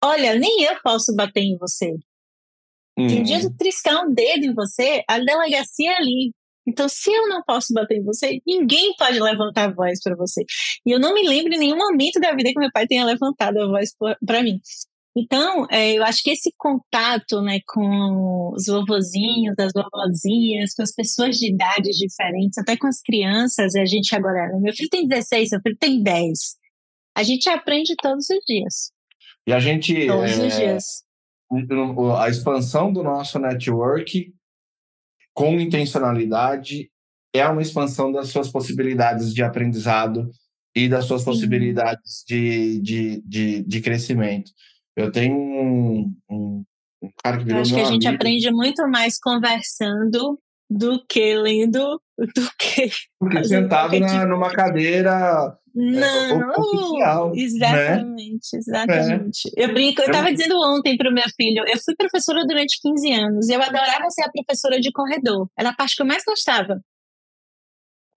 olha, 0.04 0.36
nem 0.36 0.64
eu 0.64 0.80
posso 0.82 1.16
bater 1.16 1.42
em 1.42 1.58
você. 1.58 1.92
Uhum. 2.98 3.08
Tem 3.08 3.24
dia 3.24 3.40
de 3.40 3.56
triscar 3.56 4.06
um 4.06 4.14
dedo 4.14 4.46
em 4.46 4.54
você, 4.54 5.04
a 5.08 5.20
delegacia 5.20 5.92
é 5.92 5.98
ali. 5.98 6.34
Então, 6.68 6.88
se 6.88 7.12
eu 7.12 7.28
não 7.28 7.42
posso 7.44 7.74
bater 7.74 7.98
em 7.98 8.04
você, 8.04 8.40
ninguém 8.46 8.94
pode 8.98 9.20
levantar 9.20 9.70
a 9.70 9.74
voz 9.74 10.00
para 10.04 10.16
você. 10.16 10.44
E 10.86 10.92
eu 10.92 11.00
não 11.00 11.14
me 11.14 11.28
lembro 11.28 11.54
em 11.54 11.58
nenhum 11.58 11.78
momento 11.78 12.20
da 12.20 12.36
vida 12.36 12.52
que 12.52 12.60
meu 12.60 12.70
pai 12.72 12.86
tenha 12.86 13.06
levantado 13.06 13.58
a 13.58 13.68
voz 13.68 13.90
para 14.26 14.44
mim. 14.44 14.60
Então, 15.16 15.66
é, 15.72 15.94
eu 15.94 16.04
acho 16.04 16.24
que 16.24 16.30
esse 16.30 16.54
contato 16.58 17.42
né, 17.42 17.60
com 17.68 18.52
os 18.54 18.66
vovozinhos, 18.68 19.56
as 19.58 19.72
vovozinhas, 19.74 20.74
com 20.76 20.84
as 20.84 20.94
pessoas 20.94 21.38
de 21.38 21.52
idades 21.52 21.98
diferentes, 21.98 22.58
até 22.58 22.78
com 22.78 22.88
as 22.88 23.02
crianças, 23.02 23.76
a 23.76 23.86
gente 23.86 24.16
agora. 24.16 24.48
Né, 24.48 24.60
meu 24.60 24.74
filho 24.74 24.90
tem 24.90 25.08
16, 25.08 25.50
meu 25.52 25.62
filho 25.62 25.78
tem 25.78 26.04
10. 26.04 26.40
A 27.16 27.24
gente 27.24 27.50
aprende 27.50 27.96
todos 28.02 28.30
os 28.30 28.40
dias. 28.46 28.92
E 29.48 29.54
a 29.54 29.60
gente. 29.60 30.08
Todos 30.08 30.38
é, 30.38 30.48
os 30.48 30.56
dias. 30.56 30.86
A 32.20 32.30
expansão 32.30 32.94
do 32.94 33.04
nosso 33.04 33.40
network 33.40 34.32
com 35.34 35.60
intencionalidade 35.60 36.92
é 37.34 37.48
uma 37.48 37.62
expansão 37.62 38.12
das 38.12 38.30
suas 38.30 38.52
possibilidades 38.52 39.34
de 39.34 39.42
aprendizado 39.42 40.30
e 40.76 40.88
das 40.88 41.06
suas 41.06 41.24
possibilidades 41.24 42.24
de, 42.28 42.80
de, 42.82 43.22
de, 43.26 43.64
de 43.64 43.82
crescimento. 43.82 44.52
Eu 45.00 45.12
tenho 45.12 45.36
um, 45.36 46.14
um, 46.30 46.64
um 47.02 47.10
cara 47.24 47.38
que 47.38 47.46
virou 47.46 47.60
Eu 47.60 47.62
acho 47.62 47.74
que 47.74 47.80
a 47.80 47.86
gente 47.86 48.08
amigo. 48.08 48.22
aprende 48.22 48.52
muito 48.52 48.88
mais 48.90 49.18
conversando 49.18 50.40
do 50.70 51.04
que 51.08 51.36
lendo, 51.36 52.02
do 52.18 52.52
que. 52.60 52.92
Porque 53.20 53.44
sentado 53.44 54.00
na, 54.00 54.26
numa 54.26 54.52
cadeira. 54.52 55.58
É, 55.78 56.34
Não, 56.36 56.50
oficial, 56.50 57.30
né? 57.30 57.42
exatamente, 57.42 58.48
né? 58.54 58.60
exatamente. 58.60 59.50
É. 59.56 59.66
Eu 59.66 59.74
brinco, 59.74 60.02
eu 60.02 60.08
estava 60.08 60.32
dizendo 60.32 60.56
ontem 60.60 60.98
para 60.98 61.10
o 61.10 61.14
meu 61.14 61.24
filho, 61.38 61.64
eu 61.68 61.78
fui 61.86 61.96
professora 61.96 62.44
durante 62.46 62.80
15 62.82 63.14
anos 63.14 63.48
e 63.48 63.54
eu 63.54 63.62
adorava 63.62 64.10
ser 64.10 64.24
a 64.24 64.32
professora 64.32 64.80
de 64.80 64.92
corredor. 64.92 65.48
Era 65.58 65.70
a 65.70 65.76
parte 65.76 65.96
que 65.96 66.02
eu 66.02 66.08
mais 66.08 66.24
gostava 66.26 66.82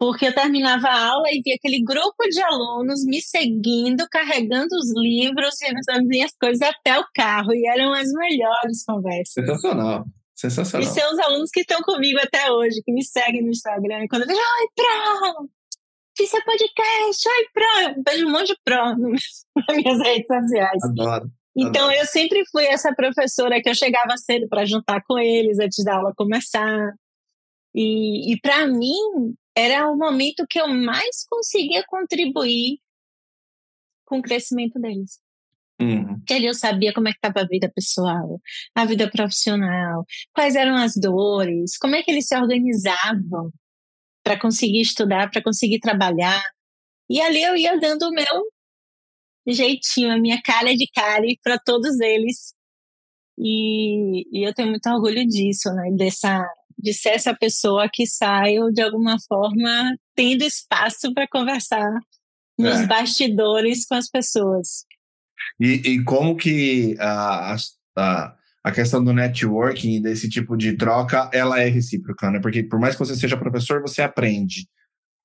porque 0.03 0.27
eu 0.27 0.35
terminava 0.35 0.89
a 0.89 1.11
aula 1.13 1.29
e 1.31 1.41
via 1.43 1.55
aquele 1.55 1.81
grupo 1.81 2.29
de 2.29 2.43
alunos 2.43 3.05
me 3.05 3.23
seguindo, 3.23 4.05
carregando 4.11 4.75
os 4.75 4.93
livros 4.97 5.55
e 5.61 5.67
as 5.67 6.03
minhas 6.03 6.33
coisas 6.33 6.61
até 6.61 6.99
o 6.99 7.05
carro, 7.15 7.55
e 7.55 7.65
eram 7.69 7.93
as 7.93 8.11
melhores 8.11 8.85
conversas. 8.85 9.33
Sensacional. 9.33 10.05
Sensacional. 10.35 10.89
E 10.89 10.91
são 10.91 11.13
os 11.13 11.21
alunos 11.21 11.51
que 11.51 11.61
estão 11.61 11.81
comigo 11.83 12.19
até 12.21 12.51
hoje, 12.51 12.83
que 12.85 12.93
me 12.93 13.05
seguem 13.05 13.43
no 13.43 13.51
Instagram. 13.51 14.03
E 14.03 14.09
quando 14.09 14.23
eu 14.23 14.27
vejo, 14.27 14.41
oi, 14.41 14.69
Pro! 14.75 15.49
Fiz 16.17 16.31
seu 16.31 16.45
podcast, 16.45 17.29
oi, 17.29 17.47
Pro! 17.55 17.95
Eu 17.97 18.03
vejo 18.05 18.27
um 18.27 18.33
monte 18.33 18.49
de 18.49 18.59
Pro 18.65 18.97
nas 18.99 19.77
minhas 19.77 19.99
redes 20.01 20.27
sociais. 20.27 20.83
Adoro. 20.83 21.31
Então, 21.57 21.85
Adoro. 21.85 22.01
eu 22.01 22.07
sempre 22.07 22.43
fui 22.51 22.65
essa 22.65 22.93
professora 22.93 23.63
que 23.63 23.69
eu 23.69 23.75
chegava 23.77 24.17
cedo 24.17 24.49
para 24.49 24.67
juntar 24.67 25.01
com 25.07 25.17
eles 25.17 25.61
antes 25.61 25.85
da 25.85 25.95
aula 25.95 26.13
começar 26.17 26.93
E, 27.73 28.33
e 28.33 28.41
para 28.41 28.67
mim, 28.67 29.37
era 29.57 29.91
o 29.91 29.97
momento 29.97 30.47
que 30.49 30.61
eu 30.61 30.69
mais 30.69 31.25
conseguia 31.29 31.85
contribuir 31.87 32.79
com 34.05 34.19
o 34.19 34.23
crescimento 34.23 34.79
deles. 34.81 35.21
Uhum. 35.81 36.23
Que 36.27 36.35
ali 36.35 36.47
eu 36.47 36.55
sabia 36.55 36.93
como 36.93 37.09
é 37.09 37.13
que 37.13 37.19
estava 37.19 37.41
a 37.41 37.49
vida 37.49 37.71
pessoal, 37.75 38.41
a 38.75 38.85
vida 38.85 39.11
profissional, 39.11 40.05
quais 40.33 40.55
eram 40.55 40.77
as 40.77 40.95
dores, 40.95 41.77
como 41.79 41.97
é 41.97 42.03
que 42.03 42.11
eles 42.11 42.27
se 42.27 42.37
organizavam 42.37 43.51
para 44.23 44.39
conseguir 44.39 44.81
estudar, 44.81 45.31
para 45.31 45.43
conseguir 45.43 45.81
trabalhar. 45.81 46.43
E 47.11 47.21
ali 47.21 47.43
eu 47.43 47.57
ia 47.57 47.79
dando 47.79 48.03
o 48.03 48.13
meu 48.13 48.53
jeitinho, 49.47 50.13
a 50.13 50.19
minha 50.19 50.41
cara 50.43 50.75
de 50.75 50.87
cari 50.95 51.39
para 51.43 51.59
todos 51.59 51.99
eles. 52.01 52.55
E, 53.39 54.25
e, 54.31 54.47
eu 54.47 54.55
tenho 54.55 54.69
muito 54.69 54.89
orgulho 54.89 55.27
disso, 55.27 55.73
né? 55.73 55.91
Dessa, 55.97 56.47
de 56.79 56.93
ser 56.93 57.11
essa 57.11 57.35
pessoa 57.35 57.89
que 57.93 58.07
saio 58.07 58.71
de 58.71 58.83
alguma 58.83 59.17
forma 59.27 59.97
tendo 60.15 60.43
espaço 60.45 61.13
para 61.15 61.27
conversar 61.29 61.91
nos 62.59 62.81
é. 62.81 62.87
bastidores 62.87 63.87
com 63.87 63.95
as 63.95 64.09
pessoas. 64.09 64.85
E, 65.61 65.73
e 65.85 66.05
como 66.05 66.37
que 66.37 66.97
a, 66.99 67.57
a, 67.97 68.35
a 68.65 68.73
questão 68.73 69.03
do 69.03 69.13
networking, 69.13 70.01
desse 70.01 70.29
tipo 70.29 70.57
de 70.57 70.77
troca, 70.77 71.31
ela 71.33 71.61
é 71.61 71.69
recíproca, 71.69 72.31
né? 72.31 72.41
Porque 72.41 72.63
por 72.63 72.79
mais 72.79 72.95
que 72.95 73.05
você 73.05 73.17
seja 73.17 73.37
professor, 73.37 73.81
você 73.81 74.03
aprende 74.03 74.69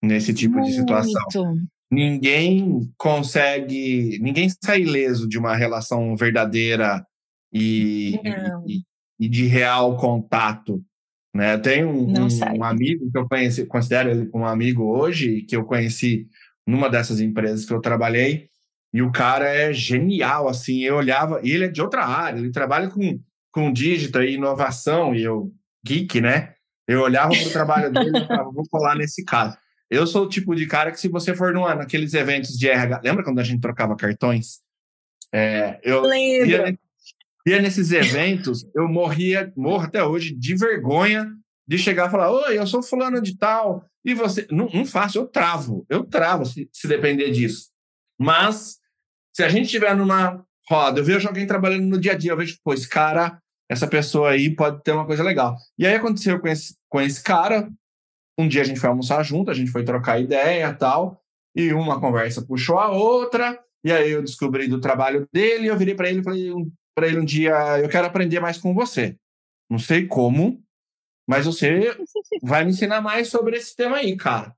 nesse 0.01 0.33
tipo 0.33 0.55
Muito. 0.55 0.69
de 0.69 0.75
situação. 0.75 1.55
Ninguém 1.89 2.91
consegue, 2.97 4.19
ninguém 4.21 4.49
sai 4.63 4.81
ileso 4.81 5.27
de 5.27 5.37
uma 5.37 5.55
relação 5.55 6.15
verdadeira 6.15 7.05
e, 7.51 8.15
e, 8.65 8.81
e, 9.19 9.29
de 9.29 9.45
real 9.45 9.97
contato. 9.97 10.83
Né? 11.33 11.53
Eu 11.53 11.61
tenho 11.61 11.89
um, 11.89 12.13
um, 12.57 12.63
amigo 12.63 13.09
que 13.11 13.17
eu 13.17 13.27
conheci, 13.27 13.65
considero 13.65 14.09
ele 14.09 14.29
um 14.33 14.45
amigo 14.45 14.83
hoje, 14.83 15.41
que 15.41 15.55
eu 15.55 15.63
conheci 15.65 16.27
numa 16.65 16.89
dessas 16.89 17.19
empresas 17.21 17.65
que 17.65 17.73
eu 17.73 17.81
trabalhei, 17.81 18.49
e 18.93 19.01
o 19.01 19.11
cara 19.11 19.47
é 19.47 19.71
genial, 19.71 20.47
assim, 20.47 20.81
eu 20.81 20.95
olhava, 20.95 21.39
e 21.43 21.51
ele 21.51 21.65
é 21.65 21.69
de 21.69 21.81
outra 21.81 22.05
área, 22.05 22.39
ele 22.39 22.51
trabalha 22.51 22.89
com, 22.89 23.19
com 23.51 23.71
dígito 23.71 24.21
e 24.21 24.33
inovação, 24.33 25.13
e 25.13 25.23
eu, 25.23 25.53
geek, 25.85 26.19
né? 26.19 26.53
Eu 26.87 27.01
olhava 27.01 27.29
para 27.29 27.47
o 27.47 27.51
trabalho 27.51 27.91
dele 27.91 28.17
e 28.17 28.27
falava, 28.27 28.51
vou 28.51 28.67
colar 28.69 28.95
nesse 28.95 29.23
cara. 29.23 29.57
Eu 29.89 30.05
sou 30.05 30.25
o 30.25 30.29
tipo 30.29 30.55
de 30.55 30.65
cara 30.65 30.91
que, 30.91 30.99
se 30.99 31.07
você 31.07 31.35
for 31.35 31.53
num, 31.53 31.63
naqueles 31.63 32.13
eventos 32.13 32.57
de 32.57 32.67
RH, 32.67 33.01
lembra 33.03 33.23
quando 33.23 33.39
a 33.39 33.43
gente 33.43 33.61
trocava 33.61 33.95
cartões? 33.95 34.59
É, 35.33 35.79
eu 35.83 36.01
Lembro. 36.01 36.49
Ia, 36.49 36.79
ia, 37.51 37.61
nesses 37.61 37.91
eventos, 37.91 38.65
eu 38.75 38.87
morria, 38.87 39.51
morro 39.55 39.85
até 39.85 40.03
hoje, 40.03 40.35
de 40.35 40.55
vergonha 40.55 41.31
de 41.67 41.77
chegar 41.77 42.07
e 42.07 42.11
falar: 42.11 42.31
Oi, 42.31 42.57
eu 42.57 42.65
sou 42.65 42.81
fulano 42.81 43.21
de 43.21 43.37
tal, 43.37 43.85
e 44.05 44.13
você. 44.13 44.47
Não, 44.49 44.69
não 44.73 44.85
faço, 44.85 45.17
eu 45.17 45.27
travo, 45.27 45.85
eu 45.89 46.03
travo 46.03 46.45
se, 46.45 46.69
se 46.71 46.87
depender 46.87 47.29
disso. 47.31 47.69
Mas, 48.19 48.77
se 49.35 49.43
a 49.43 49.49
gente 49.49 49.65
estiver 49.65 49.95
numa 49.95 50.43
roda, 50.69 50.99
eu 50.99 51.03
vejo 51.03 51.27
alguém 51.27 51.45
trabalhando 51.45 51.85
no 51.85 51.99
dia 51.99 52.13
a 52.13 52.17
dia, 52.17 52.31
eu 52.31 52.37
vejo, 52.37 52.57
pô, 52.63 52.73
esse 52.73 52.87
cara, 52.87 53.39
essa 53.69 53.87
pessoa 53.87 54.31
aí 54.31 54.55
pode 54.55 54.81
ter 54.81 54.91
uma 54.91 55.05
coisa 55.05 55.23
legal. 55.23 55.55
E 55.77 55.85
aí 55.85 55.95
aconteceu 55.95 56.39
com 56.39 56.47
esse, 56.47 56.75
com 56.89 57.01
esse 57.01 57.21
cara, 57.21 57.69
um 58.37 58.47
dia 58.47 58.61
a 58.61 58.65
gente 58.65 58.79
foi 58.79 58.89
almoçar 58.89 59.21
junto, 59.23 59.51
a 59.51 59.53
gente 59.53 59.71
foi 59.71 59.83
trocar 59.83 60.19
ideia 60.19 60.73
tal, 60.73 61.21
e 61.55 61.73
uma 61.73 61.99
conversa 61.99 62.45
puxou 62.45 62.79
a 62.79 62.91
outra, 62.91 63.59
e 63.83 63.91
aí 63.91 64.11
eu 64.11 64.21
descobri 64.21 64.67
do 64.67 64.79
trabalho 64.79 65.27
dele, 65.31 65.67
eu 65.67 65.77
virei 65.77 65.95
para 65.95 66.09
ele 66.09 66.19
e 66.19 66.23
falei 66.23 66.51
para 66.97 67.07
ele 67.07 67.19
um 67.19 67.25
dia, 67.25 67.53
eu 67.79 67.87
quero 67.87 68.07
aprender 68.07 68.39
mais 68.39 68.57
com 68.57 68.73
você. 68.73 69.15
Não 69.69 69.77
sei 69.77 70.07
como, 70.07 70.59
mas 71.29 71.45
você 71.45 71.95
vai 72.41 72.65
me 72.65 72.71
ensinar 72.71 73.01
mais 73.01 73.27
sobre 73.27 73.55
esse 73.55 73.75
tema 73.75 73.97
aí, 73.97 74.17
cara. 74.17 74.55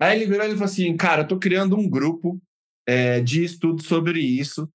Aí 0.00 0.16
ele 0.16 0.30
virou 0.30 0.46
e 0.46 0.50
falou 0.50 0.64
assim, 0.64 0.96
cara, 0.96 1.22
eu 1.22 1.28
tô 1.28 1.40
criando 1.40 1.76
um 1.76 1.90
grupo 1.90 2.40
é, 2.86 3.20
de 3.20 3.42
estudo 3.42 3.82
sobre 3.82 4.20
isso 4.20 4.70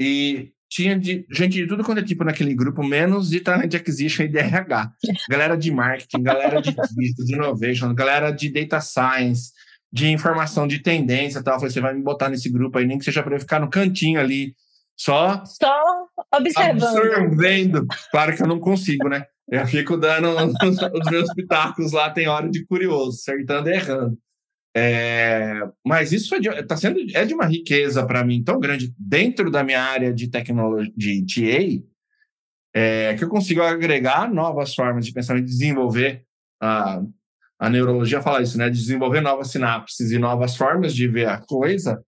e 0.00 0.52
tinha 0.70 0.96
de, 0.96 1.26
gente 1.28 1.54
de 1.54 1.66
tudo 1.66 1.82
quanto 1.82 1.98
é 1.98 2.04
tipo 2.04 2.22
naquele 2.22 2.54
grupo, 2.54 2.84
menos 2.84 3.30
de 3.30 3.40
talent 3.40 3.74
acquisition 3.74 4.22
e 4.22 4.28
DRH. 4.28 4.92
Galera 5.28 5.56
de 5.56 5.72
marketing, 5.72 6.22
galera 6.22 6.62
de 6.62 6.70
business, 6.70 7.14
de 7.16 7.34
innovation, 7.34 7.92
galera 7.94 8.30
de 8.30 8.48
data 8.48 8.80
science, 8.80 9.50
de 9.92 10.08
informação 10.08 10.68
de 10.68 10.78
tendência 10.78 11.40
e 11.40 11.42
tal. 11.42 11.54
Eu 11.54 11.60
falei, 11.60 11.72
você 11.72 11.80
vai 11.80 11.94
me 11.94 12.02
botar 12.02 12.28
nesse 12.28 12.48
grupo 12.48 12.78
aí, 12.78 12.86
nem 12.86 12.98
que 12.98 13.04
seja 13.04 13.24
para 13.24 13.34
eu 13.34 13.40
ficar 13.40 13.58
no 13.58 13.70
cantinho 13.70 14.20
ali, 14.20 14.54
só... 14.96 15.44
Só 15.44 16.06
observando. 16.34 16.82
Absorvendo. 16.82 17.86
Claro 18.10 18.36
que 18.36 18.42
eu 18.42 18.46
não 18.46 18.60
consigo, 18.60 19.08
né? 19.08 19.26
Eu 19.48 19.66
fico 19.66 19.96
dando 19.96 20.28
os 20.28 21.10
meus 21.10 21.32
pitacos 21.34 21.92
lá, 21.92 22.10
tem 22.10 22.28
hora 22.28 22.48
de 22.48 22.64
curioso, 22.64 23.18
acertando 23.18 23.68
e 23.68 23.74
errando. 23.74 24.18
É, 24.76 25.60
mas 25.86 26.12
isso 26.12 26.34
é 26.34 26.40
de, 26.40 26.62
tá 26.64 26.76
sendo, 26.76 26.98
é 27.14 27.24
de 27.24 27.32
uma 27.32 27.44
riqueza 27.44 28.04
para 28.04 28.24
mim 28.24 28.42
tão 28.42 28.58
grande 28.58 28.92
dentro 28.98 29.48
da 29.50 29.62
minha 29.62 29.80
área 29.80 30.12
de 30.12 30.28
tecnologia, 30.28 30.92
de 30.96 31.24
TA, 31.24 31.84
é, 32.74 33.14
que 33.14 33.22
eu 33.22 33.28
consigo 33.28 33.62
agregar 33.62 34.32
novas 34.32 34.74
formas 34.74 35.06
de 35.06 35.12
pensar 35.12 35.38
e 35.38 35.42
desenvolver 35.42 36.24
a, 36.60 37.00
a 37.60 37.70
neurologia 37.70 38.20
fala 38.20 38.42
isso, 38.42 38.58
né? 38.58 38.68
Desenvolver 38.68 39.20
novas 39.20 39.52
sinapses 39.52 40.10
e 40.10 40.18
novas 40.18 40.56
formas 40.56 40.92
de 40.92 41.06
ver 41.06 41.28
a 41.28 41.38
coisa 41.38 42.04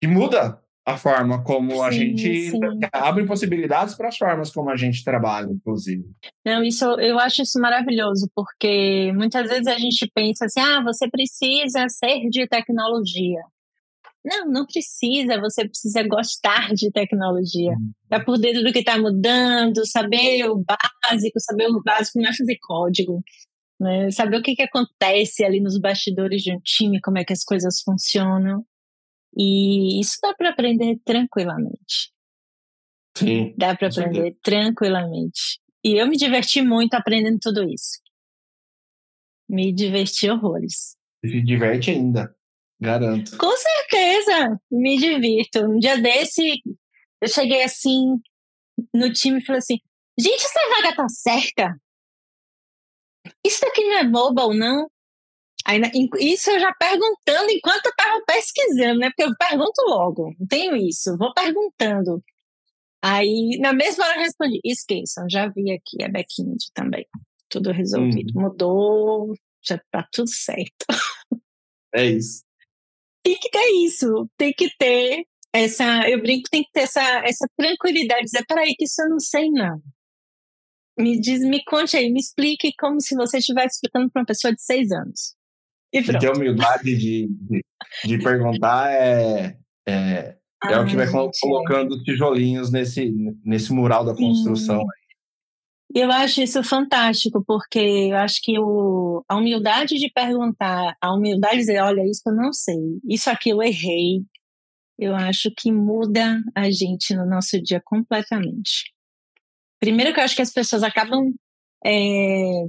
que 0.00 0.08
muda 0.08 0.58
a 0.88 0.96
forma 0.96 1.44
como 1.44 1.72
sim, 1.72 1.80
a 1.82 1.90
gente 1.90 2.50
sim. 2.50 2.60
abre 2.90 3.26
possibilidades 3.26 3.94
para 3.94 4.08
as 4.08 4.16
formas 4.16 4.50
como 4.50 4.70
a 4.70 4.76
gente 4.76 5.04
trabalha, 5.04 5.50
inclusive. 5.52 6.02
Não, 6.44 6.64
isso 6.64 6.84
eu 6.98 7.18
acho 7.18 7.42
isso 7.42 7.60
maravilhoso, 7.60 8.30
porque 8.34 9.12
muitas 9.14 9.48
vezes 9.48 9.66
a 9.66 9.78
gente 9.78 10.10
pensa 10.14 10.46
assim: 10.46 10.60
ah, 10.60 10.82
você 10.82 11.06
precisa 11.10 11.86
ser 11.90 12.30
de 12.30 12.48
tecnologia. 12.48 13.42
Não, 14.24 14.46
não 14.50 14.66
precisa, 14.66 15.38
você 15.38 15.68
precisa 15.68 16.02
gostar 16.08 16.72
de 16.74 16.90
tecnologia. 16.90 17.74
Tá 18.08 18.18
por 18.24 18.38
dentro 18.38 18.62
do 18.62 18.72
que 18.72 18.80
está 18.80 18.98
mudando, 18.98 19.86
saber 19.86 20.44
o 20.48 20.62
básico, 20.64 21.38
saber 21.38 21.68
o 21.68 21.82
básico 21.82 22.18
não 22.18 22.30
é 22.30 22.34
fazer 22.34 22.56
código. 22.60 23.22
Né? 23.78 24.10
Saber 24.10 24.38
o 24.38 24.42
que, 24.42 24.56
que 24.56 24.62
acontece 24.62 25.44
ali 25.44 25.60
nos 25.60 25.78
bastidores 25.78 26.42
de 26.42 26.52
um 26.52 26.60
time, 26.60 27.00
como 27.00 27.18
é 27.18 27.24
que 27.24 27.32
as 27.32 27.44
coisas 27.44 27.80
funcionam. 27.82 28.64
E 29.36 30.00
isso 30.00 30.18
dá 30.22 30.34
para 30.34 30.50
aprender 30.50 30.98
tranquilamente. 31.04 32.12
Sim. 33.16 33.54
Dá 33.56 33.76
para 33.76 33.88
aprender 33.88 34.36
tranquilamente. 34.42 35.60
E 35.84 36.00
eu 36.00 36.06
me 36.06 36.16
diverti 36.16 36.62
muito 36.62 36.94
aprendendo 36.94 37.38
tudo 37.40 37.64
isso. 37.64 38.00
Me 39.48 39.72
diverti 39.72 40.28
horrores. 40.28 40.96
Se 41.24 41.40
diverte 41.42 41.90
ainda, 41.90 42.34
garanto. 42.80 43.36
Com 43.38 43.52
certeza, 43.56 44.60
me 44.70 44.98
divirto. 44.98 45.60
Um 45.60 45.78
dia 45.78 46.00
desse, 46.00 46.62
eu 47.20 47.28
cheguei 47.28 47.62
assim 47.62 48.20
no 48.94 49.12
time 49.12 49.38
e 49.38 49.44
falei 49.44 49.58
assim: 49.58 49.78
gente, 50.18 50.44
essa 50.44 50.60
vaga 50.76 50.96
tá 50.96 51.08
certa? 51.08 51.80
Isso 53.44 53.60
daqui 53.62 53.82
não 53.84 53.98
é 53.98 54.04
mobile, 54.04 54.58
não? 54.58 54.88
Aí, 55.66 55.80
isso 56.20 56.50
eu 56.50 56.60
já 56.60 56.72
perguntando 56.72 57.50
enquanto 57.50 57.86
eu 57.86 57.90
estava 57.90 58.22
pesquisando, 58.26 59.00
né? 59.00 59.10
Porque 59.10 59.24
eu 59.24 59.36
pergunto 59.36 59.82
logo, 59.86 60.34
não 60.38 60.46
tenho 60.46 60.76
isso, 60.76 61.16
vou 61.18 61.32
perguntando. 61.34 62.22
Aí, 63.02 63.58
na 63.60 63.72
mesma 63.72 64.04
hora, 64.04 64.16
eu 64.16 64.22
respondi: 64.22 64.60
esqueçam, 64.64 65.28
já 65.30 65.48
vi 65.48 65.70
aqui, 65.72 66.02
é 66.02 66.08
back-end 66.08 66.72
também. 66.74 67.06
Tudo 67.48 67.70
resolvido. 67.70 68.32
Hum. 68.36 68.42
Mudou, 68.42 69.34
já 69.62 69.80
tá 69.90 70.06
tudo 70.12 70.28
certo. 70.28 70.86
É 71.94 72.04
isso. 72.04 72.42
Tem 73.22 73.38
que 73.38 73.50
ter 73.50 73.70
isso, 73.84 74.28
tem 74.36 74.52
que 74.52 74.70
ter 74.78 75.24
essa. 75.52 76.08
Eu 76.08 76.20
brinco, 76.20 76.48
tem 76.50 76.62
que 76.62 76.70
ter 76.72 76.80
essa, 76.80 77.02
essa 77.24 77.46
tranquilidade, 77.56 78.24
dizer: 78.24 78.44
peraí, 78.46 78.74
que 78.74 78.84
isso 78.84 79.00
eu 79.02 79.10
não 79.10 79.20
sei, 79.20 79.50
não. 79.50 79.80
Me 80.98 81.18
diz, 81.20 81.40
me 81.40 81.62
conte 81.64 81.96
aí, 81.96 82.10
me 82.10 82.18
explique 82.18 82.72
como 82.78 83.00
se 83.00 83.14
você 83.14 83.38
estivesse 83.38 83.76
explicando 83.76 84.10
para 84.10 84.20
uma 84.20 84.26
pessoa 84.26 84.52
de 84.52 84.60
seis 84.60 84.90
anos. 84.90 85.37
E, 85.92 85.98
e 85.98 86.18
ter 86.18 86.30
humildade 86.30 86.96
de, 86.96 87.28
de, 87.28 87.64
de 88.04 88.18
perguntar 88.22 88.90
é, 88.90 89.56
é, 89.88 90.36
é 90.64 90.78
o 90.78 90.86
que 90.86 90.96
vai 90.96 91.06
colocando 91.40 91.92
os 91.92 92.02
tijolinhos 92.02 92.70
nesse, 92.70 93.10
nesse 93.44 93.72
mural 93.72 94.04
da 94.04 94.14
construção. 94.14 94.82
Eu 95.94 96.12
acho 96.12 96.42
isso 96.42 96.62
fantástico, 96.62 97.42
porque 97.46 97.78
eu 97.78 98.16
acho 98.18 98.40
que 98.42 98.58
o, 98.58 99.24
a 99.26 99.36
humildade 99.36 99.94
de 99.96 100.10
perguntar, 100.12 100.94
a 101.00 101.14
humildade 101.14 101.54
de 101.54 101.60
dizer, 101.60 101.80
olha, 101.80 102.02
isso 102.02 102.22
eu 102.26 102.34
não 102.34 102.52
sei, 102.52 102.76
isso 103.08 103.30
aqui 103.30 103.48
eu 103.48 103.62
errei, 103.62 104.22
eu 104.98 105.14
acho 105.14 105.50
que 105.56 105.72
muda 105.72 106.42
a 106.54 106.70
gente 106.70 107.14
no 107.14 107.24
nosso 107.24 107.60
dia 107.62 107.80
completamente. 107.82 108.92
Primeiro 109.80 110.12
que 110.12 110.20
eu 110.20 110.24
acho 110.24 110.36
que 110.36 110.42
as 110.42 110.52
pessoas 110.52 110.82
acabam 110.82 111.32
é, 111.86 112.64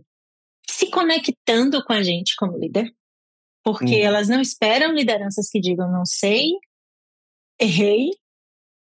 se 0.70 0.90
conectando 0.90 1.84
com 1.84 1.92
a 1.92 2.02
gente 2.02 2.36
como 2.38 2.58
líder 2.58 2.94
porque 3.72 4.02
hum. 4.02 4.06
elas 4.06 4.28
não 4.28 4.42
esperam 4.42 4.94
lideranças 4.94 5.50
que 5.50 5.60
digam 5.60 5.92
não 5.92 6.06
sei, 6.06 6.50
errei, 7.60 8.10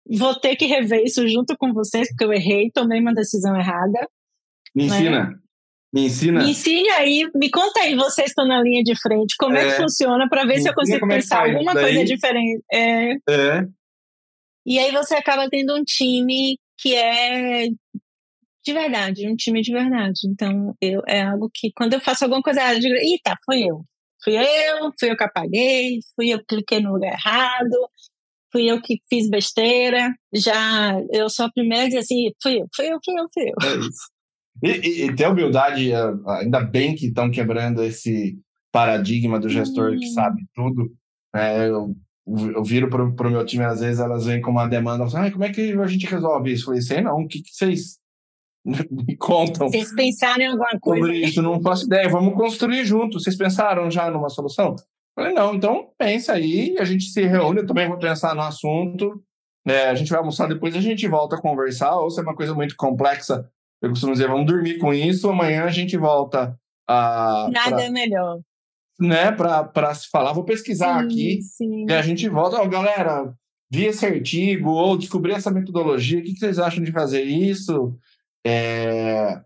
vou 0.09 0.35
ter 0.35 0.57
que 0.57 0.67
rever 0.67 1.03
isso 1.05 1.27
junto 1.29 1.57
com 1.57 1.73
vocês 1.73 2.09
porque 2.09 2.25
eu 2.25 2.33
errei, 2.33 2.71
tomei 2.71 3.01
uma 3.01 3.15
decisão 3.15 3.57
errada. 3.57 4.09
Me 4.75 4.87
né? 4.87 4.97
ensina. 4.97 5.43
Me 5.95 6.07
ensina. 6.07 6.43
Me 6.43 6.51
ensine 6.51 6.89
aí, 6.91 7.31
me 7.35 7.51
conta 7.51 7.81
aí, 7.81 7.95
vocês 7.95 8.29
estão 8.29 8.47
na 8.47 8.63
linha 8.63 8.83
de 8.83 8.99
frente, 8.99 9.35
como 9.39 9.57
é, 9.57 9.67
é 9.67 9.71
que 9.71 9.83
funciona 9.83 10.27
para 10.29 10.45
ver 10.47 10.61
se 10.61 10.69
eu 10.69 10.75
consigo 10.75 11.05
é 11.05 11.09
pensar 11.17 11.47
é 11.47 11.53
alguma 11.53 11.73
coisa 11.73 12.05
diferente. 12.05 12.65
É. 12.73 13.13
é. 13.29 13.67
E 14.65 14.79
aí 14.79 14.91
você 14.91 15.15
acaba 15.15 15.49
tendo 15.51 15.77
um 15.77 15.85
time 15.85 16.59
que 16.79 16.95
é 16.95 17.67
de 18.65 18.73
verdade, 18.73 19.29
um 19.29 19.37
time 19.37 19.61
de 19.61 19.73
verdade. 19.73 20.21
Então, 20.27 20.75
eu, 20.81 21.03
é 21.07 21.23
algo 21.23 21.51
que 21.53 21.73
quando 21.75 21.95
eu 21.95 22.01
faço 22.01 22.25
alguma 22.25 22.43
coisa, 22.43 22.73
eu 22.73 22.81
digo, 22.81 22.95
eita, 22.95 23.37
fui 23.45 23.69
eu. 23.69 23.85
Fui 24.23 24.37
eu, 24.37 24.93
fui 24.99 25.11
eu 25.11 25.17
que 25.17 25.25
apaguei, 25.25 25.99
fui 26.15 26.29
eu 26.33 26.39
que 26.39 26.47
cliquei 26.47 26.81
no 26.81 26.93
lugar 26.93 27.13
errado, 27.13 27.89
fui 28.53 28.71
eu 28.71 28.81
que 28.81 29.01
fiz 29.09 29.29
besteira. 29.29 30.13
Já, 30.33 31.01
eu 31.11 31.29
sou 31.29 31.47
a 31.47 31.51
primeira 31.53 31.85
a 31.85 31.87
dizer 31.87 31.99
assim, 31.99 32.31
fui 32.43 32.61
eu, 32.61 32.67
fui 32.75 32.87
eu, 32.87 32.99
fui 33.05 33.15
eu, 33.19 33.27
fui 33.33 33.45
eu. 33.45 33.55
É 33.69 33.79
isso. 33.79 34.13
E, 34.63 34.69
e, 34.69 35.05
e 35.07 35.17
ter 35.17 35.27
humildade, 35.27 35.91
ainda 36.27 36.61
bem 36.61 36.95
que 36.95 37.07
estão 37.07 37.31
quebrando 37.31 37.83
esse 37.83 38.39
paradigma 38.71 39.41
do 39.41 39.49
gestor 39.49 39.93
hum. 39.93 39.99
que 39.99 40.07
sabe 40.09 40.43
tudo. 40.55 40.93
É, 41.35 41.69
eu, 41.69 41.95
eu 42.27 42.63
viro 42.63 42.89
para 42.89 43.29
o 43.29 43.31
meu 43.31 43.45
time, 43.45 43.65
às 43.65 43.81
vezes 43.81 43.99
elas 43.99 44.27
vêm 44.27 44.41
com 44.41 44.51
uma 44.51 44.69
demanda, 44.69 45.05
assim, 45.05 45.17
ah, 45.17 45.31
como 45.31 45.45
é 45.45 45.51
que 45.51 45.73
a 45.73 45.87
gente 45.87 46.07
resolve 46.07 46.53
isso? 46.53 46.63
Eu 46.63 46.67
falei, 46.67 46.83
sei 46.83 47.01
não, 47.01 47.23
o 47.23 47.27
que, 47.27 47.43
que 47.43 47.55
vocês 47.55 47.99
me 48.91 49.17
contam. 49.17 49.69
Vocês 49.69 49.95
pensaram 49.95 50.43
em 50.43 50.47
alguma 50.49 50.79
coisa? 50.81 51.07
Sobre 51.07 51.19
isso, 51.19 51.43
não 51.43 51.61
faço 51.61 51.87
ideia. 51.87 52.09
Vamos 52.09 52.35
construir 52.35 52.85
juntos. 52.85 53.23
Vocês 53.23 53.37
pensaram 53.37 53.91
já 53.91 54.11
numa 54.11 54.29
solução? 54.29 54.77
Falei, 55.15 55.33
não, 55.33 55.55
então 55.55 55.91
pensa 55.99 56.33
aí, 56.33 56.75
a 56.79 56.85
gente 56.85 57.05
se 57.05 57.23
reúne, 57.23 57.61
eu 57.61 57.67
também 57.67 57.87
vou 57.87 57.99
pensar 57.99 58.35
no 58.35 58.41
assunto. 58.41 59.23
É, 59.67 59.89
a 59.89 59.95
gente 59.95 60.11
vai 60.11 60.19
almoçar 60.19 60.49
depois, 60.49 60.75
a 60.75 60.81
gente 60.81 61.07
volta 61.07 61.37
a 61.37 61.41
conversar, 61.41 61.97
ou 61.97 62.11
se 62.11 62.19
é 62.19 62.23
uma 62.23 62.35
coisa 62.35 62.55
muito 62.55 62.75
complexa, 62.77 63.49
eu 63.81 63.91
costumo 63.91 64.13
dizer, 64.13 64.27
vamos 64.27 64.47
dormir 64.47 64.79
com 64.79 64.93
isso, 64.93 65.29
amanhã 65.29 65.65
a 65.65 65.71
gente 65.71 65.97
volta 65.97 66.59
a. 66.89 67.49
Nada 67.53 67.77
pra, 67.77 67.85
é 67.85 67.91
melhor. 67.91 68.41
Né, 68.99 69.33
para 69.33 69.95
se 69.95 70.09
falar. 70.09 70.33
Vou 70.33 70.45
pesquisar 70.45 71.01
sim, 71.01 71.07
aqui 71.07 71.43
sim. 71.43 71.87
e 71.89 71.93
a 71.93 72.03
gente 72.03 72.29
volta. 72.29 72.61
Oh, 72.61 72.69
galera, 72.69 73.35
vi 73.71 73.85
esse 73.85 74.07
artigo, 74.07 74.71
ou 74.71 74.97
descobri 74.97 75.33
essa 75.33 75.51
metodologia, 75.51 76.21
o 76.21 76.23
que, 76.23 76.33
que 76.33 76.39
vocês 76.39 76.59
acham 76.59 76.83
de 76.83 76.93
fazer 76.93 77.23
isso? 77.23 77.97
É, 78.45 79.41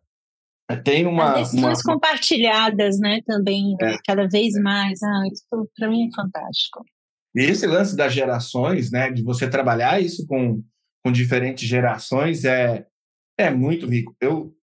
tem 0.83 1.07
uma. 1.07 1.35
As 1.35 1.51
decisões 1.51 1.85
uma... 1.85 1.95
compartilhadas, 1.95 2.99
né, 2.99 3.21
também, 3.25 3.77
é. 3.81 3.97
cada 4.05 4.27
vez 4.29 4.55
mais. 4.55 5.03
Ah, 5.03 5.23
isso 5.31 5.45
para 5.77 5.89
mim 5.89 6.09
é 6.09 6.15
fantástico. 6.15 6.85
E 7.35 7.41
esse 7.41 7.67
lance 7.67 7.95
das 7.95 8.13
gerações, 8.13 8.91
né, 8.91 9.11
de 9.11 9.23
você 9.23 9.49
trabalhar 9.49 10.01
isso 10.01 10.27
com, 10.27 10.63
com 11.05 11.13
diferentes 11.13 11.69
gerações, 11.69 12.45
é, 12.45 12.87
é 13.39 13.51
muito 13.51 13.87
rico. 13.87 14.17
Eu 14.21 14.55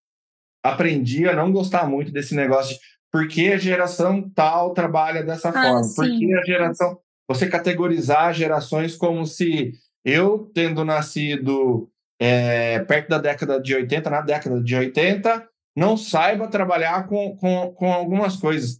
aprendi 0.63 1.27
a 1.27 1.35
não 1.35 1.51
gostar 1.51 1.87
muito 1.87 2.11
desse 2.11 2.33
negócio 2.33 2.75
de 2.75 2.81
por 3.11 3.27
que 3.27 3.53
a 3.53 3.57
geração 3.57 4.27
tal 4.33 4.73
trabalha 4.73 5.23
dessa 5.23 5.49
ah, 5.49 5.53
forma, 5.53 5.83
sim. 5.83 5.95
por 5.95 6.05
que 6.05 6.33
a 6.33 6.43
geração. 6.43 6.97
Você 7.29 7.47
categorizar 7.47 8.33
gerações 8.33 8.97
como 8.97 9.25
se 9.25 9.73
eu, 10.03 10.51
tendo 10.53 10.83
nascido 10.83 11.89
é, 12.25 12.79
perto 12.79 13.09
da 13.09 13.17
década 13.17 13.59
de 13.59 13.75
80, 13.75 14.09
na 14.09 14.21
década 14.21 14.63
de 14.63 14.73
80, 14.73 15.45
não 15.75 15.97
saiba 15.97 16.47
trabalhar 16.47 17.05
com, 17.05 17.35
com, 17.35 17.73
com 17.73 17.91
algumas 17.91 18.37
coisas. 18.37 18.79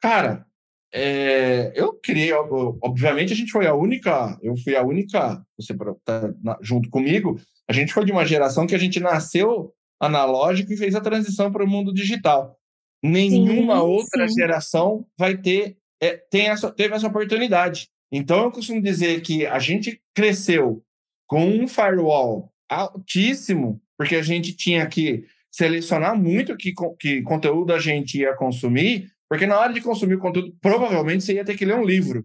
Cara, 0.00 0.46
é, 0.94 1.72
eu 1.74 1.92
criei, 1.94 2.32
obviamente 2.32 3.32
a 3.32 3.36
gente 3.36 3.50
foi 3.50 3.66
a 3.66 3.74
única, 3.74 4.38
eu 4.40 4.56
fui 4.58 4.76
a 4.76 4.84
única, 4.84 5.44
você 5.58 5.74
tá 6.04 6.32
junto 6.62 6.88
comigo, 6.88 7.40
a 7.68 7.72
gente 7.72 7.92
foi 7.92 8.04
de 8.04 8.12
uma 8.12 8.24
geração 8.24 8.64
que 8.64 8.76
a 8.76 8.78
gente 8.78 9.00
nasceu 9.00 9.74
analógico 10.00 10.72
e 10.72 10.76
fez 10.76 10.94
a 10.94 11.00
transição 11.00 11.50
para 11.50 11.64
o 11.64 11.68
mundo 11.68 11.92
digital. 11.92 12.56
Nenhuma 13.02 13.74
sim, 13.74 13.80
outra 13.80 14.28
sim. 14.28 14.34
geração 14.34 15.04
vai 15.18 15.36
ter, 15.36 15.76
é, 16.00 16.16
tem 16.16 16.48
essa, 16.48 16.70
teve 16.70 16.94
essa 16.94 17.08
oportunidade. 17.08 17.88
Então 18.12 18.44
eu 18.44 18.52
costumo 18.52 18.80
dizer 18.80 19.20
que 19.22 19.44
a 19.44 19.58
gente 19.58 20.00
cresceu 20.14 20.80
com 21.26 21.44
um 21.44 21.66
firewall 21.66 22.52
altíssimo, 22.68 23.80
porque 23.96 24.16
a 24.16 24.22
gente 24.22 24.54
tinha 24.56 24.86
que 24.86 25.24
selecionar 25.50 26.16
muito 26.16 26.56
que, 26.56 26.72
que 26.98 27.22
conteúdo 27.22 27.72
a 27.72 27.78
gente 27.78 28.18
ia 28.18 28.34
consumir, 28.34 29.10
porque 29.28 29.46
na 29.46 29.58
hora 29.58 29.72
de 29.72 29.80
consumir 29.80 30.14
o 30.14 30.20
conteúdo, 30.20 30.54
provavelmente 30.60 31.24
você 31.24 31.34
ia 31.34 31.44
ter 31.44 31.56
que 31.56 31.64
ler 31.64 31.74
um 31.74 31.84
livro 31.84 32.24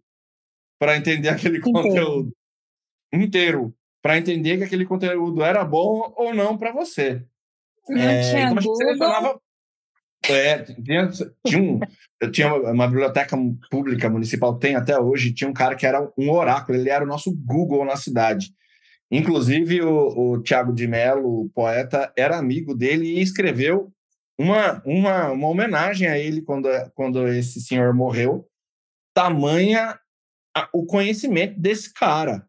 para 0.79 0.97
entender 0.97 1.29
aquele 1.29 1.57
inteiro. 1.57 1.81
conteúdo 1.81 2.33
inteiro, 3.13 3.75
para 4.01 4.17
entender 4.17 4.57
que 4.57 4.63
aquele 4.63 4.85
conteúdo 4.85 5.43
era 5.43 5.63
bom 5.63 6.13
ou 6.15 6.33
não 6.33 6.57
para 6.57 6.71
você. 6.71 7.23
Não 7.87 8.01
é, 8.01 8.21
tinha 8.29 8.49
então 8.51 8.75
selecionava. 8.75 9.39
É, 10.25 10.59
tinha, 10.59 11.09
tinha 11.45 11.61
um, 11.61 11.79
eu 12.21 12.31
tinha 12.31 12.53
uma, 12.53 12.87
biblioteca 12.87 13.37
pública 13.69 14.09
municipal, 14.09 14.57
tem 14.57 14.75
até 14.75 14.97
hoje, 14.97 15.33
tinha 15.33 15.49
um 15.49 15.53
cara 15.53 15.75
que 15.75 15.85
era 15.85 16.09
um 16.17 16.31
oráculo, 16.31 16.77
ele 16.77 16.89
era 16.89 17.03
o 17.03 17.07
nosso 17.07 17.35
Google 17.35 17.83
na 17.83 17.97
cidade. 17.97 18.53
Inclusive, 19.13 19.79
o, 19.83 20.31
o 20.31 20.41
Tiago 20.41 20.73
de 20.73 20.87
Mello, 20.87 21.43
o 21.43 21.49
poeta, 21.49 22.11
era 22.17 22.35
amigo 22.35 22.73
dele 22.73 23.05
e 23.05 23.21
escreveu 23.21 23.93
uma, 24.35 24.81
uma, 24.83 25.29
uma 25.29 25.47
homenagem 25.47 26.07
a 26.07 26.17
ele 26.17 26.41
quando, 26.41 26.67
quando 26.95 27.27
esse 27.27 27.61
senhor 27.61 27.93
morreu. 27.93 28.49
Tamanha 29.13 29.99
a, 30.57 30.67
o 30.73 30.83
conhecimento 30.87 31.59
desse 31.59 31.93
cara. 31.93 32.43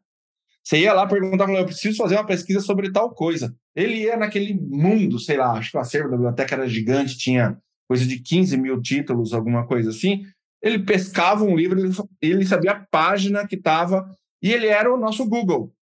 Você 0.64 0.78
ia 0.78 0.94
lá 0.94 1.06
perguntar, 1.06 1.50
eu 1.50 1.66
preciso 1.66 1.98
fazer 1.98 2.14
uma 2.14 2.24
pesquisa 2.24 2.60
sobre 2.60 2.90
tal 2.90 3.10
coisa. 3.10 3.54
Ele 3.76 3.96
ia 3.96 4.16
naquele 4.16 4.54
mundo, 4.54 5.18
sei 5.18 5.36
lá, 5.36 5.52
acho 5.52 5.70
que 5.70 5.76
o 5.76 5.80
acervo 5.80 6.08
da 6.08 6.16
biblioteca 6.16 6.54
era 6.54 6.66
gigante, 6.66 7.18
tinha 7.18 7.58
coisa 7.86 8.06
de 8.06 8.18
15 8.18 8.56
mil 8.56 8.80
títulos, 8.80 9.34
alguma 9.34 9.66
coisa 9.66 9.90
assim. 9.90 10.24
Ele 10.62 10.78
pescava 10.78 11.44
um 11.44 11.54
livro, 11.54 11.78
ele, 11.78 11.92
ele 12.22 12.46
sabia 12.46 12.70
a 12.70 12.86
página 12.90 13.46
que 13.46 13.56
estava, 13.56 14.10
e 14.42 14.50
ele 14.50 14.68
era 14.68 14.90
o 14.90 14.96
nosso 14.96 15.28
Google 15.28 15.73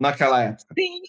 naquela 0.00 0.42
época. 0.42 0.74
Sim. 0.76 1.02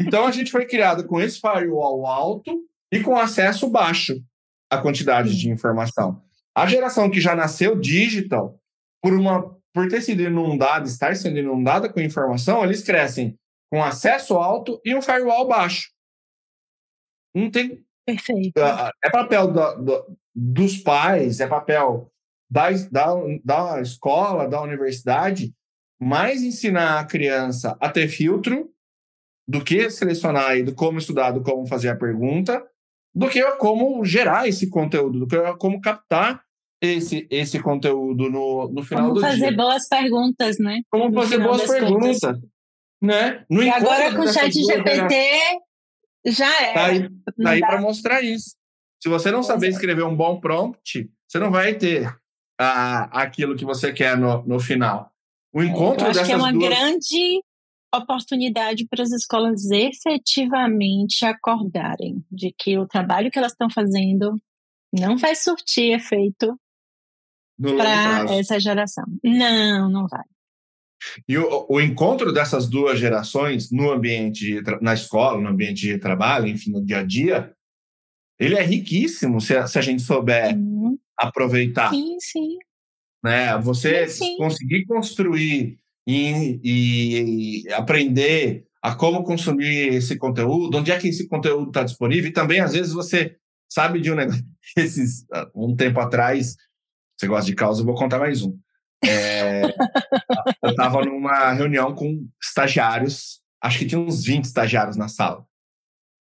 Então 0.00 0.26
a 0.26 0.30
gente 0.30 0.50
foi 0.50 0.66
criado 0.66 1.06
com 1.06 1.20
esse 1.20 1.40
firewall 1.40 2.06
alto 2.06 2.64
e 2.92 3.00
com 3.00 3.16
acesso 3.16 3.68
baixo 3.68 4.22
à 4.70 4.78
quantidade 4.78 5.30
Sim. 5.30 5.36
de 5.36 5.50
informação. 5.50 6.22
A 6.54 6.66
geração 6.66 7.10
que 7.10 7.20
já 7.20 7.34
nasceu 7.34 7.78
digital, 7.78 8.58
por 9.02 9.12
uma 9.12 9.56
por 9.74 9.88
ter 9.88 10.00
sido 10.00 10.22
inundada, 10.22 10.86
estar 10.86 11.14
sendo 11.14 11.38
inundada 11.38 11.86
com 11.86 12.00
informação, 12.00 12.64
eles 12.64 12.82
crescem 12.82 13.38
com 13.70 13.84
acesso 13.84 14.36
alto 14.36 14.80
e 14.82 14.94
um 14.94 15.02
firewall 15.02 15.46
baixo. 15.46 15.90
Não 17.34 17.50
tem. 17.50 17.84
Perfeito. 18.06 18.56
Ah, 18.58 18.90
é 19.04 19.10
papel 19.10 19.52
da, 19.52 19.74
da, 19.74 20.06
dos 20.34 20.78
pais, 20.78 21.40
é 21.40 21.46
papel 21.46 22.10
da, 22.50 22.70
da, 22.90 23.14
da 23.44 23.80
escola, 23.82 24.48
da 24.48 24.62
universidade, 24.62 25.52
mais 26.00 26.42
ensinar 26.42 27.00
a 27.00 27.04
criança 27.04 27.76
a 27.80 27.88
ter 27.88 28.08
filtro 28.08 28.70
do 29.48 29.62
que 29.62 29.88
selecionar 29.90 30.56
e 30.56 30.62
do 30.62 30.74
como 30.74 30.98
estudar, 30.98 31.30
do 31.30 31.42
como 31.42 31.66
fazer 31.66 31.88
a 31.88 31.96
pergunta, 31.96 32.64
do 33.14 33.28
que 33.28 33.42
como 33.56 34.04
gerar 34.04 34.48
esse 34.48 34.68
conteúdo, 34.68 35.20
do 35.20 35.26
que 35.26 35.36
como 35.58 35.80
captar 35.80 36.42
esse, 36.82 37.26
esse 37.30 37.60
conteúdo 37.60 38.28
no, 38.28 38.68
no 38.68 38.82
final 38.82 39.04
como 39.04 39.14
do 39.14 39.20
dia. 39.20 39.30
Como 39.30 39.40
fazer 39.40 39.56
boas 39.56 39.88
perguntas, 39.88 40.58
né? 40.58 40.80
Como 40.90 41.08
no 41.08 41.22
fazer 41.22 41.38
boas 41.38 41.66
perguntas. 41.66 42.40
Né? 43.00 43.44
No 43.48 43.62
e 43.62 43.70
agora 43.70 44.14
com 44.14 44.22
o 44.22 44.32
chat 44.32 44.52
GPT 44.52 45.14
já 46.26 46.62
é. 46.62 46.72
Tá 46.72 46.86
aí, 46.86 47.08
tá 47.42 47.50
aí 47.50 47.60
para 47.60 47.80
mostrar 47.80 48.22
isso. 48.22 48.56
Se 49.02 49.08
você 49.08 49.30
não 49.30 49.42
saber 49.42 49.66
é. 49.66 49.70
escrever 49.70 50.02
um 50.02 50.16
bom 50.16 50.40
prompt, 50.40 51.08
você 51.28 51.38
não 51.38 51.50
vai 51.50 51.74
ter 51.74 52.12
a, 52.58 53.22
aquilo 53.22 53.56
que 53.56 53.64
você 53.64 53.92
quer 53.92 54.16
no, 54.16 54.42
no 54.44 54.58
final. 54.58 55.12
O 55.56 55.62
encontro 55.62 56.04
Eu 56.04 56.10
acho 56.10 56.26
que 56.26 56.32
é 56.32 56.36
uma 56.36 56.52
duas... 56.52 56.68
grande 56.68 57.42
oportunidade 57.94 58.86
para 58.90 59.02
as 59.02 59.10
escolas 59.10 59.70
efetivamente 59.70 61.24
acordarem 61.24 62.22
de 62.30 62.52
que 62.52 62.76
o 62.76 62.86
trabalho 62.86 63.30
que 63.30 63.38
elas 63.38 63.52
estão 63.52 63.70
fazendo 63.70 64.36
não 64.92 65.16
vai 65.16 65.34
surtir 65.34 65.94
efeito 65.94 66.60
para 67.58 68.34
essa 68.34 68.60
geração. 68.60 69.06
Não, 69.24 69.88
não 69.88 70.06
vai. 70.06 70.24
E 71.26 71.38
o, 71.38 71.66
o, 71.70 71.80
encontro 71.80 72.34
dessas 72.34 72.68
duas 72.68 72.98
gerações 72.98 73.70
no 73.70 73.90
ambiente, 73.90 74.60
na 74.82 74.92
escola, 74.92 75.40
no 75.40 75.48
ambiente 75.48 75.80
de 75.86 75.98
trabalho, 75.98 76.48
enfim, 76.48 76.70
no 76.70 76.84
dia 76.84 76.98
a 76.98 77.02
dia, 77.02 77.56
ele 78.38 78.56
é 78.56 78.62
riquíssimo 78.62 79.40
se 79.40 79.56
a, 79.56 79.66
se 79.66 79.78
a 79.78 79.82
gente 79.82 80.02
souber 80.02 80.54
sim. 80.54 80.98
aproveitar. 81.18 81.88
Sim, 81.88 82.16
sim. 82.20 82.58
Né? 83.26 83.58
Você 83.58 84.08
sim, 84.08 84.24
sim. 84.24 84.36
conseguir 84.36 84.84
construir 84.84 85.80
e, 86.06 86.60
e, 86.62 87.72
aprender 87.72 88.64
a 88.80 88.94
como 88.94 89.24
consumir 89.24 89.94
esse 89.94 90.16
conteúdo, 90.16 90.78
onde 90.78 90.92
é 90.92 90.96
que 90.96 91.08
esse 91.08 91.26
conteúdo 91.26 91.66
está 91.66 91.82
disponível, 91.82 92.30
e 92.30 92.32
também, 92.32 92.60
às 92.60 92.72
vezes, 92.72 92.92
você 92.92 93.36
sabe 93.68 94.00
de 94.00 94.12
um 94.12 94.14
negócio. 94.14 94.44
Esses, 94.78 95.26
um 95.52 95.74
tempo 95.74 95.98
atrás, 95.98 96.54
você 97.16 97.26
gosta 97.26 97.50
de 97.50 97.56
causa, 97.56 97.80
eu 97.80 97.84
vou 97.84 97.96
contar 97.96 98.20
mais 98.20 98.42
um. 98.42 98.56
É, 99.04 99.62
eu 100.62 100.70
estava 100.70 101.04
numa 101.04 101.52
reunião 101.52 101.96
com 101.96 102.28
estagiários, 102.40 103.40
acho 103.60 103.80
que 103.80 103.86
tinha 103.86 104.00
uns 104.00 104.24
20 104.24 104.44
estagiários 104.44 104.96
na 104.96 105.08
sala. 105.08 105.44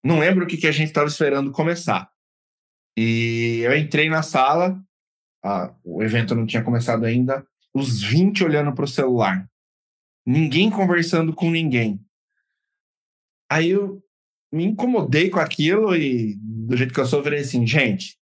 Não 0.04 0.18
lembro 0.18 0.46
o 0.46 0.48
que, 0.48 0.58
que 0.58 0.68
a 0.68 0.72
gente 0.72 0.88
estava 0.88 1.08
esperando 1.08 1.52
começar. 1.52 2.10
E 2.98 3.62
eu 3.64 3.78
entrei 3.78 4.10
na 4.10 4.24
sala, 4.24 4.84
o 5.84 6.02
evento 6.02 6.36
não 6.36 6.46
tinha 6.46 6.64
começado 6.64 7.06
ainda, 7.06 7.46
os 7.74 8.02
20 8.02 8.44
olhando 8.44 8.74
para 8.74 8.86
o 8.86 8.88
celular. 8.88 9.48
Ninguém 10.26 10.70
conversando 10.70 11.34
com 11.34 11.52
ninguém. 11.52 12.00
Aí 13.50 13.70
eu 13.70 14.02
me 14.52 14.66
incomodei 14.66 15.30
com 15.30 15.40
aquilo 15.40 15.96
e, 15.96 16.36
do 16.40 16.76
jeito 16.76 16.94
que 16.94 17.00
eu 17.00 17.06
sou, 17.06 17.24
falei 17.24 17.42
assim: 17.42 17.68
gente, 17.68 18.18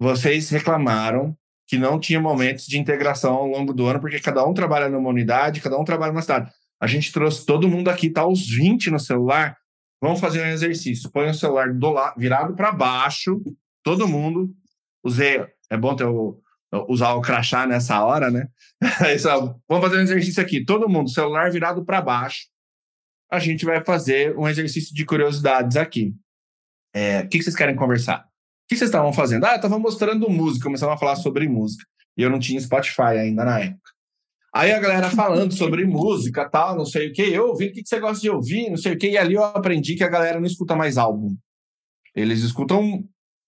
vocês 0.00 0.50
reclamaram 0.50 1.36
que 1.68 1.78
não 1.78 2.00
tinha 2.00 2.20
momentos 2.20 2.66
de 2.66 2.78
integração 2.78 3.34
ao 3.34 3.46
longo 3.46 3.72
do 3.72 3.86
ano, 3.86 4.00
porque 4.00 4.18
cada 4.18 4.44
um 4.44 4.52
trabalha 4.52 4.88
numa 4.88 5.08
unidade, 5.08 5.60
cada 5.60 5.78
um 5.78 5.84
trabalha 5.84 6.12
numa 6.12 6.22
cidade. 6.22 6.50
A 6.80 6.86
gente 6.86 7.12
trouxe 7.12 7.46
todo 7.46 7.68
mundo 7.68 7.88
aqui, 7.88 8.10
tá 8.10 8.26
os 8.26 8.48
20 8.48 8.90
no 8.90 8.98
celular. 8.98 9.56
Vamos 10.02 10.18
fazer 10.18 10.42
um 10.42 10.48
exercício. 10.48 11.10
Põe 11.12 11.30
o 11.30 11.34
celular 11.34 11.72
do 11.72 11.90
lado, 11.90 12.18
virado 12.18 12.56
para 12.56 12.72
baixo, 12.72 13.40
todo 13.84 14.08
mundo. 14.08 14.52
Usei, 15.04 15.46
é 15.72 15.76
bom 15.76 15.96
ter 15.96 16.04
o, 16.04 16.40
usar 16.88 17.14
o 17.14 17.22
crachá 17.22 17.66
nessa 17.66 18.04
hora, 18.04 18.30
né? 18.30 18.48
Vamos 19.68 19.84
fazer 19.84 19.98
um 19.98 20.02
exercício 20.02 20.42
aqui. 20.42 20.64
Todo 20.64 20.88
mundo, 20.88 21.10
celular 21.10 21.50
virado 21.50 21.84
para 21.84 22.00
baixo. 22.00 22.46
A 23.30 23.38
gente 23.38 23.64
vai 23.64 23.82
fazer 23.82 24.36
um 24.36 24.48
exercício 24.48 24.94
de 24.94 25.04
curiosidades 25.04 25.76
aqui. 25.76 26.14
É, 26.94 27.20
o 27.20 27.28
que 27.28 27.42
vocês 27.42 27.56
querem 27.56 27.74
conversar? 27.74 28.26
que 28.72 28.78
vocês 28.78 28.88
estavam 28.88 29.12
fazendo? 29.12 29.44
Ah, 29.44 29.52
eu 29.52 29.56
estava 29.56 29.78
mostrando 29.78 30.28
música, 30.30 30.64
começaram 30.64 30.92
a 30.92 30.98
falar 30.98 31.16
sobre 31.16 31.48
música. 31.48 31.84
E 32.16 32.22
eu 32.22 32.30
não 32.30 32.38
tinha 32.38 32.60
Spotify 32.60 33.18
ainda 33.18 33.44
na 33.44 33.60
época. 33.60 33.90
Aí 34.54 34.72
a 34.72 34.80
galera 34.80 35.10
falando 35.10 35.52
sobre 35.52 35.84
música, 35.84 36.48
tal, 36.48 36.76
não 36.76 36.84
sei 36.84 37.08
o 37.08 37.12
que. 37.12 37.22
Eu 37.22 37.48
ouvi 37.48 37.68
o 37.68 37.72
que 37.72 37.82
você 37.84 37.98
gosta 37.98 38.20
de 38.20 38.30
ouvir, 38.30 38.68
não 38.68 38.76
sei 38.76 38.92
o 38.92 38.98
que. 38.98 39.10
E 39.10 39.18
ali 39.18 39.34
eu 39.34 39.44
aprendi 39.44 39.94
que 39.94 40.04
a 40.04 40.08
galera 40.08 40.38
não 40.38 40.46
escuta 40.46 40.76
mais 40.76 40.98
álbum. 40.98 41.36
Eles 42.14 42.40
escutam, 42.40 43.04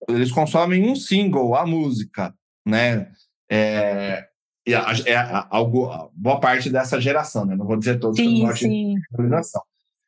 eles 0.08 0.32
consomem 0.32 0.88
um 0.88 0.96
single, 0.96 1.54
a 1.54 1.66
música, 1.66 2.34
né? 2.66 3.10
É, 3.50 4.26
é 4.66 5.14
algo, 5.50 6.10
boa 6.14 6.40
parte 6.40 6.70
dessa 6.70 7.00
geração, 7.00 7.44
né? 7.44 7.54
Não 7.54 7.66
vou 7.66 7.76
dizer 7.76 7.98
todos, 7.98 8.16
sim, 8.16 8.46
sim. 8.54 8.94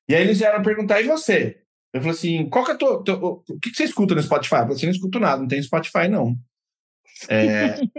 E 0.08 0.14
aí 0.14 0.22
eles 0.22 0.38
vieram 0.38 0.62
perguntar, 0.62 1.00
e 1.00 1.04
você? 1.04 1.60
Eu 1.92 2.00
falei 2.00 2.16
assim, 2.16 2.48
qual 2.48 2.64
que 2.64 2.72
é 2.72 2.76
tua, 2.76 2.98
o 2.98 3.42
que, 3.60 3.70
que 3.70 3.76
você 3.76 3.84
escuta 3.84 4.14
no 4.14 4.22
Spotify? 4.22 4.56
Eu 4.56 4.60
falei 4.60 4.76
assim, 4.76 4.86
não 4.86 4.92
escuto 4.92 5.18
nada, 5.18 5.40
não 5.40 5.48
tem 5.48 5.62
Spotify, 5.62 6.08
não. 6.08 6.36
É... 7.28 7.76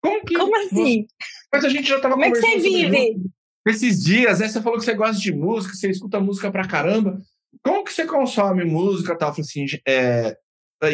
Como, 0.00 0.22
que 0.22 0.34
Como 0.34 0.54
assim? 0.56 1.06
Mas 1.50 1.64
a 1.64 1.68
gente 1.70 1.88
já 1.88 1.96
estava 1.96 2.14
conversando. 2.14 2.42
Como 2.42 2.52
é 2.52 2.56
que 2.56 2.62
você 2.62 2.90
vive? 2.90 3.30
Esses 3.66 4.04
dias, 4.04 4.40
né, 4.40 4.48
você 4.48 4.60
falou 4.60 4.78
que 4.78 4.84
você 4.84 4.92
gosta 4.92 5.18
de 5.18 5.32
música, 5.32 5.74
você 5.74 5.88
escuta 5.88 6.20
música 6.20 6.52
pra 6.52 6.68
caramba. 6.68 7.18
Como 7.62 7.84
que 7.84 7.92
você 7.92 8.06
consome 8.06 8.64
música 8.64 9.16
tal? 9.16 9.30
Eu 9.30 9.34
falei 9.34 9.46
assim, 9.48 9.66
é... 9.86 10.36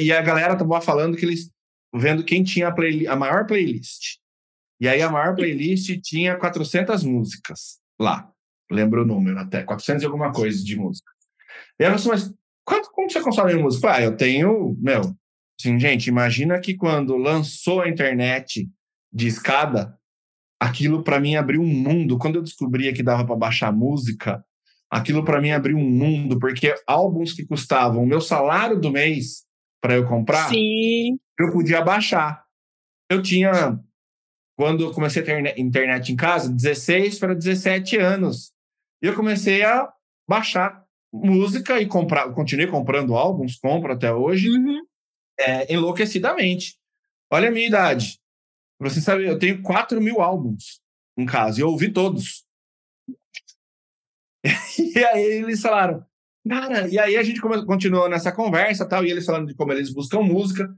E 0.00 0.12
a 0.12 0.22
galera 0.22 0.56
tava 0.56 0.80
falando 0.80 1.16
que 1.16 1.24
eles 1.24 1.50
vendo 1.94 2.24
quem 2.24 2.42
tinha 2.42 2.68
a, 2.68 2.72
play... 2.72 3.06
a 3.06 3.16
maior 3.16 3.46
playlist. 3.46 4.18
E 4.80 4.88
aí 4.88 5.02
a 5.02 5.10
maior 5.10 5.34
playlist 5.34 6.00
tinha 6.02 6.36
400 6.36 7.04
músicas 7.04 7.78
lá. 8.00 8.30
Lembro 8.70 9.02
o 9.02 9.06
número 9.06 9.38
até, 9.38 9.62
400 9.62 10.02
e 10.02 10.06
alguma 10.06 10.32
coisa 10.32 10.64
de 10.64 10.76
música. 10.76 11.10
E 11.78 11.84
ela 11.84 11.98
falou 11.98 12.14
assim, 12.14 12.28
mas 12.28 12.38
quanto, 12.64 12.90
como 12.92 13.10
você 13.10 13.20
consome 13.20 13.54
música? 13.54 13.92
Ah, 13.92 14.00
eu 14.00 14.16
tenho, 14.16 14.76
meu, 14.80 15.14
assim, 15.58 15.78
gente, 15.78 16.06
imagina 16.06 16.58
que 16.60 16.76
quando 16.76 17.16
lançou 17.16 17.82
a 17.82 17.88
internet 17.88 18.70
de 19.12 19.26
escada, 19.26 19.98
aquilo 20.58 21.02
para 21.02 21.18
mim 21.18 21.34
abriu 21.36 21.60
um 21.60 21.66
mundo. 21.66 22.16
Quando 22.16 22.36
eu 22.36 22.42
descobria 22.42 22.92
que 22.92 23.02
dava 23.02 23.26
para 23.26 23.36
baixar 23.36 23.72
música, 23.72 24.44
aquilo 24.90 25.24
para 25.24 25.40
mim 25.40 25.52
abriu 25.52 25.76
um 25.76 25.88
mundo, 25.88 26.38
porque 26.38 26.74
álbuns 26.86 27.32
que 27.32 27.46
custavam 27.46 28.02
o 28.02 28.06
meu 28.06 28.20
salário 28.20 28.80
do 28.80 28.90
mês 28.90 29.44
para 29.80 29.94
eu 29.94 30.06
comprar, 30.06 30.48
Sim. 30.48 31.18
eu 31.38 31.52
podia 31.52 31.80
baixar. 31.80 32.44
Eu 33.08 33.22
tinha, 33.22 33.78
quando 34.58 34.84
eu 34.84 34.92
comecei 34.92 35.22
a 35.22 35.24
ter 35.24 35.58
internet 35.58 36.12
em 36.12 36.16
casa, 36.16 36.52
16 36.52 37.18
para 37.18 37.34
17 37.34 37.96
anos. 37.96 38.52
E 39.02 39.06
eu 39.06 39.14
comecei 39.14 39.62
a 39.62 39.90
baixar 40.28 40.84
música 41.12 41.80
e 41.80 41.86
comprar, 41.86 42.32
continuei 42.32 42.66
comprando 42.66 43.16
álbuns, 43.16 43.56
compro 43.56 43.92
até 43.92 44.12
hoje, 44.12 44.48
uhum. 44.48 44.80
é, 45.38 45.72
enlouquecidamente. 45.72 46.76
Olha 47.32 47.48
a 47.48 47.52
minha 47.52 47.66
idade. 47.66 48.20
Você 48.80 49.00
sabe, 49.00 49.26
eu 49.26 49.38
tenho 49.38 49.62
4 49.62 50.00
mil 50.00 50.20
álbuns 50.20 50.80
em 51.16 51.26
casa 51.26 51.58
e 51.58 51.62
eu 51.62 51.68
ouvi 51.68 51.92
todos. 51.92 52.44
e 54.94 55.04
aí 55.04 55.24
eles 55.42 55.60
falaram, 55.60 56.04
cara, 56.48 56.88
e 56.88 56.98
aí 56.98 57.16
a 57.16 57.22
gente 57.22 57.40
continuou 57.40 58.08
nessa 58.08 58.32
conversa 58.32 58.86
tal, 58.86 59.04
e 59.04 59.10
eles 59.10 59.26
falando 59.26 59.48
de 59.48 59.54
como 59.54 59.72
eles 59.72 59.92
buscam 59.92 60.20
música. 60.20 60.68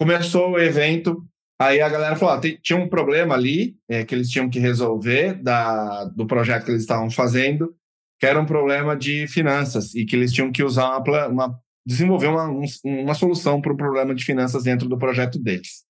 Começou 0.00 0.52
o 0.52 0.58
evento, 0.60 1.26
aí 1.60 1.80
a 1.80 1.88
galera 1.88 2.14
falou: 2.14 2.36
ah, 2.36 2.40
tinha 2.62 2.78
um 2.78 2.88
problema 2.88 3.34
ali 3.34 3.76
é, 3.88 4.04
que 4.04 4.14
eles 4.14 4.30
tinham 4.30 4.48
que 4.48 4.60
resolver 4.60 5.34
da, 5.42 6.04
do 6.04 6.26
projeto 6.26 6.64
que 6.64 6.70
eles 6.70 6.82
estavam 6.82 7.10
fazendo 7.10 7.74
que 8.18 8.26
era 8.26 8.40
um 8.40 8.46
problema 8.46 8.96
de 8.96 9.26
finanças 9.28 9.94
e 9.94 10.04
que 10.04 10.16
eles 10.16 10.32
tinham 10.32 10.50
que 10.50 10.62
usar 10.62 10.98
uma, 10.98 11.26
uma 11.28 11.60
desenvolver 11.86 12.26
uma, 12.26 12.50
um, 12.50 12.64
uma 12.84 13.14
solução 13.14 13.62
para 13.62 13.72
o 13.72 13.76
problema 13.76 14.14
de 14.14 14.24
finanças 14.24 14.64
dentro 14.64 14.88
do 14.88 14.98
projeto 14.98 15.38
deles. 15.38 15.84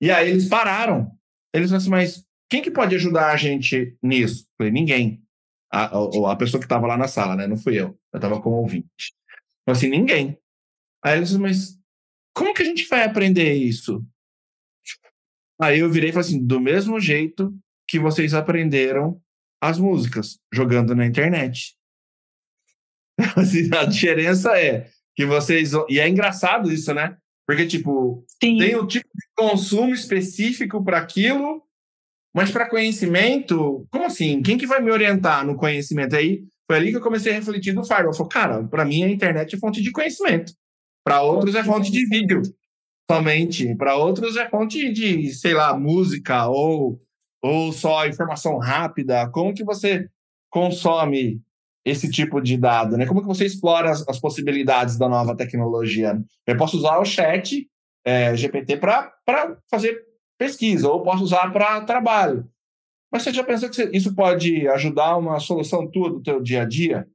E 0.00 0.10
aí 0.10 0.30
eles 0.30 0.48
pararam. 0.48 1.12
Eles 1.54 1.68
falaram 1.68 1.82
assim, 1.82 1.90
mas 1.90 2.24
quem 2.50 2.62
que 2.62 2.70
pode 2.70 2.94
ajudar 2.96 3.30
a 3.30 3.36
gente 3.36 3.96
nisso? 4.02 4.42
Eu 4.42 4.46
falei, 4.58 4.72
ninguém. 4.72 5.22
A, 5.74 5.86
a, 5.86 6.32
a 6.32 6.36
pessoa 6.36 6.60
que 6.60 6.66
estava 6.66 6.86
lá 6.86 6.96
na 6.96 7.08
sala, 7.08 7.34
né? 7.34 7.46
Não 7.46 7.56
fui 7.56 7.74
eu. 7.74 7.98
Eu 8.12 8.18
estava 8.18 8.40
como 8.40 8.56
ouvinte. 8.56 9.12
Eu 9.66 9.72
assim, 9.72 9.88
ninguém. 9.88 10.38
Aí 11.04 11.16
eles 11.18 11.36
mas 11.36 11.78
como 12.34 12.54
que 12.54 12.62
a 12.62 12.66
gente 12.66 12.86
vai 12.88 13.04
aprender 13.04 13.54
isso? 13.54 14.04
Aí 15.60 15.80
eu 15.80 15.90
virei 15.90 16.10
e 16.10 16.12
falei 16.12 16.26
assim, 16.26 16.44
do 16.44 16.60
mesmo 16.60 16.98
jeito 16.98 17.56
que 17.88 17.98
vocês 17.98 18.34
aprenderam 18.34 19.20
as 19.62 19.78
músicas 19.78 20.38
jogando 20.52 20.94
na 20.94 21.06
internet. 21.06 21.76
Assim, 23.36 23.70
a 23.74 23.84
diferença 23.84 24.58
é 24.58 24.90
que 25.14 25.24
vocês. 25.24 25.72
E 25.88 26.00
é 26.00 26.08
engraçado 26.08 26.72
isso, 26.72 26.92
né? 26.92 27.16
Porque, 27.46 27.66
tipo, 27.66 28.24
Sim. 28.42 28.58
tem 28.58 28.76
um 28.76 28.86
tipo 28.86 29.08
de 29.14 29.26
consumo 29.36 29.94
específico 29.94 30.82
para 30.82 30.98
aquilo, 30.98 31.62
mas 32.34 32.50
para 32.50 32.68
conhecimento, 32.68 33.86
como 33.90 34.06
assim? 34.06 34.42
Quem 34.42 34.58
que 34.58 34.66
vai 34.66 34.80
me 34.82 34.90
orientar 34.90 35.46
no 35.46 35.56
conhecimento? 35.56 36.16
Aí 36.16 36.42
foi 36.66 36.76
ali 36.76 36.90
que 36.90 36.96
eu 36.96 37.02
comecei 37.02 37.32
a 37.32 37.36
refletir 37.36 37.72
do 37.72 37.84
Firewall. 37.84 38.10
Eu 38.10 38.14
falei, 38.14 38.30
cara, 38.30 38.64
para 38.64 38.84
mim 38.84 39.04
a 39.04 39.08
internet 39.08 39.54
é 39.54 39.58
fonte 39.58 39.80
de 39.80 39.92
conhecimento. 39.92 40.52
Para 41.04 41.22
outros 41.22 41.54
é 41.54 41.62
fonte 41.62 41.92
de 41.92 42.04
vídeo 42.06 42.42
somente. 43.08 43.74
Para 43.76 43.96
outros 43.96 44.36
é 44.36 44.48
fonte 44.48 44.92
de, 44.92 45.32
sei 45.32 45.54
lá, 45.54 45.78
música 45.78 46.48
ou 46.48 47.00
ou 47.44 47.70
só 47.74 48.06
informação 48.06 48.56
rápida? 48.56 49.28
Como 49.28 49.52
que 49.52 49.62
você 49.62 50.08
consome 50.48 51.42
esse 51.84 52.10
tipo 52.10 52.40
de 52.40 52.56
dado? 52.56 52.96
Né? 52.96 53.04
Como 53.04 53.20
que 53.20 53.26
você 53.26 53.44
explora 53.44 53.90
as, 53.90 54.08
as 54.08 54.18
possibilidades 54.18 54.96
da 54.96 55.10
nova 55.10 55.36
tecnologia? 55.36 56.18
Eu 56.46 56.56
posso 56.56 56.78
usar 56.78 56.98
o 56.98 57.04
chat 57.04 57.68
é, 58.02 58.34
GPT 58.34 58.78
para 58.78 59.12
fazer 59.70 60.02
pesquisa, 60.38 60.88
ou 60.88 61.02
posso 61.02 61.24
usar 61.24 61.52
para 61.52 61.84
trabalho. 61.84 62.48
Mas 63.12 63.22
você 63.22 63.32
já 63.32 63.44
pensou 63.44 63.70
que 63.70 63.82
isso 63.96 64.14
pode 64.14 64.66
ajudar 64.68 65.16
uma 65.16 65.38
solução 65.38 65.88
tua 65.88 66.10
do 66.10 66.22
teu 66.22 66.42
dia 66.42 66.62
a 66.62 66.64
dia? 66.64 67.08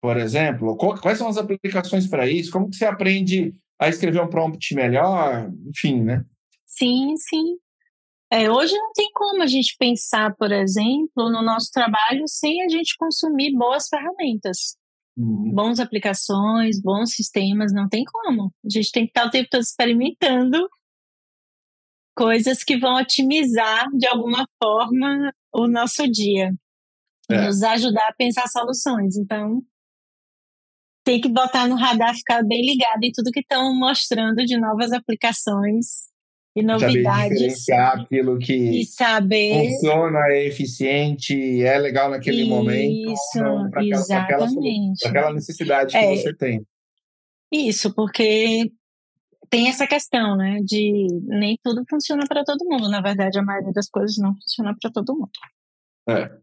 Por 0.00 0.16
exemplo, 0.16 0.76
quais 0.76 1.18
são 1.18 1.28
as 1.28 1.36
aplicações 1.36 2.06
para 2.06 2.28
isso? 2.28 2.52
Como 2.52 2.70
que 2.70 2.76
você 2.76 2.86
aprende 2.86 3.52
a 3.80 3.88
escrever 3.88 4.22
um 4.22 4.28
prompt 4.28 4.74
melhor? 4.74 5.50
Enfim, 5.66 6.02
né? 6.02 6.24
Sim, 6.64 7.16
sim. 7.16 7.56
É, 8.30 8.50
hoje 8.50 8.74
não 8.74 8.92
tem 8.92 9.10
como 9.12 9.42
a 9.42 9.46
gente 9.46 9.74
pensar, 9.78 10.34
por 10.36 10.52
exemplo, 10.52 11.30
no 11.30 11.42
nosso 11.42 11.70
trabalho 11.72 12.24
sem 12.26 12.62
a 12.62 12.68
gente 12.68 12.96
consumir 12.96 13.56
boas 13.56 13.88
ferramentas. 13.88 14.76
Uhum. 15.16 15.50
Bons 15.52 15.80
aplicações, 15.80 16.80
bons 16.80 17.14
sistemas, 17.14 17.72
não 17.72 17.88
tem 17.88 18.04
como. 18.04 18.52
A 18.64 18.68
gente 18.70 18.92
tem 18.92 19.04
que 19.04 19.10
estar 19.10 19.26
o 19.26 19.30
tempo 19.30 19.48
todo 19.50 19.62
experimentando 19.62 20.68
coisas 22.18 22.64
que 22.64 22.76
vão 22.76 22.96
otimizar 22.96 23.86
de 23.96 24.08
alguma 24.08 24.44
forma 24.60 25.32
o 25.54 25.68
nosso 25.68 26.10
dia. 26.10 26.52
É. 27.30 27.46
Nos 27.46 27.62
ajudar 27.62 28.08
a 28.08 28.14
pensar 28.14 28.48
soluções. 28.48 29.16
Então, 29.16 29.62
tem 31.04 31.20
que 31.20 31.28
botar 31.28 31.68
no 31.68 31.76
radar, 31.76 32.16
ficar 32.16 32.42
bem 32.42 32.60
ligado 32.66 33.04
em 33.04 33.12
tudo 33.12 33.30
que 33.30 33.40
estão 33.40 33.72
mostrando 33.78 34.44
de 34.44 34.58
novas 34.58 34.92
aplicações 34.92 36.08
e 36.56 36.62
novidades. 36.62 37.04
Saber 37.04 37.28
diferenciar 37.28 38.00
aquilo 38.00 38.38
que 38.38 38.84
saber... 38.84 39.70
funciona, 39.70 40.18
é 40.30 40.46
eficiente, 40.46 41.62
é 41.62 41.78
legal 41.78 42.10
naquele 42.10 42.42
Isso, 42.42 42.50
momento. 42.50 43.14
Para 43.70 44.20
aquela, 44.22 44.46
aquela, 45.06 45.32
necessidade 45.32 45.92
que 45.92 45.98
é, 45.98 46.16
você 46.16 46.34
tem. 46.34 46.66
Isso, 47.52 47.94
porque 47.94 48.72
tem 49.50 49.68
essa 49.68 49.86
questão, 49.86 50.36
né, 50.36 50.60
de 50.64 51.06
nem 51.24 51.58
tudo 51.62 51.84
funciona 51.88 52.24
para 52.28 52.44
todo 52.44 52.64
mundo. 52.64 52.88
Na 52.88 53.00
verdade, 53.00 53.38
a 53.38 53.42
maioria 53.42 53.72
das 53.72 53.88
coisas 53.88 54.16
não 54.18 54.34
funciona 54.34 54.76
para 54.80 54.90
todo 54.90 55.14
mundo. 55.14 55.30
É. 56.08 56.38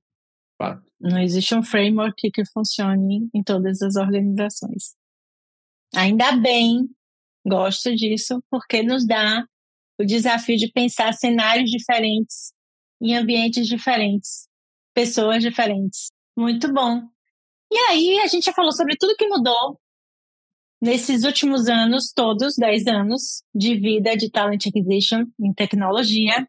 Fato. 0.57 0.83
Não 0.99 1.19
existe 1.19 1.53
um 1.53 1.63
framework 1.63 2.31
que 2.31 2.45
funcione 2.45 3.29
em 3.33 3.43
todas 3.43 3.81
as 3.81 3.95
organizações. 3.95 4.95
Ainda 5.93 6.33
bem 6.37 6.89
Gosto 7.47 7.95
disso 7.95 8.43
porque 8.49 8.81
nos 8.81 9.05
dá 9.05 9.45
o 9.99 10.03
desafio 10.03 10.57
de 10.57 10.71
pensar 10.71 11.13
cenários 11.13 11.69
diferentes, 11.69 12.51
em 12.99 13.15
ambientes 13.15 13.67
diferentes, 13.67 14.47
pessoas 14.95 15.43
diferentes. 15.43 16.07
Muito 16.35 16.73
bom. 16.73 17.03
E 17.71 17.77
aí, 17.77 18.19
a 18.19 18.27
gente 18.27 18.45
já 18.45 18.53
falou 18.53 18.71
sobre 18.71 18.95
tudo 18.97 19.15
que 19.15 19.27
mudou 19.27 19.79
nesses 20.85 21.23
últimos 21.23 21.67
anos, 21.67 22.13
todos, 22.13 22.55
10 22.55 22.87
anos 22.87 23.43
de 23.53 23.75
vida 23.75 24.15
de 24.15 24.29
Talent 24.29 24.67
Acquisition 24.67 25.23
em 25.39 25.51
tecnologia. 25.51 26.47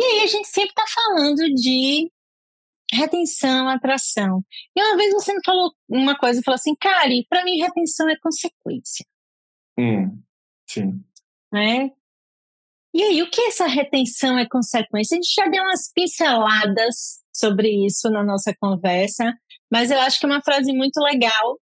E 0.00 0.04
aí, 0.04 0.20
a 0.20 0.26
gente 0.26 0.48
sempre 0.48 0.70
está 0.70 0.84
falando 0.86 1.44
de 1.54 2.10
retenção, 2.90 3.68
atração. 3.68 4.42
E 4.74 4.82
uma 4.82 4.96
vez 4.96 5.12
você 5.12 5.34
me 5.34 5.40
falou 5.44 5.72
uma 5.88 6.16
coisa, 6.16 6.40
falou 6.42 6.56
assim, 6.56 6.74
Kari, 6.74 7.26
para 7.28 7.44
mim 7.44 7.60
retenção 7.60 8.08
é 8.08 8.16
consequência. 8.16 9.04
Hum, 9.78 10.22
sim. 10.66 11.04
Né? 11.52 11.90
E 12.94 13.02
aí, 13.02 13.22
o 13.22 13.30
que 13.30 13.42
essa 13.42 13.66
retenção 13.66 14.38
é 14.38 14.48
consequência? 14.48 15.14
A 15.14 15.20
gente 15.20 15.34
já 15.34 15.46
deu 15.46 15.62
umas 15.62 15.92
pinceladas 15.92 17.22
sobre 17.30 17.84
isso 17.84 18.08
na 18.08 18.24
nossa 18.24 18.54
conversa, 18.58 19.30
mas 19.70 19.90
eu 19.90 20.00
acho 20.00 20.18
que 20.18 20.24
é 20.24 20.28
uma 20.28 20.42
frase 20.42 20.72
muito 20.72 20.98
legal, 21.00 21.60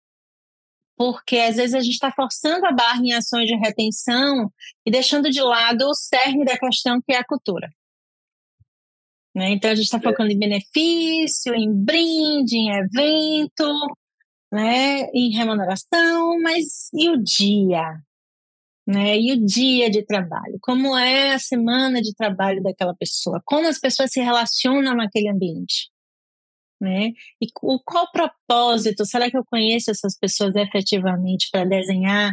porque 1.01 1.39
às 1.39 1.57
vezes 1.57 1.75
a 1.75 1.81
gente 1.81 1.95
está 1.95 2.13
forçando 2.13 2.67
a 2.67 2.73
barra 2.73 3.01
em 3.03 3.15
ações 3.15 3.47
de 3.47 3.57
retenção 3.57 4.53
e 4.85 4.91
deixando 4.91 5.31
de 5.31 5.41
lado 5.41 5.87
o 5.87 5.95
cerne 5.95 6.45
da 6.45 6.59
questão, 6.59 7.01
que 7.01 7.15
é 7.15 7.17
a 7.17 7.25
cultura. 7.25 7.73
Né? 9.35 9.53
Então 9.53 9.71
a 9.71 9.75
gente 9.75 9.87
está 9.87 9.97
é. 9.97 10.03
focando 10.03 10.31
em 10.31 10.39
benefício, 10.39 11.55
em 11.55 11.73
brinde, 11.73 12.55
em 12.55 12.71
evento, 12.73 13.97
né? 14.53 15.05
em 15.15 15.31
remuneração, 15.35 16.39
mas 16.43 16.91
e 16.93 17.09
o 17.09 17.17
dia? 17.17 17.99
Né? 18.87 19.19
E 19.19 19.33
o 19.33 19.43
dia 19.43 19.89
de 19.89 20.05
trabalho? 20.05 20.59
Como 20.61 20.95
é 20.99 21.33
a 21.33 21.39
semana 21.39 22.03
de 22.03 22.15
trabalho 22.15 22.63
daquela 22.63 22.95
pessoa? 22.95 23.41
Como 23.47 23.67
as 23.67 23.79
pessoas 23.79 24.13
se 24.13 24.21
relacionam 24.21 24.95
naquele 24.95 25.31
ambiente? 25.31 25.90
Né? 26.81 27.09
E 27.41 27.47
o, 27.63 27.79
qual 27.85 28.05
o 28.05 28.11
propósito? 28.11 29.05
Será 29.05 29.31
que 29.31 29.37
eu 29.37 29.45
conheço 29.45 29.91
essas 29.91 30.17
pessoas 30.19 30.57
efetivamente 30.57 31.49
para 31.53 31.65
desenhar 31.65 32.33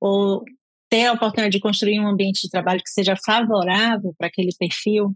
ou 0.00 0.44
ter 0.88 1.06
a 1.06 1.12
oportunidade 1.14 1.52
de 1.52 1.60
construir 1.60 1.98
um 2.00 2.06
ambiente 2.06 2.42
de 2.42 2.50
trabalho 2.50 2.80
que 2.80 2.90
seja 2.90 3.16
favorável 3.24 4.14
para 4.16 4.28
aquele 4.28 4.50
perfil? 4.58 5.14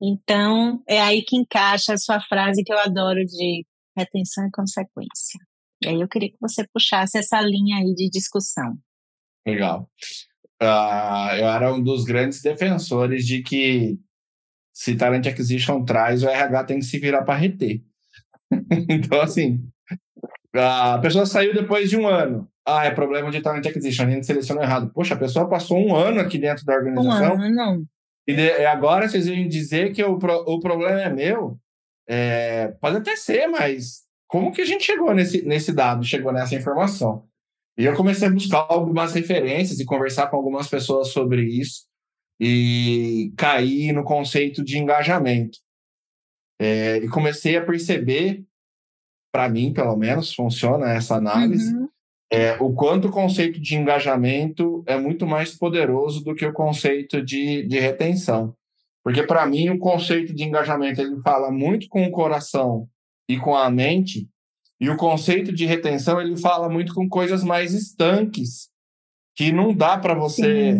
Então, 0.00 0.82
é 0.86 1.00
aí 1.00 1.22
que 1.22 1.36
encaixa 1.36 1.94
a 1.94 1.98
sua 1.98 2.20
frase 2.20 2.62
que 2.62 2.72
eu 2.72 2.78
adoro 2.78 3.24
de 3.24 3.64
retenção 3.96 4.46
e 4.46 4.50
consequência. 4.50 5.40
E 5.82 5.88
aí 5.88 6.00
eu 6.00 6.08
queria 6.08 6.30
que 6.30 6.38
você 6.40 6.66
puxasse 6.72 7.18
essa 7.18 7.40
linha 7.40 7.78
aí 7.78 7.94
de 7.94 8.10
discussão. 8.10 8.76
Legal. 9.46 9.90
Uh, 10.62 11.36
eu 11.38 11.48
era 11.48 11.72
um 11.72 11.82
dos 11.82 12.04
grandes 12.04 12.42
defensores 12.42 13.26
de 13.26 13.42
que 13.42 13.98
se 14.76 14.94
Talent 14.94 15.26
Acquisition 15.26 15.82
traz, 15.86 16.22
o 16.22 16.28
RH 16.28 16.64
tem 16.64 16.78
que 16.78 16.84
se 16.84 16.98
virar 16.98 17.22
para 17.22 17.38
reter. 17.38 17.80
então, 18.90 19.22
assim, 19.22 19.66
a 20.54 20.98
pessoa 20.98 21.24
saiu 21.24 21.54
depois 21.54 21.88
de 21.88 21.96
um 21.96 22.06
ano. 22.06 22.46
Ah, 22.62 22.84
é 22.84 22.90
problema 22.90 23.30
de 23.30 23.40
Talent 23.40 23.64
Acquisition, 23.64 24.04
a 24.04 24.10
gente 24.10 24.26
selecionou 24.26 24.62
errado. 24.62 24.92
Poxa, 24.92 25.14
a 25.14 25.18
pessoa 25.18 25.48
passou 25.48 25.78
um 25.78 25.96
ano 25.96 26.20
aqui 26.20 26.36
dentro 26.36 26.62
da 26.66 26.74
organização. 26.74 27.36
Um 27.36 27.40
ano, 27.40 27.54
não. 27.54 27.84
E 28.28 28.34
de, 28.34 28.50
agora 28.66 29.08
vocês 29.08 29.26
vêm 29.26 29.48
dizer 29.48 29.94
que 29.94 30.04
o, 30.04 30.18
o 30.18 30.60
problema 30.60 31.00
é 31.00 31.08
meu. 31.08 31.58
É, 32.06 32.68
pode 32.78 32.98
até 32.98 33.16
ser, 33.16 33.46
mas 33.46 34.02
como 34.28 34.52
que 34.52 34.60
a 34.60 34.66
gente 34.66 34.84
chegou 34.84 35.14
nesse, 35.14 35.40
nesse 35.40 35.72
dado, 35.72 36.04
chegou 36.04 36.34
nessa 36.34 36.54
informação? 36.54 37.24
E 37.78 37.84
eu 37.86 37.96
comecei 37.96 38.28
a 38.28 38.30
buscar 38.30 38.66
algumas 38.68 39.14
referências 39.14 39.80
e 39.80 39.86
conversar 39.86 40.26
com 40.26 40.36
algumas 40.36 40.68
pessoas 40.68 41.08
sobre 41.08 41.44
isso 41.44 41.86
e 42.40 43.32
caí 43.36 43.92
no 43.92 44.04
conceito 44.04 44.64
de 44.64 44.78
engajamento. 44.78 45.58
É, 46.58 46.98
e 46.98 47.08
comecei 47.08 47.56
a 47.56 47.64
perceber, 47.64 48.44
para 49.32 49.48
mim, 49.48 49.72
pelo 49.72 49.96
menos, 49.96 50.34
funciona 50.34 50.92
essa 50.92 51.16
análise, 51.16 51.74
uhum. 51.74 51.88
é, 52.30 52.56
o 52.60 52.72
quanto 52.72 53.08
o 53.08 53.12
conceito 53.12 53.60
de 53.60 53.76
engajamento 53.76 54.82
é 54.86 54.98
muito 54.98 55.26
mais 55.26 55.54
poderoso 55.54 56.24
do 56.24 56.34
que 56.34 56.46
o 56.46 56.52
conceito 56.52 57.22
de, 57.22 57.66
de 57.66 57.78
retenção. 57.78 58.54
Porque, 59.04 59.22
para 59.22 59.46
mim, 59.46 59.68
o 59.68 59.78
conceito 59.78 60.34
de 60.34 60.44
engajamento 60.44 61.00
ele 61.00 61.20
fala 61.22 61.50
muito 61.50 61.88
com 61.88 62.04
o 62.04 62.10
coração 62.10 62.88
e 63.28 63.38
com 63.38 63.54
a 63.54 63.70
mente, 63.70 64.28
e 64.80 64.90
o 64.90 64.96
conceito 64.96 65.52
de 65.52 65.64
retenção 65.64 66.20
ele 66.20 66.36
fala 66.36 66.68
muito 66.68 66.94
com 66.94 67.08
coisas 67.08 67.42
mais 67.42 67.72
estanques, 67.72 68.68
que 69.34 69.52
não 69.52 69.74
dá 69.74 69.98
para 69.98 70.14
você. 70.14 70.70
É, 70.70 70.78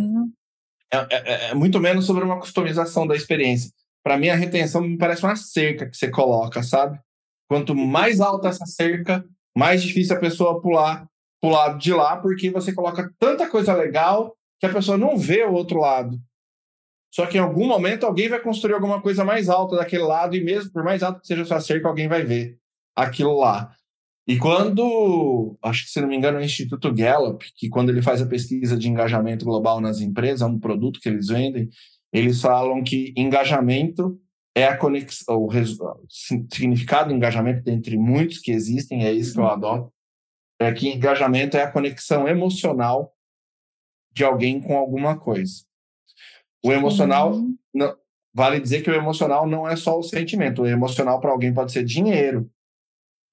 é, 1.10 1.16
é, 1.16 1.50
é, 1.50 1.54
muito 1.54 1.80
menos 1.80 2.06
sobre 2.06 2.24
uma 2.24 2.38
customização 2.38 3.06
da 3.06 3.14
experiência. 3.14 3.70
Para 4.02 4.16
mim, 4.16 4.28
a 4.28 4.36
retenção 4.36 4.80
me 4.80 4.96
parece 4.96 5.24
uma 5.24 5.36
cerca 5.36 5.88
que 5.88 5.96
você 5.96 6.08
coloca, 6.08 6.62
sabe? 6.62 6.98
Quanto 7.48 7.74
mais 7.74 8.20
alta 8.20 8.48
essa 8.48 8.66
cerca, 8.66 9.24
mais 9.56 9.82
difícil 9.82 10.16
a 10.16 10.20
pessoa 10.20 10.60
pular 10.60 11.06
pular 11.40 11.76
de 11.76 11.92
lá, 11.92 12.16
porque 12.16 12.50
você 12.50 12.72
coloca 12.72 13.10
tanta 13.18 13.48
coisa 13.48 13.74
legal 13.74 14.34
que 14.58 14.66
a 14.66 14.72
pessoa 14.72 14.96
não 14.96 15.16
vê 15.16 15.44
o 15.44 15.52
outro 15.52 15.78
lado. 15.78 16.18
Só 17.14 17.26
que 17.26 17.38
em 17.38 17.40
algum 17.40 17.66
momento 17.66 18.04
alguém 18.04 18.28
vai 18.28 18.40
construir 18.40 18.74
alguma 18.74 19.00
coisa 19.00 19.24
mais 19.24 19.48
alta 19.48 19.76
daquele 19.76 20.02
lado, 20.02 20.34
e 20.34 20.42
mesmo 20.42 20.72
por 20.72 20.82
mais 20.82 21.02
alto 21.02 21.20
que 21.20 21.26
seja 21.26 21.42
a 21.42 21.46
sua 21.46 21.60
cerca, 21.60 21.88
alguém 21.88 22.08
vai 22.08 22.22
ver 22.22 22.58
aquilo 22.96 23.38
lá. 23.38 23.74
E 24.28 24.38
quando, 24.38 25.56
acho 25.62 25.84
que 25.84 25.90
se 25.90 26.00
não 26.00 26.08
me 26.08 26.16
engano, 26.16 26.38
é 26.38 26.40
o 26.40 26.44
Instituto 26.44 26.92
Gallup, 26.92 27.44
que 27.54 27.68
quando 27.68 27.90
ele 27.90 28.02
faz 28.02 28.20
a 28.20 28.26
pesquisa 28.26 28.76
de 28.76 28.88
engajamento 28.88 29.44
global 29.44 29.80
nas 29.80 30.00
empresas, 30.00 30.42
é 30.42 30.46
um 30.46 30.58
produto 30.58 30.98
que 30.98 31.08
eles 31.08 31.28
vendem, 31.28 31.68
eles 32.12 32.40
falam 32.40 32.82
que 32.82 33.14
engajamento 33.16 34.20
é 34.56 34.64
a 34.64 34.76
conexão, 34.76 35.44
o 35.44 35.50
significado 36.08 37.10
do 37.10 37.14
engajamento, 37.14 37.62
dentre 37.62 37.96
muitos 37.98 38.38
que 38.38 38.50
existem, 38.50 39.04
é 39.04 39.12
isso 39.12 39.34
que 39.34 39.38
eu 39.38 39.44
uhum. 39.44 39.50
adoto, 39.50 39.92
é 40.58 40.72
que 40.72 40.88
engajamento 40.88 41.56
é 41.56 41.62
a 41.62 41.70
conexão 41.70 42.26
emocional 42.26 43.12
de 44.12 44.24
alguém 44.24 44.60
com 44.60 44.76
alguma 44.76 45.16
coisa. 45.18 45.62
O 46.64 46.72
emocional, 46.72 47.34
uhum. 47.34 47.56
não, 47.72 47.94
vale 48.34 48.58
dizer 48.58 48.82
que 48.82 48.90
o 48.90 48.94
emocional 48.94 49.46
não 49.46 49.68
é 49.68 49.76
só 49.76 49.96
o 49.98 50.02
sentimento, 50.02 50.62
o 50.62 50.66
emocional 50.66 51.20
para 51.20 51.30
alguém 51.30 51.52
pode 51.52 51.70
ser 51.70 51.84
dinheiro, 51.84 52.50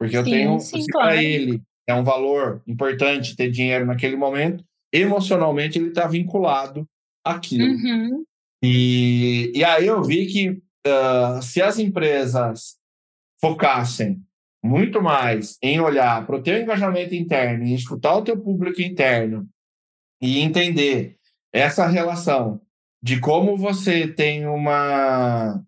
porque 0.04 0.18
eu 0.18 0.24
sim, 0.24 0.32
tenho, 0.32 0.60
sim, 0.60 0.86
claro. 0.92 1.10
para 1.10 1.24
ele 1.24 1.62
é 1.88 1.94
um 1.94 2.04
valor 2.04 2.62
importante 2.68 3.36
ter 3.36 3.50
dinheiro 3.50 3.86
naquele 3.86 4.16
momento, 4.16 4.64
emocionalmente 4.92 5.78
ele 5.78 5.90
está 5.90 6.08
vinculado 6.08 6.88
àquilo. 7.26 7.66
Uhum. 7.66 8.24
E, 8.64 9.52
e 9.56 9.64
aí 9.64 9.88
eu 9.88 10.04
vi 10.04 10.26
que 10.28 10.50
uh, 10.50 11.42
se 11.42 11.62
as 11.62 11.80
empresas 11.80 12.78
focassem 13.42 14.22
muito 14.64 15.02
mais 15.02 15.58
em 15.62 15.80
olhar 15.82 16.26
para 16.26 16.38
o 16.38 16.42
teu 16.42 16.58
engajamento 16.58 17.14
interno, 17.14 17.66
em 17.66 17.76
escutar 17.76 18.16
o 18.16 18.24
teu 18.24 18.40
público 18.40 18.82
interno 18.82 19.48
e 20.22 20.40
entender 20.40 21.18
essa 21.54 21.86
relação 21.86 22.62
de 23.02 23.20
como 23.20 23.58
você 23.58 24.08
tem 24.08 24.48
uma 24.48 25.62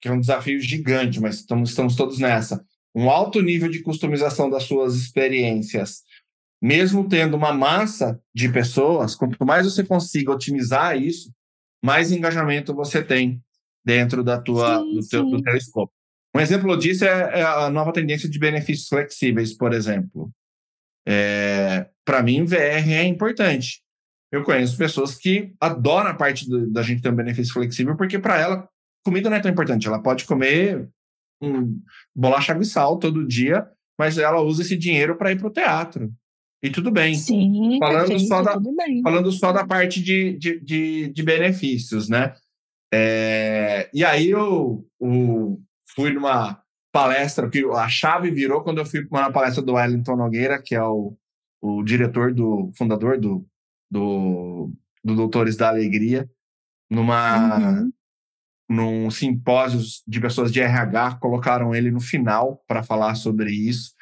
que 0.00 0.08
é 0.08 0.12
um 0.12 0.20
desafio 0.20 0.60
gigante, 0.60 1.20
mas 1.20 1.36
estamos, 1.36 1.70
estamos 1.70 1.96
todos 1.96 2.18
nessa 2.18 2.64
um 2.96 3.10
alto 3.10 3.42
nível 3.42 3.68
de 3.68 3.82
customização 3.82 4.48
das 4.48 4.62
suas 4.62 4.94
experiências, 4.94 6.02
mesmo 6.62 7.06
tendo 7.06 7.36
uma 7.36 7.52
massa 7.52 8.18
de 8.34 8.48
pessoas, 8.48 9.14
quanto 9.14 9.44
mais 9.44 9.66
você 9.66 9.84
consiga 9.84 10.32
otimizar 10.32 10.96
isso, 10.96 11.30
mais 11.84 12.10
engajamento 12.10 12.74
você 12.74 13.02
tem 13.02 13.38
dentro 13.84 14.24
da 14.24 14.40
tua, 14.40 14.80
sim, 14.80 14.94
do, 14.94 15.08
teu, 15.08 15.24
do 15.26 15.42
teu 15.42 15.54
escopo. 15.54 15.92
Um 16.34 16.40
exemplo 16.40 16.74
disso 16.76 17.04
é, 17.04 17.40
é 17.40 17.42
a 17.42 17.68
nova 17.68 17.92
tendência 17.92 18.28
de 18.30 18.38
benefícios 18.38 18.88
flexíveis, 18.88 19.54
por 19.54 19.74
exemplo. 19.74 20.30
É, 21.06 21.88
Para 22.02 22.22
mim, 22.22 22.44
VR 22.44 22.90
é 22.92 23.04
importante. 23.04 23.82
Eu 24.32 24.42
conheço 24.42 24.76
pessoas 24.76 25.14
que 25.14 25.52
adoram 25.60 26.10
a 26.10 26.14
parte 26.14 26.48
do, 26.48 26.70
da 26.70 26.82
gente 26.82 27.02
ter 27.02 27.10
um 27.10 27.16
benefício 27.16 27.52
flexível, 27.52 27.94
porque 27.94 28.18
para 28.18 28.40
ela, 28.40 28.68
comida 29.04 29.28
não 29.28 29.36
é 29.36 29.40
tão 29.40 29.50
importante. 29.50 29.86
Ela 29.86 30.02
pode 30.02 30.24
comer 30.24 30.88
um 31.40 31.80
bolacha 32.14 32.52
abissal 32.52 32.98
todo 32.98 33.26
dia, 33.26 33.66
mas 33.98 34.18
ela 34.18 34.40
usa 34.40 34.62
esse 34.62 34.76
dinheiro 34.76 35.16
para 35.16 35.32
ir 35.32 35.38
para 35.38 35.48
o 35.48 35.52
teatro. 35.52 36.12
E 36.62 36.70
tudo 36.70 36.90
bem. 36.90 37.14
Sim, 37.14 37.78
falando, 37.78 38.08
perfeito, 38.08 38.28
só 38.28 38.42
da, 38.42 38.60
falando 39.02 39.32
só 39.32 39.52
da 39.52 39.66
parte 39.66 40.02
de, 40.02 40.36
de, 40.38 40.60
de, 40.60 41.08
de 41.12 41.22
benefícios, 41.22 42.08
né? 42.08 42.34
É, 42.92 43.90
e 43.92 44.04
aí 44.04 44.30
eu, 44.30 44.86
eu, 45.00 45.60
fui 45.94 46.12
numa 46.12 46.60
palestra, 46.92 47.48
que 47.50 47.64
a 47.64 47.88
chave 47.88 48.30
virou 48.30 48.62
quando 48.62 48.78
eu 48.78 48.86
fui 48.86 49.04
para 49.04 49.26
uma 49.26 49.32
palestra 49.32 49.62
do 49.62 49.74
Wellington 49.74 50.16
Nogueira, 50.16 50.60
que 50.62 50.74
é 50.74 50.82
o, 50.82 51.14
o 51.60 51.82
diretor, 51.82 52.32
do 52.32 52.70
fundador 52.76 53.20
do, 53.20 53.46
do, 53.90 54.72
do 55.04 55.14
Doutores 55.14 55.56
da 55.56 55.68
Alegria, 55.68 56.28
numa, 56.90 57.58
uhum 57.58 57.92
num 58.68 59.10
simpósio 59.10 59.80
de 60.06 60.20
pessoas 60.20 60.52
de 60.52 60.60
RH, 60.60 61.18
colocaram 61.20 61.74
ele 61.74 61.90
no 61.90 62.00
final 62.00 62.62
para 62.66 62.82
falar 62.82 63.14
sobre 63.14 63.50
isso. 63.50 63.92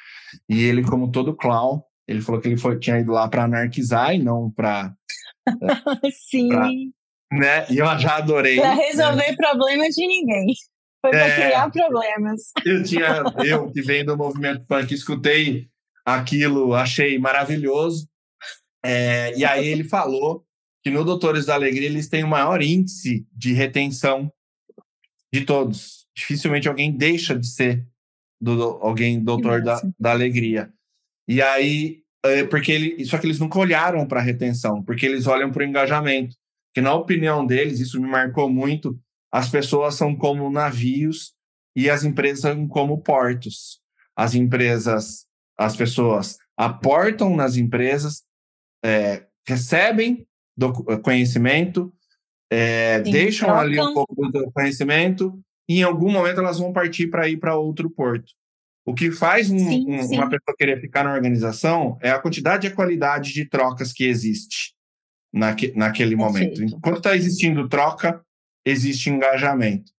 E 0.49 0.63
ele, 0.63 0.83
como 0.83 1.11
todo 1.11 1.35
clown, 1.35 1.81
Ele 2.07 2.21
falou 2.21 2.39
que 2.39 2.47
ele 2.47 2.57
foi, 2.57 2.77
tinha 2.77 2.99
ido 2.99 3.11
lá 3.11 3.27
para 3.27 3.43
anarquizar 3.45 4.13
e 4.13 4.19
não 4.19 4.51
para. 4.51 4.93
Sim. 6.29 6.49
Pra, 6.49 6.69
né? 7.31 7.65
E 7.69 7.77
eu 7.77 7.85
já 7.97 8.17
adorei. 8.17 8.57
Para 8.57 8.73
resolver 8.73 9.31
né? 9.31 9.35
problemas 9.35 9.89
de 9.95 10.07
ninguém. 10.07 10.53
Foi 11.01 11.11
para 11.11 11.27
é, 11.27 11.35
criar 11.35 11.69
problemas. 11.69 12.41
Eu 12.65 12.83
tinha, 12.83 13.23
eu 13.45 13.71
que 13.71 13.81
venho 13.81 14.07
do 14.07 14.17
movimento 14.17 14.65
punk, 14.65 14.91
escutei 14.93 15.67
aquilo, 16.05 16.73
achei 16.73 17.17
maravilhoso. 17.19 18.07
É, 18.83 19.35
e 19.35 19.45
aí 19.45 19.67
ele 19.67 19.83
falou 19.83 20.43
que 20.83 20.91
no 20.91 21.03
Doutores 21.03 21.47
da 21.47 21.55
Alegria 21.55 21.87
eles 21.87 22.07
têm 22.07 22.23
o 22.23 22.27
maior 22.27 22.61
índice 22.61 23.25
de 23.31 23.53
retenção 23.53 24.31
de 25.39 25.45
todos. 25.45 26.07
Dificilmente 26.15 26.67
alguém 26.67 26.95
deixa 26.95 27.37
de 27.37 27.47
ser 27.47 27.85
do, 28.39 28.61
alguém 28.81 29.21
doutor 29.21 29.61
da, 29.61 29.81
da 29.99 30.11
alegria. 30.11 30.71
E 31.27 31.41
aí, 31.41 32.01
é, 32.23 32.45
porque 32.45 32.71
ele, 32.71 33.05
só 33.05 33.17
que 33.17 33.27
eles 33.27 33.39
nunca 33.39 33.59
olharam 33.59 34.07
para 34.07 34.21
a 34.21 34.23
retenção, 34.23 34.81
porque 34.81 35.05
eles 35.05 35.27
olham 35.27 35.51
para 35.51 35.63
o 35.63 35.65
engajamento. 35.65 36.35
Que 36.73 36.81
na 36.81 36.93
opinião 36.93 37.45
deles, 37.45 37.79
isso 37.79 37.99
me 37.99 38.07
marcou 38.07 38.49
muito, 38.49 38.97
as 39.31 39.49
pessoas 39.49 39.95
são 39.95 40.15
como 40.15 40.49
navios 40.49 41.33
e 41.75 41.89
as 41.89 42.03
empresas 42.03 42.39
são 42.39 42.67
como 42.67 43.01
portos. 43.01 43.81
As 44.15 44.35
empresas, 44.35 45.25
as 45.57 45.75
pessoas 45.75 46.37
aportam 46.57 47.35
nas 47.35 47.57
empresas, 47.57 48.23
é, 48.83 49.25
recebem 49.45 50.25
do 50.55 50.71
conhecimento, 51.01 51.93
é, 52.51 53.03
Sim, 53.03 53.11
deixam 53.11 53.47
trocam. 53.47 53.63
ali 53.63 53.79
um 53.79 53.93
pouco 53.93 54.31
do 54.31 54.51
conhecimento 54.51 55.39
e 55.67 55.79
em 55.79 55.83
algum 55.83 56.11
momento 56.11 56.39
elas 56.39 56.59
vão 56.59 56.71
partir 56.71 57.07
para 57.07 57.27
ir 57.27 57.37
para 57.37 57.57
outro 57.57 57.89
porto. 57.89 58.31
O 58.85 58.93
que 58.93 59.11
faz 59.11 59.49
um, 59.49 59.57
sim, 59.57 59.85
um, 59.87 60.03
sim. 60.03 60.15
uma 60.15 60.29
pessoa 60.29 60.55
querer 60.55 60.79
ficar 60.79 61.03
na 61.03 61.13
organização 61.13 61.97
é 62.01 62.11
a 62.11 62.19
quantidade 62.19 62.67
e 62.67 62.69
a 62.69 62.75
qualidade 62.75 63.33
de 63.33 63.45
trocas 63.45 63.91
que 63.91 64.05
existe 64.05 64.75
naque, 65.33 65.73
naquele 65.75 66.15
momento. 66.15 66.63
Enquanto 66.63 66.97
está 66.97 67.15
existindo 67.15 67.67
troca, 67.67 68.21
existe 68.63 69.09
engajamento. 69.09 69.91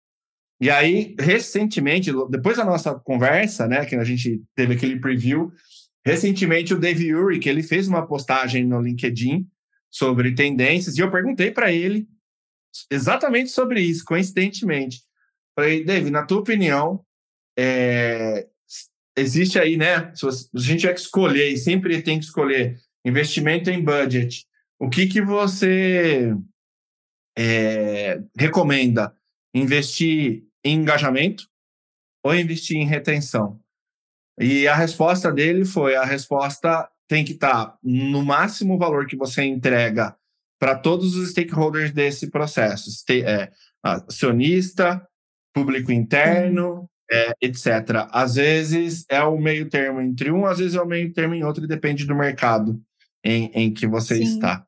E 0.60 0.70
aí, 0.70 1.14
recentemente, 1.18 2.10
depois 2.30 2.56
da 2.56 2.64
nossa 2.64 2.94
conversa, 2.94 3.66
né, 3.66 3.84
que 3.84 3.94
a 3.94 4.04
gente 4.04 4.40
teve 4.54 4.74
aquele 4.74 4.98
preview, 4.98 5.52
recentemente 6.04 6.72
o 6.72 6.78
Dave 6.78 7.14
Urich, 7.14 7.46
ele 7.46 7.62
fez 7.62 7.88
uma 7.88 8.06
postagem 8.06 8.64
no 8.64 8.80
LinkedIn 8.80 9.46
sobre 9.90 10.34
tendências, 10.34 10.96
e 10.96 11.00
eu 11.00 11.10
perguntei 11.10 11.50
para 11.50 11.72
ele 11.72 12.06
exatamente 12.90 13.50
sobre 13.50 13.80
isso, 13.80 14.04
coincidentemente. 14.04 15.02
Falei, 15.54 15.84
Dave, 15.84 16.10
na 16.10 16.24
tua 16.24 16.40
opinião, 16.40 17.04
é, 17.58 18.46
existe 19.16 19.58
aí, 19.58 19.76
né, 19.76 20.12
se 20.14 20.26
a 20.26 20.58
gente 20.58 20.80
tiver 20.80 20.94
que 20.94 21.00
escolher, 21.00 21.50
e 21.50 21.56
sempre 21.56 22.02
tem 22.02 22.18
que 22.18 22.26
escolher, 22.26 22.78
investimento 23.04 23.70
em 23.70 23.82
budget, 23.82 24.46
o 24.78 24.90
que, 24.90 25.06
que 25.06 25.22
você 25.22 26.34
é, 27.38 28.20
recomenda 28.36 29.16
investir 29.54 30.44
em 30.64 30.80
engajamento 30.80 31.48
ou 32.24 32.34
investir 32.34 32.76
em 32.76 32.86
retenção? 32.86 33.60
E 34.38 34.68
a 34.68 34.74
resposta 34.74 35.32
dele 35.32 35.64
foi: 35.64 35.96
a 35.96 36.04
resposta 36.04 36.88
tem 37.08 37.24
que 37.24 37.32
estar 37.32 37.66
tá 37.66 37.78
no 37.82 38.22
máximo 38.24 38.76
valor 38.76 39.06
que 39.06 39.16
você 39.16 39.42
entrega 39.44 40.14
para 40.58 40.74
todos 40.74 41.16
os 41.16 41.30
stakeholders 41.30 41.92
desse 41.92 42.30
processo, 42.30 42.90
é, 43.10 43.50
acionista, 43.82 45.06
público 45.54 45.92
interno, 45.92 46.88
é, 47.10 47.32
etc. 47.40 48.08
Às 48.10 48.34
vezes 48.34 49.04
é 49.08 49.22
o 49.22 49.38
meio 49.38 49.68
termo 49.68 50.00
entre 50.00 50.30
um, 50.30 50.46
às 50.46 50.58
vezes 50.58 50.74
é 50.74 50.80
o 50.80 50.86
meio 50.86 51.12
termo 51.12 51.34
em 51.34 51.44
outro, 51.44 51.64
e 51.64 51.68
depende 51.68 52.04
do 52.04 52.14
mercado 52.14 52.80
em, 53.24 53.50
em 53.54 53.72
que 53.72 53.86
você 53.86 54.16
Sim. 54.16 54.22
está. 54.22 54.64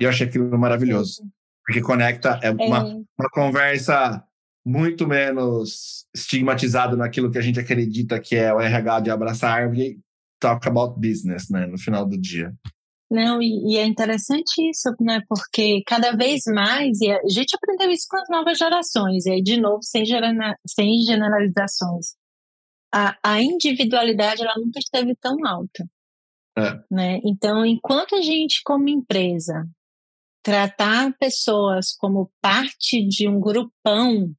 E 0.00 0.04
eu 0.04 0.10
achei 0.10 0.26
aquilo 0.26 0.58
maravilhoso. 0.58 1.22
Sim 1.22 1.30
porque 1.64 1.80
conecta 1.80 2.38
é 2.42 2.50
uma, 2.50 2.78
é. 2.78 2.94
uma 3.18 3.30
conversa 3.32 4.22
muito 4.64 5.06
menos 5.06 6.06
estigmatizada 6.14 6.96
naquilo 6.96 7.30
que 7.30 7.38
a 7.38 7.42
gente 7.42 7.58
acredita 7.58 8.20
que 8.20 8.36
é 8.36 8.52
o 8.52 8.60
RH 8.60 9.00
de 9.00 9.10
abraçar 9.10 9.50
a 9.50 9.62
árvore 9.62 9.82
e 9.82 9.98
talk 10.38 10.66
about 10.68 10.98
business, 11.00 11.48
né, 11.50 11.66
no 11.66 11.78
final 11.78 12.06
do 12.06 12.18
dia. 12.20 12.52
Não, 13.10 13.40
e, 13.40 13.74
e, 13.74 13.76
é 13.76 13.84
interessante 13.84 14.68
isso, 14.68 14.90
né? 15.00 15.20
Porque 15.28 15.82
cada 15.86 16.12
vez 16.16 16.42
mais, 16.46 17.00
e 17.00 17.10
a 17.10 17.20
gente 17.28 17.54
aprendeu 17.54 17.90
isso 17.90 18.06
com 18.08 18.16
as 18.16 18.28
novas 18.28 18.58
gerações, 18.58 19.26
e 19.26 19.32
aí, 19.32 19.42
de 19.42 19.60
novo, 19.60 19.82
sem, 19.82 20.04
gerana, 20.04 20.56
sem 20.66 21.00
generalizações. 21.02 22.14
A, 22.92 23.16
a 23.22 23.42
individualidade, 23.42 24.42
ela 24.42 24.54
nunca 24.56 24.78
esteve 24.78 25.14
tão 25.16 25.36
alta. 25.46 25.84
É. 26.56 26.80
Né? 26.90 27.20
Então, 27.24 27.64
enquanto 27.66 28.14
a 28.14 28.22
gente, 28.22 28.62
como 28.64 28.88
empresa, 28.88 29.68
tratar 30.42 31.12
pessoas 31.18 31.94
como 31.96 32.30
parte 32.40 33.02
de 33.06 33.28
um 33.28 33.40
grupão 33.40 34.32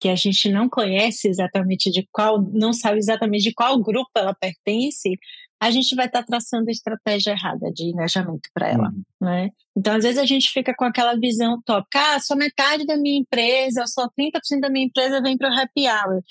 que 0.00 0.08
a 0.08 0.16
gente 0.16 0.50
não 0.50 0.68
conhece 0.68 1.28
exatamente 1.28 1.90
de 1.90 2.06
qual, 2.12 2.42
não 2.52 2.72
sabe 2.72 2.98
exatamente 2.98 3.44
de 3.44 3.54
qual 3.54 3.80
grupo 3.80 4.10
ela 4.14 4.34
pertence, 4.34 5.16
a 5.60 5.70
gente 5.70 5.94
vai 5.94 6.06
estar 6.06 6.20
tá 6.20 6.26
traçando 6.26 6.68
a 6.68 6.72
estratégia 6.72 7.30
errada 7.30 7.72
de 7.72 7.84
engajamento 7.84 8.48
para 8.52 8.68
ela, 8.68 8.88
uhum. 8.88 9.02
né? 9.20 9.50
Então, 9.76 9.94
às 9.94 10.04
vezes 10.04 10.18
a 10.18 10.26
gente 10.26 10.50
fica 10.50 10.74
com 10.76 10.84
aquela 10.84 11.18
visão 11.18 11.54
utópica, 11.54 11.98
ah, 11.98 12.20
só 12.20 12.36
metade 12.36 12.84
da 12.84 12.96
minha 12.96 13.18
empresa, 13.18 13.86
só 13.86 14.08
30% 14.08 14.60
da 14.60 14.70
minha 14.70 14.86
empresa 14.86 15.22
vem 15.22 15.36
para 15.36 15.50
o 15.50 15.58
happy 15.58 15.88
hour. 15.88 16.22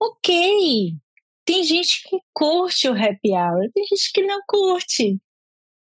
Ok, 0.00 0.96
tem 1.44 1.62
gente 1.64 2.02
que 2.08 2.18
curte 2.32 2.88
o 2.88 2.92
happy 2.92 3.30
hour, 3.30 3.70
tem 3.72 3.84
gente 3.84 4.12
que 4.12 4.22
não 4.22 4.40
curte. 4.46 5.20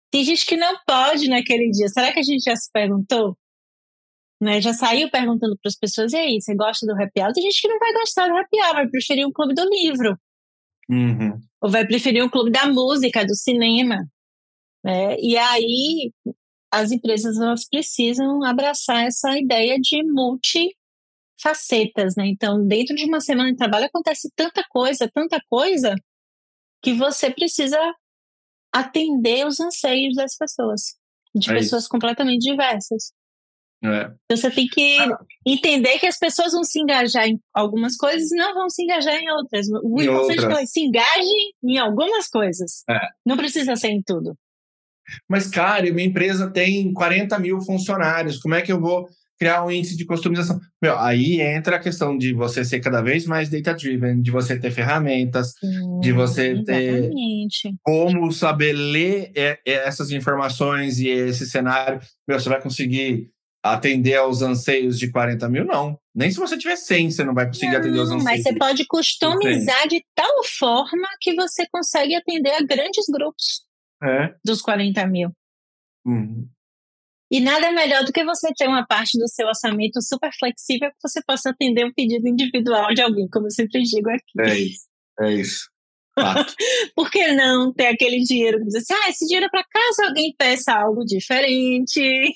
Tem 0.10 0.24
gente 0.24 0.46
que 0.46 0.56
não 0.56 0.78
pode 0.88 1.30
naquele 1.30 1.70
dia. 1.70 1.90
Será 1.90 2.14
que 2.14 2.20
a 2.20 2.24
gente 2.24 2.44
já 2.44 2.56
se 2.56 2.72
perguntou? 2.72 3.38
Né? 4.42 4.62
Já 4.62 4.74
saiu 4.74 5.10
perguntando 5.10 5.58
para 5.62 5.68
as 5.68 5.76
pessoas: 5.76 6.14
e 6.14 6.18
aí, 6.18 6.42
você 6.42 6.56
gosta 6.56 6.86
do 6.86 6.94
happy 6.94 7.22
hour? 7.22 7.34
Tem 7.34 7.44
gente 7.44 7.62
que 7.62 7.68
não 7.68 7.80
vai 7.80 7.94
gostar 7.94 8.28
do 8.28 8.38
happy 8.38 8.58
hour, 8.62 8.74
vai 8.74 8.90
preferir 8.90 9.28
um 9.28 9.32
clube 9.32 9.54
do 9.54 9.68
livro. 9.70 10.18
Uhum. 10.90 11.42
Ou 11.62 11.70
vai 11.70 11.86
preferir 11.86 12.24
um 12.24 12.30
clube 12.30 12.52
da 12.52 12.68
música, 12.68 13.26
do 13.26 13.36
cinema. 13.36 14.08
Né? 14.84 15.18
E 15.20 15.38
aí, 15.38 16.12
as 16.72 16.92
empresas 16.92 17.38
elas 17.38 17.68
precisam 17.68 18.44
abraçar 18.44 19.06
essa 19.06 19.38
ideia 19.38 19.78
de 19.80 20.04
multifacetas, 20.04 22.16
né? 22.16 22.28
Então, 22.28 22.66
dentro 22.66 22.96
de 22.96 23.06
uma 23.06 23.22
semana 23.22 23.52
de 23.52 23.58
trabalho 23.58 23.86
acontece 23.86 24.32
tanta 24.36 24.64
coisa, 24.70 25.10
tanta 25.12 25.42
coisa, 25.50 25.96
que 26.82 26.94
você 26.94 27.32
precisa 27.32 27.80
atender 28.74 29.46
os 29.48 29.60
anseios 29.60 30.16
das 30.16 30.38
pessoas, 30.38 30.96
de 31.34 31.50
é 31.50 31.54
pessoas 31.54 31.84
isso. 31.84 31.90
completamente 31.90 32.50
diversas. 32.50 33.14
É. 33.84 34.12
Então 34.26 34.38
você 34.38 34.50
tem 34.50 34.68
que 34.68 34.98
ah. 35.00 35.20
entender 35.46 36.00
que 36.00 36.08
as 36.08 36.18
pessoas 36.18 36.52
vão 36.52 36.64
se 36.64 36.80
engajar 36.80 37.28
em 37.28 37.40
algumas 37.54 37.96
coisas 37.96 38.32
e 38.32 38.36
não 38.36 38.54
vão 38.54 38.70
se 38.70 38.84
engajar 38.84 39.16
em 39.16 39.30
outras. 39.32 39.68
O 39.84 40.02
importante 40.02 40.46
é 40.46 40.56
que 40.58 40.68
se 40.68 40.82
engajem 40.82 41.54
em 41.64 41.78
algumas 41.78 42.28
coisas. 42.28 42.84
É. 42.90 43.00
Não 43.26 43.38
precisa 43.38 43.76
ser 43.76 43.90
em 43.90 44.02
tudo. 44.02 44.36
Mas, 45.30 45.48
cara, 45.48 45.90
minha 45.94 46.08
empresa 46.08 46.50
tem 46.50 46.92
40 46.92 47.40
mil 47.40 47.62
funcionários. 47.62 48.40
Como 48.40 48.56
é 48.56 48.62
que 48.62 48.72
eu 48.72 48.82
vou 48.82 49.08
criar 49.38 49.64
um 49.64 49.72
índice 49.72 49.96
de 49.96 50.06
customização. 50.06 50.60
Meu, 50.82 50.98
aí 50.98 51.42
entra 51.42 51.76
a 51.76 51.80
questão 51.80 52.18
de 52.18 52.34
você 52.34 52.66
ser 52.66 52.80
cada 52.80 53.02
vez 53.02 53.26
mais 53.26 53.50
data-driven, 53.50 54.22
de 54.22 54.32
você 54.32 54.58
ter 54.58 54.72
ferramentas, 54.72 55.54
Sim, 55.60 56.00
de 56.00 56.12
você 56.12 56.64
ter 56.64 57.12
como 57.84 58.32
saber 58.32 58.74
ler 58.74 59.32
essas 59.64 60.12
informações 60.12 61.00
e 61.00 61.08
esse 61.08 61.46
cenário. 61.48 62.00
Meu, 62.28 62.40
você 62.40 62.50
vai 62.50 62.62
conseguir 62.62 63.30
atender 63.64 64.16
aos 64.16 64.42
anseios 64.42 64.98
de 64.98 65.12
40 65.12 65.50
mil? 65.50 65.66
Não. 65.66 66.00
Nem 66.14 66.32
se 66.32 66.38
você 66.38 66.58
tiver 66.58 66.76
100, 66.76 67.12
você 67.12 67.24
não 67.24 67.34
vai 67.34 67.48
conseguir 67.48 67.72
não, 67.72 67.80
atender 67.80 68.00
aos 68.00 68.10
anseios. 68.10 68.24
Mas 68.24 68.44
você 68.44 68.56
pode 68.56 68.86
customizar 68.88 69.88
de 69.88 70.04
tal 70.16 70.44
forma 70.44 71.08
que 71.22 71.36
você 71.36 71.68
consegue 71.72 72.16
atender 72.16 72.52
a 72.52 72.62
grandes 72.62 73.06
grupos 73.12 73.66
é. 74.04 74.34
dos 74.44 74.62
40 74.62 75.06
mil. 75.08 75.32
Uhum. 76.06 76.48
E 77.30 77.42
nada 77.42 77.72
melhor 77.74 78.06
do 78.06 78.14
que 78.14 78.24
você 78.24 78.54
ter 78.54 78.68
uma 78.68 78.86
parte 78.86 79.18
do 79.18 79.28
seu 79.28 79.48
orçamento 79.48 80.02
super 80.02 80.32
flexível 80.40 80.90
que 80.92 80.98
você 81.02 81.22
possa 81.28 81.50
atender 81.50 81.86
um 81.86 81.94
pedido 81.94 82.26
individual 82.28 82.94
de 82.94 83.02
alguém, 83.02 83.28
como 83.28 83.48
eu 83.48 83.52
sempre 83.52 83.82
digo 83.82 84.10
aqui. 84.10 84.40
É 84.40 84.58
isso, 84.58 84.86
é 85.20 85.34
isso. 85.34 85.70
Por 86.96 87.12
que 87.12 87.28
não 87.34 87.74
ter 87.74 87.88
aquele 87.88 88.24
dinheiro 88.24 88.60
que 88.60 88.66
diz 88.66 88.76
assim, 88.76 88.94
ah, 88.94 89.10
esse 89.10 89.26
dinheiro 89.26 89.46
é 89.46 89.50
para 89.50 89.66
caso 89.66 90.08
alguém 90.08 90.34
peça 90.38 90.74
algo 90.74 91.04
diferente? 91.04 92.34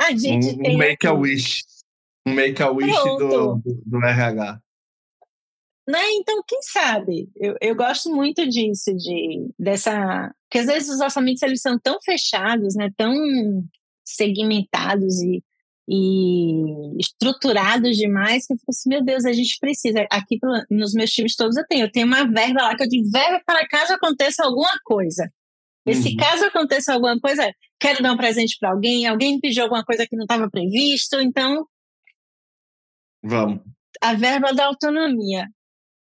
A 0.00 0.12
gente 0.12 0.46
um, 0.46 0.62
tem. 0.62 0.74
Um 0.74 0.78
make 0.78 1.06
a 1.06 1.12
wish. 1.12 1.64
Um 2.26 2.34
make 2.34 2.62
a 2.62 2.70
wish 2.70 2.92
do, 2.92 3.60
do, 3.64 3.82
do, 3.84 4.04
RH. 4.04 4.60
Né? 5.88 6.02
Então, 6.12 6.42
quem 6.46 6.60
sabe? 6.62 7.30
Eu, 7.34 7.56
eu 7.60 7.74
gosto 7.74 8.14
muito 8.14 8.46
disso, 8.46 8.94
de, 8.94 9.50
dessa. 9.58 10.32
Porque 10.44 10.58
às 10.58 10.66
vezes 10.66 10.88
os 10.90 11.00
orçamentos 11.00 11.42
eles 11.42 11.60
são 11.60 11.78
tão 11.78 11.98
fechados, 12.02 12.74
né? 12.76 12.90
tão 12.96 13.14
segmentados 14.04 15.20
e, 15.22 15.42
e 15.88 17.00
estruturados 17.00 17.96
demais 17.96 18.46
que 18.46 18.52
eu 18.52 18.58
fico 18.58 18.70
assim, 18.70 18.88
meu 18.88 19.02
Deus, 19.02 19.24
a 19.24 19.32
gente 19.32 19.58
precisa. 19.58 20.06
Aqui 20.10 20.38
nos 20.70 20.92
meus 20.92 21.10
times 21.10 21.34
todos 21.34 21.56
eu 21.56 21.66
tenho. 21.66 21.86
Eu 21.86 21.92
tenho 21.92 22.06
uma 22.06 22.24
verba 22.24 22.62
lá 22.62 22.76
que 22.76 22.84
eu 22.84 22.88
digo, 22.88 23.10
verba 23.10 23.40
para 23.44 23.66
caso 23.66 23.94
aconteça 23.94 24.44
alguma 24.44 24.78
coisa. 24.84 25.30
E 25.90 25.94
se 25.94 26.10
uhum. 26.10 26.16
caso 26.16 26.44
aconteça 26.44 26.92
alguma 26.92 27.18
coisa, 27.20 27.52
quero 27.78 28.02
dar 28.02 28.12
um 28.12 28.16
presente 28.16 28.56
para 28.58 28.70
alguém, 28.70 29.06
alguém 29.06 29.40
pediu 29.40 29.64
alguma 29.64 29.84
coisa 29.84 30.06
que 30.06 30.16
não 30.16 30.24
estava 30.24 30.50
previsto, 30.50 31.20
então. 31.20 31.66
Vamos. 33.22 33.60
A 34.00 34.14
verba 34.14 34.52
da 34.52 34.66
autonomia 34.66 35.46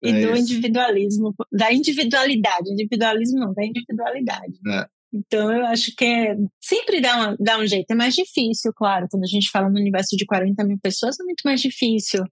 e 0.01 0.09
é 0.09 0.11
do 0.13 0.33
isso. 0.33 0.53
individualismo, 0.53 1.35
da 1.51 1.73
individualidade. 1.73 2.71
Individualismo 2.71 3.39
não, 3.39 3.53
da 3.53 3.65
individualidade. 3.65 4.59
É. 4.67 4.87
Então, 5.11 5.51
eu 5.51 5.65
acho 5.65 5.93
que 5.95 6.05
é, 6.05 6.35
sempre 6.61 7.01
dá, 7.01 7.15
uma, 7.15 7.37
dá 7.39 7.57
um 7.57 7.65
jeito. 7.65 7.89
É 7.91 7.95
mais 7.95 8.15
difícil, 8.15 8.71
claro. 8.73 9.07
Quando 9.09 9.23
a 9.23 9.27
gente 9.27 9.49
fala 9.49 9.69
no 9.69 9.79
universo 9.79 10.15
de 10.15 10.25
40 10.25 10.63
mil 10.63 10.79
pessoas, 10.79 11.19
é 11.19 11.23
muito 11.23 11.41
mais 11.43 11.61
difícil. 11.61 12.23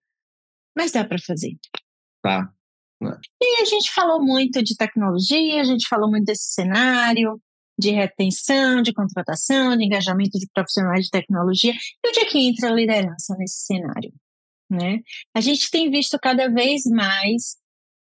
Mas 0.76 0.92
dá 0.92 1.04
para 1.04 1.18
fazer. 1.20 1.58
Tá. 2.22 2.54
É. 3.04 3.18
E 3.42 3.62
a 3.62 3.66
gente 3.66 3.92
falou 3.92 4.24
muito 4.24 4.64
de 4.64 4.76
tecnologia, 4.76 5.62
a 5.62 5.64
gente 5.64 5.88
falou 5.88 6.10
muito 6.10 6.26
desse 6.26 6.54
cenário 6.54 7.40
de 7.80 7.92
retenção, 7.92 8.82
de 8.82 8.92
contratação, 8.92 9.78
de 9.78 9.86
engajamento 9.86 10.40
de 10.40 10.48
profissionais 10.52 11.06
de 11.06 11.12
tecnologia. 11.12 11.74
E 11.74 12.10
onde 12.10 12.20
é 12.20 12.26
que 12.26 12.40
entra 12.40 12.70
a 12.70 12.74
liderança 12.74 13.36
nesse 13.38 13.66
cenário? 13.66 14.12
Né? 14.70 15.00
A 15.34 15.42
gente 15.42 15.70
tem 15.70 15.90
visto 15.90 16.18
cada 16.20 16.50
vez 16.50 16.84
mais 16.86 17.56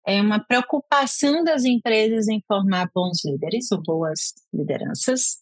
é 0.05 0.19
uma 0.19 0.39
preocupação 0.39 1.43
das 1.43 1.63
empresas 1.63 2.27
em 2.27 2.41
formar 2.47 2.89
bons 2.93 3.23
líderes 3.23 3.71
ou 3.71 3.81
boas 3.83 4.33
lideranças, 4.51 5.37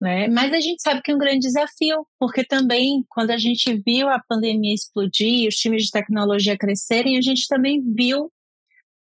né? 0.00 0.28
Mas 0.28 0.52
a 0.52 0.60
gente 0.60 0.82
sabe 0.82 1.00
que 1.00 1.12
é 1.12 1.14
um 1.14 1.18
grande 1.18 1.46
desafio, 1.46 2.06
porque 2.18 2.44
também 2.44 3.04
quando 3.08 3.30
a 3.30 3.38
gente 3.38 3.80
viu 3.86 4.08
a 4.08 4.18
pandemia 4.18 4.74
explodir, 4.74 5.48
os 5.48 5.54
times 5.54 5.84
de 5.84 5.90
tecnologia 5.90 6.58
crescerem, 6.58 7.16
a 7.16 7.20
gente 7.20 7.46
também 7.48 7.80
viu 7.94 8.32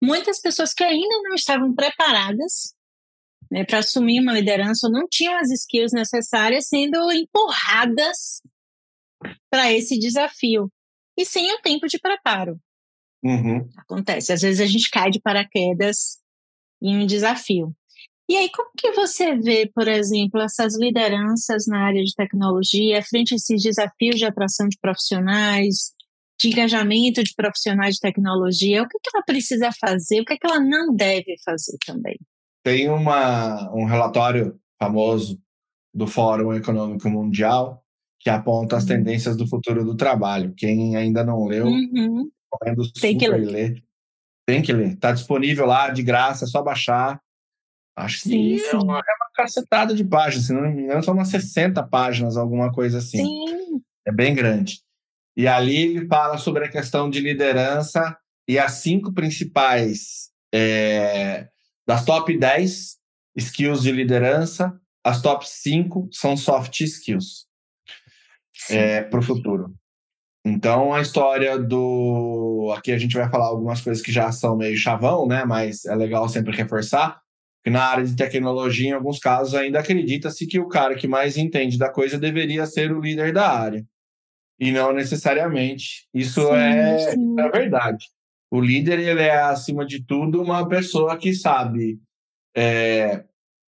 muitas 0.04 0.42
pessoas 0.42 0.74
que 0.74 0.84
ainda 0.84 1.22
não 1.24 1.34
estavam 1.34 1.74
preparadas 1.74 2.76
né, 3.50 3.64
para 3.64 3.80
assumir 3.80 4.20
uma 4.20 4.34
liderança 4.34 4.88
ou 4.88 4.94
não 4.94 5.08
tinham 5.10 5.38
as 5.40 5.50
skills 5.50 5.94
necessárias 5.94 6.68
sendo 6.68 7.12
empurradas 7.12 8.42
para 9.50 9.72
esse 9.72 9.98
desafio 9.98 10.70
e 11.18 11.26
sem 11.26 11.54
o 11.54 11.62
tempo 11.62 11.88
de 11.88 11.98
preparo. 12.00 12.60
Uhum. 13.24 13.70
Acontece. 13.78 14.34
Às 14.34 14.42
vezes 14.42 14.60
a 14.60 14.66
gente 14.66 14.90
cai 14.90 15.10
de 15.10 15.22
paraquedas 15.22 16.18
em 16.82 17.02
um 17.02 17.06
desafio. 17.06 17.74
E 18.30 18.36
aí, 18.36 18.50
como 18.50 18.72
que 18.78 18.92
você 18.92 19.36
vê, 19.36 19.70
por 19.74 19.88
exemplo, 19.88 20.42
essas 20.42 20.78
lideranças 20.78 21.66
na 21.68 21.86
área 21.86 22.04
de 22.04 22.16
tecnologia 22.16 23.04
frente 23.04 23.34
a 23.34 23.38
esses 23.38 23.62
desafios 23.62 24.16
de 24.16 24.26
atração 24.26 24.68
de 24.68 24.78
profissionais, 24.80 25.94
de 26.40 26.50
engajamento 26.50 27.24
de 27.24 27.34
profissionais 27.36 27.96
de 27.96 28.02
tecnologia? 28.02 28.84
O 28.84 28.88
que, 28.88 28.98
que 29.00 29.10
ela 29.14 29.24
precisa 29.24 29.70
fazer? 29.80 30.22
O 30.22 30.26
que, 30.26 30.38
que 30.38 30.48
ela 30.48 30.60
não 30.60 30.94
deve 30.94 31.36
fazer 31.44 31.78
também? 31.86 32.18
Tem 32.64 32.90
uma, 32.90 33.72
um 33.74 33.86
relatório 33.86 34.60
famoso 34.80 35.40
do 35.94 36.08
Fórum 36.08 36.54
Econômico 36.54 37.10
Mundial 37.10 37.84
que 38.20 38.30
aponta 38.30 38.78
as 38.78 38.84
uhum. 38.84 38.90
tendências 38.90 39.36
do 39.36 39.46
futuro 39.46 39.84
do 39.84 39.96
trabalho. 39.96 40.54
Quem 40.56 40.96
ainda 40.96 41.26
não 41.26 41.46
leu, 41.46 41.66
uhum. 41.66 42.30
Tem 43.02 43.18
que 43.18 43.28
ler. 43.28 43.46
ler. 43.46 43.84
Tem 44.48 44.62
que 44.62 44.72
ler. 44.72 44.94
Está 44.94 45.12
disponível 45.12 45.66
lá, 45.66 45.90
de 45.90 46.04
graça, 46.04 46.46
é 46.46 46.48
só 46.48 46.62
baixar. 46.62 47.20
Acho 47.96 48.20
sim, 48.20 48.30
que 48.30 48.60
sim. 48.60 48.76
É, 48.76 48.78
uma, 48.78 48.98
é 48.98 49.14
uma 49.14 49.30
cacetada 49.36 49.94
de 49.94 50.04
páginas, 50.04 50.48
se 50.48 50.54
não 50.54 50.62
me 50.62 50.84
engano, 50.84 51.04
são 51.04 51.14
umas 51.14 51.28
60 51.30 51.84
páginas, 51.84 52.38
alguma 52.38 52.72
coisa 52.72 53.00
assim. 53.00 53.18
Sim. 53.18 53.82
É 54.06 54.12
bem 54.12 54.34
grande. 54.34 54.83
E 55.36 55.48
ali 55.48 55.78
ele 55.78 56.08
fala 56.08 56.38
sobre 56.38 56.66
a 56.66 56.70
questão 56.70 57.10
de 57.10 57.20
liderança 57.20 58.16
e 58.48 58.60
as 58.60 58.74
cinco 58.74 59.14
principais 59.14 60.30
é, 60.54 61.48
das 61.88 62.06
top 62.06 62.38
10 62.38 62.98
skills 63.36 63.82
de 63.82 63.92
liderança, 63.92 64.80
as 65.04 65.22
top 65.22 65.48
5 65.48 66.10
são 66.12 66.38
soft 66.38 66.80
skills 66.82 67.48
é, 68.70 69.02
para 69.02 69.20
o 69.20 69.24
futuro. 69.24 69.74
Então, 70.46 70.94
a 70.94 71.02
história 71.02 71.58
do. 71.58 72.74
Aqui 72.78 72.92
a 72.92 72.98
gente 72.98 73.16
vai 73.16 73.30
falar 73.30 73.46
algumas 73.46 73.82
coisas 73.82 74.04
que 74.04 74.12
já 74.12 74.32
são 74.32 74.58
meio 74.58 74.76
chavão, 74.76 75.26
né? 75.26 75.46
Mas 75.46 75.86
é 75.86 75.96
legal 75.96 76.28
sempre 76.28 76.56
reforçar 76.56 77.22
que 77.64 77.70
na 77.70 77.86
área 77.86 78.04
de 78.04 78.16
tecnologia, 78.16 78.90
em 78.90 78.94
alguns 78.94 79.20
casos, 79.20 79.56
ainda 79.56 79.80
acredita-se 79.80 80.46
que 80.46 80.60
o 80.60 80.68
cara 80.68 80.96
que 80.96 81.08
mais 81.08 81.38
entende 81.38 81.78
da 81.78 81.90
coisa 81.90 82.18
deveria 82.18 82.66
ser 82.66 82.92
o 82.92 83.00
líder 83.00 83.32
da 83.32 83.50
área. 83.50 83.86
E 84.60 84.72
não 84.72 84.94
necessariamente. 84.94 86.08
Isso 86.14 86.42
sim, 86.42 86.54
é, 86.54 87.12
sim. 87.12 87.36
é 87.40 87.50
verdade. 87.50 88.06
O 88.52 88.62
líder, 88.62 89.00
ele 89.00 89.22
é, 89.22 89.42
acima 89.42 89.86
de 89.86 90.06
tudo, 90.06 90.42
uma 90.42 90.68
pessoa 90.68 91.18
que 91.18 91.34
sabe 91.34 92.00
é, 92.56 93.24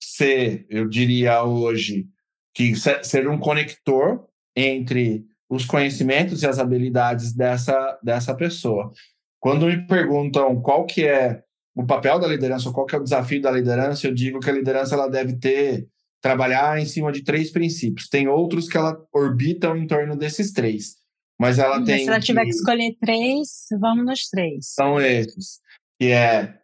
ser, 0.00 0.66
eu 0.70 0.88
diria 0.88 1.42
hoje, 1.42 2.06
que 2.54 2.74
ser 2.76 3.28
um 3.28 3.38
conector 3.38 4.26
entre 4.54 5.24
os 5.48 5.64
conhecimentos 5.64 6.42
e 6.42 6.46
as 6.46 6.58
habilidades 6.58 7.32
dessa, 7.32 7.98
dessa 8.02 8.34
pessoa. 8.34 8.92
Quando 9.40 9.66
me 9.66 9.86
perguntam 9.86 10.60
qual 10.60 10.84
que 10.84 11.06
é 11.06 11.42
o 11.74 11.86
papel 11.86 12.18
da 12.18 12.26
liderança, 12.26 12.72
qual 12.72 12.86
que 12.86 12.94
é 12.94 12.98
o 12.98 13.04
desafio 13.04 13.40
da 13.40 13.50
liderança, 13.50 14.06
eu 14.06 14.14
digo 14.14 14.40
que 14.40 14.50
a 14.50 14.52
liderança 14.52 14.94
ela 14.94 15.08
deve 15.08 15.38
ter 15.38 15.88
trabalhar 16.20 16.78
em 16.78 16.86
cima 16.86 17.12
de 17.12 17.22
três 17.22 17.50
princípios. 17.50 18.08
Tem 18.08 18.28
outros 18.28 18.68
que 18.68 18.76
ela 18.76 18.98
orbitam 19.12 19.76
em 19.76 19.86
torno 19.86 20.16
desses 20.16 20.52
três, 20.52 20.96
mas 21.38 21.58
ela 21.58 21.78
mas 21.78 21.86
tem. 21.86 22.04
Se 22.04 22.08
ela 22.08 22.20
tiver 22.20 22.44
que... 22.44 22.50
escolher 22.50 22.96
três, 23.00 23.66
vamos 23.80 24.04
nos 24.04 24.28
três. 24.28 24.72
São 24.72 25.00
esses, 25.00 25.60
que 25.98 26.06
é 26.08 26.58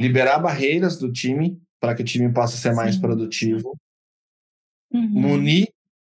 liberar 0.00 0.38
barreiras 0.38 0.98
do 0.98 1.12
time 1.12 1.60
para 1.80 1.94
que 1.94 2.02
o 2.02 2.04
time 2.04 2.32
possa 2.32 2.56
ser 2.56 2.70
Sim. 2.70 2.76
mais 2.76 2.96
produtivo, 2.96 3.76
uhum. 4.92 5.08
munir, 5.08 5.68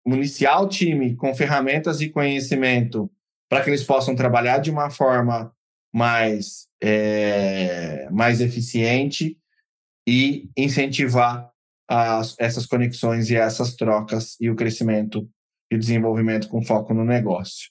municiar 0.07 0.63
o 0.63 0.69
time 0.69 1.15
com 1.15 1.35
ferramentas 1.35 2.01
e 2.01 2.11
conhecimento 2.11 3.11
para 3.49 3.63
que 3.63 3.71
eles 3.71 3.85
possam 3.85 4.15
trabalhar 4.15 4.59
de 4.59 4.71
uma 4.71 4.91
forma 4.91 5.53
mais, 5.93 6.67
é, 6.83 8.09
mais 8.11 8.41
eficiente 8.41 9.39
e 10.07 10.49
incentivar 10.57 11.51
as, 11.89 12.37
essas 12.39 12.67
conexões 12.67 13.31
e 13.31 13.37
essas 13.37 13.75
trocas 13.75 14.37
e 14.41 14.51
o 14.51 14.55
crescimento 14.55 15.29
e 15.71 15.77
o 15.77 15.79
desenvolvimento 15.79 16.49
com 16.49 16.63
foco 16.63 16.93
no 16.93 17.05
negócio. 17.05 17.71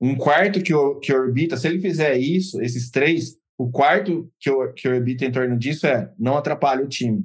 Um 0.00 0.16
quarto 0.16 0.62
que, 0.62 0.72
que 1.00 1.12
orbita, 1.12 1.56
se 1.56 1.68
ele 1.68 1.80
fizer 1.80 2.16
isso, 2.16 2.60
esses 2.60 2.90
três, 2.90 3.36
o 3.58 3.70
quarto 3.70 4.30
que, 4.40 4.50
que 4.74 4.88
orbita 4.88 5.24
em 5.24 5.32
torno 5.32 5.58
disso 5.58 5.86
é 5.86 6.12
não 6.18 6.36
atrapalhe 6.36 6.82
o 6.82 6.88
time. 6.88 7.24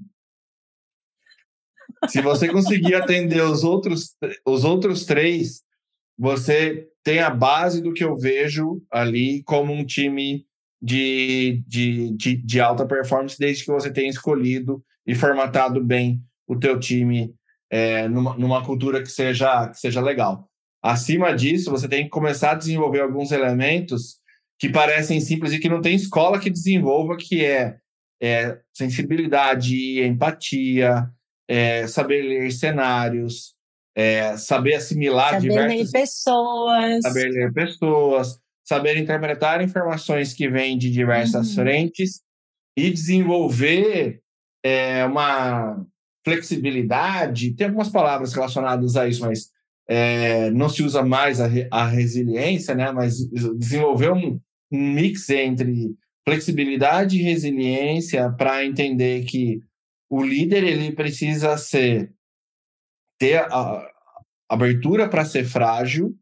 Se 2.08 2.22
você 2.22 2.48
conseguir 2.52 2.95
atender 2.95 3.41
os 3.41 3.64
outros, 3.64 4.16
os 4.45 4.64
outros 4.64 5.06
três, 5.06 5.64
você 6.18 6.88
tem 7.04 7.20
a 7.20 7.30
base 7.30 7.82
do 7.82 7.94
que 7.94 8.04
eu 8.04 8.16
vejo 8.18 8.84
ali 8.91 9.44
como 9.44 9.74
um 9.74 9.86
time 9.86 10.45
de, 10.82 11.64
de, 11.68 12.12
de, 12.16 12.36
de 12.36 12.60
alta 12.60 12.86
performance, 12.86 13.38
desde 13.40 13.66
que 13.66 13.72
você 13.72 13.91
tenha 13.91 14.10
escolhido 14.10 14.84
e 15.07 15.15
formatado 15.15 15.84
bem 15.84 16.21
o 16.45 16.59
teu 16.59 16.79
time 16.79 17.34
é, 17.71 18.07
numa, 18.07 18.38
numa 18.38 18.63
cultura 18.63 19.01
que 19.01 19.09
seja, 19.09 19.69
que 19.69 19.79
seja 19.79 20.01
legal. 20.01 20.49
Acima 20.84 21.34
disso, 21.35 21.71
você 21.71 21.88
tem 21.88 22.03
que 22.03 22.09
começar 22.09 22.51
a 22.51 22.55
desenvolver 22.55 23.01
alguns 23.01 23.31
elementos 23.31 24.17
que 24.59 24.69
parecem 24.69 25.19
simples 25.19 25.53
e 25.53 25.59
que 25.59 25.69
não 25.69 25.81
tem 25.81 25.95
escola 25.95 26.39
que 26.39 26.49
desenvolva, 26.49 27.15
que 27.17 27.43
é, 27.43 27.77
é 28.21 28.59
sensibilidade, 28.73 30.01
empatia, 30.03 31.09
é, 31.47 31.88
saber 31.88 32.21
ler 32.23 32.51
cenários, 32.51 33.55
é, 33.95 34.38
saber 34.38 34.75
assimilar 34.75 35.34
saber 35.34 35.41
diversas... 35.41 35.77
ler 35.77 35.91
pessoas. 35.91 37.01
Saber 37.01 37.29
ler 37.29 37.53
pessoas, 37.53 38.39
saber 38.63 38.97
interpretar 38.97 39.61
informações 39.61 40.34
que 40.34 40.49
vêm 40.49 40.77
de 40.77 40.91
diversas 40.91 41.49
uhum. 41.49 41.63
frentes 41.63 42.21
e 42.77 42.89
desenvolver 42.91 44.21
é, 44.68 45.06
uma 45.06 45.85
flexibilidade, 46.26 47.53
tem 47.53 47.68
algumas 47.68 47.88
palavras 47.88 48.34
relacionadas 48.34 48.98
a 48.98 49.07
isso, 49.07 49.22
mas 49.22 49.49
é, 49.88 50.49
não 50.52 50.68
se 50.68 50.84
usa 50.84 51.02
mais 51.02 51.39
a, 51.39 51.48
a, 51.72 51.88
resiliência, 51.88 52.76
né? 52.76 52.91
Mas 52.91 53.26
desenvolver 53.57 54.11
um, 54.11 54.38
um 54.69 54.94
mix 54.94 55.30
entre 55.30 55.95
flexibilidade 56.27 57.18
e 57.18 57.23
resiliência 57.23 58.30
para 58.34 58.65
entender 58.65 59.23
que 59.23 59.61
o 60.10 60.22
líder 60.22 60.65
ele 60.65 60.91
precisa 60.91 61.57
ser 61.57 62.14
ter 63.18 63.38
a, 63.38 63.48
a 63.49 63.91
abertura 64.49 65.07
para 65.07 65.23
ser 65.23 65.45
frágil, 65.45 66.14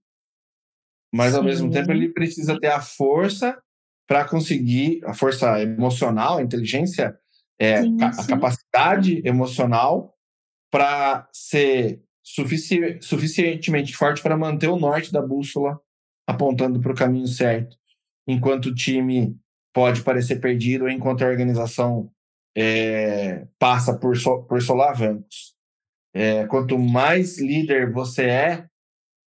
mas 1.12 1.32
Sim. 1.32 1.38
ao 1.38 1.44
mesmo 1.44 1.72
tempo 1.72 1.92
ele 1.92 2.10
precisa 2.10 2.60
ter 2.60 2.68
a 2.68 2.80
força 2.80 3.60
para 4.08 4.24
conseguir 4.24 5.02
a 5.04 5.16
força 5.16 5.60
emocional, 5.60 6.38
a 6.38 6.44
inteligência 6.44 7.18
é, 7.60 7.82
sim, 7.82 7.98
a 8.02 8.12
sim. 8.12 8.28
capacidade 8.28 9.22
emocional 9.26 10.16
para 10.72 11.28
ser 11.32 12.04
sufici 12.24 13.00
suficientemente 13.02 13.96
forte 13.96 14.22
para 14.22 14.38
manter 14.38 14.68
o 14.68 14.80
norte 14.80 15.12
da 15.12 15.22
bússola 15.22 15.80
apontando 16.28 16.80
para 16.82 16.92
o 16.92 16.96
caminho 16.96 17.28
certo, 17.28 17.78
enquanto 18.28 18.68
o 18.68 18.76
time 18.76 19.38
pode 19.74 20.02
parecer 20.02 20.40
perdido, 20.40 20.90
enquanto 20.90 21.24
a 21.24 21.28
organização 21.28 22.12
é, 22.58 23.46
passa 23.60 23.98
por, 23.98 24.18
so, 24.18 24.44
por 24.44 24.62
solavancos. 24.62 25.54
É, 26.14 26.48
quanto 26.48 26.80
mais 26.80 27.38
líder 27.40 27.92
você 27.92 28.24
é, 28.24 28.66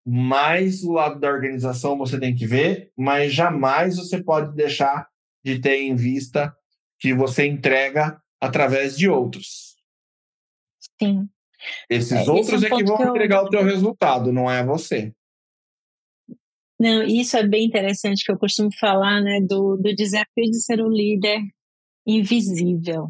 mais 0.06 0.84
o 0.84 0.94
lado 0.94 1.20
da 1.20 1.30
organização 1.30 1.98
você 1.98 2.20
tem 2.20 2.36
que 2.36 2.46
ver, 2.46 2.92
mas 2.98 3.34
jamais 3.34 3.98
você 3.98 4.22
pode 4.22 4.56
deixar 4.56 5.08
de 5.46 5.60
ter 5.60 5.82
em 5.82 5.96
vista 5.96 6.54
que 7.02 7.16
você 7.16 7.48
entrega 7.48 8.22
através 8.40 8.96
de 8.96 9.10
outros. 9.10 9.76
Sim. 11.02 11.28
Esses 11.90 12.28
é, 12.28 12.32
outros 12.32 12.64
é, 12.64 12.68
é 12.68 12.70
que 12.70 12.84
vão 12.84 12.98
que 12.98 13.04
eu... 13.04 13.10
entregar 13.10 13.44
o 13.44 13.50
teu 13.50 13.64
resultado, 13.64 14.32
não 14.32 14.50
é 14.50 14.64
você. 14.64 15.12
Não, 16.80 17.04
isso 17.04 17.38
é 17.38 17.48
bem 17.48 17.66
interessante 17.66 18.24
que 18.24 18.32
eu 18.32 18.38
costumo 18.38 18.70
falar, 18.80 19.22
né, 19.22 19.40
do, 19.42 19.78
do 19.78 19.94
desafio 19.96 20.50
de 20.50 20.62
ser 20.62 20.82
um 20.82 20.90
líder 20.90 21.40
invisível, 22.08 23.10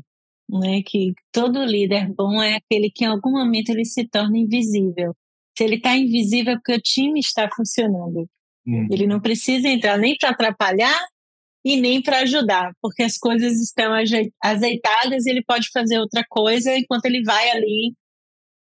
né, 0.49 0.81
que 0.85 1.13
todo 1.31 1.63
líder 1.63 2.13
bom 2.13 2.41
é 2.41 2.55
aquele 2.55 2.89
que 2.89 3.05
em 3.05 3.07
algum 3.07 3.31
momento 3.31 3.69
ele 3.69 3.85
se 3.85 4.07
torna 4.07 4.37
invisível. 4.37 5.15
Se 5.57 5.63
ele 5.63 5.75
está 5.75 5.95
invisível 5.95 6.53
é 6.53 6.55
porque 6.55 6.73
o 6.73 6.81
time 6.81 7.19
está 7.19 7.49
funcionando. 7.53 8.27
Hum. 8.65 8.87
Ele 8.91 9.07
não 9.07 9.19
precisa 9.19 9.67
entrar 9.67 9.97
nem 9.97 10.15
para 10.17 10.29
atrapalhar 10.29 10.99
e 11.63 11.79
nem 11.79 12.01
para 12.01 12.19
ajudar, 12.19 12.73
porque 12.81 13.03
as 13.03 13.17
coisas 13.17 13.59
estão 13.59 13.93
azeitadas 14.43 15.25
e 15.25 15.29
ele 15.29 15.43
pode 15.43 15.69
fazer 15.71 15.99
outra 15.99 16.25
coisa 16.27 16.75
enquanto 16.75 17.05
ele 17.05 17.23
vai 17.23 17.51
ali 17.51 17.93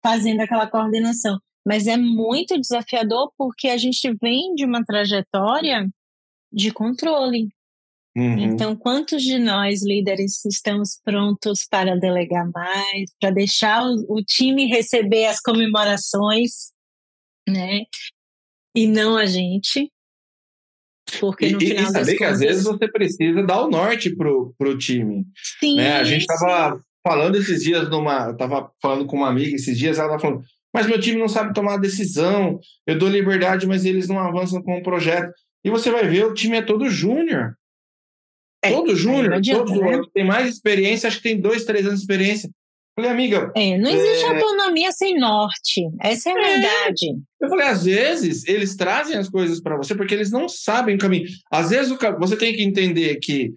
fazendo 0.04 0.42
aquela 0.42 0.68
coordenação. 0.68 1.38
Mas 1.66 1.86
é 1.86 1.98
muito 1.98 2.60
desafiador 2.60 3.32
porque 3.38 3.68
a 3.68 3.78
gente 3.78 4.14
vem 4.22 4.56
de 4.56 4.66
uma 4.66 4.84
trajetória 4.84 5.88
de 6.52 6.72
controle. 6.72 7.50
Uhum. 8.16 8.40
Então, 8.40 8.76
quantos 8.76 9.22
de 9.22 9.38
nós, 9.38 9.86
líderes, 9.86 10.44
estamos 10.46 11.00
prontos 11.04 11.68
para 11.70 11.96
delegar 11.96 12.50
mais, 12.52 13.12
para 13.20 13.30
deixar 13.30 13.84
o, 13.84 14.18
o 14.18 14.24
time 14.24 14.66
receber 14.66 15.26
as 15.26 15.40
comemorações, 15.40 16.72
né? 17.48 17.84
E 18.76 18.88
não 18.88 19.18
a 19.18 19.26
gente. 19.26 19.92
Porque 21.20 21.52
no 21.52 21.62
e, 21.62 21.68
final 21.68 21.86
e 21.86 21.92
saber 21.92 22.12
que 22.14 22.18
contas... 22.18 22.34
às 22.34 22.40
vezes 22.40 22.64
você 22.64 22.88
precisa 22.88 23.44
dar 23.44 23.62
o 23.62 23.70
norte 23.70 24.16
pro, 24.16 24.54
pro 24.58 24.78
time. 24.78 25.26
Sim. 25.60 25.76
Né? 25.76 25.98
A 25.98 26.04
gente 26.04 26.22
estava 26.22 26.80
falando 27.06 27.36
esses 27.36 27.64
dias 27.64 27.90
numa. 27.90 28.28
Eu 28.28 28.32
estava 28.34 28.70
falando 28.82 29.06
com 29.06 29.18
uma 29.18 29.30
amiga 29.30 29.56
esses 29.56 29.78
dias, 29.78 29.98
ela 29.98 30.16
estava 30.16 30.22
falando, 30.22 30.46
mas 30.74 30.88
meu 30.88 31.00
time 31.00 31.18
não 31.18 31.30
sabe 31.30 31.54
tomar 31.54 31.78
decisão, 31.78 32.60
eu 32.86 32.98
dou 32.98 33.10
liberdade, 33.10 33.66
mas 33.66 33.86
eles 33.86 34.08
não 34.08 34.20
avançam 34.20 34.62
com 34.62 34.78
o 34.78 34.84
projeto. 34.84 35.34
E 35.64 35.70
você 35.70 35.90
vai 35.90 36.08
ver, 36.08 36.26
o 36.26 36.34
time 36.34 36.58
é 36.58 36.62
todo 36.62 36.90
júnior. 36.90 37.56
É, 38.64 38.72
todo 38.72 38.96
júnior, 38.96 39.42
todos 39.42 39.80
né? 39.80 40.02
tem 40.14 40.26
mais 40.26 40.50
experiência, 40.50 41.08
acho 41.08 41.18
que 41.18 41.30
tem 41.30 41.40
dois, 41.40 41.64
três 41.64 41.86
anos 41.86 42.00
de 42.00 42.04
experiência. 42.04 42.50
Falei, 42.98 43.12
amiga. 43.12 43.52
É, 43.56 43.78
não 43.78 43.92
existe 43.92 44.26
é... 44.26 44.28
autonomia 44.28 44.92
sem 44.92 45.20
norte. 45.20 45.88
Essa 46.02 46.32
é 46.32 46.34
a 46.34 46.36
é. 46.36 46.50
verdade. 46.50 47.06
Eu 47.40 47.48
falei, 47.48 47.68
às 47.68 47.84
vezes 47.84 48.48
eles 48.48 48.76
trazem 48.76 49.16
as 49.16 49.30
coisas 49.30 49.62
para 49.62 49.78
você 49.78 49.94
porque 49.94 50.16
eles 50.16 50.32
não 50.32 50.50
sabem 50.50 50.96
o 50.96 50.98
caminho. 50.98 51.28
Às 51.52 51.70
vezes 51.70 51.92
o, 51.92 51.98
você 52.18 52.36
tem 52.36 52.56
que 52.56 52.64
entender 52.64 53.18
que, 53.18 53.54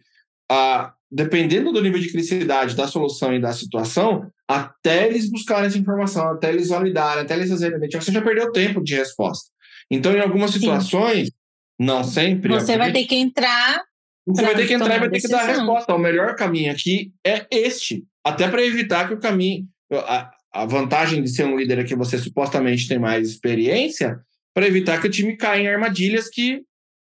ah, 0.50 0.92
dependendo 1.10 1.72
do 1.72 1.80
nível 1.80 1.98
de 1.98 2.12
criticidade 2.12 2.76
da 2.76 2.86
solução 2.86 3.32
e 3.32 3.40
da 3.40 3.54
situação, 3.54 4.30
até 4.46 5.06
eles 5.06 5.30
buscarem 5.30 5.68
essa 5.68 5.78
informação, 5.78 6.32
até 6.32 6.50
eles 6.50 6.68
validarem, 6.68 7.22
até 7.22 7.34
eles 7.34 7.48
fazerem 7.48 7.78
você 7.78 8.12
já 8.12 8.20
perdeu 8.20 8.52
tempo 8.52 8.84
de 8.84 8.94
resposta. 8.94 9.48
Então, 9.90 10.12
em 10.12 10.20
algumas 10.20 10.50
situações, 10.50 11.28
Sim. 11.28 11.34
não 11.78 12.04
sempre. 12.04 12.52
Você 12.52 12.76
vai 12.76 12.92
ter 12.92 13.06
que 13.06 13.16
entrar. 13.16 13.80
Você 14.26 14.42
vai 14.42 14.54
ter 14.54 14.66
que 14.66 14.74
entrar 14.74 14.96
e 14.96 15.00
vai 15.00 15.08
ter 15.08 15.20
que 15.20 15.28
dar 15.28 15.40
a 15.40 15.46
resposta. 15.46 15.94
O 15.94 15.98
melhor 15.98 16.36
caminho 16.36 16.70
aqui 16.70 17.10
é 17.26 17.46
este. 17.50 18.04
Até 18.24 18.48
para 18.48 18.64
evitar 18.64 19.08
que 19.08 19.14
o 19.14 19.20
caminho. 19.20 19.66
A, 19.92 20.30
a 20.52 20.66
vantagem 20.66 21.22
de 21.22 21.30
ser 21.30 21.44
um 21.44 21.56
líder 21.56 21.78
é 21.78 21.84
que 21.84 21.94
você 21.94 22.18
supostamente 22.18 22.88
tem 22.88 22.98
mais 22.98 23.28
experiência, 23.28 24.20
para 24.54 24.66
evitar 24.66 25.00
que 25.00 25.06
o 25.06 25.10
time 25.10 25.36
caia 25.36 25.62
em 25.62 25.68
armadilhas 25.68 26.28
que 26.28 26.62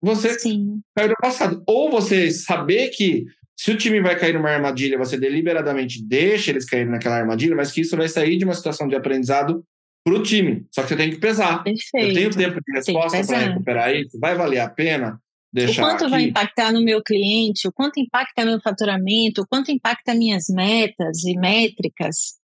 você 0.02 0.38
Sim. 0.38 0.82
caiu 0.96 1.10
no 1.10 1.16
passado. 1.16 1.64
Ou 1.66 1.90
você 1.90 2.30
saber 2.30 2.90
que 2.90 3.26
se 3.58 3.72
o 3.72 3.78
time 3.78 4.02
vai 4.02 4.18
cair 4.18 4.34
numa 4.34 4.50
armadilha, 4.50 4.98
você 4.98 5.18
deliberadamente 5.18 6.04
deixa 6.04 6.52
eles 6.52 6.66
caírem 6.66 6.92
naquela 6.92 7.18
armadilha, 7.18 7.56
mas 7.56 7.72
que 7.72 7.82
isso 7.82 7.96
vai 7.96 8.08
sair 8.08 8.38
de 8.38 8.46
uma 8.46 8.54
situação 8.54 8.88
de 8.88 8.96
aprendizado 8.96 9.64
para 10.04 10.16
o 10.16 10.22
time. 10.22 10.66
Só 10.70 10.84
que 10.84 10.90
você 10.90 10.96
tem 10.98 11.10
que 11.10 11.18
pesar. 11.18 11.64
Perfeito. 11.64 12.08
Eu 12.08 12.14
tenho 12.14 12.30
tempo 12.32 12.60
de 12.62 12.74
resposta 12.74 13.26
para 13.26 13.38
recuperar 13.38 13.96
isso? 13.96 14.20
Vai 14.20 14.36
valer 14.36 14.60
a 14.60 14.70
pena? 14.70 15.20
Deixar 15.54 15.84
o 15.84 15.86
quanto 15.86 16.02
aqui? 16.06 16.12
vai 16.12 16.24
impactar 16.24 16.74
no 16.74 16.84
meu 16.84 17.04
cliente, 17.04 17.68
o 17.68 17.72
quanto 17.72 18.00
impacta 18.00 18.44
meu 18.44 18.60
faturamento, 18.60 19.42
o 19.42 19.48
quanto 19.48 19.72
impacta 19.72 20.16
minhas 20.16 20.46
metas 20.50 21.24
e 21.24 21.38
métricas, 21.38 22.40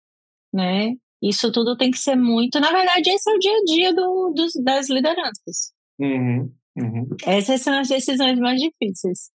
né? 0.54 0.94
Isso 1.22 1.52
tudo 1.52 1.76
tem 1.76 1.90
que 1.90 1.98
ser 1.98 2.16
muito. 2.16 2.60
Na 2.60 2.72
verdade, 2.72 3.10
esse 3.10 3.30
é 3.30 3.34
o 3.34 3.40
dia 3.40 3.52
a 3.52 3.64
dia 3.66 3.94
do, 3.94 4.32
dos, 4.36 4.54
das 4.64 4.90
lideranças. 4.90 5.74
Uhum, 6.00 6.54
uhum. 6.78 7.08
Essas 7.26 7.62
são 7.62 7.80
as 7.80 7.90
decisões 7.90 8.38
mais 8.40 8.62
difíceis. 8.62 9.32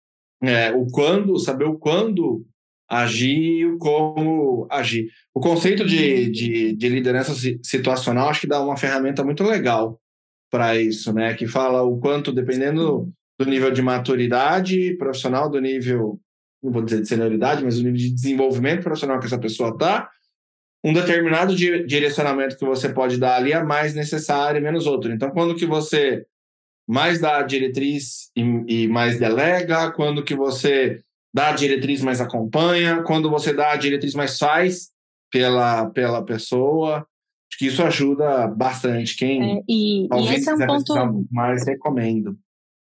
É, 0.42 0.72
o 0.72 0.88
quando, 0.88 1.38
saber 1.38 1.66
o 1.66 1.78
quando 1.78 2.46
agir 2.90 3.60
e 3.60 3.66
o 3.66 3.78
como 3.78 4.68
agir. 4.70 5.10
O 5.34 5.40
conceito 5.40 5.86
de, 5.86 6.26
uhum. 6.26 6.32
de, 6.32 6.76
de 6.76 6.90
liderança 6.90 7.34
situacional 7.64 8.30
acho 8.30 8.42
que 8.42 8.48
dá 8.48 8.62
uma 8.62 8.76
ferramenta 8.76 9.24
muito 9.24 9.44
legal 9.44 10.02
para 10.50 10.76
isso, 10.82 11.14
né? 11.14 11.36
Que 11.36 11.48
fala 11.48 11.84
o 11.84 12.00
quanto, 12.00 12.34
dependendo 12.34 13.14
do 13.40 13.46
nível 13.46 13.72
de 13.72 13.82
maturidade 13.82 14.96
profissional, 14.98 15.50
do 15.50 15.62
nível, 15.62 16.20
não 16.62 16.72
vou 16.72 16.84
dizer 16.84 17.02
de 17.02 17.08
senioridade, 17.08 17.64
mas 17.64 17.76
do 17.76 17.84
nível 17.84 17.98
de 17.98 18.12
desenvolvimento 18.12 18.84
profissional 18.84 19.20
que 19.20 19.26
essa 19.26 19.40
pessoa 19.40 19.70
está, 19.70 20.10
um 20.84 20.94
determinado 20.94 21.56
direcionamento 21.56 22.58
que 22.58 22.66
você 22.66 22.90
pode 22.90 23.18
dar 23.18 23.38
ali 23.38 23.52
é 23.52 23.64
mais 23.64 23.94
necessário 23.94 24.60
e 24.60 24.62
menos 24.62 24.86
outro. 24.86 25.12
Então, 25.12 25.30
quando 25.32 25.56
que 25.56 25.66
você 25.66 26.26
mais 26.88 27.20
dá 27.20 27.38
a 27.38 27.44
diretriz 27.44 28.32
e, 28.36 28.42
e, 28.68 28.88
mais 28.88 29.20
delega, 29.20 29.92
quando 29.92 30.24
que 30.24 30.36
você 30.36 31.02
dá 31.34 31.50
a 31.50 31.54
diretriz 31.54 32.02
mais 32.02 32.20
acompanha, 32.20 33.04
quando 33.04 33.30
você 33.30 33.54
dá 33.54 33.72
a 33.72 33.78
diretriz 33.78 34.16
mais 34.16 34.38
faz 34.38 34.90
pela, 35.32 35.90
pela 35.92 36.26
pessoa. 36.26 37.06
Acho 37.52 37.60
que 37.60 37.68
isso 37.68 37.84
ajuda 37.84 38.48
bastante. 38.48 39.16
Quem 39.16 39.60
é, 39.60 39.62
e, 39.68 40.08
e 40.08 40.34
esse 40.34 40.50
é 40.50 40.54
um 40.54 40.66
ponto 40.66 41.28
mais 41.32 41.66
recomendo. 41.68 42.38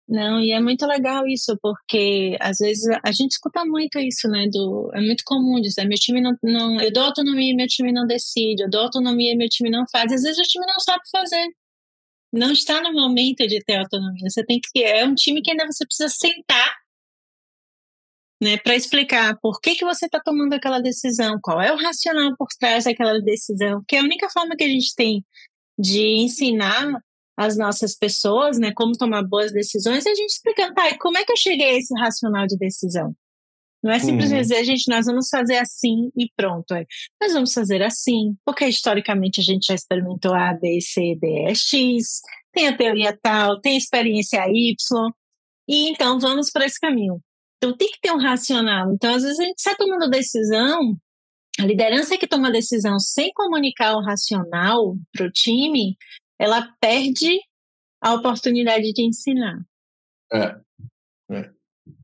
Não, 0.08 0.40
e 0.40 0.52
é 0.54 0.62
muito 0.62 0.86
legal 0.86 1.28
isso, 1.28 1.58
porque 1.62 2.38
às 2.40 2.60
vezes 2.60 2.86
a 3.04 3.12
gente 3.12 3.32
escuta 3.32 3.66
muito 3.66 4.00
isso, 4.00 4.28
né? 4.30 4.48
Do, 4.50 4.90
é 4.94 5.02
muito 5.02 5.24
comum 5.26 5.60
dizer, 5.60 5.86
meu 5.86 5.98
time 5.98 6.22
não, 6.22 6.32
não. 6.42 6.80
Eu 6.80 6.92
dou 6.94 7.04
autonomia 7.04 7.52
e 7.52 7.56
meu 7.56 7.68
time 7.68 7.92
não 7.92 8.08
decide, 8.08 8.64
eu 8.64 8.70
dou 8.70 8.82
autonomia 8.82 9.34
e 9.34 9.36
meu 9.36 9.50
time 9.50 9.70
não 9.70 9.84
faz. 9.92 10.12
Às 10.14 10.24
vezes 10.24 10.40
o 10.40 10.50
time 10.50 10.66
não 10.66 10.80
sabe 10.80 11.02
fazer 11.12 11.48
não 12.32 12.52
está 12.52 12.82
no 12.82 12.94
momento 12.94 13.48
de 13.48 13.64
ter 13.64 13.78
autonomia. 13.78 14.30
Você 14.30 14.44
tem 14.46 14.60
que 14.62 14.84
é 14.84 15.06
um 15.06 15.16
time 15.16 15.42
que 15.42 15.52
ainda 15.52 15.66
você 15.66 15.86
precisa 15.86 16.10
sentar, 16.10 16.78
né, 18.42 18.58
para 18.58 18.76
explicar 18.76 19.38
por 19.42 19.60
que 19.60 19.76
que 19.76 19.86
você 19.86 20.06
está 20.06 20.20
tomando 20.20 20.54
aquela 20.54 20.80
decisão, 20.80 21.40
qual 21.42 21.60
é 21.62 21.74
o 21.74 21.78
racional 21.78 22.36
por 22.38 22.48
trás 22.60 22.84
daquela 22.84 23.20
decisão, 23.20 23.84
que 23.88 23.96
é 23.96 24.00
a 24.00 24.04
única 24.04 24.30
forma 24.30 24.56
que 24.56 24.64
a 24.64 24.70
gente 24.70 24.94
tem 24.96 25.26
de 25.80 26.04
ensinar 26.20 27.02
as 27.38 27.56
nossas 27.56 27.96
pessoas, 27.96 28.58
né, 28.58 28.74
como 28.76 28.98
tomar 28.98 29.24
boas 29.24 29.52
decisões, 29.52 30.06
é 30.06 30.10
a 30.10 30.16
gente 30.16 30.32
explicando, 30.32 30.74
tá, 30.74 30.90
e 30.90 30.98
como 30.98 31.18
é 31.18 31.24
que 31.24 31.32
eu 31.32 31.38
cheguei 31.38 31.70
a 31.70 31.78
esse 31.78 31.94
racional 32.00 32.48
de 32.48 32.58
decisão? 32.58 33.16
Não 33.84 33.92
é 33.92 34.00
simplesmente 34.00 34.38
uhum. 34.38 34.42
dizer, 34.42 34.64
gente, 34.66 34.90
nós 34.90 35.06
vamos 35.06 35.30
fazer 35.30 35.58
assim 35.58 36.10
e 36.18 36.30
pronto. 36.36 36.74
É. 36.74 36.84
Nós 37.22 37.32
vamos 37.32 37.54
fazer 37.54 37.84
assim, 37.84 38.36
porque 38.44 38.66
historicamente 38.66 39.40
a 39.40 39.44
gente 39.44 39.68
já 39.68 39.76
experimentou 39.76 40.34
A, 40.34 40.52
B, 40.54 40.82
C, 40.82 41.16
D, 41.22 41.48
E, 41.48 41.56
X, 41.56 42.22
tem 42.52 42.68
a 42.68 42.76
teoria 42.76 43.18
tal, 43.22 43.62
tem 43.62 43.76
a 43.76 43.78
experiência 43.78 44.44
Y, 44.50 45.12
e 45.70 45.90
então 45.90 46.20
vamos 46.20 46.50
para 46.50 46.66
esse 46.66 46.80
caminho. 46.80 47.22
Então 47.58 47.76
tem 47.78 47.90
que 47.90 48.00
ter 48.02 48.12
um 48.12 48.20
racional. 48.20 48.92
Então, 48.94 49.14
às 49.14 49.24
vezes, 49.24 49.40
a 49.40 49.44
gente 49.44 49.58
está 49.58 49.76
tomando 49.76 50.10
decisão, 50.10 50.98
a 51.60 51.66
liderança 51.66 52.18
que 52.18 52.28
toma 52.28 52.52
decisão 52.52 53.00
sem 53.00 53.32
comunicar 53.34 53.96
o 53.96 54.02
racional 54.02 54.96
para 55.12 55.28
o 55.28 55.32
time, 55.32 55.96
ela 56.40 56.74
perde 56.80 57.40
a 58.02 58.14
oportunidade 58.14 58.92
de 58.94 59.04
ensinar. 59.04 59.66
É. 60.32 60.60
é. 61.32 61.58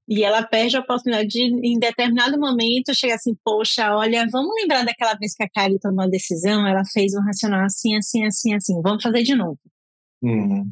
E 0.07 0.23
ela 0.23 0.45
perde 0.45 0.75
a 0.75 0.81
oportunidade 0.81 1.29
de, 1.29 1.41
em 1.41 1.79
determinado 1.79 2.37
momento, 2.37 2.93
chegar 2.93 3.15
assim, 3.15 3.35
poxa, 3.43 3.95
olha, 3.95 4.27
vamos 4.29 4.53
lembrar 4.55 4.83
daquela 4.83 5.13
vez 5.15 5.33
que 5.33 5.43
a 5.43 5.49
Kari 5.49 5.79
tomou 5.79 6.03
a 6.03 6.09
decisão, 6.09 6.67
ela 6.67 6.83
fez 6.85 7.13
um 7.13 7.21
racional 7.21 7.63
assim, 7.65 7.95
assim, 7.95 8.25
assim, 8.25 8.53
assim, 8.53 8.81
vamos 8.81 9.01
fazer 9.01 9.23
de 9.23 9.35
novo. 9.35 9.59
Uhum. 10.21 10.69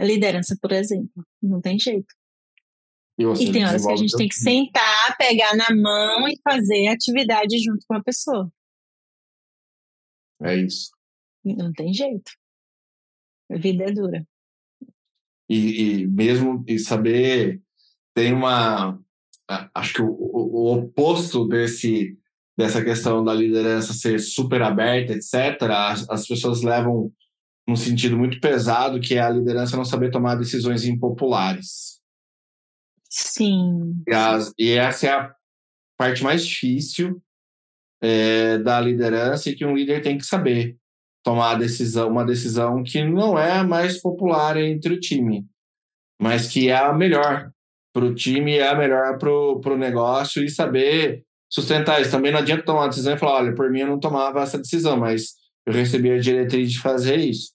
Liderança, 0.00 0.56
por 0.60 0.72
exemplo, 0.72 1.24
não 1.42 1.60
tem 1.60 1.78
jeito. 1.78 2.14
E, 3.18 3.24
e 3.24 3.52
tem 3.52 3.64
horas 3.64 3.84
que 3.84 3.92
a 3.92 3.96
gente 3.96 4.16
tem 4.16 4.28
que 4.28 4.36
sentar, 4.36 5.16
pegar 5.16 5.56
na 5.56 5.74
mão 5.74 6.28
e 6.28 6.38
fazer 6.42 6.86
atividade 6.86 7.58
junto 7.58 7.84
com 7.88 7.94
a 7.94 8.02
pessoa. 8.02 8.52
É 10.42 10.54
isso. 10.54 10.90
Não 11.44 11.72
tem 11.72 11.92
jeito. 11.92 12.30
A 13.50 13.56
vida 13.56 13.84
é 13.84 13.92
dura. 13.92 14.26
E, 15.48 16.00
e 16.00 16.06
mesmo 16.06 16.64
e 16.66 16.78
saber 16.78 17.60
tem 18.14 18.34
uma 18.34 18.98
acho 19.74 19.94
que 19.94 20.02
o, 20.02 20.10
o, 20.10 20.66
o, 20.66 20.72
oposto 20.74 21.46
desse 21.48 22.18
dessa 22.56 22.84
questão 22.84 23.24
da 23.24 23.32
liderança 23.32 23.94
ser 23.94 24.18
super 24.18 24.60
aberta, 24.62 25.12
etc. 25.12 25.62
As, 25.70 26.10
as 26.10 26.26
pessoas 26.26 26.62
levam 26.62 27.12
num 27.66 27.76
sentido 27.76 28.18
muito 28.18 28.40
pesado, 28.40 28.98
que 28.98 29.14
é 29.14 29.20
a 29.20 29.30
liderança 29.30 29.76
não 29.76 29.84
saber 29.84 30.10
tomar 30.10 30.34
decisões 30.34 30.84
impopulares. 30.84 32.00
Sim. 33.08 34.02
E, 34.06 34.14
as, 34.14 34.52
e 34.58 34.70
essa 34.72 35.06
é 35.06 35.10
a 35.10 35.34
parte 35.98 36.24
mais 36.24 36.44
difícil 36.44 37.22
é, 38.00 38.58
da 38.58 38.80
liderança 38.80 39.50
e 39.50 39.54
que 39.54 39.64
um 39.64 39.76
líder 39.76 40.02
tem 40.02 40.16
que 40.16 40.24
saber 40.24 40.77
tomar 41.28 41.56
decisão, 41.56 42.08
uma 42.08 42.24
decisão 42.24 42.82
que 42.82 43.04
não 43.04 43.38
é 43.38 43.58
a 43.58 43.64
mais 43.64 44.00
popular 44.00 44.56
entre 44.56 44.94
o 44.94 44.98
time, 44.98 45.44
mas 46.18 46.48
que 46.48 46.70
é 46.70 46.76
a 46.76 46.90
melhor 46.90 47.50
para 47.92 48.06
o 48.06 48.14
time, 48.14 48.56
é 48.56 48.66
a 48.66 48.74
melhor 48.74 49.18
para 49.18 49.30
o 49.30 49.76
negócio 49.76 50.42
e 50.42 50.48
saber 50.48 51.22
sustentar 51.46 52.00
isso. 52.00 52.10
Também 52.10 52.32
não 52.32 52.38
adianta 52.38 52.64
tomar 52.64 52.80
uma 52.80 52.88
decisão 52.88 53.14
e 53.14 53.18
falar, 53.18 53.42
olha, 53.42 53.54
por 53.54 53.70
mim 53.70 53.80
eu 53.80 53.88
não 53.88 54.00
tomava 54.00 54.40
essa 54.40 54.56
decisão, 54.56 54.96
mas 54.96 55.34
eu 55.66 55.74
recebi 55.74 56.10
a 56.10 56.18
diretriz 56.18 56.72
de 56.72 56.80
fazer 56.80 57.16
isso. 57.16 57.52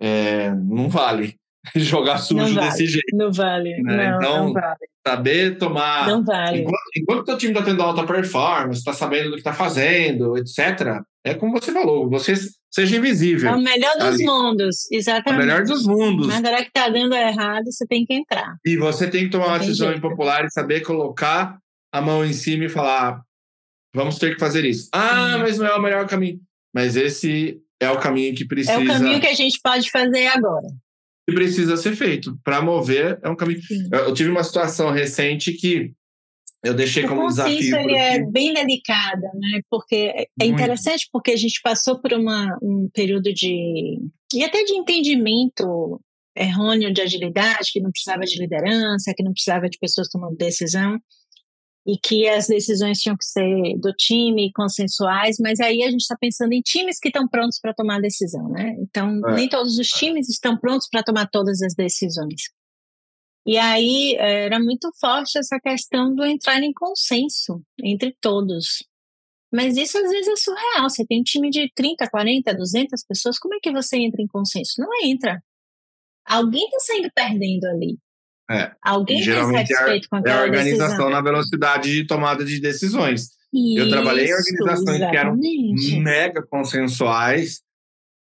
É, 0.00 0.50
não 0.54 0.88
vale 0.88 1.38
jogar 1.76 2.18
sujo 2.18 2.54
vale, 2.54 2.70
desse 2.70 2.86
jeito. 2.86 3.16
Não 3.16 3.32
vale. 3.32 3.70
Né? 3.82 4.10
Não, 4.10 4.16
então, 4.16 4.46
não 4.46 4.52
vale. 4.52 4.86
saber 5.06 5.58
tomar. 5.58 6.08
Não 6.08 6.24
vale. 6.24 6.60
Enquanto, 6.60 6.90
enquanto 6.96 7.28
o 7.32 7.38
time 7.38 7.52
está 7.52 7.64
tendo 7.64 7.82
alta 7.82 8.04
performance, 8.04 8.78
está 8.78 8.92
sabendo 8.92 9.30
do 9.30 9.34
que 9.34 9.40
está 9.40 9.52
fazendo, 9.52 10.36
etc., 10.36 11.02
é 11.24 11.34
como 11.34 11.52
você 11.52 11.72
falou, 11.72 12.10
você 12.10 12.34
seja 12.68 12.96
invisível. 12.96 13.50
É 13.50 13.54
o 13.54 13.60
melhor 13.60 13.94
dos 13.94 14.14
ali. 14.14 14.24
mundos, 14.24 14.90
exatamente. 14.90 15.40
É 15.40 15.44
o 15.44 15.46
melhor 15.46 15.64
dos 15.64 15.86
mundos. 15.86 16.26
Mas 16.26 16.38
agora 16.38 16.62
que 16.62 16.68
está 16.68 16.88
dando 16.88 17.14
errado, 17.14 17.64
você 17.66 17.86
tem 17.86 18.04
que 18.04 18.14
entrar. 18.14 18.56
E 18.66 18.76
você 18.76 19.08
tem 19.08 19.24
que 19.24 19.30
tomar 19.30 19.48
uma 19.48 19.58
decisão 19.60 19.92
impopular 19.92 20.44
e 20.44 20.50
saber 20.50 20.80
colocar 20.80 21.58
a 21.92 22.00
mão 22.00 22.24
em 22.24 22.32
cima 22.32 22.64
e 22.64 22.68
falar: 22.68 23.22
vamos 23.94 24.18
ter 24.18 24.34
que 24.34 24.40
fazer 24.40 24.64
isso. 24.64 24.88
Ah, 24.92 25.38
mas 25.38 25.58
não 25.58 25.66
é 25.66 25.74
o 25.76 25.82
melhor 25.82 26.08
caminho. 26.08 26.40
Mas 26.74 26.96
esse 26.96 27.60
é 27.78 27.88
o 27.88 28.00
caminho 28.00 28.34
que 28.34 28.46
precisa. 28.46 28.72
É 28.72 28.78
o 28.78 28.86
caminho 28.86 29.20
que 29.20 29.28
a 29.28 29.34
gente 29.34 29.60
pode 29.62 29.88
fazer 29.88 30.26
agora 30.26 30.66
que 31.28 31.34
precisa 31.34 31.76
ser 31.76 31.94
feito. 31.94 32.38
Para 32.44 32.62
mover 32.62 33.18
é 33.22 33.28
um 33.28 33.36
caminho. 33.36 33.60
Eu, 33.92 33.98
eu, 34.00 34.14
tive 34.14 34.30
uma 34.30 34.44
situação 34.44 34.90
recente 34.90 35.52
que 35.52 35.92
eu 36.64 36.74
deixei 36.74 37.04
o 37.04 37.08
como 37.08 37.26
desafio. 37.26 37.58
Isso 37.58 37.76
ele 37.76 37.94
é 37.94 38.24
bem 38.24 38.54
delicada, 38.54 39.30
né? 39.34 39.60
Porque 39.70 39.94
é, 39.94 40.22
é 40.22 40.26
Muito. 40.40 40.54
interessante 40.54 41.08
porque 41.12 41.32
a 41.32 41.36
gente 41.36 41.60
passou 41.62 42.00
por 42.00 42.12
uma, 42.12 42.56
um 42.62 42.88
período 42.92 43.32
de 43.32 43.98
e 44.34 44.44
até 44.44 44.64
de 44.64 44.74
entendimento 44.74 46.00
errôneo 46.36 46.92
de 46.92 47.02
agilidade, 47.02 47.70
que 47.72 47.80
não 47.80 47.90
precisava 47.90 48.22
de 48.22 48.38
liderança, 48.38 49.12
que 49.14 49.22
não 49.22 49.32
precisava 49.32 49.68
de 49.68 49.78
pessoas 49.78 50.08
tomando 50.08 50.36
decisão 50.36 50.98
e 51.86 51.98
que 51.98 52.28
as 52.28 52.46
decisões 52.46 52.98
tinham 52.98 53.16
que 53.16 53.24
ser 53.24 53.76
do 53.78 53.92
time, 53.92 54.52
consensuais, 54.52 55.36
mas 55.40 55.58
aí 55.58 55.82
a 55.82 55.90
gente 55.90 56.02
está 56.02 56.16
pensando 56.16 56.52
em 56.52 56.60
times 56.60 56.98
que 56.98 57.08
estão 57.08 57.26
prontos 57.26 57.58
para 57.60 57.74
tomar 57.74 58.00
decisão, 58.00 58.48
né? 58.48 58.76
Então, 58.78 59.20
é. 59.28 59.34
nem 59.34 59.48
todos 59.48 59.78
os 59.78 59.88
times 59.88 60.28
estão 60.28 60.56
prontos 60.56 60.88
para 60.88 61.02
tomar 61.02 61.28
todas 61.28 61.60
as 61.60 61.74
decisões. 61.74 62.42
E 63.44 63.58
aí 63.58 64.14
era 64.16 64.60
muito 64.60 64.88
forte 65.00 65.36
essa 65.36 65.58
questão 65.58 66.14
do 66.14 66.24
entrar 66.24 66.62
em 66.62 66.72
consenso 66.72 67.60
entre 67.82 68.16
todos. 68.20 68.84
Mas 69.52 69.76
isso 69.76 69.98
às 69.98 70.08
vezes 70.08 70.28
é 70.28 70.36
surreal. 70.36 70.88
Você 70.88 71.04
tem 71.04 71.20
um 71.20 71.24
time 71.24 71.50
de 71.50 71.70
30, 71.74 72.08
40, 72.08 72.54
200 72.54 73.04
pessoas, 73.04 73.38
como 73.38 73.54
é 73.54 73.58
que 73.60 73.72
você 73.72 73.96
entra 73.98 74.22
em 74.22 74.28
consenso? 74.28 74.74
Não 74.78 74.88
entra. 75.04 75.42
Alguém 76.24 76.64
está 76.64 76.78
saindo 76.78 77.10
perdendo 77.12 77.64
ali. 77.66 77.98
É. 78.52 78.72
Alguém 78.82 79.22
geralmente 79.22 79.72
é, 79.72 80.00
com 80.08 80.16
é 80.18 80.32
a 80.32 80.42
organização 80.42 80.88
decisão. 80.88 81.10
na 81.10 81.20
velocidade 81.20 81.92
de 81.92 82.06
tomada 82.06 82.44
de 82.44 82.60
decisões. 82.60 83.30
Isso, 83.52 83.78
eu 83.78 83.88
trabalhei 83.88 84.26
em 84.26 84.34
organizações 84.34 84.96
exatamente. 84.96 85.10
que 85.10 85.16
eram 85.16 86.02
mega 86.02 86.42
consensuais. 86.42 87.62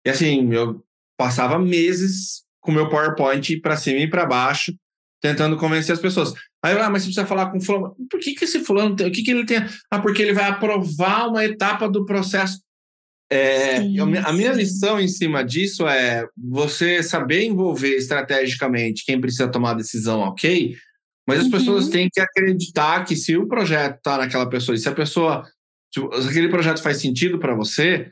E 0.06 0.10
assim, 0.10 0.52
eu 0.54 0.84
passava 1.18 1.60
meses 1.60 2.44
com 2.62 2.72
meu 2.72 2.90
PowerPoint 2.90 3.60
para 3.60 3.78
cima 3.78 4.00
e 4.00 4.10
para 4.10 4.26
baixo, 4.26 4.74
tentando 5.22 5.58
convencer 5.58 5.94
as 5.94 6.02
pessoas. 6.02 6.34
Aí 6.64 6.74
eu, 6.74 6.82
ah, 6.82 6.90
mas 6.90 7.04
você 7.04 7.08
precisa 7.08 7.26
falar 7.26 7.50
com 7.50 7.58
o 7.58 7.62
fulano. 7.62 7.96
Por 8.10 8.20
que, 8.20 8.34
que 8.34 8.46
esse 8.46 8.60
fulano 8.60 8.96
tem? 8.96 9.08
O 9.08 9.12
que, 9.12 9.24
que 9.24 9.32
ele 9.32 9.46
tem? 9.46 9.60
Ah, 9.90 10.00
porque 10.00 10.22
ele 10.22 10.34
vai 10.34 10.46
aprovar 10.46 11.28
uma 11.28 11.44
etapa 11.44 11.90
do 11.90 12.06
processo. 12.06 12.62
É, 13.32 13.80
sim, 13.80 13.98
a 13.98 14.34
minha 14.34 14.52
lição 14.52 15.00
em 15.00 15.08
cima 15.08 15.42
disso 15.42 15.88
é 15.88 16.28
você 16.38 17.02
saber 17.02 17.46
envolver 17.46 17.96
estrategicamente 17.96 19.06
quem 19.06 19.22
precisa 19.22 19.48
tomar 19.48 19.72
a 19.72 19.76
decisão, 19.76 20.20
ok? 20.20 20.76
Mas 21.26 21.40
as 21.40 21.46
uhum. 21.46 21.52
pessoas 21.52 21.88
têm 21.88 22.10
que 22.12 22.20
acreditar 22.20 23.06
que 23.06 23.16
se 23.16 23.38
o 23.38 23.48
projeto 23.48 23.96
está 23.96 24.18
naquela 24.18 24.50
pessoa, 24.50 24.76
e 24.76 24.80
se 24.80 24.90
a 24.90 24.94
pessoa, 24.94 25.46
se 25.94 26.30
aquele 26.30 26.50
projeto 26.50 26.82
faz 26.82 26.98
sentido 26.98 27.40
para 27.40 27.56
você, 27.56 28.12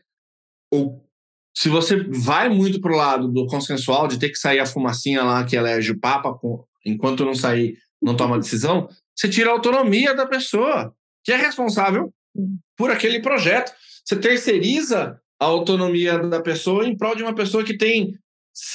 ou 0.71 1.05
se 1.53 1.67
você 1.67 2.01
vai 2.03 2.47
muito 2.47 2.79
para 2.79 2.93
o 2.93 2.95
lado 2.95 3.27
do 3.27 3.45
consensual, 3.47 4.07
de 4.07 4.17
ter 4.17 4.29
que 4.29 4.37
sair 4.37 4.59
a 4.59 4.65
fumacinha 4.65 5.21
lá 5.21 5.43
que 5.43 5.57
elege 5.57 5.91
o 5.91 5.99
Papa, 5.99 6.33
enquanto 6.85 7.25
não 7.25 7.35
sair, 7.35 7.77
não 8.01 8.15
toma 8.15 8.39
decisão, 8.39 8.87
você 9.13 9.27
tira 9.27 9.49
a 9.49 9.53
autonomia 9.53 10.15
da 10.15 10.25
pessoa, 10.25 10.93
que 11.25 11.33
é 11.33 11.35
responsável 11.35 12.13
por 12.77 12.89
aquele 12.89 13.19
projeto. 13.19 13.73
Você 14.09 14.15
terceiriza 14.15 15.21
a 15.39 15.45
autonomia 15.45 16.17
da 16.17 16.41
pessoa 16.41 16.83
em 16.87 16.97
prol 16.97 17.15
de 17.15 17.21
uma 17.21 17.35
pessoa 17.35 17.63
que 17.63 17.77
tem 17.77 18.17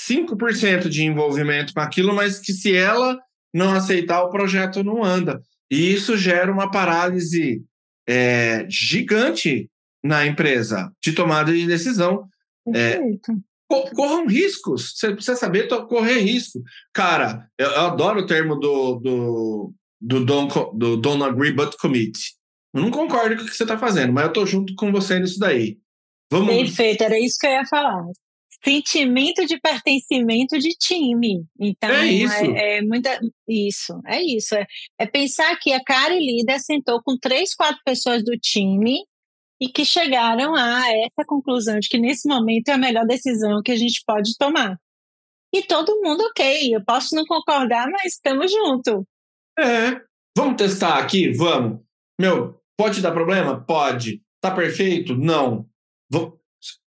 5% 0.08 0.88
de 0.88 1.02
envolvimento 1.02 1.74
com 1.74 1.80
aquilo, 1.80 2.14
mas 2.14 2.38
que 2.38 2.52
se 2.52 2.72
ela 2.72 3.18
não 3.52 3.72
aceitar, 3.72 4.22
o 4.22 4.30
projeto 4.30 4.84
não 4.84 5.02
anda. 5.02 5.42
E 5.68 5.92
isso 5.92 6.16
gera 6.16 6.52
uma 6.52 6.70
parálise 6.70 7.64
é, 8.08 8.64
gigante 8.70 9.68
na 10.04 10.24
empresa 10.24 10.92
de 11.02 11.12
tomada 11.12 11.52
de 11.52 11.66
decisão. 11.66 12.28
É, 12.72 13.00
corram 13.68 14.28
riscos. 14.28 14.92
Você 14.94 15.12
precisa 15.12 15.36
saber 15.36 15.66
correr 15.88 16.20
risco. 16.20 16.62
Cara, 16.92 17.48
eu, 17.58 17.70
eu 17.70 17.80
adoro 17.80 18.20
o 18.20 18.26
termo 18.26 18.54
do, 18.54 19.00
do, 19.00 19.74
do, 20.00 20.24
don't, 20.24 20.54
do 20.74 20.96
Don't 20.96 21.24
Agree 21.24 21.52
But 21.52 21.74
Commit. 21.80 22.20
Eu 22.74 22.80
não 22.80 22.90
concordo 22.90 23.36
com 23.36 23.42
o 23.42 23.46
que 23.46 23.54
você 23.54 23.62
está 23.62 23.78
fazendo, 23.78 24.12
mas 24.12 24.24
eu 24.24 24.28
estou 24.28 24.46
junto 24.46 24.74
com 24.74 24.90
você 24.90 25.20
nisso 25.20 25.38
daí. 25.38 25.78
Vamos... 26.30 26.52
Perfeito, 26.52 27.04
era 27.04 27.16
isso 27.18 27.38
que 27.38 27.46
eu 27.46 27.52
ia 27.52 27.64
falar. 27.64 28.02
Sentimento 28.64 29.46
de 29.46 29.60
pertencimento 29.60 30.58
de 30.58 30.70
time. 30.70 31.44
Então, 31.60 31.90
é 31.90 32.06
isso. 32.06 32.34
É, 32.34 32.78
é 32.78 32.82
muita, 32.82 33.20
isso, 33.46 34.00
é 34.06 34.20
isso. 34.20 34.56
É, 34.56 34.66
é 34.98 35.06
pensar 35.06 35.56
que 35.60 35.72
a 35.72 35.82
Kari 35.84 36.18
líder 36.18 36.58
sentou 36.58 37.00
com 37.02 37.16
três, 37.16 37.54
quatro 37.54 37.80
pessoas 37.84 38.24
do 38.24 38.36
time 38.38 39.04
e 39.60 39.68
que 39.68 39.84
chegaram 39.84 40.54
a 40.56 40.82
essa 40.88 41.24
conclusão 41.26 41.78
de 41.78 41.88
que 41.88 41.98
nesse 41.98 42.28
momento 42.28 42.68
é 42.68 42.72
a 42.72 42.78
melhor 42.78 43.06
decisão 43.06 43.62
que 43.62 43.70
a 43.70 43.76
gente 43.76 44.02
pode 44.04 44.36
tomar. 44.36 44.76
E 45.54 45.62
todo 45.62 46.00
mundo, 46.02 46.22
ok, 46.24 46.74
eu 46.74 46.84
posso 46.84 47.14
não 47.14 47.24
concordar, 47.24 47.88
mas 47.88 48.14
estamos 48.14 48.50
juntos. 48.50 49.04
É, 49.56 50.00
vamos 50.36 50.56
testar 50.56 50.98
aqui? 50.98 51.30
Vamos. 51.32 51.80
Meu, 52.20 52.60
Pode 52.76 53.00
dar 53.00 53.12
problema? 53.12 53.60
Pode. 53.60 54.20
Tá 54.40 54.50
perfeito? 54.50 55.16
Não. 55.16 55.66
Vou, 56.10 56.38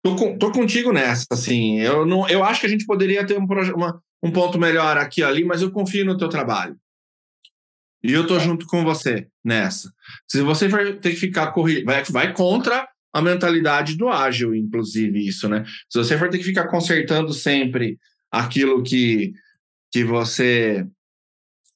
tô, 0.03 0.15
com, 0.15 0.37
tô 0.37 0.51
contigo 0.51 0.91
nessa, 0.91 1.25
assim. 1.31 1.79
Eu, 1.79 2.05
não, 2.05 2.27
eu 2.27 2.43
acho 2.43 2.61
que 2.61 2.67
a 2.67 2.69
gente 2.69 2.85
poderia 2.85 3.25
ter 3.25 3.37
um, 3.37 3.45
uma, 3.45 4.01
um 4.21 4.31
ponto 4.31 4.59
melhor 4.59 4.97
aqui 4.97 5.23
ali, 5.23 5.43
mas 5.43 5.61
eu 5.61 5.71
confio 5.71 6.05
no 6.05 6.17
teu 6.17 6.29
trabalho. 6.29 6.77
E 8.03 8.13
eu 8.13 8.25
tô 8.25 8.37
é. 8.37 8.39
junto 8.39 8.65
com 8.65 8.83
você 8.83 9.27
nessa. 9.43 9.91
Se 10.27 10.41
você 10.41 10.67
vai 10.67 10.93
ter 10.93 11.11
que 11.11 11.17
ficar 11.17 11.51
correndo, 11.51 11.85
vai, 11.85 12.03
vai 12.03 12.33
contra 12.33 12.87
a 13.11 13.21
mentalidade 13.21 13.97
do 13.97 14.07
ágil, 14.07 14.53
inclusive, 14.55 15.27
isso, 15.27 15.49
né? 15.49 15.65
Se 15.89 15.97
você 15.97 16.17
for 16.17 16.29
ter 16.29 16.37
que 16.37 16.43
ficar 16.43 16.67
consertando 16.67 17.33
sempre 17.33 17.99
aquilo 18.31 18.83
que, 18.83 19.33
que 19.91 20.03
você 20.03 20.87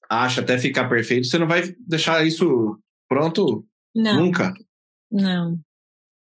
acha 0.10 0.42
até 0.42 0.58
ficar 0.58 0.88
perfeito, 0.88 1.28
você 1.28 1.38
não 1.38 1.48
vai 1.48 1.74
deixar 1.88 2.26
isso 2.26 2.80
pronto 3.10 3.66
não. 3.96 4.26
Nunca? 4.26 4.54
Não. 5.12 5.60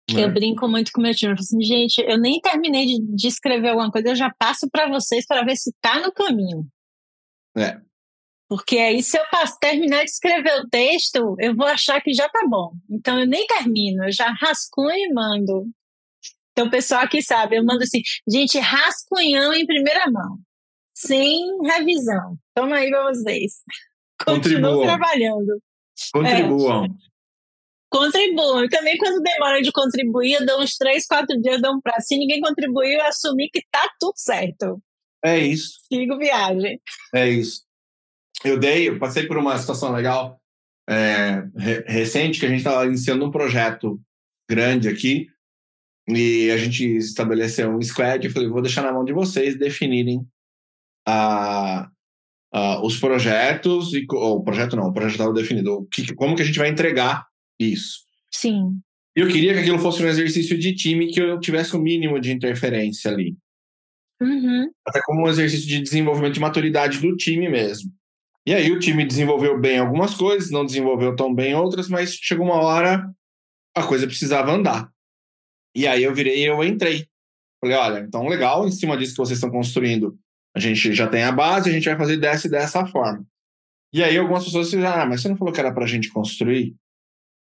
É. 0.09 0.23
Eu 0.23 0.33
brinco 0.33 0.67
muito 0.67 0.91
com 0.93 1.01
meu 1.01 1.13
time. 1.13 1.33
Eu 1.33 1.35
falo 1.35 1.43
assim, 1.43 1.61
gente, 1.61 1.99
eu 1.99 2.17
nem 2.17 2.39
terminei 2.39 2.85
de, 2.85 3.15
de 3.15 3.27
escrever 3.27 3.69
alguma 3.69 3.91
coisa, 3.91 4.09
eu 4.09 4.15
já 4.15 4.33
passo 4.39 4.69
para 4.69 4.87
vocês 4.87 5.25
para 5.25 5.43
ver 5.43 5.57
se 5.57 5.69
está 5.69 5.99
no 5.99 6.11
caminho. 6.13 6.65
É. 7.57 7.81
Porque 8.49 8.77
aí, 8.77 9.03
se 9.03 9.19
eu 9.19 9.23
passo, 9.29 9.57
terminar 9.59 10.05
de 10.05 10.09
escrever 10.09 10.61
o 10.61 10.69
texto, 10.69 11.35
eu 11.37 11.53
vou 11.53 11.67
achar 11.67 12.01
que 12.01 12.13
já 12.13 12.29
tá 12.29 12.45
bom. 12.47 12.71
Então, 12.89 13.19
eu 13.19 13.27
nem 13.27 13.45
termino, 13.45 14.05
eu 14.05 14.11
já 14.11 14.31
rascunho 14.39 14.95
e 14.95 15.13
mando. 15.13 15.69
Então, 16.53 16.67
o 16.67 16.71
pessoal 16.71 17.01
aqui 17.01 17.21
sabe, 17.21 17.57
eu 17.57 17.65
mando 17.65 17.83
assim, 17.83 18.01
gente, 18.27 18.57
rascunhão 18.57 19.53
em 19.53 19.65
primeira 19.65 20.09
mão, 20.09 20.39
sem 20.95 21.45
revisão. 21.61 22.37
Toma 22.55 22.77
aí 22.77 22.89
para 22.89 23.09
vocês. 23.09 23.61
Continuo 24.25 24.83
trabalhando. 24.83 25.61
Contribuam. 26.13 26.85
É. 26.85 26.89
Contribuam. 27.89 28.67
Também, 28.67 28.97
quando 28.97 29.21
demora 29.21 29.61
de 29.61 29.71
contribuir, 29.71 30.33
eu 30.33 30.45
dou 30.45 30.61
uns 30.61 30.75
três, 30.75 31.05
quatro 31.05 31.39
dias, 31.41 31.61
dou 31.61 31.73
um 31.73 31.81
prazo. 31.81 32.07
Se 32.07 32.17
ninguém 32.17 32.41
contribuiu, 32.41 32.99
eu 32.99 33.05
assumi 33.05 33.49
que 33.49 33.61
tá 33.71 33.89
tudo 33.99 34.13
certo. 34.17 34.81
É 35.23 35.37
isso. 35.37 35.79
Sigo 35.91 36.17
viagem. 36.17 36.79
É 37.13 37.29
isso. 37.29 37.61
Eu 38.43 38.59
dei, 38.59 38.89
eu 38.89 38.99
passei 38.99 39.25
por 39.25 39.37
uma 39.37 39.57
situação 39.57 39.91
legal. 39.91 40.39
é, 40.89 41.43
re 41.57 41.83
recente 41.87 42.39
que 42.39 42.45
a 42.45 42.49
gente 42.49 42.59
estava 42.59 42.85
iniciando 42.85 43.25
um 43.25 43.31
projeto 43.31 43.99
grande 44.49 44.87
aqui 44.87 45.27
e 46.07 46.49
a 46.51 46.57
gente 46.57 46.85
estabeleceu 46.97 47.69
um 47.69 47.81
squad. 47.81 48.25
Eu 48.25 48.31
falei, 48.31 48.47
vou 48.47 48.61
deixar 48.61 48.81
na 48.83 48.93
mão 48.93 49.03
de 49.03 49.11
vocês 49.11 49.57
definirem 49.57 50.25
a, 51.05 51.89
a, 52.53 52.85
os 52.85 52.97
projetos 52.97 53.93
e 53.93 54.05
o 54.09 54.41
projeto 54.41 54.75
não, 54.75 54.87
o 54.87 54.93
projeto 54.93 55.13
estava 55.13 55.33
definido. 55.33 55.79
O 55.79 55.85
que, 55.85 56.13
como 56.15 56.35
que 56.35 56.41
a 56.41 56.45
gente 56.45 56.59
vai 56.59 56.69
entregar 56.69 57.27
isso? 57.59 57.99
Sim. 58.31 58.79
Eu 59.15 59.27
queria 59.27 59.53
que 59.53 59.59
aquilo 59.59 59.79
fosse 59.79 60.03
um 60.03 60.07
exercício 60.07 60.57
de 60.57 60.75
time 60.75 61.07
que 61.07 61.19
eu 61.19 61.39
tivesse 61.39 61.75
o 61.75 61.79
um 61.79 61.81
mínimo 61.81 62.19
de 62.19 62.31
interferência 62.31 63.11
ali. 63.11 63.35
Uhum. 64.21 64.69
Até 64.85 65.01
como 65.03 65.25
um 65.25 65.29
exercício 65.29 65.67
de 65.67 65.81
desenvolvimento 65.81 66.33
de 66.33 66.39
maturidade 66.39 66.99
do 66.99 67.15
time 67.15 67.49
mesmo. 67.49 67.91
E 68.45 68.53
aí 68.53 68.71
o 68.71 68.79
time 68.79 69.05
desenvolveu 69.05 69.59
bem 69.59 69.79
algumas 69.79 70.13
coisas, 70.13 70.51
não 70.51 70.65
desenvolveu 70.65 71.15
tão 71.15 71.33
bem 71.33 71.53
outras, 71.55 71.89
mas 71.89 72.13
chegou 72.13 72.45
uma 72.45 72.61
hora 72.61 73.11
a 73.75 73.83
coisa 73.83 74.07
precisava 74.07 74.51
andar. 74.51 74.89
E 75.75 75.85
aí 75.85 76.03
eu 76.03 76.13
virei 76.13 76.43
e 76.43 76.45
eu 76.45 76.63
entrei. 76.63 77.07
Falei, 77.59 77.75
olha, 77.75 77.99
então 77.99 78.27
legal, 78.27 78.67
em 78.67 78.71
cima 78.71 78.97
disso 78.97 79.13
que 79.13 79.17
vocês 79.17 79.37
estão 79.37 79.51
construindo, 79.51 80.17
a 80.55 80.59
gente 80.59 80.93
já 80.93 81.07
tem 81.07 81.23
a 81.23 81.31
base, 81.31 81.69
a 81.69 81.73
gente 81.73 81.89
vai 81.89 81.97
fazer 81.97 82.17
dessa 82.17 82.47
e 82.47 82.49
dessa 82.49 82.85
forma. 82.85 83.25
E 83.93 84.03
aí 84.03 84.17
algumas 84.17 84.43
pessoas 84.43 84.69
disseram, 84.69 85.01
ah, 85.01 85.05
mas 85.05 85.21
você 85.21 85.29
não 85.29 85.37
falou 85.37 85.53
que 85.53 85.59
era 85.59 85.73
para 85.73 85.83
a 85.83 85.87
gente 85.87 86.09
construir? 86.09 86.75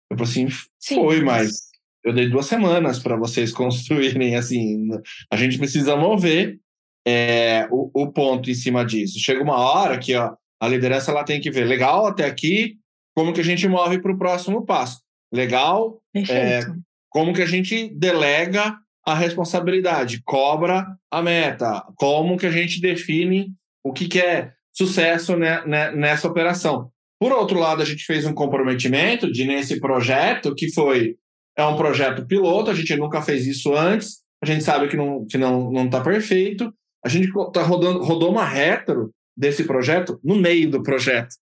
Eu 0.09 0.17
falei 0.17 0.31
assim, 0.31 0.47
Sim, 0.79 0.95
foi, 0.95 1.21
mas 1.21 1.65
eu 2.03 2.13
dei 2.13 2.29
duas 2.29 2.45
semanas 2.45 2.99
para 2.99 3.15
vocês 3.15 3.51
construírem, 3.53 4.35
assim, 4.35 4.89
a 5.31 5.35
gente 5.35 5.57
precisa 5.57 5.95
mover 5.95 6.59
é, 7.05 7.67
o, 7.71 7.89
o 7.93 8.11
ponto 8.11 8.49
em 8.49 8.53
cima 8.53 8.85
disso. 8.85 9.19
Chega 9.19 9.43
uma 9.43 9.57
hora 9.57 9.97
que 9.97 10.15
ó, 10.15 10.35
a 10.59 10.67
liderança 10.67 11.11
ela 11.11 11.23
tem 11.23 11.39
que 11.39 11.51
ver, 11.51 11.65
legal, 11.65 12.05
até 12.05 12.25
aqui, 12.25 12.77
como 13.15 13.33
que 13.33 13.41
a 13.41 13.43
gente 13.43 13.67
move 13.67 14.01
para 14.01 14.11
o 14.11 14.17
próximo 14.17 14.65
passo? 14.65 15.01
Legal, 15.33 16.01
é, 16.29 16.61
como 17.09 17.33
que 17.33 17.41
a 17.41 17.45
gente 17.45 17.89
delega 17.95 18.77
a 19.05 19.13
responsabilidade, 19.13 20.21
cobra 20.23 20.85
a 21.11 21.21
meta, 21.21 21.83
como 21.95 22.37
que 22.37 22.45
a 22.45 22.51
gente 22.51 22.81
define 22.81 23.53
o 23.83 23.93
que, 23.93 24.07
que 24.07 24.19
é 24.19 24.51
sucesso 24.73 25.37
né, 25.37 25.63
né, 25.65 25.91
nessa 25.91 26.27
operação. 26.27 26.91
Por 27.19 27.31
outro 27.31 27.59
lado, 27.59 27.81
a 27.81 27.85
gente 27.85 28.03
fez 28.03 28.25
um 28.25 28.33
comprometimento 28.33 29.31
de 29.31 29.45
nesse 29.45 29.79
projeto, 29.79 30.53
que 30.53 30.71
foi 30.71 31.15
é 31.57 31.63
um 31.63 31.77
projeto 31.77 32.25
piloto, 32.25 32.69
a 32.69 32.73
gente 32.73 32.95
nunca 32.97 33.21
fez 33.21 33.47
isso 33.47 33.73
antes, 33.73 34.21
a 34.43 34.45
gente 34.45 34.63
sabe 34.63 34.89
que 34.89 34.97
não 34.97 35.25
que 35.25 35.37
não 35.37 35.71
não 35.71 35.85
está 35.85 36.01
perfeito, 36.01 36.73
a 37.03 37.09
gente 37.09 37.31
tá 37.53 37.63
rodando 37.63 38.03
rodou 38.03 38.31
uma 38.31 38.45
retro 38.45 39.11
desse 39.37 39.63
projeto 39.63 40.19
no 40.23 40.35
meio 40.35 40.69
do 40.69 40.83
projeto. 40.83 41.35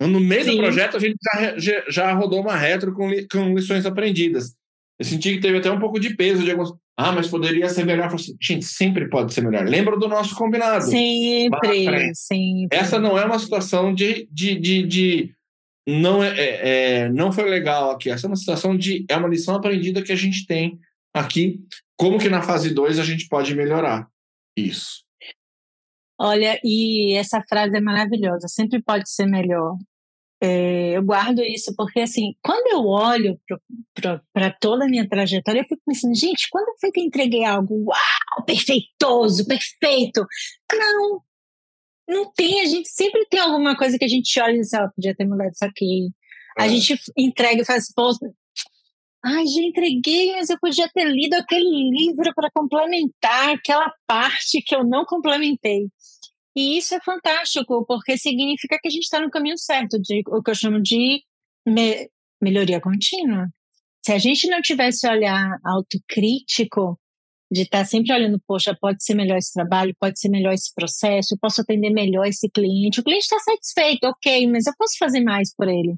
No 0.00 0.18
meio 0.18 0.44
Sim. 0.44 0.52
do 0.52 0.62
projeto, 0.62 0.96
a 0.96 1.00
gente 1.00 1.16
já, 1.58 1.84
já 1.88 2.12
rodou 2.14 2.40
uma 2.40 2.56
retro 2.56 2.92
com, 2.94 3.10
li, 3.10 3.28
com 3.28 3.54
lições 3.54 3.84
aprendidas. 3.84 4.54
Eu 4.98 5.04
senti 5.04 5.34
que 5.34 5.40
teve 5.40 5.58
até 5.58 5.70
um 5.70 5.78
pouco 5.78 6.00
de 6.00 6.16
peso 6.16 6.42
de 6.42 6.50
alguns. 6.50 6.72
Ah, 6.96 7.12
mas 7.12 7.28
poderia 7.28 7.68
ser 7.68 7.84
melhor. 7.84 8.14
Gente, 8.40 8.64
sempre 8.64 9.08
pode 9.08 9.32
ser 9.32 9.42
melhor. 9.42 9.66
Lembra 9.66 9.98
do 9.98 10.08
nosso 10.08 10.34
combinado. 10.34 10.84
Sempre, 10.84 12.14
sempre. 12.14 12.78
Essa 12.78 12.98
não 12.98 13.18
é 13.18 13.24
uma 13.24 13.38
situação 13.38 13.94
de. 13.94 14.28
de, 14.30 14.58
de, 14.58 14.86
de 14.86 15.34
não, 15.88 16.22
é, 16.22 16.38
é, 16.38 16.68
é, 16.68 17.08
não 17.08 17.32
foi 17.32 17.48
legal 17.48 17.90
aqui. 17.90 18.10
Essa 18.10 18.26
é 18.26 18.28
uma 18.28 18.36
situação 18.36 18.76
de. 18.76 19.04
É 19.08 19.16
uma 19.16 19.28
lição 19.28 19.54
aprendida 19.54 20.02
que 20.02 20.12
a 20.12 20.16
gente 20.16 20.46
tem 20.46 20.78
aqui. 21.14 21.60
Como 21.96 22.18
que 22.18 22.28
na 22.28 22.42
fase 22.42 22.72
2 22.74 22.98
a 22.98 23.04
gente 23.04 23.28
pode 23.28 23.54
melhorar 23.54 24.06
isso? 24.56 25.04
Olha, 26.18 26.60
e 26.62 27.14
essa 27.14 27.42
frase 27.48 27.74
é 27.74 27.80
maravilhosa, 27.80 28.46
sempre 28.46 28.82
pode 28.82 29.10
ser 29.10 29.24
melhor. 29.24 29.74
É, 30.42 30.96
eu 30.96 31.02
guardo 31.02 31.42
isso 31.42 31.74
porque, 31.76 32.00
assim, 32.00 32.34
quando 32.42 32.66
eu 32.68 32.86
olho 32.86 33.38
para 34.32 34.50
toda 34.58 34.86
a 34.86 34.88
minha 34.88 35.06
trajetória, 35.06 35.60
eu 35.60 35.64
fico 35.64 35.82
pensando, 35.86 36.14
gente, 36.14 36.48
quando 36.50 36.78
foi 36.80 36.90
que 36.90 37.00
eu 37.00 37.04
entreguei 37.04 37.44
algo, 37.44 37.84
uau, 37.84 38.44
perfeitoso, 38.46 39.46
perfeito? 39.46 40.24
Não, 40.72 41.22
não 42.08 42.32
tem. 42.32 42.62
A 42.62 42.64
gente 42.64 42.88
sempre 42.88 43.26
tem 43.28 43.40
alguma 43.40 43.76
coisa 43.76 43.98
que 43.98 44.04
a 44.04 44.08
gente 44.08 44.40
olha 44.40 44.54
e 44.54 44.60
diz, 44.60 44.72
ah, 44.72 44.88
podia 44.88 45.14
ter 45.14 45.26
mudado 45.26 45.50
isso 45.52 45.64
aqui. 45.64 46.08
É. 46.58 46.62
A 46.62 46.68
gente 46.68 46.98
entrega 47.16 47.60
e 47.60 47.66
faz, 47.66 47.92
pô, 47.94 48.10
ai, 49.22 49.46
já 49.46 49.60
entreguei, 49.60 50.32
mas 50.32 50.48
eu 50.48 50.58
podia 50.58 50.88
ter 50.88 51.04
lido 51.04 51.34
aquele 51.34 51.90
livro 51.90 52.32
para 52.34 52.50
complementar 52.54 53.50
aquela 53.50 53.92
parte 54.06 54.62
que 54.62 54.74
eu 54.74 54.84
não 54.84 55.04
complementei. 55.04 55.88
E 56.56 56.78
isso 56.78 56.94
é 56.94 57.00
fantástico, 57.00 57.84
porque 57.86 58.18
significa 58.18 58.78
que 58.80 58.88
a 58.88 58.90
gente 58.90 59.04
está 59.04 59.20
no 59.20 59.30
caminho 59.30 59.56
certo, 59.56 60.00
de 60.00 60.22
o 60.26 60.42
que 60.42 60.50
eu 60.50 60.54
chamo 60.54 60.80
de 60.80 61.22
me, 61.66 62.10
melhoria 62.40 62.80
contínua. 62.80 63.48
Se 64.04 64.12
a 64.12 64.18
gente 64.18 64.48
não 64.48 64.60
tivesse 64.60 65.06
olhar 65.06 65.58
autocrítico, 65.64 66.98
de 67.52 67.62
estar 67.62 67.80
tá 67.80 67.84
sempre 67.84 68.12
olhando, 68.12 68.40
poxa, 68.46 68.76
pode 68.80 69.02
ser 69.04 69.14
melhor 69.14 69.36
esse 69.36 69.52
trabalho, 69.52 69.94
pode 69.98 70.18
ser 70.18 70.28
melhor 70.28 70.52
esse 70.52 70.72
processo, 70.72 71.34
eu 71.34 71.38
posso 71.38 71.60
atender 71.60 71.90
melhor 71.90 72.26
esse 72.26 72.48
cliente. 72.48 73.00
O 73.00 73.04
cliente 73.04 73.24
está 73.24 73.38
satisfeito, 73.40 74.04
ok, 74.04 74.46
mas 74.48 74.66
eu 74.66 74.72
posso 74.78 74.96
fazer 74.98 75.20
mais 75.20 75.54
por 75.54 75.68
ele. 75.68 75.96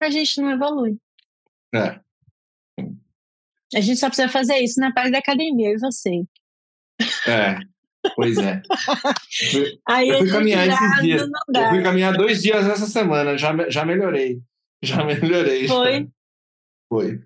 A 0.00 0.10
gente 0.10 0.40
não 0.40 0.50
evolui. 0.50 0.98
É. 1.74 2.00
A 3.74 3.80
gente 3.80 3.98
só 3.98 4.08
precisa 4.08 4.28
fazer 4.28 4.58
isso 4.58 4.80
na 4.80 4.92
parte 4.92 5.12
da 5.12 5.18
academia, 5.18 5.70
e 5.70 5.78
você. 5.78 6.24
É. 7.26 7.73
Pois 8.14 8.36
é. 8.38 8.62
Aí 9.88 10.08
eu 10.08 10.18
fui 10.18 10.30
caminhar 10.30 10.66
esses 10.68 11.02
dias. 11.02 11.22
Eu 11.22 11.68
fui 11.70 11.82
caminhar 11.82 12.16
dois 12.16 12.42
dias 12.42 12.66
essa 12.66 12.86
semana, 12.86 13.36
já, 13.36 13.52
já 13.68 13.84
melhorei. 13.84 14.40
Já 14.82 15.02
melhorei. 15.04 15.66
Foi? 15.66 16.00
Já. 16.00 16.06
Foi. 16.88 17.20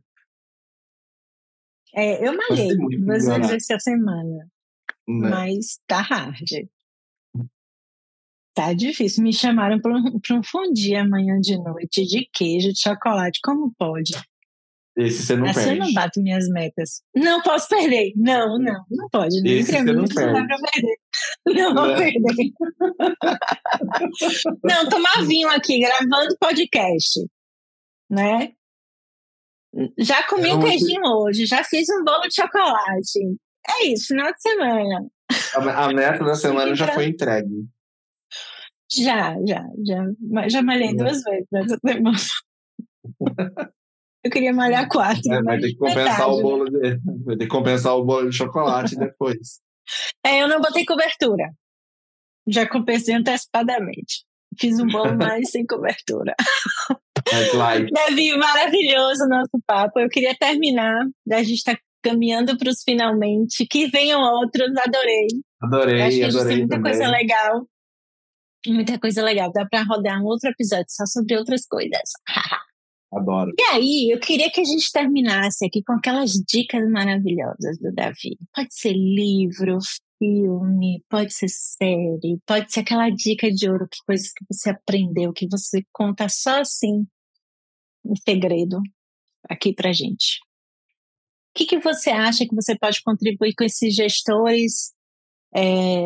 É, 1.95 2.27
eu 2.27 2.37
malhei 2.37 2.77
duas 2.77 3.27
vezes 3.27 3.51
essa 3.51 3.79
semana. 3.79 4.49
Né? 5.09 5.31
Mas 5.31 5.81
tá 5.87 6.01
hard. 6.01 6.69
Tá 8.55 8.73
difícil. 8.73 9.23
Me 9.23 9.33
chamaram 9.33 9.81
para 9.81 9.97
um, 9.97 10.21
um 10.33 10.43
fundi 10.43 10.95
amanhã 10.95 11.41
de 11.41 11.57
noite 11.57 12.05
de 12.05 12.29
queijo, 12.33 12.73
de 12.73 12.81
chocolate. 12.81 13.41
Como 13.43 13.73
pode? 13.79 14.13
Esse 14.99 15.23
você 15.23 15.37
não 15.37 15.47
assim 15.47 15.61
perde. 15.61 15.79
eu 15.79 15.85
não 15.85 15.93
bato 15.93 16.21
minhas 16.21 16.49
metas. 16.49 17.03
Não 17.15 17.41
posso 17.41 17.69
perder. 17.69 18.13
Não, 18.17 18.59
não, 18.59 18.85
não 18.91 19.09
pode. 19.11 19.41
Nem 19.43 19.59
Esse 19.59 19.71
você 19.71 19.83
não 19.85 20.05
perde. 20.09 20.33
Não 20.33 20.47
dá 20.47 20.57
pra 20.57 20.71
perder. 20.73 20.97
Não 21.47 21.75
vou 21.75 21.97
perder. 21.97 22.53
não, 24.65 24.89
tomar 24.89 25.25
vinho 25.25 25.49
aqui, 25.51 25.79
gravando 25.79 26.37
podcast. 26.41 27.25
Né? 28.11 28.55
Já 29.99 30.27
comi 30.27 30.53
um 30.53 30.61
queijinho 30.61 31.05
hoje, 31.05 31.47
já 31.47 31.63
fiz 31.63 31.87
um 31.91 32.03
bolo 32.03 32.23
de 32.23 32.35
chocolate. 32.35 33.21
É 33.69 33.87
isso, 33.87 34.09
final 34.09 34.33
de 34.33 34.43
semana. 34.43 35.07
A, 35.55 35.85
a 35.85 35.93
meta 35.93 36.25
da 36.25 36.35
semana 36.35 36.75
já 36.75 36.89
foi 36.89 37.07
entregue. 37.07 37.69
Já, 38.91 39.37
já, 39.47 39.65
já. 39.87 40.49
Já 40.49 40.63
malhei 40.63 40.97
duas 40.97 41.23
vezes 41.23 41.47
nessa 41.53 41.79
semana. 41.87 42.19
Eu 44.25 44.31
queria 44.31 44.53
malhar 44.53 44.89
quatro. 44.89 45.33
É, 45.33 45.43
vai 45.43 45.61
ter 45.61 45.69
que 45.69 45.77
compensar 45.77 46.29
o 46.29 46.43
bolo 46.43 46.65
de, 46.65 46.99
vai 47.25 47.37
ter 47.37 47.45
que 47.45 47.51
compensar 47.51 47.97
o 47.97 48.05
bolo 48.05 48.29
de 48.29 48.37
chocolate 48.37 48.97
depois. 48.97 49.61
É, 50.25 50.43
eu 50.43 50.49
não 50.49 50.61
botei 50.61 50.85
cobertura. 50.85 51.51
Já 52.47 52.69
compensei 52.69 53.15
antecipadamente. 53.15 54.25
Fiz 54.59 54.79
um 54.81 54.87
bolo 54.87 55.15
mais 55.17 55.51
sem 55.51 55.65
cobertura. 55.65 56.35
É. 57.31 57.91
Davi, 57.91 58.37
maravilhoso 58.37 59.25
o 59.25 59.29
nosso 59.29 59.61
papo. 59.67 60.01
Eu 60.01 60.09
queria 60.09 60.35
terminar. 60.35 61.07
A 61.31 61.43
gente 61.43 61.59
está 61.59 61.79
caminhando 62.03 62.57
para 62.57 62.71
os 62.71 62.83
finalmente. 62.83 63.67
Que 63.67 63.89
venham 63.89 64.21
outros. 64.21 64.69
Adorei. 64.79 65.27
Adorei, 65.63 66.03
Acho 66.03 66.17
que 66.17 66.25
adorei. 66.25 66.49
Tem 66.49 66.59
muita 66.59 66.77
também. 66.77 66.93
coisa 66.93 67.11
legal. 67.11 67.69
Muita 68.67 68.99
coisa 68.99 69.23
legal. 69.23 69.53
Dá 69.53 69.67
para 69.67 69.85
rodar 69.85 70.21
um 70.21 70.25
outro 70.25 70.51
episódio 70.51 70.87
só 70.89 71.05
sobre 71.07 71.37
outras 71.37 71.67
coisas. 71.67 72.11
Adoro. 73.13 73.53
E 73.59 73.63
aí, 73.75 74.11
eu 74.13 74.21
queria 74.21 74.51
que 74.51 74.61
a 74.61 74.65
gente 74.65 74.93
terminasse 74.93 75.65
aqui 75.65 75.83
com 75.83 75.95
aquelas 75.95 76.33
dicas 76.33 76.89
maravilhosas 76.91 77.79
do 77.79 77.93
Davi. 77.93 78.37
Pode 78.55 78.75
ser 78.75 78.93
livro, 78.93 79.79
filme, 80.19 81.03
pode 81.09 81.33
ser 81.33 81.49
série, 81.49 82.39
pode 82.47 82.71
ser 82.73 82.81
aquela 82.81 83.09
dica 83.09 83.51
de 83.51 83.71
ouro, 83.71 83.89
que 83.89 83.99
coisas 84.07 84.33
que 84.33 84.45
você 84.51 84.71
aprendeu, 84.71 85.33
que 85.33 85.49
você 85.49 85.83
conta 85.93 86.29
só 86.29 86.61
assim, 86.61 87.07
em 88.05 88.17
segredo, 88.17 88.81
aqui 89.49 89.73
pra 89.73 89.93
gente. 89.93 90.41
O 91.51 91.59
que, 91.59 91.67
que 91.67 91.79
você 91.79 92.11
acha 92.11 92.47
que 92.47 92.55
você 92.55 92.77
pode 92.77 93.03
contribuir 93.03 93.55
com 93.55 93.65
esses 93.65 93.95
gestores, 93.95 94.93
é, 95.55 96.01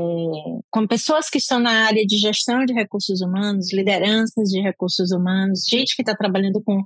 com 0.71 0.87
pessoas 0.87 1.29
que 1.29 1.39
estão 1.39 1.59
na 1.59 1.87
área 1.87 2.05
de 2.07 2.17
gestão 2.17 2.65
de 2.65 2.73
recursos 2.73 3.21
humanos, 3.21 3.73
lideranças 3.73 4.49
de 4.49 4.61
recursos 4.61 5.11
humanos, 5.11 5.67
gente 5.69 5.97
que 5.97 6.03
está 6.03 6.15
trabalhando 6.15 6.63
com 6.63 6.83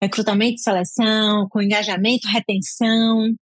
recrutamento 0.00 0.54
e 0.54 0.58
seleção, 0.58 1.48
com 1.48 1.60
engajamento, 1.60 2.28
retenção. 2.28 3.30
O 3.30 3.36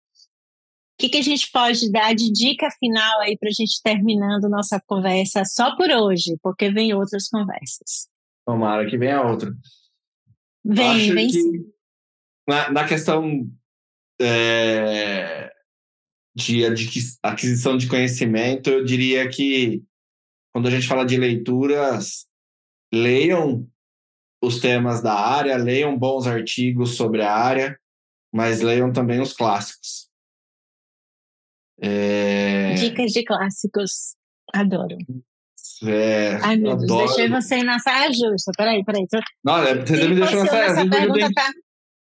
que, 0.98 1.10
que 1.10 1.18
a 1.18 1.24
gente 1.24 1.50
pode 1.52 1.92
dar 1.92 2.14
de 2.14 2.32
dica 2.32 2.70
final 2.80 3.22
aí 3.22 3.38
para 3.38 3.50
a 3.50 3.54
gente 3.54 3.82
terminando 3.84 4.50
nossa 4.50 4.80
conversa 4.86 5.44
só 5.44 5.76
por 5.76 5.90
hoje, 5.90 6.38
porque 6.42 6.72
vem 6.72 6.94
outras 6.94 7.28
conversas. 7.28 8.08
Tomara 8.46 8.90
que 8.90 8.98
venha 8.98 9.22
outra. 9.22 9.52
Vem, 10.64 11.14
vem 11.14 11.30
sim. 11.30 11.66
Na, 12.48 12.72
na 12.72 12.88
questão 12.88 13.50
é, 14.22 15.53
de 16.36 16.64
aquisição 17.22 17.78
de 17.78 17.88
conhecimento, 17.88 18.70
eu 18.70 18.84
diria 18.84 19.28
que 19.30 19.84
quando 20.52 20.68
a 20.68 20.72
gente 20.72 20.88
fala 20.88 21.06
de 21.06 21.18
leituras, 21.18 22.28
leiam 22.94 23.68
os 24.44 24.60
temas 24.60 25.02
da 25.02 25.14
área, 25.14 25.58
leiam 25.58 25.98
bons 25.98 26.28
artigos 26.28 26.96
sobre 26.96 27.22
a 27.22 27.34
área, 27.34 27.80
mas 28.32 28.62
leiam 28.62 28.92
também 28.92 29.20
os 29.20 29.34
clássicos. 29.34 30.10
É... 31.82 32.74
Dicas 32.76 33.12
de 33.12 33.24
clássicos. 33.24 34.16
Adoro. 34.54 34.98
É, 35.86 36.36
Ai, 36.42 36.56
meu 36.58 36.78
Deus, 36.78 36.84
adoro. 36.84 37.08
deixei 37.08 37.30
você 37.30 37.58
ir 37.58 37.64
na 37.64 37.80
saia 37.80 38.12
justa. 38.12 38.52
Peraí, 38.56 38.84
peraí. 38.84 39.06
Não, 39.44 39.58
é, 39.58 39.76
você 39.76 40.08
me 40.08 40.16
deixou 40.16 40.44
na 40.44 40.50
saia 40.50 40.70
justa. 40.70 41.04
Eu, 41.04 41.34
tá... 41.34 41.52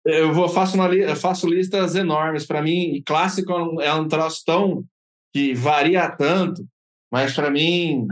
eu, 0.05 0.34
vou, 0.34 0.49
faço, 0.49 0.75
uma, 0.75 0.93
eu 0.93 1.15
faço 1.15 1.47
listas 1.47 1.95
enormes. 1.95 2.45
Para 2.45 2.61
mim, 2.61 3.01
clássico 3.05 3.81
é 3.81 3.93
um 3.93 4.07
troço 4.07 4.43
tão 4.45 4.85
que 5.34 5.53
varia 5.53 6.09
tanto, 6.11 6.67
mas 7.11 7.34
para 7.34 7.49
mim, 7.49 8.07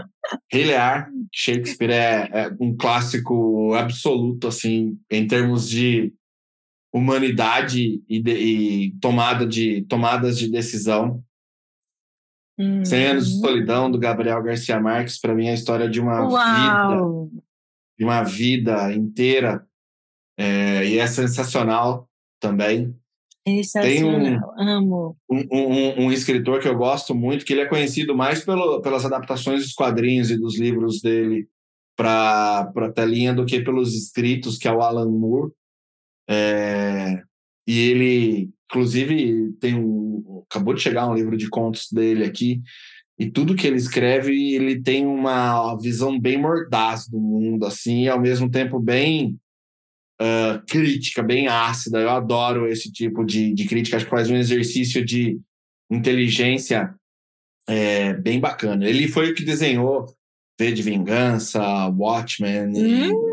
Rei 0.52 0.66
Lear, 0.66 1.10
Shakespeare 1.34 1.92
é, 1.92 2.30
é, 2.32 2.56
um 2.60 2.76
clássico 2.76 3.74
absoluto, 3.76 4.48
assim, 4.48 4.98
em 5.10 5.28
termos 5.28 5.70
de 5.70 6.14
humanidade 6.94 8.04
e, 8.08 8.22
de, 8.22 8.32
e 8.32 8.92
tomada 9.00 9.46
de, 9.46 9.84
tomadas 9.84 10.38
de 10.38 10.50
decisão. 10.50 11.24
Hum. 12.60 12.84
100 12.84 13.06
anos 13.06 13.30
de 13.30 13.40
solidão 13.40 13.90
do 13.90 13.98
Gabriel 13.98 14.44
Garcia 14.44 14.80
Marques 14.80 15.20
para 15.20 15.34
mim 15.34 15.48
é 15.48 15.52
a 15.52 15.56
história 15.56 15.90
de 15.90 16.00
uma 16.00 16.28
Uau. 16.28 17.30
vida 17.30 17.42
de 18.02 18.06
uma 18.06 18.24
vida 18.24 18.92
inteira 18.92 19.64
é, 20.42 20.88
e 20.88 20.98
é 20.98 21.08
sensacional 21.08 22.10
também. 22.40 22.96
Tem 23.82 24.04
um, 24.04 24.40
amo. 24.58 25.18
um, 25.30 25.44
um, 25.52 26.06
um, 26.06 26.12
escritor 26.12 26.60
que 26.60 26.68
eu 26.68 26.76
gosto 26.76 27.16
muito 27.16 27.44
que 27.44 27.54
ele 27.54 27.62
é 27.62 27.66
conhecido 27.66 28.16
mais 28.16 28.46
pelo, 28.46 28.82
pelas 28.82 29.04
adaptações 29.04 29.64
dos 29.64 29.74
quadrinhos 29.74 30.30
e 30.30 30.38
dos 30.38 30.60
livros 30.60 31.02
dele 31.02 31.48
para 31.98 32.72
para 32.74 32.92
telinha 32.92 33.34
do 33.34 33.46
que 33.46 33.60
pelos 33.62 33.96
escritos 33.96 34.58
que 34.58 34.68
é 34.68 34.72
o 34.72 34.82
Alan 34.82 35.10
Moore. 35.10 35.52
É, 36.30 37.22
e 37.68 37.80
ele 37.80 38.54
Inclusive, 38.72 39.52
tem 39.60 39.76
um, 39.76 40.44
acabou 40.50 40.74
de 40.74 40.82
chegar 40.82 41.06
um 41.06 41.14
livro 41.14 41.36
de 41.36 41.50
contos 41.50 41.92
dele 41.92 42.24
aqui, 42.24 42.62
e 43.20 43.30
tudo 43.30 43.54
que 43.54 43.68
ele 43.68 43.76
escreve, 43.76 44.56
ele 44.56 44.82
tem 44.82 45.06
uma 45.06 45.76
visão 45.76 46.18
bem 46.18 46.38
mordaz 46.38 47.06
do 47.06 47.20
mundo, 47.20 47.66
assim, 47.66 48.04
e 48.04 48.10
ao 48.10 48.20
mesmo 48.20 48.50
tempo 48.50 48.80
bem 48.80 49.38
uh, 50.22 50.64
crítica, 50.68 51.24
bem 51.24 51.48
ácida. 51.48 52.00
Eu 52.00 52.10
adoro 52.10 52.68
esse 52.68 52.92
tipo 52.92 53.26
de, 53.26 53.54
de 53.54 53.66
crítica, 53.66 53.98
acho 53.98 54.06
que 54.06 54.12
faz 54.12 54.30
um 54.30 54.38
exercício 54.38 55.04
de 55.04 55.40
inteligência 55.90 56.94
é, 57.68 58.14
bem 58.14 58.40
bacana. 58.40 58.88
Ele 58.88 59.08
foi 59.08 59.32
o 59.32 59.36
que 59.36 59.44
desenhou 59.44 60.06
V 60.60 60.72
de 60.72 60.82
Vingança, 60.82 61.62
Watchmen. 61.88 62.74
Hum 62.76 63.32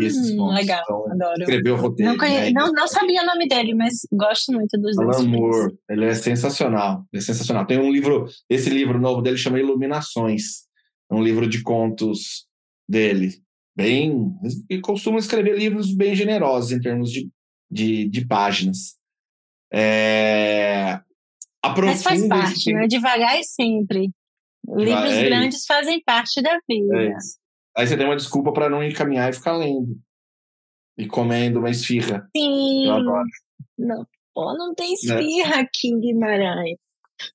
esses 0.00 0.34
pontos. 0.34 0.54
Legal, 0.54 0.82
então, 0.82 1.12
adoro. 1.12 1.40
Escreveu 1.40 1.74
o 1.74 1.76
roteiro. 1.76 2.12
Não, 2.12 2.18
conhe... 2.18 2.40
né? 2.40 2.50
não, 2.52 2.72
não, 2.72 2.88
sabia 2.88 3.22
o 3.22 3.26
nome 3.26 3.48
dele, 3.48 3.74
mas 3.74 4.06
gosto 4.12 4.52
muito 4.52 4.78
dos 4.78 4.96
Alan 4.98 5.26
Moore, 5.26 5.76
ele 5.88 6.04
é 6.06 6.14
sensacional. 6.14 7.04
Ele 7.12 7.22
é 7.22 7.24
sensacional. 7.24 7.66
Tem 7.66 7.78
um 7.78 7.90
livro, 7.90 8.26
esse 8.48 8.70
livro 8.70 9.00
novo 9.00 9.20
dele 9.20 9.36
chama 9.36 9.58
Iluminações. 9.58 10.64
É 11.10 11.14
um 11.14 11.22
livro 11.22 11.46
de 11.46 11.62
contos 11.62 12.46
dele. 12.88 13.41
Bem. 13.74 14.34
E 14.68 14.80
costuma 14.80 15.18
escrever 15.18 15.56
livros 15.56 15.94
bem 15.94 16.14
generosos 16.14 16.72
em 16.72 16.80
termos 16.80 17.10
de, 17.10 17.30
de, 17.70 18.08
de 18.08 18.26
páginas. 18.26 18.96
É, 19.72 21.00
mas 21.64 22.02
faz 22.02 22.26
parte, 22.26 22.72
né? 22.72 22.86
Devagar 22.86 23.38
e 23.38 23.44
sempre. 23.44 24.10
Livros 24.68 25.12
é 25.12 25.24
grandes 25.24 25.64
fazem 25.66 26.02
parte 26.02 26.42
da 26.42 26.58
vida. 26.68 26.96
É 26.96 27.16
isso. 27.16 27.38
Aí 27.76 27.86
você 27.86 27.96
tem 27.96 28.06
uma 28.06 28.16
desculpa 28.16 28.52
para 28.52 28.68
não 28.68 28.82
encaminhar 28.82 29.30
e 29.30 29.32
ficar 29.34 29.56
lendo. 29.56 29.96
E 30.98 31.06
comendo 31.06 31.58
uma 31.58 31.70
esfirra. 31.70 32.28
Sim. 32.36 32.86
Eu 32.86 32.94
adoro. 32.94 33.28
Não, 33.78 34.06
pô, 34.34 34.54
não 34.56 34.74
tem 34.74 34.88
né? 34.88 34.94
esfirra 34.94 35.56
é. 35.56 35.60
aqui 35.60 35.88
em 35.88 36.00
Guimarães. 36.00 36.78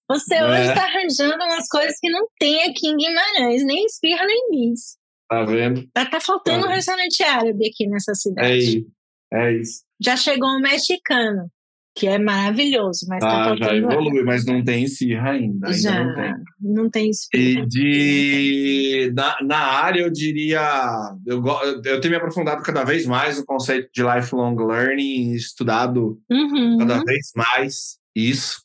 Você 0.09 0.35
é. 0.35 0.43
hoje 0.43 0.69
está 0.69 0.83
arranjando 0.83 1.43
umas 1.43 1.67
coisas 1.69 1.95
que 1.99 2.09
não 2.09 2.27
tem 2.37 2.63
aqui 2.63 2.87
em 2.87 2.97
Guimarães, 2.97 3.65
nem 3.65 3.85
esfirra, 3.85 4.25
nem 4.25 4.51
bis. 4.51 4.97
Tá 5.29 5.43
vendo? 5.43 5.87
Tá, 5.93 6.05
tá 6.05 6.19
faltando 6.21 6.63
tá. 6.63 6.67
um 6.69 6.73
restaurante 6.73 7.21
árabe 7.23 7.67
aqui 7.67 7.87
nessa 7.87 8.13
cidade. 8.15 8.49
É 8.49 8.57
isso. 8.57 8.87
É 9.33 9.53
isso. 9.53 9.83
Já 9.99 10.15
chegou 10.15 10.49
um 10.49 10.61
mexicano 10.61 11.51
que 11.97 12.07
é 12.07 12.19
maravilhoso, 12.19 13.07
mas 13.09 13.19
tá 13.19 13.53
ah, 13.53 13.57
já 13.57 13.75
evolui, 13.75 14.23
mas 14.23 14.45
não 14.45 14.63
tem 14.63 14.83
esfirra 14.83 15.31
ainda. 15.31 15.67
ainda 15.67 15.79
já, 15.79 16.03
não 16.03 16.15
tem, 16.15 16.33
não 16.61 16.89
tem 16.91 17.09
esfirra. 17.09 17.61
E 17.63 17.65
de, 17.65 19.13
na, 19.15 19.37
na 19.41 19.57
área, 19.57 20.01
eu 20.01 20.11
diria, 20.11 20.61
eu, 21.25 21.43
eu 21.83 21.99
tenho 21.99 22.11
me 22.11 22.17
aprofundado 22.17 22.61
cada 22.61 22.83
vez 22.83 23.07
mais 23.07 23.39
no 23.39 23.45
conceito 23.45 23.89
de 23.91 24.03
lifelong 24.03 24.55
learning, 24.55 25.31
estudado 25.31 26.21
uhum. 26.29 26.77
cada 26.77 27.03
vez 27.03 27.31
mais 27.35 27.97
isso. 28.15 28.61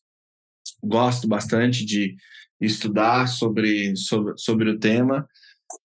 Gosto 0.85 1.27
bastante 1.27 1.87
de 1.87 2.15
estudar 2.61 3.29
sobre, 3.29 3.97
sobre, 3.97 4.35
sobre 4.37 4.69
o 4.69 4.79
tema. 4.79 5.27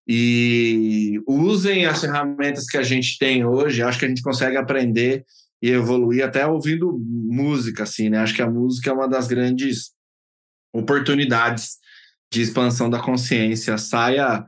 E 0.08 1.22
usem 1.28 1.86
as 1.86 2.02
ferramentas 2.02 2.66
que 2.66 2.78
a 2.78 2.84
gente 2.84 3.18
tem 3.18 3.46
hoje, 3.46 3.82
acho 3.82 4.00
que 4.00 4.06
a 4.06 4.08
gente 4.08 4.22
consegue 4.22 4.58
aprender 4.58 5.26
e 5.62 5.70
evoluir 5.70 6.24
até 6.24 6.46
ouvindo 6.46 6.98
música, 7.00 7.84
assim, 7.84 8.10
né? 8.10 8.20
Acho 8.20 8.36
que 8.36 8.42
a 8.42 8.50
música 8.50 8.90
é 8.90 8.94
uma 8.94 9.08
das 9.08 9.28
grandes 9.28 9.92
oportunidades 10.74 11.78
de 12.32 12.42
expansão 12.42 12.90
da 12.90 13.02
consciência. 13.02 13.78
Saia 13.78 14.46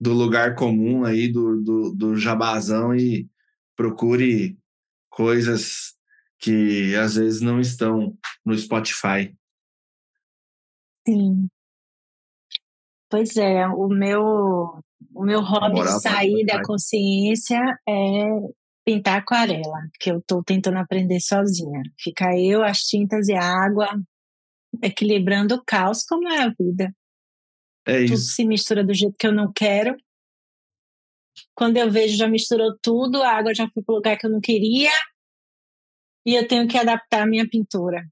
do 0.00 0.12
lugar 0.12 0.54
comum 0.54 1.04
aí, 1.04 1.28
do, 1.28 1.60
do, 1.62 1.94
do 1.94 2.16
jabazão 2.16 2.94
e 2.94 3.28
procure 3.76 4.58
coisas 5.10 5.94
que 6.38 6.94
às 6.96 7.14
vezes 7.14 7.40
não 7.40 7.60
estão 7.60 8.16
no 8.44 8.56
Spotify. 8.56 9.32
Sim. 11.06 11.48
Pois 13.12 13.36
é, 13.36 13.66
o 13.66 13.88
meu, 13.88 14.22
o 15.14 15.22
meu 15.22 15.42
hobby 15.42 15.82
de 15.82 16.00
sair 16.00 16.46
da 16.46 16.62
consciência 16.62 17.60
é 17.86 18.24
pintar 18.86 19.18
aquarela, 19.18 19.80
que 20.00 20.10
eu 20.10 20.16
estou 20.16 20.42
tentando 20.42 20.78
aprender 20.78 21.20
sozinha. 21.20 21.82
Fica 22.00 22.34
eu, 22.34 22.64
as 22.64 22.78
tintas 22.78 23.28
e 23.28 23.34
a 23.34 23.44
água, 23.44 24.02
equilibrando 24.82 25.56
o 25.56 25.62
caos, 25.62 26.04
como 26.04 26.26
é 26.26 26.38
a 26.38 26.54
vida. 26.58 26.90
É 27.86 27.98
tudo 28.04 28.14
isso. 28.14 28.32
se 28.32 28.46
mistura 28.46 28.82
do 28.82 28.94
jeito 28.94 29.14
que 29.18 29.26
eu 29.26 29.32
não 29.34 29.52
quero. 29.52 29.94
Quando 31.54 31.76
eu 31.76 31.90
vejo, 31.90 32.16
já 32.16 32.26
misturou 32.26 32.78
tudo, 32.80 33.22
a 33.22 33.28
água 33.28 33.54
já 33.54 33.68
foi 33.68 33.82
para 33.82 33.92
o 33.92 33.96
lugar 33.96 34.16
que 34.16 34.26
eu 34.26 34.30
não 34.30 34.40
queria, 34.40 34.90
e 36.24 36.34
eu 36.34 36.48
tenho 36.48 36.66
que 36.66 36.78
adaptar 36.78 37.24
a 37.24 37.26
minha 37.26 37.46
pintura. 37.46 38.06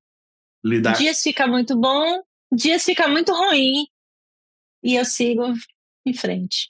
Lidar. 0.62 0.98
Dias 0.98 1.22
fica 1.22 1.46
muito 1.46 1.74
bom, 1.74 2.22
dias 2.52 2.84
fica 2.84 3.08
muito 3.08 3.32
ruim, 3.32 3.86
e 4.82 4.94
eu 4.94 5.04
sigo 5.04 5.44
em 6.06 6.14
frente. 6.14 6.66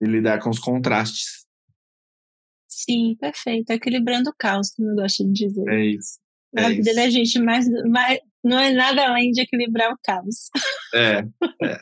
E 0.00 0.06
lidar 0.06 0.40
com 0.40 0.50
os 0.50 0.58
contrastes. 0.58 1.42
Sim, 2.68 3.16
perfeito. 3.20 3.70
Equilibrando 3.70 4.30
o 4.30 4.34
caos, 4.36 4.70
como 4.70 4.90
eu 4.90 4.96
gosto 4.96 5.24
de 5.24 5.46
dizer. 5.46 5.68
É 5.68 5.84
isso. 5.84 6.18
É 6.56 6.64
a 6.64 6.68
vida 6.68 6.90
isso. 6.90 6.94
da 6.94 7.10
gente 7.10 7.38
mais, 7.38 7.66
mais, 7.88 8.18
não 8.42 8.58
é 8.58 8.72
nada 8.72 9.06
além 9.06 9.30
de 9.30 9.42
equilibrar 9.42 9.92
o 9.92 9.98
caos. 10.02 10.48
É, 10.94 11.24
é. 11.62 11.80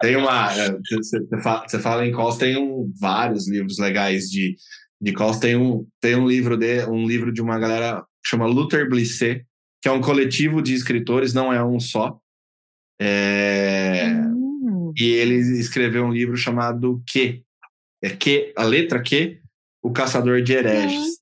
Tem 0.00 0.16
uma. 0.16 0.48
Você, 0.92 1.18
é, 1.32 1.42
fala, 1.42 1.68
você 1.68 1.78
fala 1.78 2.06
em 2.06 2.12
caos, 2.12 2.36
tem 2.36 2.56
um, 2.56 2.92
vários 2.98 3.48
livros 3.48 3.78
legais 3.78 4.24
de, 4.24 4.56
de. 5.00 5.12
Tem 5.40 5.56
um, 5.56 5.86
tem 6.00 6.14
um 6.14 6.26
livro 6.26 6.56
de 6.56 6.84
um 6.86 7.06
livro 7.06 7.32
de 7.32 7.42
uma 7.42 7.58
galera 7.58 8.02
que 8.22 8.30
chama 8.30 8.46
Luther 8.46 8.88
Blissé, 8.88 9.42
que 9.82 9.88
é 9.88 9.92
um 9.92 10.00
coletivo 10.00 10.62
de 10.62 10.74
escritores, 10.74 11.34
não 11.34 11.52
é 11.52 11.64
um 11.64 11.80
só. 11.80 12.18
É, 13.00 14.06
hum. 14.06 14.35
E 14.96 15.12
ele 15.12 15.34
escreveu 15.58 16.04
um 16.04 16.12
livro 16.12 16.36
chamado 16.36 17.02
Que. 17.06 17.42
É 18.02 18.10
que 18.10 18.52
a 18.56 18.64
letra 18.64 19.02
Q 19.02 19.40
o 19.86 19.92
Caçador 19.92 20.42
de 20.42 20.52
Hereges. 20.52 20.96
Uhum. 20.96 21.14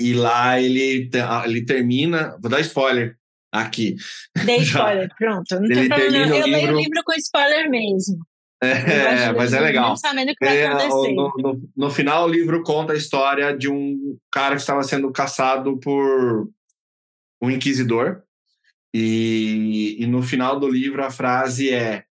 E 0.00 0.14
lá 0.14 0.60
ele, 0.60 1.10
ele 1.44 1.64
termina. 1.64 2.36
Vou 2.40 2.50
dar 2.50 2.60
spoiler 2.60 3.16
aqui. 3.52 3.96
Dei 4.44 4.58
spoiler, 4.62 5.08
pronto. 5.18 5.54
Não 5.56 5.64
ele 5.64 5.88
termina 5.88 6.36
eu 6.36 6.46
livro... 6.46 6.50
leio 6.50 6.74
o 6.74 6.80
livro 6.80 7.02
com 7.04 7.12
spoiler 7.14 7.68
mesmo. 7.68 8.18
É, 8.60 9.32
mas 9.32 9.52
é 9.52 9.60
legal. 9.60 9.96
Sabendo 9.96 10.34
que 10.34 10.44
vai 10.44 10.64
acontecer. 10.64 11.14
No, 11.14 11.32
no, 11.38 11.70
no, 11.76 11.90
final, 11.90 12.26
o 12.26 12.30
livro 12.30 12.62
conta 12.62 12.92
a 12.92 12.96
história 12.96 13.56
de 13.56 13.68
um 13.68 14.18
cara 14.32 14.56
que 14.56 14.62
estava 14.62 14.82
sendo 14.82 15.12
caçado 15.12 15.78
por 15.78 16.48
um 17.40 17.50
inquisidor. 17.50 18.22
E, 18.94 19.96
e 20.00 20.06
no 20.06 20.22
final 20.22 20.58
do 20.58 20.68
livro, 20.68 21.04
a 21.04 21.10
frase 21.10 21.70
é 21.70 22.04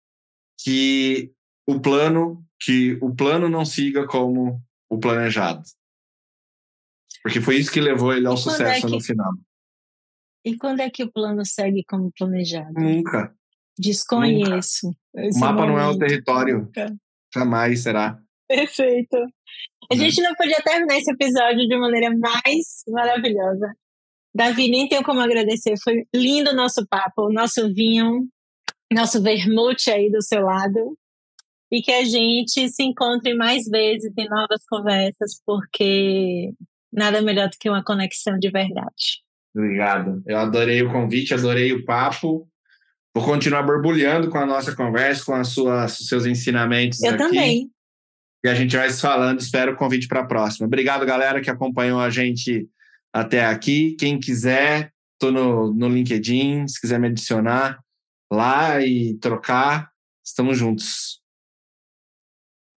que 0.59 1.31
o 1.67 1.79
plano 1.79 2.43
que 2.59 2.97
o 3.01 3.13
plano 3.15 3.47
não 3.49 3.63
siga 3.63 4.07
como 4.07 4.59
o 4.89 4.97
planejado. 4.99 5.61
Porque 7.21 7.39
foi 7.41 7.57
isso 7.57 7.71
que 7.71 7.79
levou 7.81 8.13
ele 8.13 8.25
ao 8.25 8.33
E 8.35 8.37
quando 8.43 8.49
é 8.49 8.57
sucesso 8.57 8.87
que- 8.87 8.91
no 8.93 9.01
final. 9.01 9.31
E 10.45 10.57
quando 10.57 10.79
é 10.79 10.89
que 10.89 11.03
o 11.03 11.11
plano 11.11 11.45
segue 11.45 11.83
como 11.87 12.11
planejado? 12.17 12.73
Nunca. 12.73 13.35
Desconheço. 13.77 14.91
esse 15.15 15.37
O 15.37 15.41
mapa 15.41 15.65
não 15.65 15.77
é 15.77 15.83
o 15.83 15.85
momento. 15.93 15.99
território. 15.99 16.59
Nunca. 16.59 16.95
Jamais 17.33 17.83
será. 17.83 18.19
Perfeito. 18.47 19.17
A 19.91 19.95
Né? 19.95 20.03
gente 20.05 20.21
não 20.21 20.33
podia 20.35 20.61
terminar 20.63 20.97
esse 20.97 21.11
episódio 21.11 21.67
de 21.67 21.77
maneira 21.77 22.09
mais 22.17 22.83
maravilhosa. 22.87 23.73
Davi, 24.33 24.69
nem 24.69 24.87
tenho 24.87 25.03
como 25.03 25.19
agradecer. 25.19 25.75
Foi 25.83 26.05
lindo 26.15 26.51
o 26.51 26.55
nosso 26.55 26.85
papo, 26.87 27.23
o 27.27 27.33
nosso 27.33 27.71
vinho, 27.73 28.27
nosso 28.91 29.21
vermute 29.21 29.89
aí 29.89 30.09
do 30.11 30.21
seu 30.21 30.41
lado. 30.41 30.97
E 31.69 31.81
que 31.81 31.91
a 31.91 32.05
gente 32.05 32.69
se 32.69 32.81
encontre 32.81 33.33
mais 33.33 33.65
vezes 33.67 34.13
em 34.17 34.29
novas 34.29 34.63
conversas, 34.69 35.41
porque 35.45 36.53
nada 36.91 37.21
melhor 37.21 37.49
do 37.49 37.57
que 37.59 37.69
uma 37.69 37.83
conexão 37.83 38.39
de 38.39 38.49
verdade. 38.49 39.21
Obrigado. 39.53 40.23
Eu 40.25 40.37
adorei 40.37 40.81
o 40.81 40.91
convite, 40.91 41.33
adorei 41.33 41.73
o 41.73 41.83
papo. 41.83 42.47
Vou 43.13 43.25
continuar 43.25 43.63
borbulhando 43.63 44.29
com 44.29 44.37
a 44.37 44.45
nossa 44.45 44.73
conversa, 44.73 45.25
com 45.25 45.33
as 45.33 45.49
suas, 45.49 45.99
os 45.99 46.07
seus 46.07 46.25
ensinamentos 46.25 47.01
Eu 47.03 47.15
aqui. 47.15 47.17
também. 47.17 47.71
E 48.45 48.47
a 48.47 48.55
gente 48.55 48.77
vai 48.77 48.89
se 48.89 49.01
falando. 49.01 49.41
Espero 49.41 49.73
o 49.73 49.75
convite 49.75 50.07
para 50.07 50.21
a 50.21 50.25
próxima. 50.25 50.67
Obrigado, 50.67 51.05
galera, 51.05 51.41
que 51.41 51.49
acompanhou 51.49 51.99
a 51.99 52.09
gente 52.09 52.65
até 53.11 53.43
aqui. 53.43 53.97
Quem 53.99 54.19
quiser, 54.19 54.93
tô 55.19 55.31
no, 55.31 55.73
no 55.73 55.89
LinkedIn. 55.89 56.65
Se 56.67 56.79
quiser 56.79 56.97
me 56.97 57.07
adicionar 57.07 57.77
lá 58.31 58.81
e 58.81 59.17
trocar, 59.19 59.91
estamos 60.25 60.57
juntos. 60.57 61.21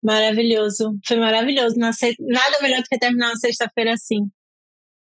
Maravilhoso. 0.02 0.98
Foi 1.06 1.16
maravilhoso. 1.18 1.74
Se- 1.92 2.16
Nada 2.20 2.58
melhor 2.62 2.78
do 2.82 2.88
que 2.88 2.98
terminar 2.98 3.28
uma 3.28 3.36
sexta-feira 3.36 3.92
assim, 3.94 4.30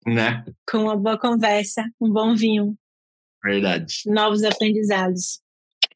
Né? 0.06 0.44
com 0.70 0.80
uma 0.80 0.98
boa 0.98 1.18
conversa, 1.18 1.84
um 2.00 2.10
bom 2.12 2.36
vinho. 2.36 2.76
Verdade. 3.44 4.04
novos 4.06 4.44
aprendizados. 4.44 5.42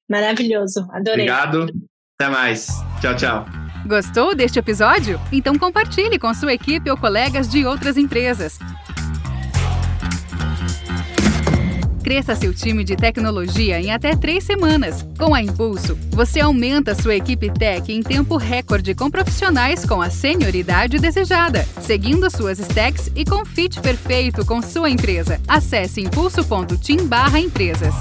Maravilhoso, 0.09 0.87
adorei. 0.91 1.29
Obrigado. 1.29 1.67
Até 2.19 2.31
mais. 2.31 2.67
Tchau, 3.01 3.15
tchau. 3.15 3.45
Gostou 3.87 4.33
deste 4.33 4.57
episódio? 4.57 5.19
Então 5.31 5.57
compartilhe 5.59 6.17
com 6.17 6.33
sua 6.33 6.53
equipe 6.53 6.89
ou 6.89 6.97
colegas 6.97 7.47
de 7.47 7.63
outras 7.65 7.97
empresas. 7.97 8.57
Cresça 12.05 12.35
seu 12.35 12.53
time 12.53 12.83
de 12.83 12.95
tecnologia 12.95 13.81
em 13.81 13.91
até 13.91 14.15
três 14.15 14.43
semanas. 14.43 15.03
Com 15.17 15.33
a 15.33 15.41
Impulso, 15.41 15.97
você 16.11 16.39
aumenta 16.39 16.93
sua 16.93 17.15
equipe 17.15 17.49
tech 17.51 17.91
em 17.91 18.03
tempo 18.03 18.37
recorde 18.37 18.93
com 18.93 19.09
profissionais 19.09 19.83
com 19.87 19.99
a 19.99 20.11
senioridade 20.11 20.99
desejada, 20.99 21.67
seguindo 21.81 22.29
suas 22.29 22.59
stacks 22.59 23.09
e 23.15 23.25
com 23.25 23.43
fit 23.43 23.81
perfeito 23.81 24.45
com 24.45 24.61
sua 24.61 24.87
empresa. 24.87 25.41
Acesse 25.47 25.99
impulso.team/empresas. 25.99 27.95